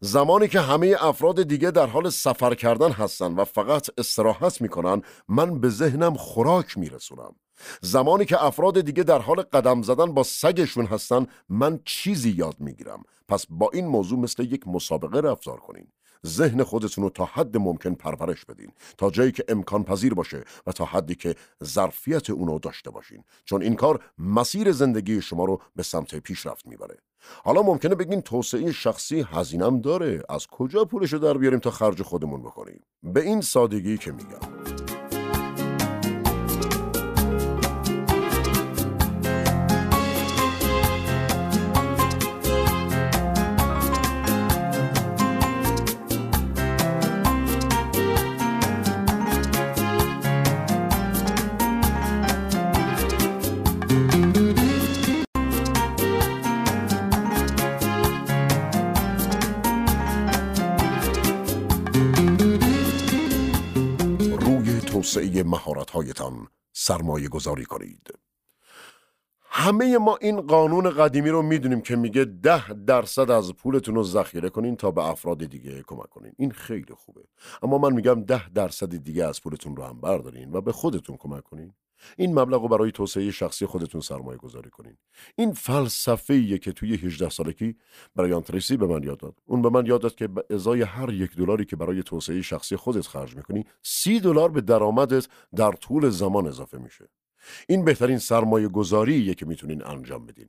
زمانی 0.00 0.48
که 0.48 0.60
همه 0.60 0.96
افراد 1.00 1.42
دیگه 1.42 1.70
در 1.70 1.86
حال 1.86 2.10
سفر 2.10 2.54
کردن 2.54 2.90
هستن 2.90 3.34
و 3.34 3.44
فقط 3.44 3.90
استراحت 3.98 4.60
می‌کنن 4.60 5.02
من 5.28 5.60
به 5.60 5.68
ذهنم 5.68 6.14
خوراک 6.14 6.78
میرسونم. 6.78 7.34
زمانی 7.80 8.24
که 8.24 8.44
افراد 8.44 8.80
دیگه 8.80 9.02
در 9.02 9.18
حال 9.18 9.42
قدم 9.42 9.82
زدن 9.82 10.14
با 10.14 10.22
سگشون 10.22 10.86
هستن 10.86 11.26
من 11.48 11.80
چیزی 11.84 12.30
یاد 12.30 12.56
می‌گیرم. 12.60 13.02
پس 13.28 13.46
با 13.50 13.70
این 13.72 13.86
موضوع 13.86 14.18
مثل 14.18 14.42
یک 14.42 14.68
مسابقه 14.68 15.20
رفتار 15.20 15.60
کنین. 15.60 15.92
ذهن 16.26 16.62
خودتون 16.62 17.04
رو 17.04 17.10
تا 17.10 17.24
حد 17.24 17.56
ممکن 17.56 17.94
پرورش 17.94 18.44
بدین. 18.44 18.72
تا 18.98 19.10
جایی 19.10 19.32
که 19.32 19.44
امکان 19.48 19.84
پذیر 19.84 20.14
باشه 20.14 20.44
و 20.66 20.72
تا 20.72 20.84
حدی 20.84 21.14
که 21.14 21.34
ظرفیت 21.64 22.30
اونو 22.30 22.58
داشته 22.58 22.90
باشین. 22.90 23.24
چون 23.44 23.62
این 23.62 23.74
کار 23.76 24.00
مسیر 24.18 24.72
زندگی 24.72 25.22
شما 25.22 25.44
رو 25.44 25.60
به 25.76 25.82
سمت 25.82 26.14
پیشرفت 26.14 26.66
می‌بره. 26.66 26.96
حالا 27.44 27.62
ممکنه 27.62 27.94
بگین 27.94 28.20
توسعه 28.20 28.72
شخصی 28.72 29.26
هزینم 29.28 29.80
داره. 29.80 30.22
از 30.28 30.46
کجا 30.46 30.84
پولش 30.84 31.12
رو 31.12 31.18
در 31.18 31.38
بیاریم 31.38 31.58
تا 31.58 31.70
خرج 31.70 32.02
خودمون 32.02 32.42
بکنیم؟ 32.42 32.80
به 33.02 33.20
این 33.20 33.40
سادگی 33.40 33.98
که 33.98 34.12
میگم. 34.12 34.95
توسعه 64.96 65.42
مهارت‌هایتان 65.42 66.48
سرمایه 66.72 67.28
گذاری 67.28 67.64
کنید. 67.64 68.10
همه 69.40 69.98
ما 69.98 70.16
این 70.20 70.40
قانون 70.40 70.90
قدیمی 70.90 71.30
رو 71.30 71.42
می‌دونیم 71.42 71.80
که 71.80 71.96
میگه 71.96 72.24
ده 72.24 72.72
درصد 72.72 73.30
از 73.30 73.54
پولتون 73.54 73.94
رو 73.94 74.02
ذخیره 74.02 74.48
کنین 74.48 74.76
تا 74.76 74.90
به 74.90 75.04
افراد 75.04 75.44
دیگه 75.44 75.82
کمک 75.82 76.08
کنین. 76.08 76.32
این 76.38 76.50
خیلی 76.50 76.94
خوبه. 76.94 77.20
اما 77.62 77.78
من 77.78 77.92
میگم 77.92 78.24
ده 78.24 78.48
درصد 78.48 78.96
دیگه 78.96 79.24
از 79.24 79.42
پولتون 79.42 79.76
رو 79.76 79.84
هم 79.84 80.00
بردارین 80.00 80.52
و 80.52 80.60
به 80.60 80.72
خودتون 80.72 81.16
کمک 81.16 81.42
کنین. 81.44 81.74
این 82.16 82.38
مبلغ 82.38 82.62
رو 82.62 82.68
برای 82.68 82.92
توسعه 82.92 83.30
شخصی 83.30 83.66
خودتون 83.66 84.00
سرمایه 84.00 84.38
گذاری 84.38 84.70
کنین. 84.70 84.96
این 85.36 85.52
فلسفه 85.52 86.58
که 86.58 86.72
توی 86.72 86.94
18 86.94 87.28
سالگی 87.28 87.76
برای 88.16 88.40
تریسی 88.40 88.76
به 88.76 88.86
من 88.86 89.02
یاد 89.02 89.18
داد. 89.18 89.34
اون 89.44 89.62
به 89.62 89.70
من 89.70 89.86
یاد 89.86 90.00
داد 90.00 90.14
که 90.14 90.28
به 90.28 90.44
ازای 90.50 90.82
هر 90.82 91.12
یک 91.12 91.36
دلاری 91.36 91.64
که 91.64 91.76
برای 91.76 92.02
توسعه 92.02 92.42
شخصی 92.42 92.76
خودت 92.76 93.06
خرج 93.06 93.36
می‌کنی 93.36 93.64
سی 93.82 94.20
دلار 94.20 94.50
به 94.50 94.60
درآمدت 94.60 95.28
در 95.56 95.72
طول 95.72 96.08
زمان 96.08 96.46
اضافه 96.46 96.78
میشه. 96.78 97.08
این 97.68 97.84
بهترین 97.84 98.18
سرمایه 98.18 98.68
گذاریه 98.68 99.34
که 99.34 99.46
می‌تونین 99.46 99.86
انجام 99.86 100.26
بدین. 100.26 100.48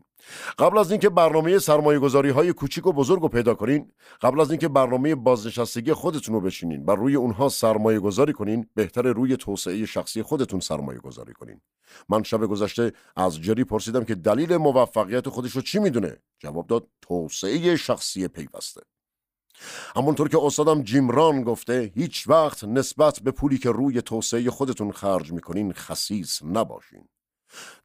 قبل 0.60 0.78
از 0.78 0.92
اینکه 0.92 1.10
برنامه 1.10 1.60
سرمایه 1.60 2.00
گذاری 2.00 2.30
های 2.30 2.54
کوچیک 2.54 2.88
و 2.88 2.94
بزرگ 2.94 3.22
رو 3.22 3.28
پیدا 3.28 3.54
کنین 3.54 3.92
قبل 4.22 4.40
از 4.40 4.52
اینکه 4.52 4.68
برنامه 4.68 5.16
بازنشستگی 5.16 5.94
خودتون 5.94 6.36
رو 6.36 6.42
بشینین 6.42 6.86
و 6.86 6.92
روی 6.92 7.16
اونها 7.16 7.50
سرمایه 7.50 8.00
گذاری 8.00 8.34
کنین 8.34 8.70
بهتر 8.76 9.02
روی 9.02 9.38
توسعه 9.38 9.86
شخصی 9.86 10.22
خودتون 10.22 10.60
سرمایه 10.60 11.00
گذاری 11.00 11.34
کنین. 11.34 11.62
من 12.10 12.24
شب 12.24 12.46
گذشته 12.46 12.94
از 13.16 13.42
جری 13.42 13.64
پرسیدم 13.64 14.04
که 14.04 14.16
دلیل 14.16 14.58
موفقیت 14.58 15.30
خودش 15.30 15.52
رو 15.52 15.62
چی 15.62 15.80
می‌دونه؟ 15.80 16.18
جواب 16.40 16.68
داد 16.68 16.88
توسعه 17.02 17.76
شخصی 17.76 18.28
پیوسته. 18.28 18.82
همونطور 19.96 20.30
که 20.30 20.38
استادم 20.42 20.84
جیمران 20.84 21.44
گفته 21.44 21.92
هیچ 21.96 22.28
وقت 22.28 22.64
نسبت 22.64 23.20
به 23.20 23.32
پولی 23.32 23.58
که 23.58 23.72
روی 23.72 24.02
توسعه 24.02 24.52
خودتون 24.52 24.92
خرج 24.92 25.32
می‌کنین 25.32 25.74
خصیص 25.74 26.44
نباشین. 26.44 27.08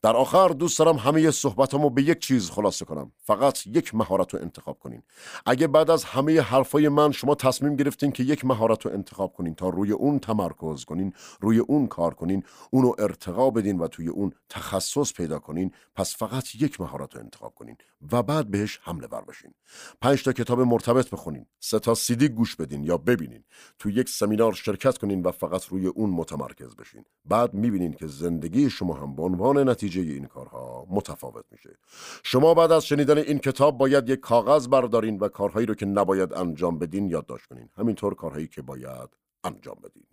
در 0.02 0.16
آخر 0.16 0.48
دوست 0.48 0.78
دارم 0.78 0.96
همه 0.96 1.30
صحبتامو 1.30 1.90
به 1.90 2.02
یک 2.02 2.18
چیز 2.18 2.50
خلاصه 2.50 2.84
کنم. 2.84 3.12
فقط 3.18 3.66
یک 3.66 3.94
مهارت 3.94 4.34
رو 4.34 4.40
انتخاب 4.40 4.78
کنین. 4.78 5.02
اگه 5.46 5.66
بعد 5.66 5.90
از 5.90 6.04
همه 6.04 6.40
حرفای 6.40 6.88
من 6.88 7.12
شما 7.12 7.34
تصمیم 7.34 7.76
گرفتین 7.76 8.12
که 8.12 8.22
یک 8.22 8.44
مهارت 8.44 8.86
رو 8.86 8.92
انتخاب 8.92 9.32
کنین 9.32 9.54
تا 9.54 9.68
روی 9.68 9.92
اون 9.92 10.18
تمرکز 10.18 10.84
کنین 10.84 11.12
روی 11.40 11.58
اون 11.58 11.86
کار 11.86 12.14
کنین 12.14 12.42
اونو 12.70 12.92
ارتقا 12.98 13.50
بدین 13.50 13.78
و 13.78 13.88
توی 13.88 14.08
اون 14.08 14.32
تخصص 14.48 15.12
پیدا 15.12 15.38
کنین 15.38 15.70
پس 15.94 16.16
فقط 16.16 16.54
یک 16.54 16.80
مهارت 16.80 17.14
رو 17.14 17.20
انتخاب 17.20 17.54
کنین 17.54 17.76
و 18.12 18.22
بعد 18.22 18.50
بهش 18.50 18.80
حمله 18.82 19.06
ور 19.06 19.20
بشین. 19.20 19.54
پنج 20.00 20.22
تا 20.24 20.32
کتاب 20.32 20.60
مرتبط 20.60 21.10
بخونین 21.10 21.46
سه 21.60 21.78
تا 21.78 21.94
سیدی 21.94 22.28
گوش 22.28 22.56
بدین 22.56 22.84
یا 22.84 22.96
ببینین. 22.96 23.44
تو 23.78 23.90
یک 23.90 24.08
سمینار 24.08 24.52
شرکت 24.52 24.98
کنین 24.98 25.22
و 25.22 25.30
فقط 25.30 25.64
روی 25.64 25.86
اون 25.86 26.10
متمرکز 26.10 26.76
بشین. 26.76 27.04
بعد 27.24 27.54
می‌بینین 27.54 27.92
که 27.92 28.06
زندگی 28.06 28.70
شما 28.70 28.94
هم 28.94 29.16
به 29.16 29.22
عنوان 29.22 29.61
نتیجه 29.64 30.00
این 30.00 30.26
کارها 30.26 30.86
متفاوت 30.90 31.44
میشه. 31.50 31.78
شما 32.22 32.54
بعد 32.54 32.72
از 32.72 32.86
شنیدن 32.86 33.18
این 33.18 33.38
کتاب 33.38 33.78
باید 33.78 34.08
یک 34.08 34.20
کاغذ 34.20 34.66
بردارین 34.68 35.18
و 35.18 35.28
کارهایی 35.28 35.66
رو 35.66 35.74
که 35.74 35.86
نباید 35.86 36.32
انجام 36.32 36.78
بدین 36.78 37.08
یادداشت 37.08 37.46
کنین. 37.46 37.68
همینطور 37.76 38.14
کارهایی 38.14 38.48
که 38.48 38.62
باید 38.62 39.08
انجام 39.44 39.76
بدین. 39.84 40.06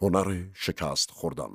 هنر 0.00 0.44
شکست 0.54 1.10
خوردن. 1.10 1.50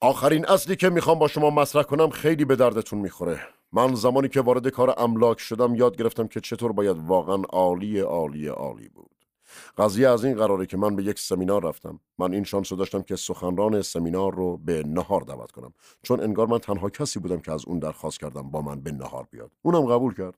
آخرین 0.00 0.46
اصلی 0.46 0.76
که 0.76 0.90
می‌خوام 0.90 1.18
با 1.18 1.28
شما 1.28 1.50
مطرح 1.50 1.82
کنم 1.82 2.10
خیلی 2.10 2.44
به 2.44 2.56
دردتون 2.56 2.98
می‌خوره. 2.98 3.40
من 3.72 3.94
زمانی 3.94 4.28
که 4.28 4.40
وارد 4.40 4.68
کار 4.68 4.94
املاک 4.98 5.40
شدم 5.40 5.74
یاد 5.74 5.96
گرفتم 5.96 6.26
که 6.28 6.40
چطور 6.40 6.72
باید 6.72 6.96
واقعا 6.98 7.42
عالی 7.42 8.00
عالی 8.00 8.48
عالی 8.48 8.88
بود. 8.88 9.13
قضیه 9.78 10.08
از 10.08 10.24
این 10.24 10.36
قراره 10.36 10.66
که 10.66 10.76
من 10.76 10.96
به 10.96 11.02
یک 11.02 11.18
سمینار 11.18 11.64
رفتم. 11.64 12.00
من 12.18 12.32
این 12.32 12.44
شانس 12.44 12.72
رو 12.72 12.78
داشتم 12.78 13.02
که 13.02 13.16
سخنران 13.16 13.82
سمینار 13.82 14.34
رو 14.34 14.56
به 14.56 14.82
نهار 14.86 15.20
دعوت 15.20 15.52
کنم. 15.52 15.72
چون 16.02 16.20
انگار 16.20 16.46
من 16.46 16.58
تنها 16.58 16.90
کسی 16.90 17.18
بودم 17.18 17.40
که 17.40 17.52
از 17.52 17.64
اون 17.66 17.78
درخواست 17.78 18.20
کردم 18.20 18.50
با 18.50 18.62
من 18.62 18.80
به 18.80 18.92
نهار 18.92 19.26
بیاد. 19.30 19.50
اونم 19.62 19.86
قبول 19.86 20.14
کرد. 20.14 20.34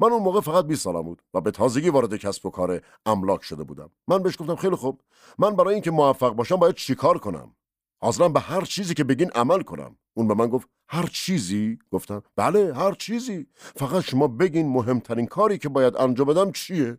من 0.00 0.12
اون 0.12 0.22
موقع 0.22 0.40
فقط 0.40 0.64
20 0.64 0.82
سالم 0.82 1.02
بود 1.02 1.22
و 1.34 1.40
به 1.40 1.50
تازگی 1.50 1.90
وارد 1.90 2.16
کسب 2.16 2.46
و 2.46 2.50
کار 2.50 2.80
املاک 3.06 3.42
شده 3.44 3.64
بودم. 3.64 3.90
من 4.08 4.18
بهش 4.18 4.36
گفتم 4.38 4.56
خیلی 4.56 4.76
خوب. 4.76 5.00
من 5.38 5.56
برای 5.56 5.74
اینکه 5.74 5.90
موفق 5.90 6.32
باشم 6.32 6.56
باید 6.56 6.74
چیکار 6.74 7.18
کنم؟ 7.18 7.54
حاضرم 8.00 8.32
به 8.32 8.40
هر 8.40 8.60
چیزی 8.60 8.94
که 8.94 9.04
بگین 9.04 9.30
عمل 9.30 9.62
کنم. 9.62 9.96
اون 10.14 10.28
به 10.28 10.34
من 10.34 10.48
گفت 10.48 10.68
هر 10.88 11.06
چیزی؟ 11.06 11.78
گفتم 11.92 12.22
بله 12.36 12.74
هر 12.74 12.92
چیزی. 12.92 13.46
فقط 13.54 14.02
شما 14.02 14.28
بگین 14.28 14.68
مهمترین 14.68 15.26
کاری 15.26 15.58
که 15.58 15.68
باید 15.68 15.96
انجام 15.96 16.26
بدم 16.26 16.52
چیه؟ 16.52 16.98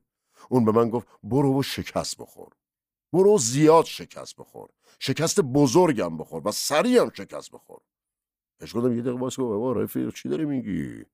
اون 0.50 0.66
به 0.66 0.72
من 0.72 0.90
گفت 0.90 1.08
برو 1.24 1.60
و 1.60 1.64
شکست 1.64 2.18
بخور. 2.18 2.52
برو 3.14 3.38
زیاد 3.38 3.86
شکست 3.86 4.36
بخور. 4.36 4.70
شکست 5.00 5.42
بزرگم 5.42 6.18
بخور 6.18 6.48
و 6.48 6.52
سریع 6.52 7.02
هم 7.02 7.12
شکست 7.14 7.52
بخور. 7.52 7.80
اش 8.60 8.76
گفتم 8.76 8.94
یه 8.94 9.02
دقیقه 9.02 9.20
واسه 9.20 9.42
بابا 9.42 9.72
رفیق 9.72 10.14
چی 10.14 10.30
داری 10.30 10.46
میگی؟ 10.46 11.06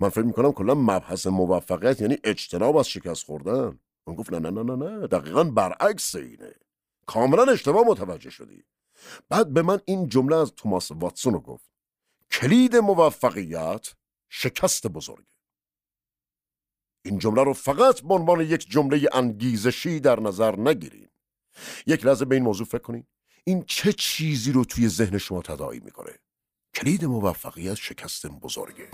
من 0.00 0.08
فکر 0.08 0.22
می‌کنم 0.24 0.52
کلا 0.52 0.74
مبحث 0.74 1.26
موفقیت 1.26 2.00
یعنی 2.00 2.18
اجتناب 2.24 2.76
از 2.76 2.88
شکست 2.88 3.24
خوردن. 3.24 3.78
اون 4.04 4.16
گفت 4.16 4.32
نه 4.32 4.38
نه 4.38 4.50
نه 4.50 4.62
نه 4.62 4.76
نه 4.76 5.06
دقیقا 5.06 5.44
برعکس 5.44 6.14
اینه. 6.14 6.54
کاملا 7.06 7.52
اشتباه 7.52 7.84
متوجه 7.86 8.30
شدی. 8.30 8.64
بعد 9.28 9.52
به 9.52 9.62
من 9.62 9.80
این 9.84 10.08
جمله 10.08 10.36
از 10.36 10.52
توماس 10.56 10.90
واتسون 10.90 11.32
رو 11.32 11.40
گفت. 11.40 11.70
کلید 12.30 12.76
موفقیت 12.76 13.94
شکست 14.28 14.86
بزرگ 14.86 15.24
این 17.04 17.18
جمله 17.18 17.42
رو 17.42 17.52
فقط 17.52 18.00
به 18.00 18.14
عنوان 18.14 18.40
یک 18.40 18.70
جمله 18.70 19.08
انگیزشی 19.12 20.00
در 20.00 20.20
نظر 20.20 20.56
نگیرین 20.56 21.08
یک 21.86 22.06
لحظه 22.06 22.24
به 22.24 22.34
این 22.34 22.44
موضوع 22.44 22.66
فکر 22.66 22.82
کنین 22.82 23.04
این 23.44 23.64
چه 23.66 23.92
چیزی 23.92 24.52
رو 24.52 24.64
توی 24.64 24.88
ذهن 24.88 25.18
شما 25.18 25.42
تداعی 25.42 25.80
می‌کنه؟ 25.80 26.12
کلید 26.74 27.04
موفقیت 27.04 27.74
شکست 27.74 28.26
بزرگه. 28.26 28.88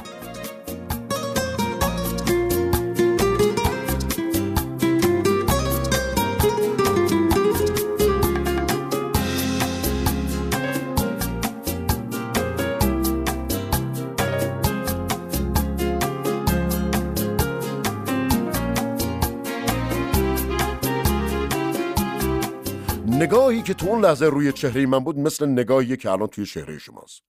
نگاهی 23.19 23.63
که 23.63 23.75
تو 23.75 23.87
اون 23.87 24.05
لحظه 24.05 24.27
روی 24.27 24.53
چهره 24.53 24.87
من 24.87 24.99
بود 24.99 25.19
مثل 25.19 25.47
نگاهی 25.47 25.97
که 25.97 26.11
الان 26.11 26.29
توی 26.29 26.47
چهره 26.47 26.79
شماست. 26.79 27.23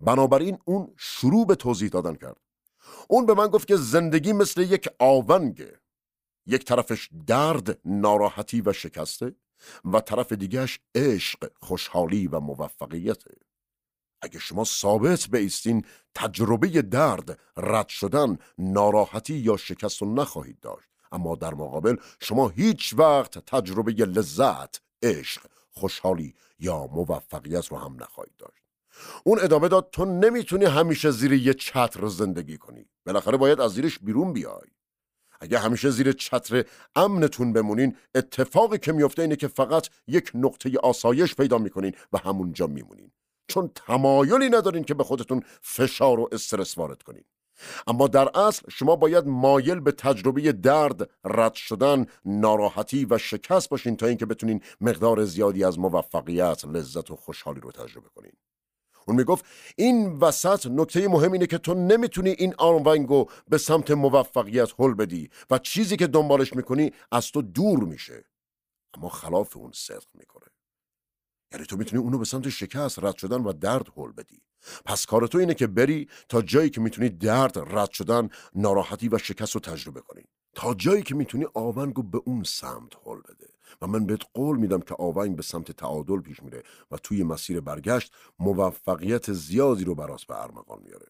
بنابراین 0.00 0.58
اون 0.64 0.94
شروع 0.96 1.46
به 1.46 1.54
توضیح 1.54 1.88
دادن 1.88 2.14
کرد. 2.14 2.36
اون 3.08 3.26
به 3.26 3.34
من 3.34 3.46
گفت 3.46 3.68
که 3.68 3.76
زندگی 3.76 4.32
مثل 4.32 4.60
یک 4.60 4.88
آونگه. 4.98 5.80
یک 6.46 6.64
طرفش 6.64 7.08
درد، 7.26 7.78
ناراحتی 7.84 8.60
و 8.60 8.72
شکسته 8.72 9.34
و 9.84 10.00
طرف 10.00 10.32
دیگهش 10.32 10.78
عشق، 10.94 11.50
خوشحالی 11.60 12.26
و 12.26 12.40
موفقیته. 12.40 13.34
اگه 14.22 14.38
شما 14.38 14.64
ثابت 14.64 15.28
بیستین 15.30 15.84
تجربه 16.14 16.82
درد، 16.82 17.38
رد 17.56 17.88
شدن، 17.88 18.38
ناراحتی 18.58 19.34
یا 19.34 19.56
شکست 19.56 20.02
رو 20.02 20.14
نخواهید 20.14 20.60
داشت. 20.60 20.88
اما 21.12 21.34
در 21.34 21.54
مقابل 21.54 21.96
شما 22.20 22.48
هیچ 22.48 22.94
وقت 22.98 23.38
تجربه 23.38 23.92
لذت، 23.92 24.87
عشق 25.02 25.42
خوشحالی 25.70 26.34
یا 26.58 26.86
موفقیت 26.86 27.66
رو 27.66 27.76
هم 27.76 27.96
نخواهید 28.00 28.36
داشت. 28.38 28.62
اون 29.24 29.38
ادامه 29.40 29.68
داد 29.68 29.90
تو 29.92 30.04
نمی‌تونی 30.04 30.64
همیشه 30.64 31.10
زیر 31.10 31.32
یه 31.32 31.54
چتر 31.54 32.06
زندگی 32.06 32.58
کنی. 32.58 32.86
بالاخره 33.06 33.36
باید 33.36 33.60
از 33.60 33.72
زیرش 33.72 33.98
بیرون 33.98 34.32
بیای. 34.32 34.68
اگه 35.40 35.58
همیشه 35.58 35.90
زیر 35.90 36.12
چتر 36.12 36.64
امنتون 36.96 37.52
بمونین 37.52 37.96
اتفاقی 38.14 38.78
که 38.78 38.92
میفته 38.92 39.22
اینه 39.22 39.36
که 39.36 39.48
فقط 39.48 39.88
یک 40.06 40.30
نقطه 40.34 40.78
آسایش 40.78 41.34
پیدا 41.34 41.58
می‌کنین 41.58 41.94
و 42.12 42.18
همونجا 42.18 42.66
میمونین. 42.66 43.10
چون 43.48 43.70
تمایلی 43.74 44.48
ندارین 44.48 44.84
که 44.84 44.94
به 44.94 45.04
خودتون 45.04 45.42
فشار 45.62 46.20
و 46.20 46.28
استرس 46.32 46.78
وارد 46.78 47.02
کنین. 47.02 47.24
اما 47.86 48.08
در 48.08 48.38
اصل 48.38 48.70
شما 48.70 48.96
باید 48.96 49.26
مایل 49.26 49.80
به 49.80 49.92
تجربه 49.92 50.52
درد، 50.52 51.10
رد 51.24 51.54
شدن، 51.54 52.06
ناراحتی 52.24 53.06
و 53.10 53.18
شکست 53.18 53.68
باشین 53.68 53.96
تا 53.96 54.06
اینکه 54.06 54.26
بتونین 54.26 54.62
مقدار 54.80 55.24
زیادی 55.24 55.64
از 55.64 55.78
موفقیت، 55.78 56.64
لذت 56.64 57.10
و 57.10 57.16
خوشحالی 57.16 57.60
رو 57.60 57.72
تجربه 57.72 58.08
کنین. 58.14 58.32
اون 59.06 59.16
می‌گفت 59.16 59.44
این 59.76 60.12
وسط 60.12 60.66
نکته 60.66 61.08
مهم 61.08 61.32
اینه 61.32 61.46
که 61.46 61.58
تو 61.58 61.74
نمی‌تونی 61.74 62.30
این 62.30 62.54
آنونگو 62.58 63.26
به 63.48 63.58
سمت 63.58 63.90
موفقیت 63.90 64.72
حل 64.78 64.94
بدی 64.94 65.30
و 65.50 65.58
چیزی 65.58 65.96
که 65.96 66.06
دنبالش 66.06 66.52
می‌کنی 66.52 66.92
از 67.12 67.32
تو 67.32 67.42
دور 67.42 67.84
میشه 67.84 68.24
اما 68.94 69.08
خلاف 69.08 69.56
اون 69.56 69.70
صدق 69.74 70.06
می‌کنه 70.14 70.46
یعنی 71.52 71.66
تو 71.66 71.76
می‌تونی 71.76 72.02
اونو 72.02 72.18
به 72.18 72.24
سمت 72.24 72.48
شکست 72.48 72.98
رد 72.98 73.16
شدن 73.16 73.40
و 73.40 73.52
درد 73.52 73.88
حل 73.96 74.12
بدی. 74.12 74.42
پس 74.84 75.06
کار 75.06 75.26
تو 75.26 75.38
اینه 75.38 75.54
که 75.54 75.66
بری 75.66 76.08
تا 76.28 76.42
جایی 76.42 76.70
که 76.70 76.80
می‌تونی 76.80 77.08
درد 77.08 77.58
رد 77.58 77.90
شدن 77.90 78.28
ناراحتی 78.54 79.08
و 79.08 79.18
شکست 79.18 79.54
رو 79.54 79.60
تجربه 79.60 80.00
کنی. 80.00 80.22
تا 80.54 80.74
جایی 80.74 81.02
که 81.02 81.14
می‌تونی 81.14 81.46
آونگو 81.54 82.02
به 82.02 82.20
اون 82.24 82.42
سمت 82.42 82.92
حل 83.06 83.20
بده. 83.20 83.48
و 83.82 83.86
من 83.86 84.06
بهت 84.06 84.22
قول 84.34 84.58
میدم 84.58 84.80
که 84.80 84.94
آونگ 84.98 85.36
به 85.36 85.42
سمت 85.42 85.72
تعادل 85.72 86.20
پیش 86.20 86.42
میره 86.42 86.62
و 86.90 86.96
توی 86.96 87.22
مسیر 87.22 87.60
برگشت 87.60 88.12
موفقیت 88.38 89.32
زیادی 89.32 89.84
رو 89.84 89.94
برات 89.94 90.24
به 90.24 90.42
ارمغان 90.42 90.82
میاره 90.82 91.06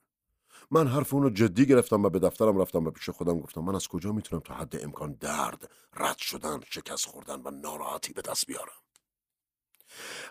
من 0.71 0.87
حرف 0.87 1.15
اون 1.15 1.23
رو 1.23 1.31
جدی 1.31 1.67
گرفتم 1.67 2.05
و 2.05 2.09
به 2.09 2.19
دفترم 2.19 2.61
رفتم 2.61 2.87
و 2.87 2.91
پیش 2.91 3.11
خودم 3.11 3.41
گفتم. 3.41 3.61
من 3.61 3.75
از 3.75 3.89
کجا 3.89 4.13
می‌تونم 4.13 4.43
تا 4.45 4.55
حد 4.55 4.85
امکان 4.85 5.13
درد 5.13 5.71
رد 5.95 6.19
شدن 6.19 6.61
شکست 6.71 7.07
خوردن 7.07 7.41
و 7.45 7.51
ناراحتی 7.51 8.13
به 8.13 8.23
دست 8.23 8.47
بیارم؟ 8.47 8.88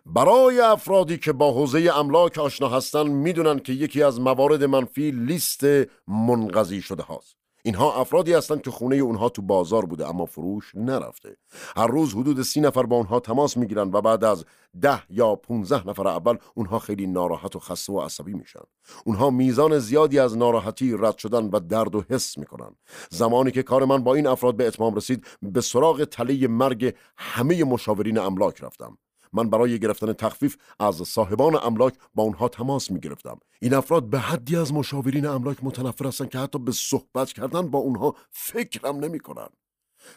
برای 0.05 0.59
افرادی 0.59 1.17
که 1.17 1.33
با 1.33 1.51
حوزه 1.51 1.91
املاک 1.95 2.37
آشنا 2.37 2.69
هستن 2.69 3.07
می‌دونن 3.07 3.59
که 3.59 3.73
یکی 3.73 4.03
از 4.03 4.19
موارد 4.19 4.63
منفی 4.63 5.11
لیست 5.11 5.63
منقضی 6.07 6.81
شده 6.81 7.03
هاست. 7.03 7.37
اینها 7.63 8.01
افرادی 8.01 8.33
هستند 8.33 8.61
که 8.61 8.71
خونه 8.71 8.95
اونها 8.95 9.29
تو 9.29 9.41
بازار 9.41 9.85
بوده 9.85 10.09
اما 10.09 10.25
فروش 10.25 10.71
نرفته. 10.75 11.37
هر 11.77 11.87
روز 11.87 12.13
حدود 12.13 12.41
سی 12.41 12.61
نفر 12.61 12.83
با 12.83 12.95
اونها 12.95 13.19
تماس 13.19 13.57
می‌گیرن 13.57 13.89
و 13.93 14.01
بعد 14.01 14.23
از 14.23 14.45
ده 14.81 15.03
یا 15.09 15.35
15 15.35 15.87
نفر 15.87 16.07
اول 16.07 16.37
اونها 16.55 16.79
خیلی 16.79 17.07
ناراحت 17.07 17.55
و 17.55 17.59
خسته 17.59 17.93
و 17.93 17.99
عصبی 17.99 18.33
میشن. 18.33 18.59
اونها 19.05 19.29
میزان 19.29 19.79
زیادی 19.79 20.19
از 20.19 20.37
ناراحتی 20.37 20.95
رد 20.99 21.17
شدن 21.17 21.45
و 21.45 21.59
درد 21.59 21.95
و 21.95 22.03
حس 22.09 22.37
می‌کنن. 22.37 22.75
زمانی 23.09 23.51
که 23.51 23.63
کار 23.63 23.85
من 23.85 24.03
با 24.03 24.15
این 24.15 24.27
افراد 24.27 24.55
به 24.55 24.67
اتمام 24.67 24.95
رسید 24.95 25.25
به 25.41 25.61
سراغ 25.61 26.03
تله 26.03 26.47
مرگ 26.47 26.93
همه 27.17 27.63
مشاورین 27.63 28.17
املاک 28.17 28.63
رفتم. 28.63 28.97
من 29.33 29.49
برای 29.49 29.79
گرفتن 29.79 30.13
تخفیف 30.13 30.57
از 30.79 30.95
صاحبان 30.95 31.59
املاک 31.63 31.93
با 32.15 32.23
اونها 32.23 32.47
تماس 32.47 32.91
می 32.91 32.99
گرفتم 32.99 33.39
این 33.61 33.73
افراد 33.73 34.09
به 34.09 34.19
حدی 34.19 34.55
از 34.55 34.73
مشاورین 34.73 35.25
املاک 35.25 35.57
متنفر 35.61 36.07
هستند 36.07 36.29
که 36.29 36.37
حتی 36.37 36.59
به 36.59 36.71
صحبت 36.71 37.33
کردن 37.33 37.67
با 37.67 37.79
اونها 37.79 38.15
فکرم 38.31 38.95
نمی 38.95 39.19
کنن. 39.19 39.47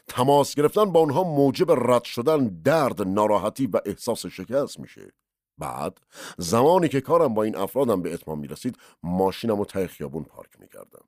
تماس 0.08 0.54
گرفتن 0.54 0.84
با 0.84 1.00
اونها 1.00 1.22
موجب 1.22 1.70
رد 1.70 2.04
شدن 2.04 2.46
درد 2.64 3.02
ناراحتی 3.02 3.66
و 3.66 3.80
احساس 3.84 4.26
شکست 4.26 4.80
میشه 4.80 5.12
بعد 5.58 6.00
زمانی 6.38 6.88
که 6.88 7.00
کارم 7.00 7.34
با 7.34 7.42
این 7.42 7.56
افرادم 7.56 8.02
به 8.02 8.14
اتمام 8.14 8.38
می 8.38 8.48
رسید 8.48 8.78
ماشینم 9.02 9.60
و 9.60 9.64
ته 9.64 9.86
خیابون 9.86 10.24
پارک 10.24 10.60
می 10.60 10.68
کردم. 10.68 11.04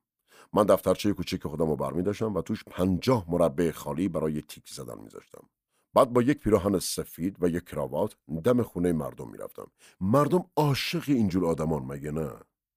من 0.53 0.65
دفترچه 0.65 1.12
کوچیک 1.12 1.47
خودم 1.47 1.70
رو 1.70 1.77
برمی 1.77 2.03
داشتم 2.03 2.35
و 2.35 2.43
توش 2.43 2.65
پنجاه 2.65 3.24
مربع 3.29 3.70
خالی 3.70 4.09
برای 4.09 4.43
تیک 4.43 4.69
زدن 4.69 4.99
میذاشتم. 4.99 5.45
بعد 5.94 6.12
با 6.12 6.23
یک 6.23 6.39
پیراهن 6.39 6.78
سفید 6.78 7.36
و 7.40 7.48
یک 7.48 7.64
کراوات 7.64 8.16
دم 8.44 8.62
خونه 8.62 8.93
مردم 8.93 9.31
می‌رفتم. 9.31 9.66
مردم 10.01 10.44
عاشق 10.56 11.05
اینجور 11.06 11.47
آدمان 11.47 11.82
مگه 11.82 12.10
نه؟ 12.10 12.31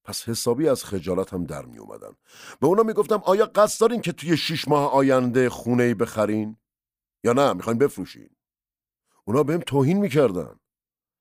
پس 0.04 0.30
حسابی 0.30 0.70
از 0.70 0.86
خجالت 0.86 1.34
هم 1.34 1.44
در 1.44 1.66
می 1.66 1.78
اومدن 1.78 2.12
به 2.60 2.68
اونا 2.68 2.84
می‌گفتم 2.84 3.22
آیا 3.26 3.46
قصد 3.46 3.82
دارین 3.82 4.02
که 4.02 4.12
توی 4.12 4.38
شیش 4.38 4.68
ماه 4.68 4.92
آینده 4.92 5.50
خونه 5.50 5.94
بخرین؟ 5.94 6.58
یا 7.24 7.34
نه 7.34 7.54
می‌خواین 7.54 7.80
بفروشین؟ 7.80 8.30
اونا 9.26 9.44
بهم 9.44 9.60
توهین 9.60 9.98
می‌کردن. 9.98 10.56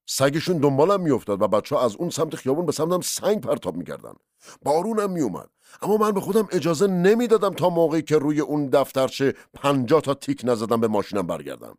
سگشون 0.07 0.57
دنبالم 0.57 1.01
میافتاد 1.01 1.41
و 1.41 1.47
بچه 1.47 1.75
ها 1.75 1.85
از 1.85 1.95
اون 1.95 2.09
سمت 2.09 2.35
خیابون 2.35 2.65
به 2.65 2.71
سمتم 2.71 3.01
سنگ 3.01 3.41
پرتاب 3.41 3.77
می‌کردن. 3.77 4.13
بارونم 4.61 5.11
میومد 5.11 5.49
اما 5.81 5.97
من 5.97 6.11
به 6.11 6.21
خودم 6.21 6.47
اجازه 6.51 6.87
نمی‌دادم 6.87 7.53
تا 7.53 7.69
موقعی 7.69 8.01
که 8.01 8.17
روی 8.17 8.39
اون 8.39 8.69
دفترچه 8.69 9.33
پنجاه 9.53 10.01
تا 10.01 10.13
تیک 10.13 10.41
نزدم 10.43 10.81
به 10.81 10.87
ماشینم 10.87 11.27
برگردم. 11.27 11.77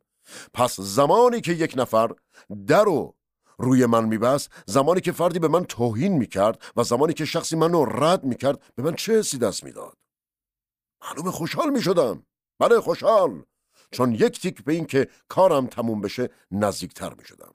پس 0.54 0.80
زمانی 0.80 1.40
که 1.40 1.52
یک 1.52 1.74
نفر 1.76 2.10
درو 2.66 3.14
روی 3.58 3.86
من 3.86 4.04
میبست 4.04 4.50
زمانی 4.66 5.00
که 5.00 5.12
فردی 5.12 5.38
به 5.38 5.48
من 5.48 5.64
توهین 5.64 6.12
می‌کرد 6.12 6.62
و 6.76 6.82
زمانی 6.82 7.12
که 7.12 7.24
شخصی 7.24 7.56
منو 7.56 7.84
رد 7.84 8.24
می‌کرد 8.24 8.72
به 8.74 8.82
من 8.82 8.94
چه 8.94 9.18
حسی 9.18 9.38
دست 9.38 9.64
می‌داد؟ 9.64 9.96
معلوم 11.02 11.30
خوشحال 11.30 11.70
می‌شدم. 11.70 12.26
بله 12.58 12.80
خوشحال. 12.80 13.42
چون 13.90 14.14
یک 14.14 14.40
تیک 14.40 14.64
به 14.64 14.72
این 14.72 14.86
که 14.86 15.08
کارم 15.28 15.66
تموم 15.66 16.00
بشه 16.00 16.30
نزدیکتر 16.50 17.14
می‌شدم. 17.14 17.54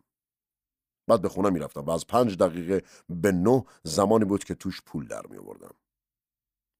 بعد 1.07 1.21
به 1.21 1.29
خونه 1.29 1.49
می‌رفتم 1.49 1.81
و 1.81 1.91
از 1.91 2.07
پنج 2.07 2.37
دقیقه 2.37 2.83
به 3.09 3.31
نه 3.31 3.65
زمانی 3.83 4.25
بود 4.25 4.43
که 4.43 4.55
توش 4.55 4.81
پول 4.81 5.07
در 5.07 5.27
می 5.27 5.37
آوردم 5.37 5.75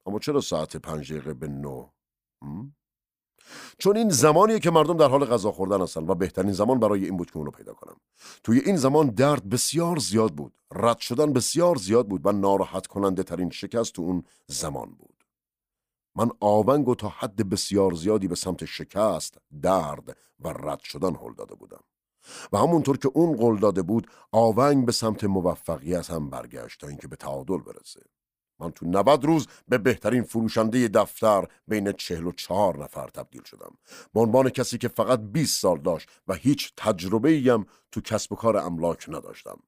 اما 0.05 0.19
چرا 0.19 0.41
ساعت 0.41 0.77
پنج 0.77 1.13
دقیقه 1.13 1.33
به 1.33 1.47
نه؟ 1.47 1.91
چون 3.77 3.97
این 3.97 4.09
زمانیه 4.09 4.59
که 4.59 4.71
مردم 4.71 4.97
در 4.97 5.07
حال 5.07 5.25
غذا 5.25 5.51
خوردن 5.51 5.81
هستن 5.81 6.07
و 6.07 6.15
بهترین 6.15 6.51
زمان 6.51 6.79
برای 6.79 7.05
این 7.05 7.17
بود 7.17 7.31
که 7.31 7.37
اونو 7.37 7.51
پیدا 7.51 7.73
کنم 7.73 7.95
توی 8.43 8.59
این 8.59 8.77
زمان 8.77 9.07
درد 9.07 9.49
بسیار 9.49 9.97
زیاد 9.97 10.31
بود. 10.31 10.53
رد 10.71 10.97
شدن 10.97 11.33
بسیار 11.33 11.75
زیاد 11.75 12.07
بود 12.07 12.25
و 12.25 12.31
ناراحت 12.31 12.87
کننده 12.87 13.23
ترین 13.23 13.49
شکست 13.49 13.93
تو 13.93 14.01
اون 14.01 14.23
زمان 14.47 14.89
بود. 14.89 15.23
من 16.15 16.29
آونگ 16.39 16.87
و 16.87 16.95
تا 16.95 17.09
حد 17.09 17.49
بسیار 17.49 17.93
زیادی 17.93 18.27
به 18.27 18.35
سمت 18.35 18.65
شکست 18.65 19.37
درد 19.61 20.17
و 20.39 20.49
رد 20.49 20.79
شدن 20.79 21.15
هل 21.15 21.33
داده 21.33 21.55
بودم. 21.55 21.83
و 22.53 22.57
همونطور 22.57 22.97
که 22.97 23.09
اون 23.13 23.35
قول 23.35 23.59
داده 23.59 23.81
بود 23.81 24.07
آونگ 24.31 24.85
به 24.85 24.91
سمت 24.91 25.23
موفقیت 25.23 26.11
هم 26.11 26.29
برگشت 26.29 26.81
تا 26.81 26.87
اینکه 26.87 27.07
به 27.07 27.15
تعادل 27.15 27.57
برسه. 27.57 28.01
من 28.61 28.71
تو 28.71 28.85
90 28.85 29.25
روز 29.25 29.47
به 29.67 29.77
بهترین 29.77 30.23
فروشنده 30.23 30.87
دفتر 30.87 31.47
بین 31.67 31.91
44 31.91 32.83
نفر 32.83 33.07
تبدیل 33.07 33.43
شدم. 33.43 33.77
به 34.13 34.19
عنوان 34.19 34.49
کسی 34.49 34.77
که 34.77 34.87
فقط 34.87 35.19
20 35.19 35.61
سال 35.61 35.79
داشت 35.79 36.09
و 36.27 36.33
هیچ 36.33 36.73
تجربه 36.77 37.43
هم 37.47 37.65
تو 37.91 38.01
کسب 38.01 38.31
و 38.31 38.35
کار 38.35 38.57
املاک 38.57 39.05
نداشتم. 39.09 39.59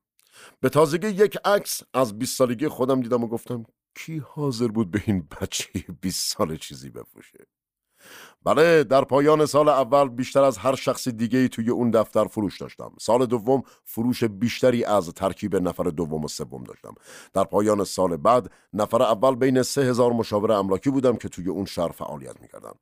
به 0.59 0.69
تازگی 0.69 1.07
یک 1.07 1.37
عکس 1.45 1.81
از 1.93 2.19
20 2.19 2.37
سالگی 2.37 2.67
خودم 2.67 3.01
دیدم 3.01 3.23
و 3.23 3.27
گفتم 3.27 3.65
کی 3.95 4.17
حاضر 4.17 4.67
بود 4.67 4.91
به 4.91 5.03
این 5.07 5.27
بچه 5.41 5.69
20 6.01 6.37
سال 6.37 6.57
چیزی 6.57 6.89
بفروشه؟ 6.89 7.45
بله 8.45 8.83
در 8.83 9.03
پایان 9.03 9.45
سال 9.45 9.69
اول 9.69 10.09
بیشتر 10.09 10.43
از 10.43 10.57
هر 10.57 10.75
شخص 10.75 11.07
دیگه 11.07 11.47
توی 11.47 11.69
اون 11.69 11.91
دفتر 11.91 12.25
فروش 12.25 12.61
داشتم. 12.61 12.91
سال 12.99 13.25
دوم 13.25 13.63
فروش 13.83 14.23
بیشتری 14.23 14.85
از 14.85 15.09
ترکیب 15.09 15.55
نفر 15.55 15.83
دوم 15.83 16.23
و 16.23 16.27
سوم 16.27 16.63
داشتم. 16.63 16.93
در 17.33 17.43
پایان 17.43 17.83
سال 17.83 18.17
بعد 18.17 18.51
نفر 18.73 19.01
اول 19.01 19.35
بین 19.35 19.61
سه 19.61 19.81
هزار 19.81 20.13
مشاور 20.13 20.51
املاکی 20.51 20.89
بودم 20.89 21.15
که 21.15 21.29
توی 21.29 21.49
اون 21.49 21.65
شهر 21.65 21.89
فعالیت 21.89 22.41
می‌کردم. 22.41 22.75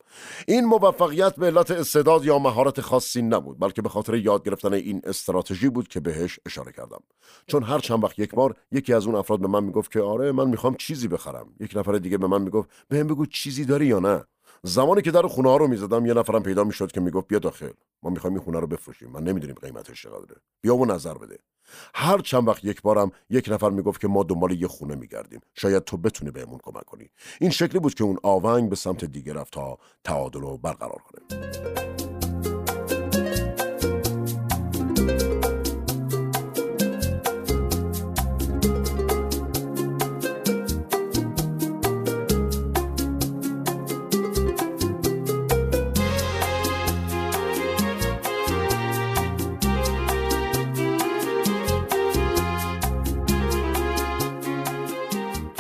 این 0.48 0.66
موفقیت 0.66 1.36
به 1.36 1.46
علت 1.46 1.72
استعداد 1.72 2.26
یا 2.26 2.40
مهارت 2.40 2.82
خاصی 2.82 3.22
نبود 3.22 3.60
بلکه 3.60 3.82
به 3.82 3.90
خاطر 3.90 4.16
یاد 4.16 4.44
گرفتن 4.44 4.74
این 4.74 5.02
استراتژی 5.04 5.70
بود 5.70 5.88
که 5.88 6.00
بهش 6.00 6.40
اشاره 6.46 6.72
کردم. 6.72 7.00
چون 7.48 7.64
هر 7.64 7.80
چند 7.80 8.04
وقت 8.04 8.20
یک 8.20 8.32
بار 8.36 8.56
یکی 8.72 8.94
از 8.94 9.06
اون 9.06 9.16
افراد 9.16 9.40
به 9.40 9.48
من 9.48 9.64
می‌گفت 9.64 9.92
که 9.92 10.02
آره 10.02 10.32
من 10.32 10.50
می‌خوام 10.50 10.76
چیزی 10.76 11.08
بخرم. 11.08 11.48
یک 11.60 11.78
نفر 11.78 11.98
دیگه 11.98 12.18
به 12.18 12.28
من 12.28 12.42
می‌گفت 12.42 12.70
بهم 12.90 13.08
بگو 13.08 13.26
چیزی 13.26 13.66
داری 13.66 13.86
یا 13.86 14.00
نه؟ 14.00 14.24
زمانی 14.64 15.02
که 15.02 15.12
در 15.12 15.22
خونه 15.22 15.50
ها 15.50 15.58
رو 15.58 15.68
می‌زدم 15.68 16.06
یه 16.06 16.14
نفرم 16.14 16.44
پیدا 16.44 16.64
می‌شد 16.64 16.92
که 16.92 17.02
می‌گفت 17.02 17.28
بیا 17.28 17.40
داخل. 17.40 17.72
ما 18.04 18.10
می‌خوایم 18.10 18.36
این 18.36 18.44
خونه 18.44 18.60
رو 18.60 18.68
بفروشیم. 18.68 19.10
من 19.10 19.24
نمی‌دونیم 19.24 19.56
قیمتش 19.62 20.02
چقدره. 20.04 20.36
بیا 20.62 20.76
و 20.76 20.86
نظر 20.86 21.14
بده. 21.14 21.38
هر 21.96 22.18
چند 22.18 22.48
وقت 22.48 22.64
یک 22.66 22.82
بارم 22.82 23.12
یک 23.30 23.50
نفر 23.52 23.70
می‌گفت 23.70 24.02
که 24.02 24.08
ما 24.08 24.24
دنبال 24.24 24.52
یه 24.52 24.68
خونه 24.68 24.96
میگردیم. 24.96 25.40
شاید 25.54 25.84
تو 25.84 25.98
بتونی 25.98 26.32
بهمون 26.32 26.60
کمک 26.64 26.86
کنی. 26.86 27.10
این 27.42 27.50
شکلی 27.50 27.80
بود 27.80 27.94
که 27.94 28.04
اون 28.04 28.18
آونگ 28.24 28.70
به 28.70 28.76
سمت 28.76 29.06
دیگه 29.06 29.34
رفت 29.34 29.54
تا 29.54 29.78
تعادل 30.04 30.40
رو 30.40 30.58
برقرار 30.58 31.02
کنه. 31.04 31.42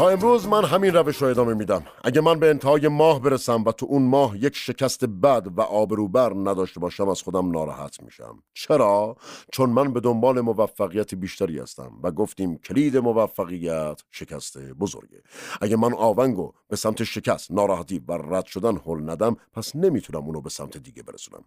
امروز 0.10 0.48
من 0.48 0.66
همین 0.66 0.94
روش 0.94 1.22
رو 1.22 1.28
ادامه 1.28 1.54
میدم. 1.54 1.84
اگه 2.04 2.22
من 2.22 2.40
به 2.40 2.50
انتهای 2.50 2.88
ماه 2.88 3.22
برسم 3.22 3.64
و 3.64 3.72
تو 3.72 3.86
اون 3.90 4.02
ماه 4.02 4.38
یک 4.38 4.56
شکست 4.56 5.06
بد 5.06 5.48
و 5.58 5.62
آبروبر 5.62 6.34
نداشته 6.34 6.80
باشم 6.80 7.10
از 7.10 7.22
خودم 7.22 7.52
ناراحت 7.52 8.04
میشم. 8.04 8.44
چرا؟ 8.54 9.16
چون 9.52 9.70
من 9.70 9.94
به 9.94 10.00
دنبال 10.00 10.42
موفقیت 10.42 11.16
بیشتری 11.16 11.60
هستم 11.60 11.92
و 12.04 12.12
گفتیم 12.12 12.58
کلید 12.58 12.98
موفقیت 12.98 14.02
شکست 14.12 14.58
بزرگه. 14.58 15.22
اگه 15.62 15.76
من 15.76 15.94
آونگو 15.94 16.52
به 16.68 16.76
سمت 16.76 17.04
شکست 17.04 17.52
ناراحتی 17.52 18.02
و 18.08 18.14
رد 18.14 18.46
شدن 18.46 18.78
هل 18.86 19.10
ندم 19.10 19.38
پس 19.54 19.76
نمی‌تونم 19.76 20.26
اونو 20.26 20.42
به 20.42 20.50
سمت 20.50 20.78
دیگه 20.78 21.04
برسونم. 21.04 21.44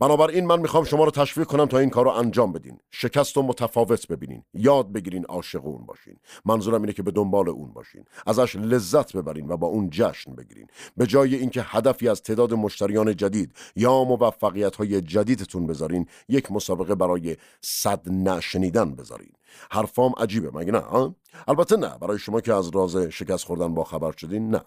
بنابراین 0.00 0.46
من 0.46 0.60
می‌خوام 0.60 0.84
شما 0.84 1.04
رو 1.04 1.10
تشویق 1.10 1.46
کنم 1.46 1.66
تا 1.66 1.78
این 1.78 1.90
کار 1.90 2.04
رو 2.04 2.10
انجام 2.10 2.52
بدین. 2.52 2.78
شکست 2.90 3.36
رو 3.36 3.42
متفاوت 3.42 4.08
ببینین. 4.08 4.42
یاد 4.54 4.92
بگیرین 4.92 5.24
عاشق 5.24 5.66
اون 5.66 5.86
باشین. 5.86 6.16
منظورم 6.44 6.80
اینه 6.80 6.92
که 6.92 7.02
به 7.02 7.10
دنبال 7.10 7.48
اون 7.48 7.72
باشین. 7.72 7.87
ازش 8.26 8.56
لذت 8.56 9.16
ببرین 9.16 9.48
و 9.48 9.56
با 9.56 9.66
اون 9.66 9.88
جشن 9.90 10.34
بگیرین. 10.34 10.66
به 10.96 11.06
جای 11.06 11.34
اینکه 11.34 11.62
هدفی 11.64 12.08
از 12.08 12.22
تعداد 12.22 12.54
مشتریان 12.54 13.16
جدید 13.16 13.52
یا 13.76 14.04
موفقیت 14.04 14.76
های 14.76 15.00
جدیدتون 15.00 15.66
بذارین 15.66 16.06
یک 16.28 16.52
مسابقه 16.52 16.94
برای 16.94 17.36
صد 17.60 18.08
نشنیدن 18.08 18.94
بذارین. 18.94 19.32
حرفام 19.70 20.12
عجیبه 20.18 20.50
مگه 20.54 20.72
نه 20.72 21.14
البته 21.48 21.76
نه 21.76 21.98
برای 22.00 22.18
شما 22.18 22.40
که 22.40 22.54
از 22.54 22.68
راز 22.68 22.96
شکست 22.96 23.44
خوردن 23.44 23.74
با 23.74 23.84
خبر 23.84 24.12
شدین 24.16 24.50
نه. 24.50 24.60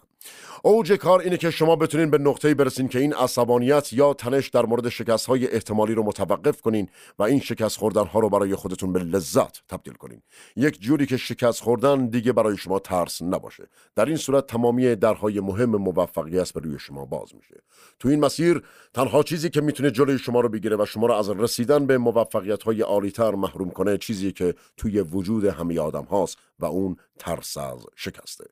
اوج 0.62 0.92
کار 0.92 1.20
اینه 1.20 1.36
که 1.36 1.50
شما 1.50 1.76
بتونین 1.76 2.10
به 2.10 2.18
نقطه‌ای 2.18 2.54
برسین 2.54 2.88
که 2.88 2.98
این 2.98 3.14
عصبانیت 3.14 3.92
یا 3.92 4.14
تنش 4.14 4.48
در 4.48 4.66
مورد 4.66 4.88
شکست 4.88 5.26
های 5.26 5.48
احتمالی 5.48 5.94
رو 5.94 6.02
متوقف 6.02 6.60
کنین 6.60 6.88
و 7.18 7.22
این 7.22 7.40
شکست 7.40 7.78
خوردن 7.78 8.06
ها 8.06 8.20
رو 8.20 8.28
برای 8.28 8.54
خودتون 8.54 8.92
به 8.92 9.00
لذت 9.00 9.68
تبدیل 9.68 9.94
کنین. 9.94 10.22
یک 10.56 10.80
جوری 10.80 11.06
که 11.06 11.16
شکست 11.16 11.62
خوردن 11.62 12.06
دیگه 12.06 12.32
برای 12.32 12.56
شما 12.56 12.78
ترس 12.78 13.22
نباشه. 13.22 13.68
در 13.96 14.04
این 14.04 14.16
صورت 14.16 14.46
تمامی 14.46 14.96
درهای 14.96 15.40
مهم 15.40 15.70
موفقیت 15.76 16.52
به 16.52 16.60
روی 16.60 16.78
شما 16.78 17.04
باز 17.04 17.34
میشه. 17.34 17.62
تو 17.98 18.08
این 18.08 18.20
مسیر 18.20 18.62
تنها 18.94 19.22
چیزی 19.22 19.50
که 19.50 19.60
می‌تونه 19.60 19.90
جلوی 19.90 20.18
شما 20.18 20.40
رو 20.40 20.48
بگیره 20.48 20.76
و 20.76 20.86
شما 20.86 21.06
رو 21.06 21.14
از 21.14 21.30
رسیدن 21.30 21.86
به 21.86 21.98
موفقیت 21.98 22.62
های 22.62 22.80
عالیتر 22.80 23.34
محروم 23.34 23.70
کنه 23.70 23.98
چیزی 23.98 24.32
که 24.32 24.54
توی 24.76 25.00
وجود 25.00 25.44
همه 25.44 25.80
آدم 25.80 26.04
هاست 26.04 26.38
و 26.58 26.64
اون 26.64 26.96
ترس 27.18 27.56
از 27.56 27.86
شکسته. 27.96 28.44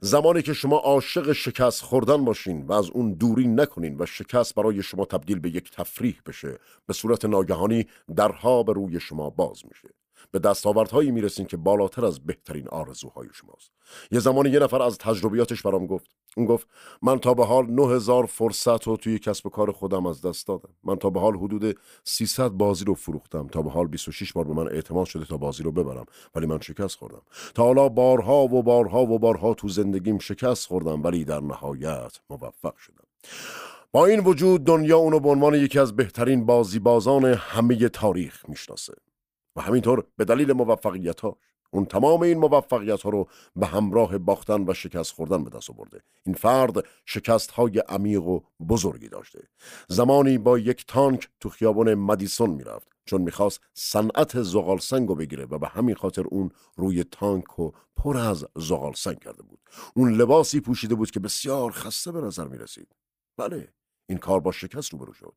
زمانی 0.00 0.42
که 0.42 0.52
شما 0.52 0.76
عاشق 0.78 1.32
شکست 1.32 1.82
خوردن 1.82 2.24
باشین 2.24 2.66
و 2.66 2.72
از 2.72 2.90
اون 2.90 3.12
دوری 3.12 3.48
نکنین 3.48 3.96
و 3.98 4.06
شکست 4.06 4.54
برای 4.54 4.82
شما 4.82 5.04
تبدیل 5.04 5.38
به 5.38 5.50
یک 5.50 5.70
تفریح 5.70 6.20
بشه 6.26 6.58
به 6.86 6.92
صورت 6.92 7.24
ناگهانی 7.24 7.86
درها 8.16 8.62
به 8.62 8.72
روی 8.72 9.00
شما 9.00 9.30
باز 9.30 9.62
میشه. 9.68 9.88
به 10.30 10.38
دستاوردهایی 10.38 11.10
می‌رسین 11.10 11.46
که 11.46 11.56
بالاتر 11.56 12.04
از 12.04 12.26
بهترین 12.26 12.68
آرزوهای 12.68 13.28
شماست. 13.32 13.72
یه 14.10 14.20
زمانی 14.20 14.50
یه 14.50 14.58
نفر 14.58 14.82
از 14.82 14.98
تجربیاتش 14.98 15.62
برام 15.62 15.86
گفت. 15.86 16.10
اون 16.36 16.46
گفت 16.46 16.66
من 17.02 17.18
تا 17.18 17.34
به 17.34 17.44
حال 17.44 17.66
9000 17.66 18.26
فرصت 18.26 18.86
رو 18.86 18.96
توی 18.96 19.18
کسب 19.18 19.46
و 19.46 19.50
کار 19.50 19.72
خودم 19.72 20.06
از 20.06 20.22
دست 20.22 20.46
دادم. 20.46 20.68
من 20.84 20.96
تا 20.96 21.10
به 21.10 21.20
حال 21.20 21.36
حدود 21.36 21.78
300 22.04 22.48
بازی 22.48 22.84
رو 22.84 22.94
فروختم. 22.94 23.46
تا 23.46 23.62
به 23.62 23.70
حال 23.70 23.86
26 23.86 24.32
بار 24.32 24.44
به 24.44 24.54
من 24.54 24.68
اعتماد 24.68 25.06
شده 25.06 25.24
تا 25.24 25.36
بازی 25.36 25.62
رو 25.62 25.72
ببرم. 25.72 26.04
ولی 26.34 26.46
من 26.46 26.60
شکست 26.60 26.96
خوردم. 26.96 27.22
تا 27.54 27.62
حالا 27.62 27.88
بارها 27.88 28.42
و 28.42 28.62
بارها 28.62 29.02
و 29.02 29.18
بارها 29.18 29.54
تو 29.54 29.68
زندگیم 29.68 30.18
شکست 30.18 30.66
خوردم 30.66 31.02
ولی 31.02 31.24
در 31.24 31.40
نهایت 31.40 32.18
موفق 32.30 32.76
شدم. 32.76 33.04
با 33.92 34.06
این 34.06 34.20
وجود 34.20 34.64
دنیا 34.64 34.98
اونو 34.98 35.20
به 35.20 35.28
عنوان 35.28 35.54
یکی 35.54 35.78
از 35.78 35.96
بهترین 35.96 36.46
بازی 36.46 36.78
بازان 36.78 37.24
همه 37.24 37.88
تاریخ 37.88 38.48
می‌شناسه. 38.48 38.94
و 39.58 39.60
همینطور 39.60 40.04
به 40.16 40.24
دلیل 40.24 40.52
موفقیت 40.52 41.20
ها 41.20 41.38
اون 41.70 41.84
تمام 41.84 42.22
این 42.22 42.38
موفقیت 42.38 43.02
ها 43.02 43.10
رو 43.10 43.28
به 43.56 43.66
همراه 43.66 44.18
باختن 44.18 44.70
و 44.70 44.74
شکست 44.74 45.12
خوردن 45.12 45.44
به 45.44 45.50
دست 45.50 45.70
آورده. 45.70 46.00
این 46.26 46.34
فرد 46.34 46.84
شکست 47.06 47.50
های 47.50 47.78
عمیق 47.78 48.22
و 48.22 48.40
بزرگی 48.68 49.08
داشته. 49.08 49.48
زمانی 49.88 50.38
با 50.38 50.58
یک 50.58 50.84
تانک 50.86 51.28
تو 51.40 51.48
خیابان 51.48 51.94
مدیسون 51.94 52.50
می‌رفت 52.50 52.88
چون 53.04 53.22
می‌خواست 53.22 53.60
صنعت 53.74 54.42
زغال 54.42 54.78
سنگ 54.78 55.08
رو 55.08 55.14
بگیره 55.14 55.44
و 55.44 55.58
به 55.58 55.68
همین 55.68 55.94
خاطر 55.94 56.24
اون 56.26 56.50
روی 56.76 57.04
تانک 57.04 57.58
و 57.58 57.70
پر 57.96 58.16
از 58.16 58.46
زغال 58.56 58.92
سنگ 58.92 59.18
کرده 59.18 59.42
بود. 59.42 59.60
اون 59.94 60.14
لباسی 60.14 60.60
پوشیده 60.60 60.94
بود 60.94 61.10
که 61.10 61.20
بسیار 61.20 61.72
خسته 61.72 62.12
به 62.12 62.20
نظر 62.20 62.48
می‌رسید. 62.48 62.88
بله 63.36 63.72
این 64.08 64.18
کار 64.18 64.40
با 64.40 64.52
شکست 64.52 64.92
روبرو 64.92 65.12
شد. 65.12 65.34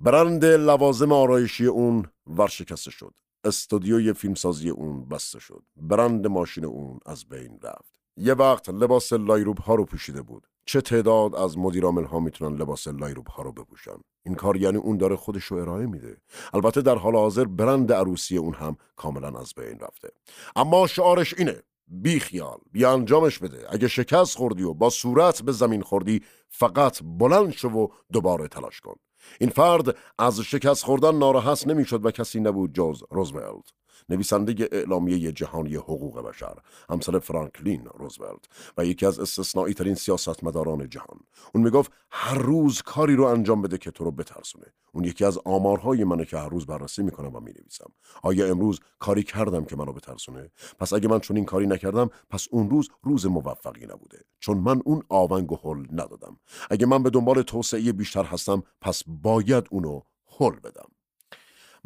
برند 0.00 0.44
لوازم 0.44 1.12
آرایشی 1.12 1.66
اون 1.66 2.06
ورشکسته 2.26 2.90
شد. 2.90 3.14
استودیوی 3.44 4.12
فیلمسازی 4.12 4.70
اون 4.70 5.08
بسته 5.08 5.38
شد. 5.40 5.62
برند 5.76 6.26
ماشین 6.26 6.64
اون 6.64 7.00
از 7.06 7.24
بین 7.24 7.58
رفت. 7.62 8.00
یه 8.16 8.34
وقت 8.34 8.68
لباس 8.68 9.12
لایروب 9.12 9.58
ها 9.58 9.74
رو 9.74 9.84
پوشیده 9.84 10.22
بود. 10.22 10.46
چه 10.66 10.80
تعداد 10.80 11.34
از 11.34 11.58
مدیرامل 11.58 12.04
ها 12.04 12.20
می‌تونن 12.20 12.56
لباس 12.56 12.88
لایروب 12.88 13.28
ها 13.28 13.42
رو 13.42 13.52
بپوشن؟ 13.52 13.96
این 14.26 14.34
کار 14.34 14.56
یعنی 14.56 14.76
اون 14.76 14.96
داره 14.96 15.16
خودش 15.16 15.44
رو 15.44 15.56
ارائه 15.56 15.86
میده. 15.86 16.16
البته 16.54 16.82
در 16.82 16.94
حال 16.94 17.16
حاضر 17.16 17.44
برند 17.44 17.92
عروسی 17.92 18.36
اون 18.36 18.54
هم 18.54 18.76
کاملا 18.96 19.40
از 19.40 19.54
بین 19.54 19.78
رفته. 19.80 20.08
اما 20.56 20.86
شعارش 20.86 21.34
اینه. 21.38 21.62
بی 21.90 22.20
خیال 22.20 22.58
بی 22.72 22.84
انجامش 22.84 23.38
بده. 23.38 23.66
اگه 23.70 23.88
شکست 23.88 24.36
خوردی 24.36 24.62
و 24.62 24.74
با 24.74 24.90
صورت 24.90 25.42
به 25.42 25.52
زمین 25.52 25.82
خوردی 25.82 26.22
فقط 26.48 27.00
بلند 27.04 27.50
شو 27.50 27.68
و 27.68 27.88
دوباره 28.12 28.48
تلاش 28.48 28.80
کن. 28.80 28.94
این 29.40 29.50
فرد 29.50 29.96
از 30.18 30.40
شکست 30.40 30.84
خوردن 30.84 31.18
ناراحت 31.18 31.66
نمی‌شد 31.66 32.06
و 32.06 32.10
کسی 32.10 32.40
نبود 32.40 32.74
جز 32.74 33.02
روزولت. 33.10 33.72
نویسنده 34.08 34.68
اعلامیه 34.72 35.32
جهانی 35.32 35.74
حقوق 35.74 36.20
بشر 36.20 36.54
همسر 36.90 37.18
فرانکلین 37.18 37.88
روزولت 37.94 38.44
و 38.76 38.84
یکی 38.84 39.06
از 39.06 39.20
استثنایی 39.20 39.74
ترین 39.74 39.94
سیاستمداران 39.94 40.88
جهان. 40.88 41.20
اون 41.54 41.64
می‌گفت 41.64 41.92
هر 42.10 42.38
روز 42.38 42.82
کاری 42.82 43.16
رو 43.16 43.24
انجام 43.24 43.62
بده 43.62 43.78
که 43.78 43.90
تو 43.90 44.04
رو 44.04 44.10
بترسونه. 44.10 44.66
اون 44.92 45.04
یکی 45.04 45.24
از 45.24 45.38
آمارهای 45.44 46.04
منه 46.04 46.24
که 46.24 46.38
هر 46.38 46.48
روز 46.48 46.66
بررسی 46.66 47.02
می‌کنم 47.02 47.36
و 47.36 47.40
می‌نویسم. 47.40 47.92
آیا 48.22 48.46
امروز 48.46 48.80
کاری 48.98 49.22
کردم 49.22 49.64
که 49.64 49.76
منو 49.76 49.92
بترسونه؟ 49.92 50.50
پس 50.78 50.92
اگه 50.92 51.08
من 51.08 51.18
چون 51.18 51.36
این 51.36 51.46
کاری 51.46 51.66
نکردم 51.66 52.10
پس 52.30 52.46
اون 52.50 52.70
روز 52.70 52.88
روز 53.02 53.26
موفقی 53.26 53.86
نبوده. 53.86 54.24
چون 54.38 54.58
من 54.58 54.82
اون 54.84 55.02
آونگ 55.08 55.52
و 55.52 55.56
حل 55.56 55.86
ندادم. 55.92 56.38
اگه 56.70 56.86
من 56.86 57.02
به 57.02 57.10
دنبال 57.10 57.42
توسعه 57.42 57.92
بیشتر 57.92 58.24
هستم 58.24 58.62
پس 58.80 59.02
باید 59.06 59.64
اونو 59.70 60.00
حل 60.38 60.60
بدم. 60.60 60.88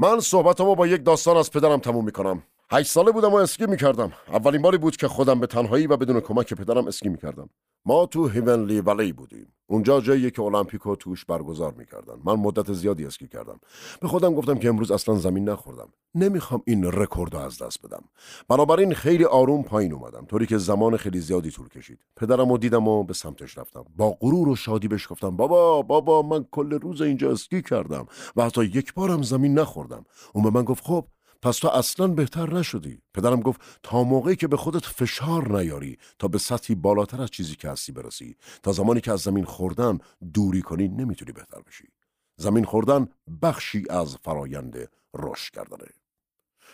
من 0.03 0.21
صحبتمو 0.21 0.75
با 0.75 0.87
یک 0.87 1.05
داستان 1.05 1.37
از 1.37 1.51
پدرم 1.51 1.79
تموم 1.79 2.05
می‌کنم. 2.05 2.43
هشت 2.75 2.91
ساله 2.91 3.13
بودم 3.13 3.33
و 3.33 3.37
اسکی 3.37 3.67
می‌کردم. 3.67 4.13
اولین 4.29 4.63
باری 4.63 4.79
بود 4.79 4.97
که 4.97 5.09
خودم 5.09 5.41
به 5.41 5.47
تنهایی 5.47 5.87
و 5.87 5.97
بدون 5.97 6.21
کمک 6.21 6.55
پدرم 6.55 6.87
اسکی 6.87 7.09
می‌کردم. 7.09 7.49
ما 7.85 8.07
تو 8.07 8.29
هیونلی 8.29 8.81
ولی 8.81 9.13
بودیم. 9.13 9.47
اونجا 9.67 10.01
جاییه 10.01 10.31
که 10.31 10.43
المپیکو 10.43 10.97
توش 10.97 11.25
برگزار 11.25 11.73
می‌کردن. 11.73 12.15
من 12.25 12.35
مدت 12.35 12.73
زیادی 12.73 13.07
اسکی 13.07 13.29
کردم. 13.29 13.61
به 14.01 14.09
خودم 14.09 14.35
گفتم 14.35 14.59
که 14.59 14.69
امروز 14.69 14.91
اصلا 14.91 15.15
زمین 15.15 15.49
نخوردم. 15.49 15.89
نمی‌خوام 16.15 16.63
این 16.67 16.85
رکورد 16.85 17.37
از 17.37 17.63
دست 17.63 17.87
بدم. 17.87 18.05
بنابراین 18.49 18.95
خیلی 18.95 19.25
آروم 19.25 19.63
پایین 19.63 19.93
اومدم. 19.93 20.25
طوری 20.25 20.47
که 20.47 20.59
زمان 20.59 20.97
خیلی 20.97 21.21
زیادی 21.21 21.51
طول 21.51 21.69
کشید. 21.69 21.99
پدرم 22.17 22.51
و 22.51 22.59
دیدم 22.59 22.89
و 22.89 23.05
به 23.05 23.15
سمتش 23.15 23.59
رفتم. 23.59 23.85
با 23.97 24.17
غرور 24.21 24.49
و 24.49 24.57
شادی 24.57 24.89
بهش 24.89 25.09
گفتم 25.11 25.37
بابا 25.37 25.83
بابا 25.83 26.23
من 26.23 26.45
کل 26.51 26.71
روز 26.73 27.03
اینجا 27.03 27.31
اسکی 27.31 27.63
کردم 27.63 28.07
و 28.37 28.45
حتی 28.45 28.65
یک 28.65 28.95
بارم 28.95 29.23
زمین 29.23 29.59
نخوردم. 29.59 30.05
اون 30.33 30.45
به 30.45 30.51
من 30.51 30.63
گفت 30.65 30.85
خب 30.85 31.05
پس 31.43 31.59
تو 31.59 31.69
اصلا 31.69 32.09
بهتر 32.09 32.55
نشدی. 32.55 32.99
پدرم 33.15 33.41
گفت 33.41 33.61
تا 33.83 34.05
موقعی 34.05 34.37
که 34.37 34.49
به 34.49 34.57
خودت 34.57 34.87
فشار 34.87 35.59
نیاری 35.59 35.99
تا 36.19 36.29
به 36.29 36.39
سطحی 36.39 36.75
بالاتر 36.75 37.23
از 37.23 37.31
چیزی 37.31 37.57
که 37.57 37.69
هستی 37.69 37.93
برسی. 37.93 38.37
تا 38.63 38.73
زمانی 38.73 39.01
که 39.01 39.13
از 39.13 39.21
زمین 39.21 39.45
خوردن 39.45 39.99
دوری 40.35 40.63
کنی 40.63 40.89
نمی‌تونی 40.89 41.33
بهتر 41.33 41.61
بشی. 41.61 41.89
زمین 42.37 42.65
خوردن 42.65 43.09
بخشی 43.43 43.85
از 43.91 44.17
فرایند 44.17 44.89
رشد 45.15 45.55
کردنه. 45.55 45.89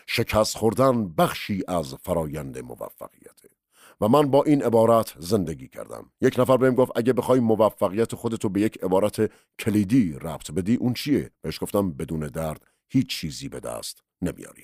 شکست 0.07 0.57
خوردن 0.57 1.07
بخشی 1.07 1.63
از 1.67 1.95
فرایند 1.95 2.57
موفقیته. 2.57 3.49
و 4.01 4.07
من 4.07 4.31
با 4.31 4.43
این 4.43 4.63
عبارت 4.63 5.15
زندگی 5.19 5.67
کردم. 5.67 6.11
یک 6.21 6.39
نفر 6.39 6.57
بهم 6.57 6.75
گفت 6.75 6.91
اگه 6.95 7.13
بخوای 7.13 7.39
موفقیت 7.39 8.15
خودتو 8.15 8.49
به 8.49 8.61
یک 8.61 8.83
عبارت 8.83 9.31
کلیدی 9.59 10.13
ربط 10.13 10.51
بدی 10.51 10.75
اون 10.75 10.93
چیه؟ 10.93 11.31
بهش 11.41 11.63
گفتم 11.63 11.91
بدون 11.91 12.19
درد 12.19 12.61
هیچ 12.89 13.09
چیزی 13.09 13.49
به 13.49 13.59
دست 13.59 14.03
نمیاری. 14.21 14.63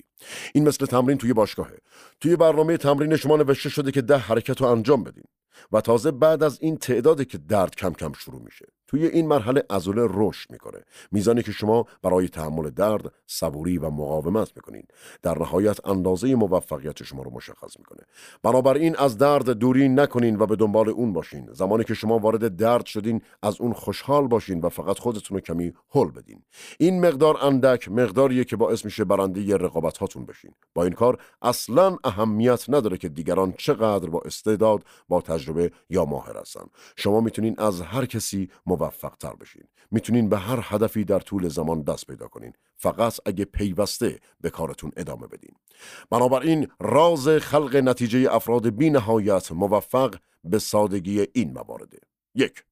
این 0.54 0.68
مثل 0.68 0.86
تمرین 0.86 1.18
توی 1.18 1.32
باشگاهه. 1.32 1.78
توی 2.20 2.36
برنامه 2.36 2.76
تمرین 2.76 3.16
شما 3.16 3.36
نوشته 3.36 3.68
شده 3.68 3.92
که 3.92 4.02
ده 4.02 4.18
حرکت 4.18 4.60
رو 4.60 4.66
انجام 4.66 5.04
بدین 5.04 5.24
و 5.72 5.80
تازه 5.80 6.10
بعد 6.10 6.42
از 6.42 6.58
این 6.60 6.76
تعدادی 6.76 7.24
که 7.24 7.38
درد 7.38 7.76
کم 7.76 7.92
کم 7.92 8.12
شروع 8.12 8.42
میشه. 8.42 8.66
توی 8.86 9.06
این 9.06 9.28
مرحله 9.28 9.64
عضله 9.70 10.06
رشد 10.10 10.50
می‌کنه. 10.50 10.78
میزانی 11.12 11.42
که 11.42 11.52
شما 11.52 11.86
برای 12.02 12.28
تحمل 12.28 12.70
درد 12.70 13.12
صبوری 13.26 13.78
و 13.78 13.90
مقاومت 13.90 14.52
می‌کنین 14.56 14.82
در 15.22 15.38
نهایت 15.38 15.86
اندازه 15.86 16.34
موفقیت 16.34 17.02
شما 17.02 17.22
رو 17.22 17.30
مشخص 17.30 17.78
می‌کنه. 17.78 18.00
بنابراین 18.42 18.96
از 18.96 19.18
درد 19.18 19.50
دوری 19.50 19.88
نکنین 19.88 20.38
و 20.38 20.46
به 20.46 20.56
دنبال 20.56 20.88
اون 20.88 21.12
باشین. 21.12 21.48
زمانی 21.52 21.84
که 21.84 21.94
شما 21.94 22.18
وارد 22.18 22.56
درد 22.56 22.86
شدین 22.86 23.22
از 23.42 23.60
اون 23.60 23.72
خوشحال 23.72 24.26
باشین 24.26 24.60
و 24.60 24.68
فقط 24.68 24.98
خودتون 24.98 25.36
رو 25.36 25.40
کمی 25.40 25.72
هل 25.90 26.10
بدین. 26.10 26.42
این 26.78 27.06
مقدار 27.06 27.44
اندک 27.44 27.88
مقداریه 27.88 28.44
که 28.44 28.56
باعث 28.56 28.84
میشه 28.84 29.04
برنده 29.04 29.56
رقابت 29.56 29.98
هاتون 29.98 30.26
بشین. 30.26 30.50
با 30.74 30.84
این 30.84 30.92
کار 30.92 31.18
اصلا 31.42 31.96
اهمیت 32.04 32.70
نداره 32.70 32.96
که 32.98 33.08
دیگران 33.08 33.52
چقدر 33.58 34.08
با 34.10 34.22
استعداد 34.24 34.84
با 35.08 35.20
تجربه 35.20 35.72
یا 35.90 36.04
ماهر 36.04 36.36
هستن. 36.38 36.64
شما 36.96 37.20
می‌تونین 37.20 37.54
از 37.58 37.80
هر 37.80 38.06
کسی 38.06 38.50
موفق 38.76 39.16
تر 39.16 39.34
بشین. 39.34 39.64
می‌تونین 39.90 40.28
به 40.28 40.38
هر 40.38 40.58
هدفی 40.62 41.04
در 41.04 41.20
طول 41.20 41.48
زمان 41.48 41.82
دست 41.82 42.06
پیدا 42.06 42.28
کنین. 42.28 42.52
فقط 42.76 43.20
اگه 43.26 43.44
پیوسته 43.44 44.18
به 44.40 44.50
کارتون 44.50 44.92
ادامه 44.96 45.26
بدین. 45.26 45.54
بنابراین 46.10 46.68
راز 46.80 47.28
خلق 47.28 47.76
نتیجه 47.76 48.34
افراد 48.34 48.68
بی 48.68 48.90
نهایت 48.90 49.52
موفق 49.52 50.14
به 50.44 50.58
سادگی 50.58 51.26
این 51.32 51.52
موارده 51.52 51.98
یک 52.34 52.64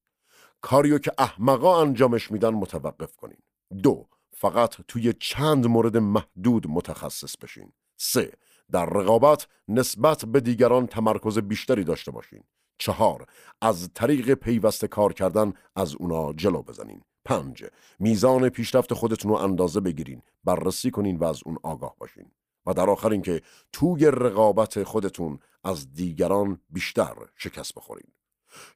کاریو 0.60 0.98
که 0.98 1.12
احمقا 1.18 1.80
انجامش 1.80 2.30
میدن 2.30 2.50
متوقف 2.50 3.16
کنین. 3.16 3.38
دو 3.82 4.06
فقط 4.32 4.76
توی 4.88 5.12
چند 5.12 5.66
مورد 5.66 5.96
محدود 5.96 6.66
متخصص 6.68 7.36
بشین. 7.36 7.72
سه 7.96 8.32
در 8.70 8.86
رقابت 8.86 9.48
نسبت 9.68 10.24
به 10.24 10.40
دیگران 10.40 10.86
تمرکز 10.86 11.38
بیشتری 11.38 11.84
داشته 11.84 12.10
باشین. 12.10 12.44
چهار 12.78 13.26
از 13.60 13.90
طریق 13.94 14.34
پیوسته 14.34 14.88
کار 14.88 15.12
کردن 15.12 15.52
از 15.76 15.94
اونا 15.94 16.32
جلو 16.32 16.62
بزنین. 16.62 17.00
پنج 17.24 17.64
میزان 17.98 18.48
پیشرفت 18.48 18.94
خودتون 18.94 19.30
رو 19.30 19.36
اندازه 19.36 19.80
بگیرین. 19.80 20.22
بررسی 20.44 20.90
کنین 20.90 21.16
و 21.16 21.24
از 21.24 21.40
اون 21.44 21.58
آگاه 21.62 21.94
باشین. 21.98 22.30
و 22.66 22.74
در 22.74 22.90
آخر 22.90 23.10
اینکه 23.10 23.40
توی 23.72 24.06
رقابت 24.06 24.82
خودتون 24.82 25.38
از 25.64 25.92
دیگران 25.92 26.60
بیشتر 26.70 27.14
شکست 27.36 27.74
بخورین. 27.74 28.06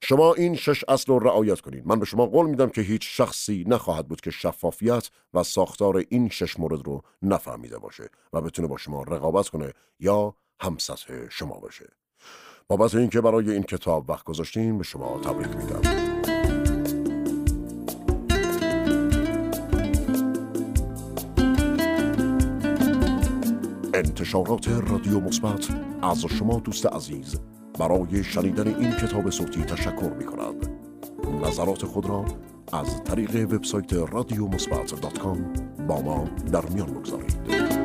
شما 0.01 0.33
این 0.33 0.55
شش 0.55 0.83
اصل 0.87 1.13
رو 1.13 1.19
رعایت 1.19 1.61
کنید 1.61 1.87
من 1.87 1.99
به 1.99 2.05
شما 2.05 2.25
قول 2.25 2.49
میدم 2.49 2.69
که 2.69 2.81
هیچ 2.81 3.01
شخصی 3.17 3.63
نخواهد 3.67 4.07
بود 4.07 4.21
که 4.21 4.31
شفافیت 4.31 5.09
و 5.33 5.43
ساختار 5.43 6.05
این 6.09 6.29
شش 6.29 6.59
مورد 6.59 6.87
رو 6.87 7.01
نفهمیده 7.21 7.79
باشه 7.79 8.09
و 8.33 8.41
بتونه 8.41 8.67
با 8.67 8.77
شما 8.77 9.03
رقابت 9.03 9.49
کنه 9.49 9.73
یا 9.99 10.35
همسطح 10.61 11.29
شما 11.29 11.59
بشه 11.59 11.98
بابت 12.71 12.95
اینکه 12.95 13.21
برای 13.21 13.51
این 13.51 13.63
کتاب 13.63 14.09
وقت 14.09 14.25
گذاشتین 14.25 14.77
به 14.77 14.83
شما 14.83 15.19
تبریک 15.19 15.47
میدم 15.47 15.81
انتشارات 23.93 24.67
رادیو 24.67 25.19
مثبت 25.19 25.67
از 26.01 26.25
شما 26.25 26.59
دوست 26.59 26.85
عزیز 26.85 27.39
برای 27.79 28.23
شنیدن 28.23 28.67
این 28.67 28.91
کتاب 28.91 29.29
صوتی 29.29 29.63
تشکر 29.63 30.13
می 30.17 30.25
کند. 30.25 30.69
نظرات 31.45 31.85
خود 31.85 32.05
را 32.05 32.25
از 32.73 33.03
طریق 33.03 33.53
وبسایت 33.53 33.93
رادیو 33.93 34.47
مثبت 34.47 34.93
با 35.87 36.01
ما 36.01 36.29
در 36.51 36.65
میان 36.65 36.93
بگذارید. 36.93 37.78